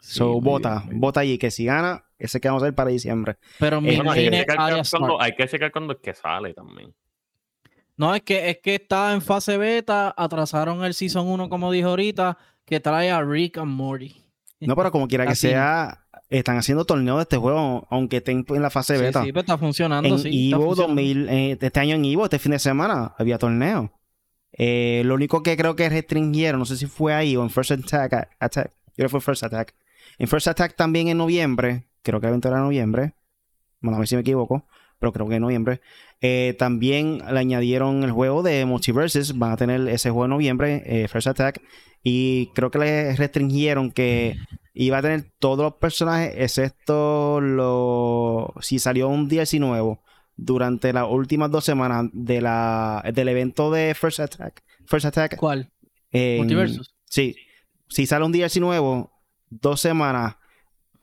Sí, 0.00 0.18
So, 0.18 0.40
vota, 0.40 0.84
vota 0.92 1.20
allí, 1.20 1.38
que 1.38 1.50
si 1.50 1.64
gana, 1.64 2.04
ese 2.18 2.40
que 2.40 2.48
vamos 2.48 2.62
a 2.62 2.66
hacer 2.66 2.74
para 2.74 2.90
diciembre. 2.90 3.36
Pero 3.58 3.78
Eh, 3.78 4.02
hay, 4.06 4.30
que 4.30 4.36
checar 4.38 4.82
cuando, 4.90 5.20
hay 5.20 5.32
que 5.34 5.48
checar 5.48 5.72
cuando 5.72 5.94
es 5.94 6.00
que 6.00 6.14
sale 6.14 6.52
también. 6.52 6.94
No, 7.96 8.14
es 8.14 8.22
que, 8.22 8.50
es 8.50 8.58
que 8.62 8.74
está 8.74 9.12
en 9.12 9.22
fase 9.22 9.56
beta, 9.56 10.12
atrasaron 10.16 10.84
el 10.84 10.94
Season 10.94 11.26
1, 11.26 11.48
como 11.48 11.70
dijo 11.70 11.90
ahorita, 11.90 12.38
que 12.64 12.80
trae 12.80 13.10
a 13.10 13.22
Rick 13.22 13.58
and 13.58 13.70
Morty. 13.70 14.16
No, 14.60 14.74
pero 14.74 14.90
como 14.90 15.06
quiera 15.06 15.24
que 15.26 15.32
Así. 15.32 15.48
sea, 15.48 16.06
están 16.28 16.56
haciendo 16.56 16.84
torneos 16.84 17.18
de 17.18 17.22
este 17.22 17.36
juego, 17.36 17.86
aunque 17.90 18.16
estén 18.18 18.44
en 18.48 18.62
la 18.62 18.70
fase 18.70 18.98
beta. 18.98 19.22
sí, 19.22 19.28
pero 19.30 19.40
está 19.40 19.58
funcionando, 19.58 20.08
en 20.08 20.18
sí. 20.18 20.46
está 20.46 20.56
Evo 20.56 20.66
funcionando. 20.74 21.02
2000, 21.02 21.28
eh, 21.28 21.58
este 21.60 21.80
año 21.80 21.96
en 21.96 22.04
Evo, 22.04 22.24
este 22.24 22.38
fin 22.38 22.52
de 22.52 22.58
semana, 22.58 23.14
había 23.18 23.38
torneo. 23.38 23.92
Eh, 24.52 25.02
lo 25.04 25.14
único 25.14 25.42
que 25.42 25.56
creo 25.56 25.76
que 25.76 25.88
restringieron, 25.88 26.60
no 26.60 26.64
sé 26.64 26.76
si 26.76 26.86
fue 26.86 27.12
ahí 27.12 27.36
o 27.36 27.42
en 27.42 27.50
First 27.50 27.72
Attack, 27.72 28.30
Attack 28.38 28.72
creo 28.94 29.06
que 29.06 29.08
fue 29.08 29.20
First 29.20 29.44
Attack. 29.44 29.74
En 30.18 30.28
First 30.28 30.48
Attack 30.48 30.76
también 30.76 31.08
en 31.08 31.18
noviembre, 31.18 31.86
creo 32.02 32.20
que 32.20 32.26
el 32.26 32.30
evento 32.30 32.48
era 32.48 32.58
en 32.58 32.64
noviembre, 32.64 33.14
bueno, 33.80 33.96
a 33.96 33.98
ver 33.98 34.08
si 34.08 34.14
me 34.14 34.20
equivoco, 34.20 34.66
pero 35.04 35.12
creo 35.12 35.28
que 35.28 35.34
en 35.36 35.42
noviembre. 35.42 35.80
eh, 36.22 36.54
también 36.58 37.18
le 37.30 37.38
añadieron 37.38 38.02
el 38.04 38.10
juego 38.10 38.42
de 38.42 38.64
Multiverses, 38.64 39.36
van 39.38 39.52
a 39.52 39.56
tener 39.58 39.86
ese 39.88 40.08
juego 40.08 40.24
en 40.24 40.30
noviembre, 40.30 40.82
eh, 40.86 41.06
First 41.08 41.26
Attack, 41.28 41.60
y 42.02 42.46
creo 42.54 42.70
que 42.70 42.78
le 42.78 43.14
restringieron 43.16 43.90
que 43.92 44.36
iba 44.72 44.98
a 44.98 45.02
tener 45.02 45.30
todos 45.38 45.58
los 45.64 45.74
personajes, 45.74 46.32
excepto 46.36 47.40
los 47.42 48.48
si 48.64 48.78
salió 48.78 49.08
un 49.08 49.28
DLC 49.28 49.54
nuevo 49.60 50.02
durante 50.36 50.92
las 50.94 51.06
últimas 51.10 51.50
dos 51.50 51.64
semanas 51.64 52.06
de 52.14 52.40
la, 52.40 53.04
del 53.14 53.28
evento 53.28 53.70
de 53.70 53.94
First 53.94 54.20
Attack. 54.20 54.62
First 54.86 55.06
Attack. 55.06 55.36
¿Cuál? 55.36 55.70
en- 56.10 56.38
Multiversus. 56.38 56.94
Sí. 57.04 57.36
Si 57.88 58.06
sale 58.06 58.24
un 58.24 58.32
DLC 58.32 58.56
nuevo 58.60 59.12
dos 59.50 59.80
semanas 59.80 60.36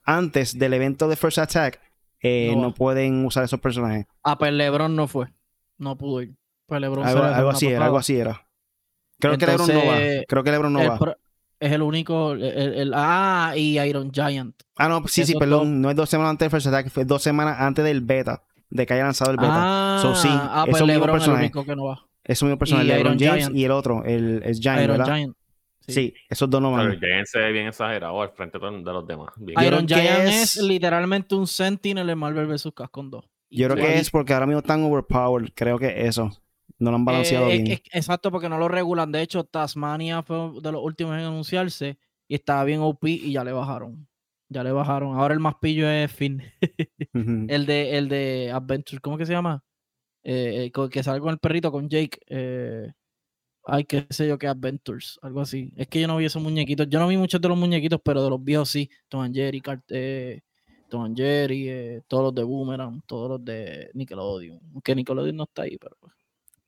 antes 0.04 0.58
del 0.58 0.74
evento 0.74 1.08
de 1.08 1.16
First 1.16 1.38
Attack, 1.38 1.80
eh, 2.22 2.52
No 2.56 2.62
no, 2.62 2.74
pueden 2.74 3.26
usar 3.26 3.44
esos 3.44 3.60
personajes. 3.60 4.06
Ah, 4.24 4.38
pues 4.38 4.52
LeBron 4.54 4.96
no 4.96 5.08
fue. 5.08 5.28
No 5.78 5.98
pudo 5.98 6.22
ir. 6.22 6.36
Pues 6.68 6.80
LeBron 6.82 7.06
Algo, 7.06 7.24
algo 7.24 7.50
así 7.50 7.68
era, 7.68 7.86
algo 7.86 7.98
así 7.98 8.18
era. 8.18 8.48
Creo 9.20 9.38
que 9.38 9.46
LeBron 9.46 9.68
no 9.68 9.74
va. 9.74 9.82
Entonces, 9.84 10.26
Creo 10.28 10.44
que 10.44 10.52
LeBron 10.52 10.74
no 10.74 10.82
El 10.82 10.90
va. 10.90 11.18
es 11.60 11.72
el 11.72 11.82
único. 11.82 12.34
el- 12.34 12.42
el- 12.44 12.92
ah, 12.96 13.54
y 13.56 13.80
Iron 13.80 14.12
Giant. 14.12 14.56
Ah, 14.78 14.88
no, 14.88 15.04
sí, 15.08 15.26
sí, 15.26 15.36
perdón. 15.36 15.82
No 15.82 15.90
es 15.90 15.96
dos 15.96 16.10
semanas 16.10 16.32
antes 16.32 16.46
del 16.46 16.52
First 16.52 16.68
Attack, 16.68 16.90
fue 16.90 17.06
dos 17.06 17.22
semanas 17.22 17.58
antes 17.60 17.84
del 17.86 18.02
beta. 18.02 18.44
De 18.70 18.86
que 18.86 18.94
haya 18.94 19.04
lanzado 19.04 19.32
el 19.32 19.38
beta. 19.38 19.52
Ah, 19.98 20.00
So, 20.02 20.16
sí, 20.16 20.30
ah, 20.32 20.64
pues 20.70 20.82
es 20.82 20.88
el 20.90 21.02
personajes. 21.02 21.40
único 21.52 21.66
que 21.66 21.76
no 21.76 21.86
va. 21.86 22.06
Ese 22.24 22.46
mismo 22.46 22.58
personaje, 22.58 22.86
Y 22.86 22.90
LeBron 22.90 23.16
Iron 23.16 23.20
James 23.20 23.44
Giant. 23.46 23.58
y 23.58 23.66
el 23.66 23.72
otro, 23.72 24.04
el 24.06 24.42
es 24.46 24.60
Giant, 24.62 24.82
Iron 24.84 24.98
¿verdad? 24.98 25.14
Giant. 25.16 25.36
Sí. 25.92 26.14
esos 26.30 26.50
dos 26.50 26.62
no 26.62 26.72
Pero 26.72 26.84
van. 26.84 26.92
el 26.94 27.00
Giant 27.00 27.26
se 27.28 27.40
ve 27.40 27.52
bien 27.52 27.68
exagerado 27.68 28.22
al 28.22 28.30
frente 28.32 28.58
de 28.60 28.72
los 28.94 29.06
demás. 29.08 29.30
Bien. 29.38 29.62
Iron 29.64 29.88
Giant 29.88 30.28
es- 30.28 30.58
es... 30.58 30.64
literalmente 30.64 31.36
un 31.36 31.48
Sentinel 31.48 32.10
en 32.10 32.18
Marvel 32.18 32.48
vs. 32.48 32.70
Capcom 32.76 33.10
2. 33.10 33.26
Yo 33.52 33.68
creo 33.70 33.86
que 33.86 33.98
es 34.00 34.10
porque 34.10 34.34
ahora 34.34 34.46
mismo 34.46 34.60
están 34.60 34.84
overpowered. 34.84 35.52
Creo 35.54 35.78
que 35.78 36.08
eso. 36.08 36.30
No 36.80 36.90
lo 36.90 36.96
han 36.98 37.06
balanceado 37.06 37.48
Eh, 37.50 37.54
bien. 37.58 37.68
es- 37.68 37.82
es- 37.84 37.96
exacto, 37.96 38.32
porque 38.32 38.50
no 38.50 38.58
lo 38.58 38.68
regulan. 38.68 39.12
De 39.12 39.22
hecho, 39.22 39.44
Tasmania 39.44 40.24
fue 40.24 40.38
de 40.62 40.72
los 40.72 40.82
últimos 40.84 41.14
en 41.16 41.26
anunciarse 41.26 42.00
y 42.28 42.36
estaba 42.36 42.64
bien 42.64 42.80
OP 42.80 43.04
y 43.10 43.34
ya 43.34 43.44
le 43.44 43.52
bajaron. 43.52 44.08
Ya 44.50 44.64
le 44.64 44.72
bajaron. 44.72 45.18
Ahora 45.18 45.34
el 45.34 45.40
más 45.40 45.56
pillo 45.62 45.90
es 45.90 46.12
Finn. 46.12 46.42
El 47.50 47.66
de, 47.66 47.98
el 47.98 48.10
de 48.10 48.52
Adventure, 48.54 49.00
¿cómo 49.02 49.18
que 49.18 49.26
se 49.26 49.34
llama? 49.34 49.64
Eh, 50.24 50.72
eh, 50.76 50.90
que 50.90 51.04
sale 51.04 51.20
con 51.20 51.30
el 51.32 51.40
perrito, 51.40 51.72
con 51.72 51.90
Jake. 51.90 52.20
Ay, 53.66 53.84
qué 53.86 54.06
sé 54.10 54.28
yo, 54.28 54.38
que 54.38 54.48
Adventures, 54.48 55.20
algo 55.22 55.42
así. 55.42 55.72
Es 55.76 55.88
que 55.88 56.02
yo 56.02 56.08
no 56.08 56.18
vi 56.18 56.26
esos 56.26 56.42
muñequitos. 56.42 56.88
Yo 56.90 57.00
no 57.00 57.08
vi 57.08 57.18
muchos 57.18 57.40
de 57.42 57.48
los 57.48 57.58
muñequitos, 57.58 58.00
pero 58.04 58.24
de 58.24 58.30
los 58.30 58.44
viejos 58.44 58.70
sí. 58.70 58.90
Tom 59.10 59.22
and 59.22 59.36
Jerry, 59.36 59.62
Cart- 59.62 59.84
eh, 59.90 60.42
Tom 60.90 61.04
and 61.06 61.18
Jerry, 61.18 61.70
eh, 61.70 62.02
todos 62.08 62.24
los 62.26 62.36
de 62.36 62.44
Boomerang, 62.44 63.02
todos 63.06 63.30
los 63.30 63.46
de 63.46 63.90
Nickelodeon. 63.94 64.60
Aunque 64.74 64.96
Nickelodeon 64.96 65.36
no 65.36 65.44
está 65.44 65.62
ahí, 65.64 65.78
pero. 65.78 65.96
pues. 66.00 66.14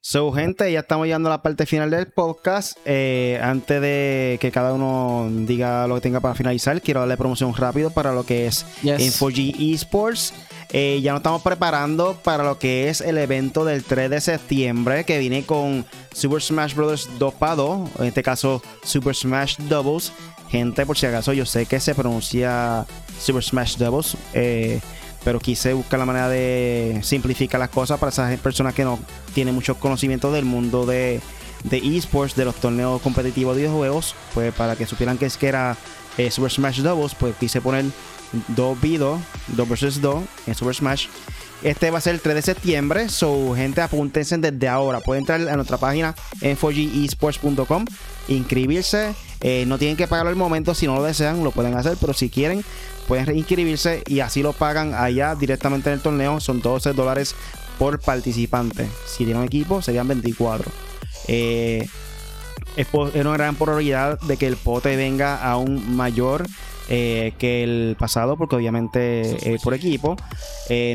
So, 0.06 0.34
gente, 0.34 0.70
ya 0.70 0.82
estamos 0.82 1.06
llegando 1.08 1.30
a 1.30 1.32
la 1.32 1.42
parte 1.42 1.66
final 1.66 1.90
del 1.90 2.08
podcast. 2.08 2.78
Eh, 2.84 3.40
antes 3.42 3.80
de 3.82 4.38
que 4.42 4.52
cada 4.52 4.74
uno 4.74 5.30
diga 5.46 5.88
lo 5.88 5.96
que 5.96 6.02
tenga 6.02 6.20
para 6.20 6.36
finalizar, 6.36 6.82
quiero 6.82 7.00
darle 7.00 7.16
promoción 7.16 7.54
rápido 7.56 7.90
para 7.90 8.14
lo 8.14 8.26
que 8.26 8.46
es 8.48 8.66
Yes. 8.82 9.00
en 9.02 9.12
4G 9.14 9.74
Esports. 9.74 10.34
Eh, 10.76 11.02
ya 11.04 11.12
nos 11.12 11.20
estamos 11.20 11.44
preparando 11.44 12.18
para 12.24 12.44
lo 12.44 12.58
que 12.58 12.90
es 12.90 13.00
el 13.00 13.20
evento 13.20 13.64
del 13.64 13.84
3 13.84 14.10
de 14.10 14.20
septiembre 14.20 15.04
que 15.06 15.20
viene 15.20 15.46
con 15.46 15.86
Super 16.12 16.42
Smash 16.42 16.74
Bros. 16.74 17.08
2 17.20 17.34
para 17.36 17.56
2, 17.58 17.90
en 18.00 18.06
este 18.06 18.24
caso 18.24 18.60
Super 18.84 19.16
Smash 19.16 19.58
Doubles. 19.70 20.12
Gente, 20.50 20.84
por 20.88 20.98
si 20.98 21.06
acaso, 21.06 21.32
yo 21.32 21.46
sé 21.46 21.68
que 21.68 21.80
se 21.80 21.94
pronuncia 21.94 22.88
Super 23.20 23.44
Smash 23.44 23.78
Doubles, 23.78 24.18
eh, 24.34 24.82
pero 25.24 25.40
quise 25.40 25.74
buscar 25.74 26.00
la 26.00 26.08
manera 26.08 26.28
de 26.28 27.00
simplificar 27.04 27.60
las 27.60 27.70
cosas 27.70 28.00
para 28.00 28.10
esas 28.10 28.40
personas 28.40 28.74
que 28.74 28.84
no 28.84 28.98
tienen 29.36 29.54
mucho 29.54 29.76
conocimiento 29.76 30.32
del 30.32 30.46
mundo 30.46 30.88
de, 30.88 31.22
de 31.66 31.78
esports, 31.78 32.36
de 32.36 32.46
los 32.46 32.56
torneos 32.56 33.00
competitivos 33.04 33.56
de 33.56 33.62
videojuegos, 33.62 34.16
pues 34.34 34.52
para 34.56 34.76
que 34.76 34.88
supieran 34.88 35.20
que 35.20 35.28
es 35.28 35.38
que 35.38 35.50
era 35.50 35.78
eh, 36.18 36.32
Super 36.32 36.52
Smash 36.52 36.82
Doubles, 36.82 37.14
pues 37.14 37.36
quise 37.36 37.62
poner 37.62 37.86
2v2, 38.56 39.20
2 39.48 39.70
vs 39.70 40.02
2 40.02 40.24
en 40.48 40.56
Super 40.56 40.76
Smash. 40.76 41.08
Este 41.64 41.92
va 41.92 42.00
a 42.00 42.02
ser 42.02 42.16
el 42.16 42.22
3 42.22 42.36
de 42.36 42.42
septiembre, 42.42 43.08
so 43.08 43.56
gente 43.56 43.82
apúntense 43.82 44.38
desde 44.38 44.68
ahora. 44.68 45.00
Pueden 45.00 45.22
entrar 45.22 45.48
a 45.48 45.56
nuestra 45.56 45.78
página 45.78 46.14
en 46.42 46.58
4gesports.com, 46.58 47.86
inscribirse. 48.28 49.16
Eh, 49.40 49.66
no 49.66 49.78
tienen 49.78 49.96
que 49.96 50.08
pagarlo 50.08 50.30
al 50.30 50.36
momento, 50.36 50.74
si 50.74 50.88
no 50.88 50.96
lo 50.96 51.04
desean 51.04 51.44
lo 51.44 51.52
pueden 51.52 51.76
hacer, 51.76 51.98
pero 52.00 52.14
si 52.14 52.30
quieren 52.30 52.64
pueden 53.08 53.38
inscribirse 53.38 54.04
y 54.08 54.22
así 54.22 54.42
lo 54.42 54.54
pagan 54.54 54.94
allá 54.94 55.36
directamente 55.36 55.90
en 55.90 55.96
el 55.96 56.02
torneo. 56.02 56.40
Son 56.40 56.62
12 56.62 56.94
dólares 56.94 57.36
por 57.78 58.00
participante. 58.00 58.88
Si 59.08 59.26
tiene 59.26 59.40
un 59.40 59.46
equipo, 59.46 59.82
serían 59.82 60.08
24. 60.08 60.70
Eh, 61.28 61.88
es, 62.76 62.88
una 62.94 63.34
gran 63.34 63.56
probabilidad 63.56 64.20
de 64.22 64.38
que 64.38 64.48
el 64.48 64.58
pote 64.58 64.96
venga 64.96 65.38
aún 65.38 65.96
mayor 65.96 66.46
eh, 66.90 67.34
que 67.38 67.64
el 67.64 67.96
pasado, 67.98 68.38
porque 68.38 68.56
obviamente 68.56 69.60
por 69.64 69.74
equipo. 69.74 70.16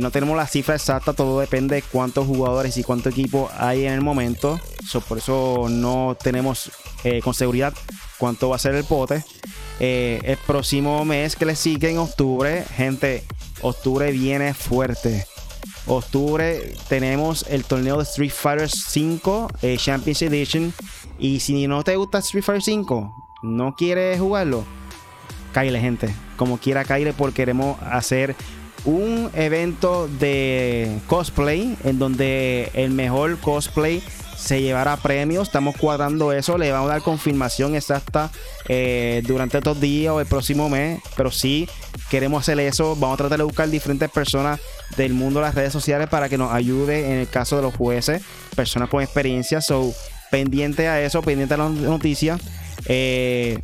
no 0.00 0.10
tenemos 0.10 0.36
la 0.36 0.46
cifra 0.46 0.74
exacta, 0.74 1.12
todo 1.12 1.40
depende 1.40 1.76
de 1.76 1.82
cuántos 1.82 2.26
jugadores 2.26 2.76
y 2.76 2.84
cuánto 2.84 3.08
equipo 3.08 3.50
hay 3.56 3.86
en 3.86 3.92
el 3.92 4.00
momento. 4.00 4.60
por 5.08 5.18
eso 5.18 5.66
no 5.68 6.16
tenemos 6.22 6.70
con 7.22 7.34
seguridad 7.34 7.74
cuánto 8.18 8.48
va 8.48 8.56
a 8.56 8.58
ser 8.58 8.74
el 8.74 8.84
pote. 8.84 9.24
el 9.80 10.36
próximo 10.46 11.04
mes 11.04 11.36
que 11.36 11.46
le 11.46 11.56
sigue 11.56 11.90
en 11.90 11.98
octubre, 11.98 12.64
gente, 12.76 13.24
octubre 13.62 14.10
viene 14.12 14.54
fuerte. 14.54 15.26
Octubre 15.88 16.74
tenemos 16.88 17.46
el 17.48 17.64
torneo 17.64 17.96
de 17.96 18.02
Street 18.02 18.30
Fighter 18.30 18.68
5 18.68 19.48
eh, 19.62 19.76
Champions 19.78 20.22
Edition. 20.22 20.74
Y 21.18 21.40
si 21.40 21.66
no 21.66 21.82
te 21.82 21.96
gusta 21.96 22.18
Street 22.18 22.44
Fighter 22.44 22.62
5, 22.62 23.28
no 23.42 23.74
quieres 23.74 24.20
jugarlo, 24.20 24.64
cállale, 25.52 25.80
gente. 25.80 26.14
Como 26.36 26.58
quiera, 26.58 26.84
cállale, 26.84 27.12
porque 27.12 27.36
queremos 27.36 27.80
hacer 27.82 28.34
un 28.84 29.30
evento 29.34 30.08
de 30.08 30.98
cosplay 31.06 31.76
en 31.84 31.98
donde 31.98 32.70
el 32.74 32.90
mejor 32.90 33.38
cosplay 33.38 34.02
se 34.38 34.62
llevará 34.62 34.96
premios. 34.96 35.48
Estamos 35.48 35.76
cuadrando 35.76 36.32
eso. 36.32 36.56
Le 36.56 36.70
vamos 36.70 36.88
a 36.90 36.94
dar 36.94 37.02
confirmación 37.02 37.74
exacta 37.74 38.30
eh, 38.68 39.22
durante 39.26 39.58
estos 39.58 39.80
días 39.80 40.12
o 40.12 40.20
el 40.20 40.26
próximo 40.26 40.68
mes. 40.68 41.00
Pero 41.16 41.30
sí 41.30 41.68
queremos 42.08 42.42
hacer 42.42 42.58
eso. 42.60 42.94
Vamos 42.96 43.14
a 43.14 43.18
tratar 43.18 43.38
de 43.38 43.44
buscar 43.44 43.68
diferentes 43.68 44.08
personas 44.10 44.60
del 44.96 45.12
mundo 45.12 45.40
de 45.40 45.46
las 45.46 45.54
redes 45.54 45.72
sociales 45.72 46.08
para 46.08 46.28
que 46.28 46.38
nos 46.38 46.52
ayude 46.52 47.12
en 47.12 47.18
el 47.18 47.28
caso 47.28 47.56
de 47.56 47.62
los 47.62 47.74
jueces, 47.74 48.22
personas 48.54 48.88
con 48.88 49.02
experiencia. 49.02 49.60
So, 49.60 49.92
pendiente 50.30 50.88
a 50.88 51.02
eso, 51.02 51.20
pendiente 51.20 51.54
a 51.54 51.58
las 51.58 51.70
noticias. 51.72 52.40
Eh, 52.86 53.60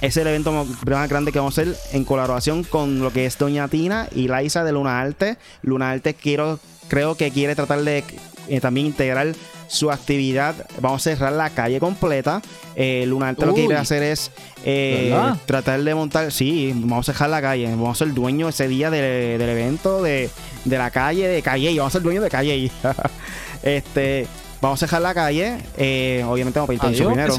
es 0.00 0.16
el 0.16 0.26
evento 0.26 0.52
más 0.52 1.08
grande 1.08 1.32
que 1.32 1.38
vamos 1.38 1.58
a 1.58 1.62
hacer 1.62 1.76
en 1.92 2.04
colaboración 2.04 2.64
con 2.64 3.00
lo 3.00 3.12
que 3.12 3.26
es 3.26 3.36
Doña 3.36 3.68
Tina 3.68 4.08
y 4.14 4.28
Laisa 4.28 4.64
de 4.64 4.72
Luna 4.72 5.00
Arte. 5.00 5.36
Luna 5.62 5.90
Arte 5.90 6.14
quiero, 6.14 6.58
creo 6.88 7.16
que 7.16 7.30
quiere 7.30 7.54
tratar 7.54 7.82
de 7.82 8.04
eh, 8.48 8.60
también 8.60 8.86
integrar 8.86 9.34
su 9.70 9.90
actividad. 9.90 10.54
Vamos 10.80 11.06
a 11.06 11.10
cerrar 11.10 11.32
la 11.32 11.50
calle 11.50 11.78
completa. 11.78 12.42
Eh, 12.74 13.04
Lunarte 13.06 13.46
lo 13.46 13.54
que 13.54 13.66
quiere 13.66 13.76
hacer 13.76 14.02
es 14.02 14.30
eh, 14.64 15.16
tratar 15.46 15.82
de 15.82 15.94
montar. 15.94 16.32
Sí, 16.32 16.72
vamos 16.74 17.08
a 17.08 17.12
dejar 17.12 17.30
la 17.30 17.40
calle. 17.40 17.66
Vamos 17.66 18.00
a 18.00 18.04
ser 18.04 18.14
dueño 18.14 18.48
ese 18.48 18.66
día 18.68 18.90
del 18.90 19.40
evento 19.40 20.02
de, 20.02 20.28
la 20.64 20.90
calle 20.90 21.28
de 21.28 21.42
Calle. 21.42 21.72
Vamos 21.76 21.94
a 21.94 21.98
ser 21.98 22.02
dueño 22.02 22.20
de 22.20 22.30
Calle. 22.30 22.70
este, 23.62 24.26
vamos 24.60 24.82
a 24.82 24.86
dejar 24.86 25.02
la 25.02 25.14
calle. 25.14 25.58
Eh, 25.76 26.24
obviamente 26.26 26.58
vamos 26.58 26.76
a 26.76 26.88
pedir 26.88 27.06
primero. 27.06 27.34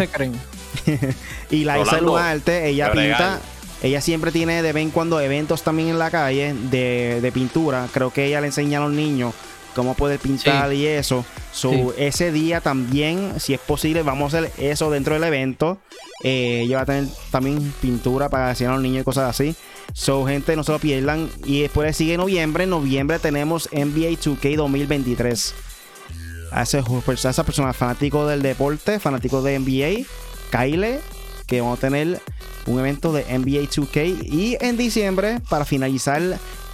y 1.50 1.64
la 1.64 1.80
Isa 1.80 2.02
Lunarte, 2.02 2.68
ella 2.68 2.92
pinta. 2.92 3.40
Ella 3.84 4.00
siempre 4.00 4.32
tiene 4.32 4.62
de 4.62 4.74
vez 4.74 4.84
en 4.84 4.92
cuando 4.92 5.20
eventos 5.20 5.64
también 5.64 5.90
en 5.90 5.98
la 5.98 6.12
calle 6.12 6.54
de, 6.54 7.20
de 7.20 7.32
pintura. 7.32 7.88
Creo 7.92 8.12
que 8.12 8.28
ella 8.28 8.40
le 8.40 8.48
enseña 8.48 8.78
a 8.78 8.82
los 8.82 8.92
niños 8.92 9.34
cómo 9.76 9.96
poder 9.96 10.20
pintar 10.20 10.74
y 10.74 10.86
eso. 10.86 11.26
So, 11.52 11.94
Ese 11.98 12.32
día 12.32 12.62
también, 12.62 13.40
si 13.40 13.54
es 13.54 13.60
posible, 13.60 14.04
vamos 14.04 14.34
a 14.34 14.40
hacer 14.40 14.52
eso 14.58 14.92
dentro 14.92 15.14
del 15.14 15.24
evento. 15.24 15.80
Eh, 16.24 16.62
ella 16.64 16.78
va 16.78 16.84
a 16.84 16.86
tener 16.86 17.06
también 17.30 17.74
pintura 17.82 18.30
para 18.30 18.50
enseñar 18.50 18.74
a 18.74 18.76
los 18.76 18.84
niños 18.84 19.02
y 19.02 19.06
cosas 19.06 19.30
así. 19.30 19.56
So, 19.94 20.26
gente, 20.26 20.56
no 20.56 20.64
se 20.64 20.72
lo 20.72 20.80
pierdan. 20.80 21.30
Y 21.46 21.62
después 21.62 21.96
sigue 21.96 22.18
noviembre. 22.18 22.64
En 22.64 22.70
noviembre 22.70 23.20
tenemos 23.20 23.70
NBA 23.72 24.12
2K 24.20 24.56
2023. 24.56 25.54
A, 26.52 26.64
ese, 26.64 26.80
a 26.80 27.30
esa 27.30 27.44
persona 27.44 27.74
fanático 27.74 28.28
del 28.28 28.42
deporte, 28.42 29.00
fanático 29.00 29.42
de 29.42 29.58
NBA, 29.58 30.06
Kyle, 30.52 31.00
que 31.48 31.62
vamos 31.62 31.78
a 31.80 31.82
tener 31.82 32.22
un 32.68 32.80
evento 32.80 33.14
de 33.14 33.24
NBA 33.24 33.70
2K. 33.70 34.28
Y 34.32 34.58
en 34.62 34.78
diciembre, 34.78 35.40
para 35.50 35.66
finalizar 35.66 36.22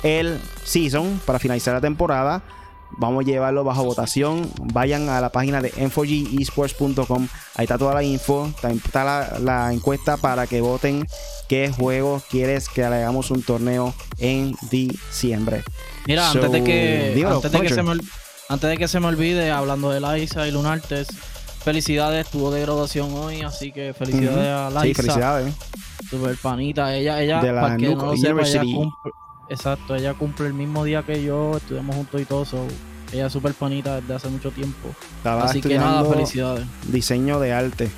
el 0.04 0.40
season, 0.66 1.22
para 1.26 1.40
finalizar 1.40 1.74
la 1.74 1.82
temporada, 1.82 2.44
Vamos 2.92 3.24
a 3.24 3.28
llevarlo 3.28 3.64
bajo 3.64 3.84
votación. 3.84 4.50
Vayan 4.74 5.10
a 5.10 5.22
la 5.22 5.30
página 5.30 5.62
de 5.62 5.72
m4gesports.com. 5.74 7.28
Ahí 7.56 7.64
está 7.64 7.78
toda 7.78 7.94
la 7.94 8.04
info. 8.04 8.52
También 8.62 8.82
está 8.84 9.40
la, 9.40 9.74
encuesta 9.74 10.18
para 10.18 10.48
que 10.48 10.62
voten 10.62 11.06
qué 11.48 11.70
juego 11.70 12.22
quieres 12.30 12.70
que 12.70 12.82
le 12.82 12.96
hagamos 12.96 13.30
un 13.32 13.44
torneo 13.44 13.94
en 14.18 14.56
diciembre. 14.72 15.64
Mira, 16.06 16.32
antes 16.32 16.52
de 16.52 16.64
que, 16.64 17.26
antes, 17.26 17.52
de 17.52 18.78
que 18.78 18.88
se 18.88 19.00
me, 19.00 19.08
olvide, 19.08 19.52
hablando 19.52 19.90
de 19.90 20.00
Laisa 20.00 20.48
y 20.48 20.52
Lunartes, 20.52 21.10
felicidades, 21.68 22.30
tuvo 22.30 22.50
de 22.50 22.62
graduación 22.62 23.14
hoy, 23.14 23.42
así 23.42 23.74
que 23.74 23.94
felicidades 23.94 24.48
a 24.48 24.70
Laisa. 24.70 24.86
Sí, 24.86 24.94
felicidades. 24.94 25.54
Super 26.10 26.38
panita. 26.38 26.96
Ella, 26.96 27.22
ella, 27.22 27.42
de 27.42 27.52
la 27.52 27.78
Exacto, 29.50 29.94
ella 29.96 30.14
cumple 30.14 30.48
el 30.48 30.54
mismo 30.54 30.86
día 30.86 31.04
que 31.04 31.22
yo, 31.22 31.58
estudiamos 31.58 31.98
juntos 31.98 32.22
y 32.22 32.26
todo, 32.26 32.46
ella 33.12 33.28
es 33.28 33.34
súper 33.34 33.54
panita 33.54 34.00
desde 34.00 34.14
hace 34.14 34.30
mucho 34.30 34.52
tiempo. 34.52 34.96
Así 35.26 35.60
que 35.60 35.78
nada, 35.78 36.10
felicidades. 36.10 36.66
Diseño 36.88 37.38
de 37.42 37.52
arte. 37.52 37.92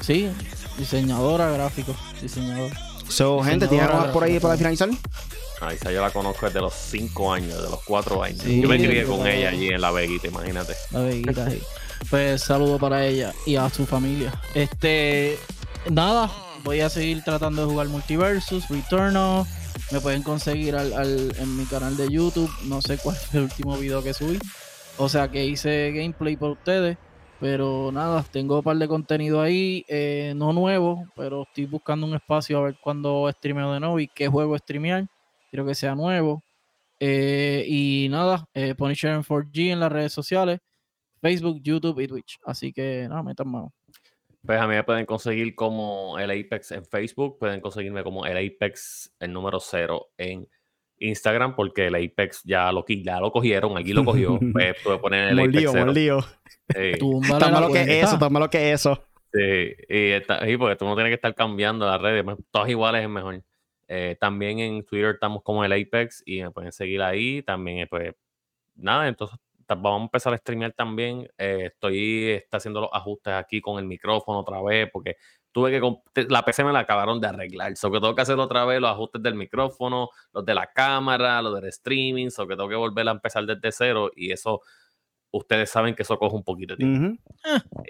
Sí, 0.00 0.30
diseñadora 0.78 1.50
gráfico, 1.50 1.96
diseñador. 2.22 2.70
So, 3.08 3.42
gente, 3.42 3.68
¿tiene 3.68 3.84
algo 3.84 3.98
más 3.98 4.08
por 4.08 4.24
ahí 4.24 4.38
para 4.38 4.56
finalizar? 4.56 4.88
Ah, 5.60 5.72
esa 5.72 5.90
yo 5.90 6.00
la 6.00 6.10
conozco 6.10 6.46
desde 6.46 6.60
los 6.60 6.72
5 6.72 7.32
años, 7.32 7.62
de 7.62 7.68
los 7.68 7.82
4 7.84 8.22
años. 8.22 8.44
yo 8.44 8.68
me 8.68 8.76
crié 8.76 9.04
con 9.04 9.26
ella 9.26 9.50
allí 9.50 9.68
en 9.68 9.80
La 9.80 9.90
Veguita, 9.90 10.28
imagínate. 10.28 10.74
La 10.92 11.00
Veguita, 11.00 11.50
sí. 11.50 11.60
Pues 12.10 12.42
saludo 12.42 12.78
para 12.78 13.04
ella 13.04 13.34
y 13.44 13.56
a 13.56 13.68
su 13.68 13.84
familia. 13.84 14.32
Este, 14.54 15.38
nada, 15.90 16.30
voy 16.62 16.80
a 16.80 16.88
seguir 16.88 17.24
tratando 17.24 17.62
de 17.62 17.72
jugar 17.72 17.88
Multiversus, 17.88 18.68
Returnal. 18.68 19.44
Me 19.90 20.00
pueden 20.00 20.22
conseguir 20.22 20.76
al, 20.76 21.34
en 21.36 21.56
mi 21.56 21.64
canal 21.64 21.96
de 21.96 22.08
YouTube. 22.08 22.50
No 22.64 22.80
sé 22.80 22.98
cuál 22.98 23.16
fue 23.16 23.40
el 23.40 23.44
último 23.46 23.76
video 23.76 24.02
que 24.02 24.14
subí. 24.14 24.38
O 24.96 25.08
sea 25.08 25.28
que 25.28 25.44
hice 25.44 25.92
gameplay 25.92 26.36
por 26.36 26.50
ustedes. 26.50 26.98
Pero 27.40 27.92
nada, 27.92 28.24
tengo 28.24 28.56
un 28.58 28.62
par 28.64 28.76
de 28.76 28.88
contenido 28.88 29.40
ahí. 29.40 29.84
Eh, 29.88 30.32
no 30.34 30.52
nuevo, 30.52 31.06
pero 31.14 31.42
estoy 31.42 31.66
buscando 31.66 32.06
un 32.06 32.14
espacio 32.14 32.58
a 32.58 32.62
ver 32.62 32.76
cuándo 32.80 33.30
streameo 33.30 33.72
de 33.72 33.80
nuevo 33.80 34.00
y 34.00 34.08
qué 34.08 34.26
juego 34.26 34.58
streamear. 34.58 35.06
Quiero 35.50 35.64
que 35.64 35.74
sea 35.74 35.94
nuevo. 35.94 36.42
Eh, 36.98 37.64
y 37.68 38.08
nada, 38.10 38.48
eh, 38.54 38.74
Punisher 38.74 39.12
en 39.12 39.22
4G 39.22 39.70
en 39.72 39.80
las 39.80 39.92
redes 39.92 40.12
sociales. 40.12 40.58
Facebook, 41.20 41.60
YouTube 41.62 42.00
y 42.00 42.08
Twitch. 42.08 42.38
Así 42.44 42.72
que 42.72 43.06
nada, 43.08 43.22
metan 43.22 43.48
mano. 43.48 43.72
Pues 44.44 44.60
a 44.60 44.66
mí 44.66 44.74
me 44.74 44.84
pueden 44.84 45.06
conseguir 45.06 45.54
como 45.54 46.18
el 46.18 46.30
Apex 46.30 46.72
en 46.72 46.84
Facebook, 46.84 47.38
pueden 47.38 47.60
conseguirme 47.60 48.02
como 48.02 48.24
el 48.24 48.36
Apex 48.36 49.12
número 49.28 49.60
cero 49.60 50.08
en 50.16 50.48
Instagram, 51.00 51.54
porque 51.54 51.86
el 51.86 51.94
Apex 51.94 52.42
ya 52.44 52.70
lo, 52.72 52.84
ya 52.86 53.20
lo 53.20 53.30
cogieron, 53.30 53.76
aquí 53.76 53.92
lo 53.92 54.04
cogió. 54.04 54.38
pues 54.52 54.76
tuve 54.82 54.98
poner 54.98 55.28
el 55.32 55.40
Apex 55.40 55.70
cero. 55.72 55.92
lío. 55.92 56.20
Sí. 56.22 56.92
Está 57.22 57.50
malo 57.50 57.72
que 57.72 58.00
eso, 58.00 58.14
está 58.14 58.28
malo 58.28 58.50
que 58.50 58.72
eso. 58.72 59.02
Sí, 59.32 59.74
y, 59.88 60.10
está, 60.10 60.40
porque 60.58 60.76
tú 60.76 60.84
no 60.84 60.94
tienes 60.94 61.10
que 61.10 61.14
estar 61.14 61.34
cambiando 61.34 61.86
las 61.86 62.00
redes, 62.00 62.24
todas 62.50 62.68
iguales 62.68 63.02
es 63.02 63.08
mejor. 63.08 63.42
Eh, 63.86 64.16
también 64.20 64.58
en 64.58 64.84
Twitter 64.84 65.14
estamos 65.14 65.42
como 65.42 65.64
el 65.64 65.72
Apex 65.72 66.22
y 66.26 66.42
me 66.42 66.50
pueden 66.50 66.72
seguir 66.72 67.02
ahí. 67.02 67.42
También, 67.42 67.86
pues, 67.88 68.14
nada, 68.74 69.08
entonces 69.08 69.38
vamos 69.66 70.00
a 70.00 70.04
empezar 70.04 70.34
a 70.34 70.38
streamear 70.38 70.72
también. 70.72 71.28
Eh, 71.38 71.70
estoy 71.72 72.30
está 72.30 72.58
haciendo 72.58 72.80
los 72.82 72.90
ajustes 72.92 73.32
aquí 73.34 73.60
con 73.60 73.78
el 73.78 73.86
micrófono 73.86 74.40
otra 74.40 74.62
vez 74.62 74.88
porque 74.92 75.16
tuve 75.52 75.70
que 75.70 76.26
la 76.28 76.44
PC 76.44 76.64
me 76.64 76.72
la 76.72 76.80
acabaron 76.80 77.20
de 77.20 77.28
arreglar, 77.28 77.76
so 77.76 77.90
que 77.90 78.00
tengo 78.00 78.14
que 78.14 78.22
hacer 78.22 78.38
otra 78.38 78.64
vez 78.64 78.80
los 78.80 78.90
ajustes 78.90 79.22
del 79.22 79.34
micrófono, 79.34 80.10
los 80.32 80.44
de 80.44 80.54
la 80.54 80.66
cámara, 80.72 81.42
los 81.42 81.54
del 81.54 81.68
streaming, 81.68 82.30
so 82.30 82.46
que 82.46 82.56
tengo 82.56 82.68
que 82.68 82.76
volver 82.76 83.08
a 83.08 83.12
empezar 83.12 83.44
desde 83.44 83.72
cero 83.72 84.10
y 84.14 84.32
eso 84.32 84.60
ustedes 85.30 85.70
saben 85.70 85.94
que 85.94 86.02
eso 86.02 86.18
coge 86.18 86.36
un 86.36 86.44
poquito 86.44 86.74
de 86.74 86.84
tiempo. 86.84 87.22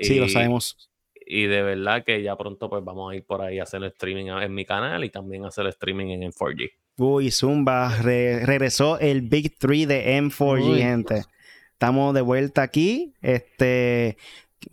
sí, 0.00 0.18
lo 0.18 0.28
sabemos. 0.28 0.90
Y 1.30 1.44
de 1.44 1.62
verdad 1.62 2.04
que 2.04 2.22
ya 2.22 2.36
pronto 2.36 2.70
pues 2.70 2.82
vamos 2.82 3.12
a 3.12 3.16
ir 3.16 3.24
por 3.24 3.42
ahí 3.42 3.58
a 3.58 3.64
hacer 3.64 3.82
el 3.82 3.90
streaming 3.90 4.26
en 4.26 4.54
mi 4.54 4.64
canal 4.64 5.04
y 5.04 5.10
también 5.10 5.44
hacer 5.44 5.64
el 5.64 5.70
streaming 5.70 6.06
en 6.06 6.32
M4G. 6.32 6.70
Uy, 6.96 7.30
Zumba, 7.30 7.94
regresó 8.00 8.98
el 8.98 9.22
Big 9.22 9.58
3 9.58 9.86
de 9.86 10.18
M4G, 10.18 10.78
gente. 10.78 11.24
Estamos 11.72 12.14
de 12.14 12.22
vuelta 12.22 12.62
aquí. 12.62 13.14
Este, 13.20 14.16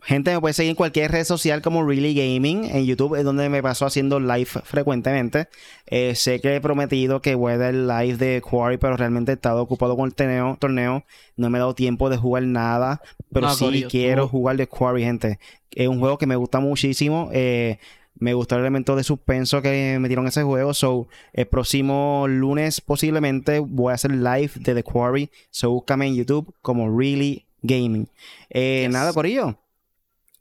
gente 0.02 0.34
me 0.34 0.40
puede 0.40 0.54
seguir 0.54 0.72
en 0.72 0.76
cualquier 0.76 1.12
red 1.12 1.24
social 1.24 1.62
como 1.62 1.86
Really 1.86 2.14
Gaming. 2.14 2.66
En 2.66 2.86
YouTube 2.86 3.16
es 3.16 3.24
donde 3.24 3.50
me 3.50 3.62
paso 3.64 3.86
haciendo 3.86 4.20
live 4.20 4.46
frecuentemente. 4.46 5.48
Eh, 5.88 6.16
sé 6.16 6.40
que 6.42 6.56
he 6.56 6.62
prometido 6.62 7.22
que 7.22 7.36
voy 7.36 7.54
a 7.54 7.58
dar 7.58 7.74
live 7.74 8.18
de 8.18 8.42
Quarry, 8.42 8.78
pero 8.78 8.98
realmente 8.98 9.32
he 9.32 9.36
estado 9.36 9.62
ocupado 9.62 9.96
con 9.96 10.08
el 10.08 10.16
torneo. 10.16 11.04
No 11.38 11.50
me 11.50 11.58
he 11.58 11.60
dado 11.60 11.76
tiempo 11.76 12.10
de 12.10 12.18
jugar 12.18 12.44
nada. 12.44 13.02
Pero 13.32 13.50
sí 13.52 13.86
quiero 13.90 14.28
jugar 14.28 14.58
de 14.58 14.68
Quarry, 14.68 15.04
gente. 15.04 15.40
Es 15.72 15.88
un 15.88 16.00
juego 16.00 16.18
que 16.18 16.28
me 16.28 16.36
gusta 16.36 16.60
muchísimo. 16.60 17.30
Eh, 17.34 17.78
Me 18.18 18.34
gustó 18.34 18.56
el 18.56 18.62
elemento 18.62 18.96
de 18.96 19.04
suspenso 19.04 19.62
que 19.62 19.98
metieron 20.00 20.24
en 20.24 20.30
ese 20.30 20.42
juego. 20.44 20.74
So, 20.74 21.10
el 21.34 21.48
próximo 21.48 22.26
lunes 22.30 22.80
posiblemente 22.80 23.60
voy 23.60 23.92
a 23.92 23.96
hacer 23.96 24.12
live 24.12 24.52
de 24.56 24.74
The 24.74 24.84
Quarry. 24.84 25.30
So, 25.50 25.72
búscame 25.72 26.08
en 26.08 26.16
YouTube 26.16 26.54
como 26.62 26.98
Really 26.98 27.46
Gaming. 27.62 28.08
Eh, 28.50 28.88
Nada, 28.90 29.12
Corillo. 29.12 29.58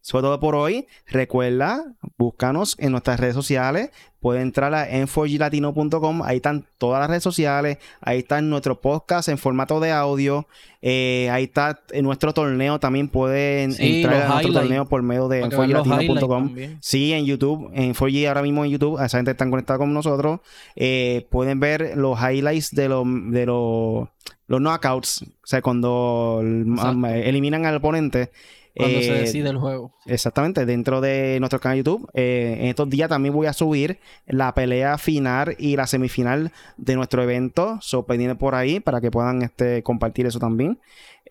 Eso 0.05 0.21
todo 0.21 0.39
por 0.39 0.55
hoy. 0.55 0.87
Recuerda, 1.07 1.83
búscanos 2.19 2.77
en 2.79 2.93
nuestras 2.93 3.19
redes 3.19 3.35
sociales. 3.35 3.89
Pueden 4.21 4.43
entrar 4.43 4.75
a 4.75 4.87
n4glatino.com. 4.91 6.23
Ahí 6.23 6.37
están 6.37 6.67
todas 6.77 7.01
las 7.01 7.09
redes 7.09 7.23
sociales. 7.23 7.79
Ahí 8.03 8.19
está 8.19 8.43
nuestro 8.43 8.81
podcast 8.83 9.31
en 9.31 9.39
formato 9.39 9.81
de 9.81 9.93
audio. 9.93 10.47
Eh, 10.83 11.31
ahí 11.31 11.45
está 11.45 11.81
en 11.91 12.05
nuestro 12.05 12.35
torneo. 12.35 12.79
También 12.79 13.09
pueden 13.09 13.73
Sí, 13.73 14.03
entrar 14.03 14.23
a 14.23 14.29
nuestro 14.29 14.53
torneo 14.53 14.85
por 14.87 15.03
medio 15.03 15.29
de 15.29 15.41
Para 15.41 15.51
que 15.51 15.57
vean 15.57 15.71
los 15.73 15.87
highlights 15.87 16.11
n4glatino.com. 16.11 16.47
también. 16.49 16.79
Sí, 16.83 17.13
en 17.15 17.25
YouTube, 17.25 17.71
en 17.73 17.95
4G 17.95 18.29
ahora 18.29 18.43
mismo 18.43 18.63
en 18.65 18.73
YouTube, 18.73 19.03
esa 19.03 19.17
gente 19.17 19.31
está 19.31 19.49
conectada 19.49 19.79
con 19.79 19.95
nosotros. 19.95 20.41
Eh, 20.77 21.27
pueden 21.31 21.61
ver 21.61 21.97
los 21.97 22.19
highlights 22.21 22.75
de 22.75 22.91
los 22.91 23.05
de 23.31 23.47
los, 23.47 24.09
los 24.49 24.61
knockouts, 24.61 25.23
o 25.23 25.47
sea, 25.47 25.63
cuando 25.63 26.43
Exacto. 26.43 27.07
eliminan 27.07 27.65
al 27.65 27.77
oponente. 27.77 28.31
Cuando 28.77 28.99
Eh, 28.99 29.05
se 29.05 29.13
decide 29.13 29.51
el 29.51 29.59
juego. 29.59 29.93
Exactamente, 30.07 30.67
dentro 30.67 31.01
de 31.01 31.39
nuestro 31.39 31.61
canal 31.61 31.77
de 31.77 31.81
YouTube. 31.81 32.11
Eh, 32.15 32.57
en 32.61 32.67
estos 32.67 32.91
días 32.91 33.09
también 33.09 33.35
voy 33.35 33.47
a 33.47 33.53
subir 33.53 34.01
la 34.27 34.53
pelea 34.55 34.99
final 34.99 35.55
y 35.59 35.77
la 35.77 35.87
semifinal 35.87 36.53
de 36.77 36.97
nuestro 36.97 37.23
evento. 37.23 37.79
So, 37.81 38.05
por 38.05 38.55
ahí 38.55 38.81
para 38.81 39.01
que 39.01 39.11
puedan 39.11 39.43
este, 39.43 39.83
compartir 39.83 40.27
eso 40.27 40.39
también. 40.39 40.81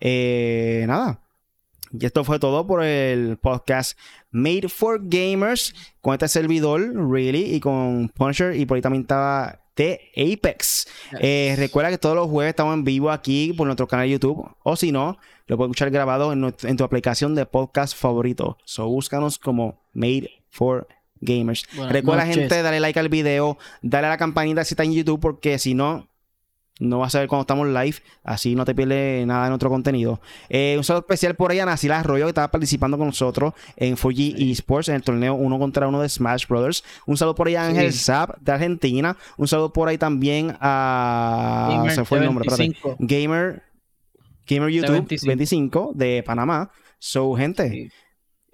Eh, 0.00 0.84
nada. 0.86 1.20
Y 1.92 2.06
esto 2.06 2.24
fue 2.24 2.38
todo 2.38 2.66
por 2.66 2.82
el 2.82 3.36
podcast 3.36 3.96
Made 4.32 4.68
for 4.68 5.00
Gamers 5.02 5.74
con 6.00 6.14
este 6.14 6.26
servidor, 6.26 6.80
Really, 7.10 7.54
y 7.54 7.60
con 7.60 8.08
Punisher. 8.08 8.56
Y 8.56 8.66
por 8.66 8.76
ahí 8.76 8.82
también 8.82 9.02
estaba 9.02 9.60
de 9.76 10.10
Apex. 10.16 10.86
Eh, 11.20 11.54
recuerda 11.56 11.90
que 11.90 11.98
todos 11.98 12.14
los 12.14 12.28
jueves 12.28 12.50
estamos 12.50 12.74
en 12.74 12.84
vivo 12.84 13.10
aquí 13.10 13.52
por 13.52 13.66
nuestro 13.66 13.88
canal 13.88 14.06
de 14.06 14.12
YouTube. 14.12 14.48
O 14.62 14.76
si 14.76 14.92
no, 14.92 15.18
lo 15.46 15.56
puedes 15.56 15.70
escuchar 15.70 15.90
grabado 15.90 16.32
en, 16.32 16.76
tu 16.76 16.84
aplicación 16.84 17.34
de 17.34 17.46
podcast 17.46 17.96
favorito. 17.96 18.58
So 18.64 18.86
búscanos 18.88 19.38
como 19.38 19.80
Made 19.92 20.30
for 20.50 20.86
Gamers. 21.20 21.64
Recuerda, 21.88 22.24
noches. 22.24 22.40
gente, 22.40 22.62
dale 22.62 22.80
like 22.80 22.98
al 22.98 23.08
video, 23.08 23.58
dale 23.82 24.06
a 24.06 24.10
la 24.10 24.18
campanita 24.18 24.64
si 24.64 24.74
está 24.74 24.84
en 24.84 24.92
YouTube, 24.92 25.20
porque 25.20 25.58
si 25.58 25.74
no, 25.74 26.08
no 26.80 26.98
vas 26.98 27.14
a 27.14 27.20
ver 27.20 27.28
cuando 27.28 27.42
estamos 27.42 27.68
live. 27.68 27.96
Así 28.24 28.54
no 28.54 28.64
te 28.64 28.74
pierdes 28.74 29.26
nada 29.26 29.44
de 29.44 29.50
nuestro 29.50 29.70
contenido. 29.70 30.20
Eh, 30.48 30.74
un 30.76 30.84
saludo 30.84 31.00
especial 31.02 31.36
por 31.36 31.50
ahí 31.50 31.60
a 31.60 31.66
Nacila 31.66 32.00
Arroyo, 32.00 32.24
que 32.24 32.30
estaba 32.30 32.50
participando 32.50 32.98
con 32.98 33.06
nosotros 33.06 33.54
en 33.76 33.96
4G 33.96 34.50
Esports 34.50 34.88
en 34.88 34.96
el 34.96 35.02
torneo 35.02 35.34
uno 35.34 35.58
contra 35.58 35.86
uno 35.86 36.00
de 36.00 36.08
Smash 36.08 36.46
Brothers. 36.48 36.82
Un 37.06 37.16
saludo 37.16 37.34
por 37.34 37.46
ahí 37.48 37.54
a 37.54 37.66
Ángel 37.66 37.92
Sí. 37.92 37.98
Zap 38.00 38.38
de 38.40 38.52
Argentina. 38.52 39.16
Un 39.36 39.46
saludo 39.46 39.72
por 39.72 39.88
ahí 39.88 39.98
también 39.98 40.56
a. 40.60 41.68
Gamer 41.70 41.92
se 41.92 42.04
fue 42.04 42.18
el 42.18 42.24
nombre, 42.24 42.42
espérate. 42.46 42.62
25. 42.62 42.96
Gamer. 42.98 43.62
Gamer 44.46 44.70
YouTube 44.70 44.92
25. 44.92 45.26
25 45.28 45.92
de 45.94 46.22
Panamá. 46.24 46.70
So, 46.98 47.34
gente. 47.34 47.70
Sí. 47.70 47.88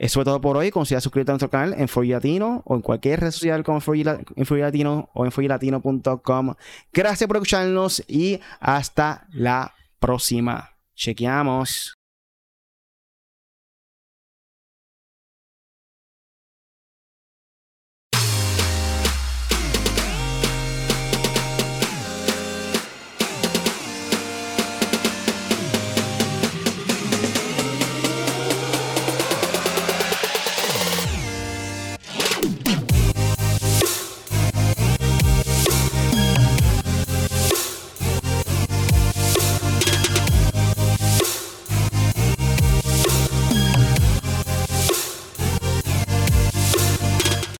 Eso 0.00 0.14
fue 0.20 0.24
todo 0.24 0.40
por 0.40 0.56
hoy. 0.56 0.70
Considera 0.70 1.02
suscribirte 1.02 1.32
a 1.32 1.34
nuestro 1.34 1.50
canal 1.50 1.74
en 1.74 1.86
4G 1.86 2.08
Latino 2.12 2.62
o 2.64 2.74
en 2.74 2.80
cualquier 2.80 3.20
red 3.20 3.30
social 3.30 3.62
como 3.62 3.80
4G, 3.82 4.02
La- 4.04 4.12
en 4.14 4.46
4G 4.46 4.60
Latino 4.60 5.10
o 5.12 5.26
en 5.26 5.30
4glatino.com. 5.30 6.54
Gracias 6.90 7.28
por 7.28 7.36
escucharnos 7.36 8.02
y 8.08 8.40
hasta 8.60 9.26
la 9.30 9.74
próxima. 9.98 10.70
Chequeamos. 10.94 11.99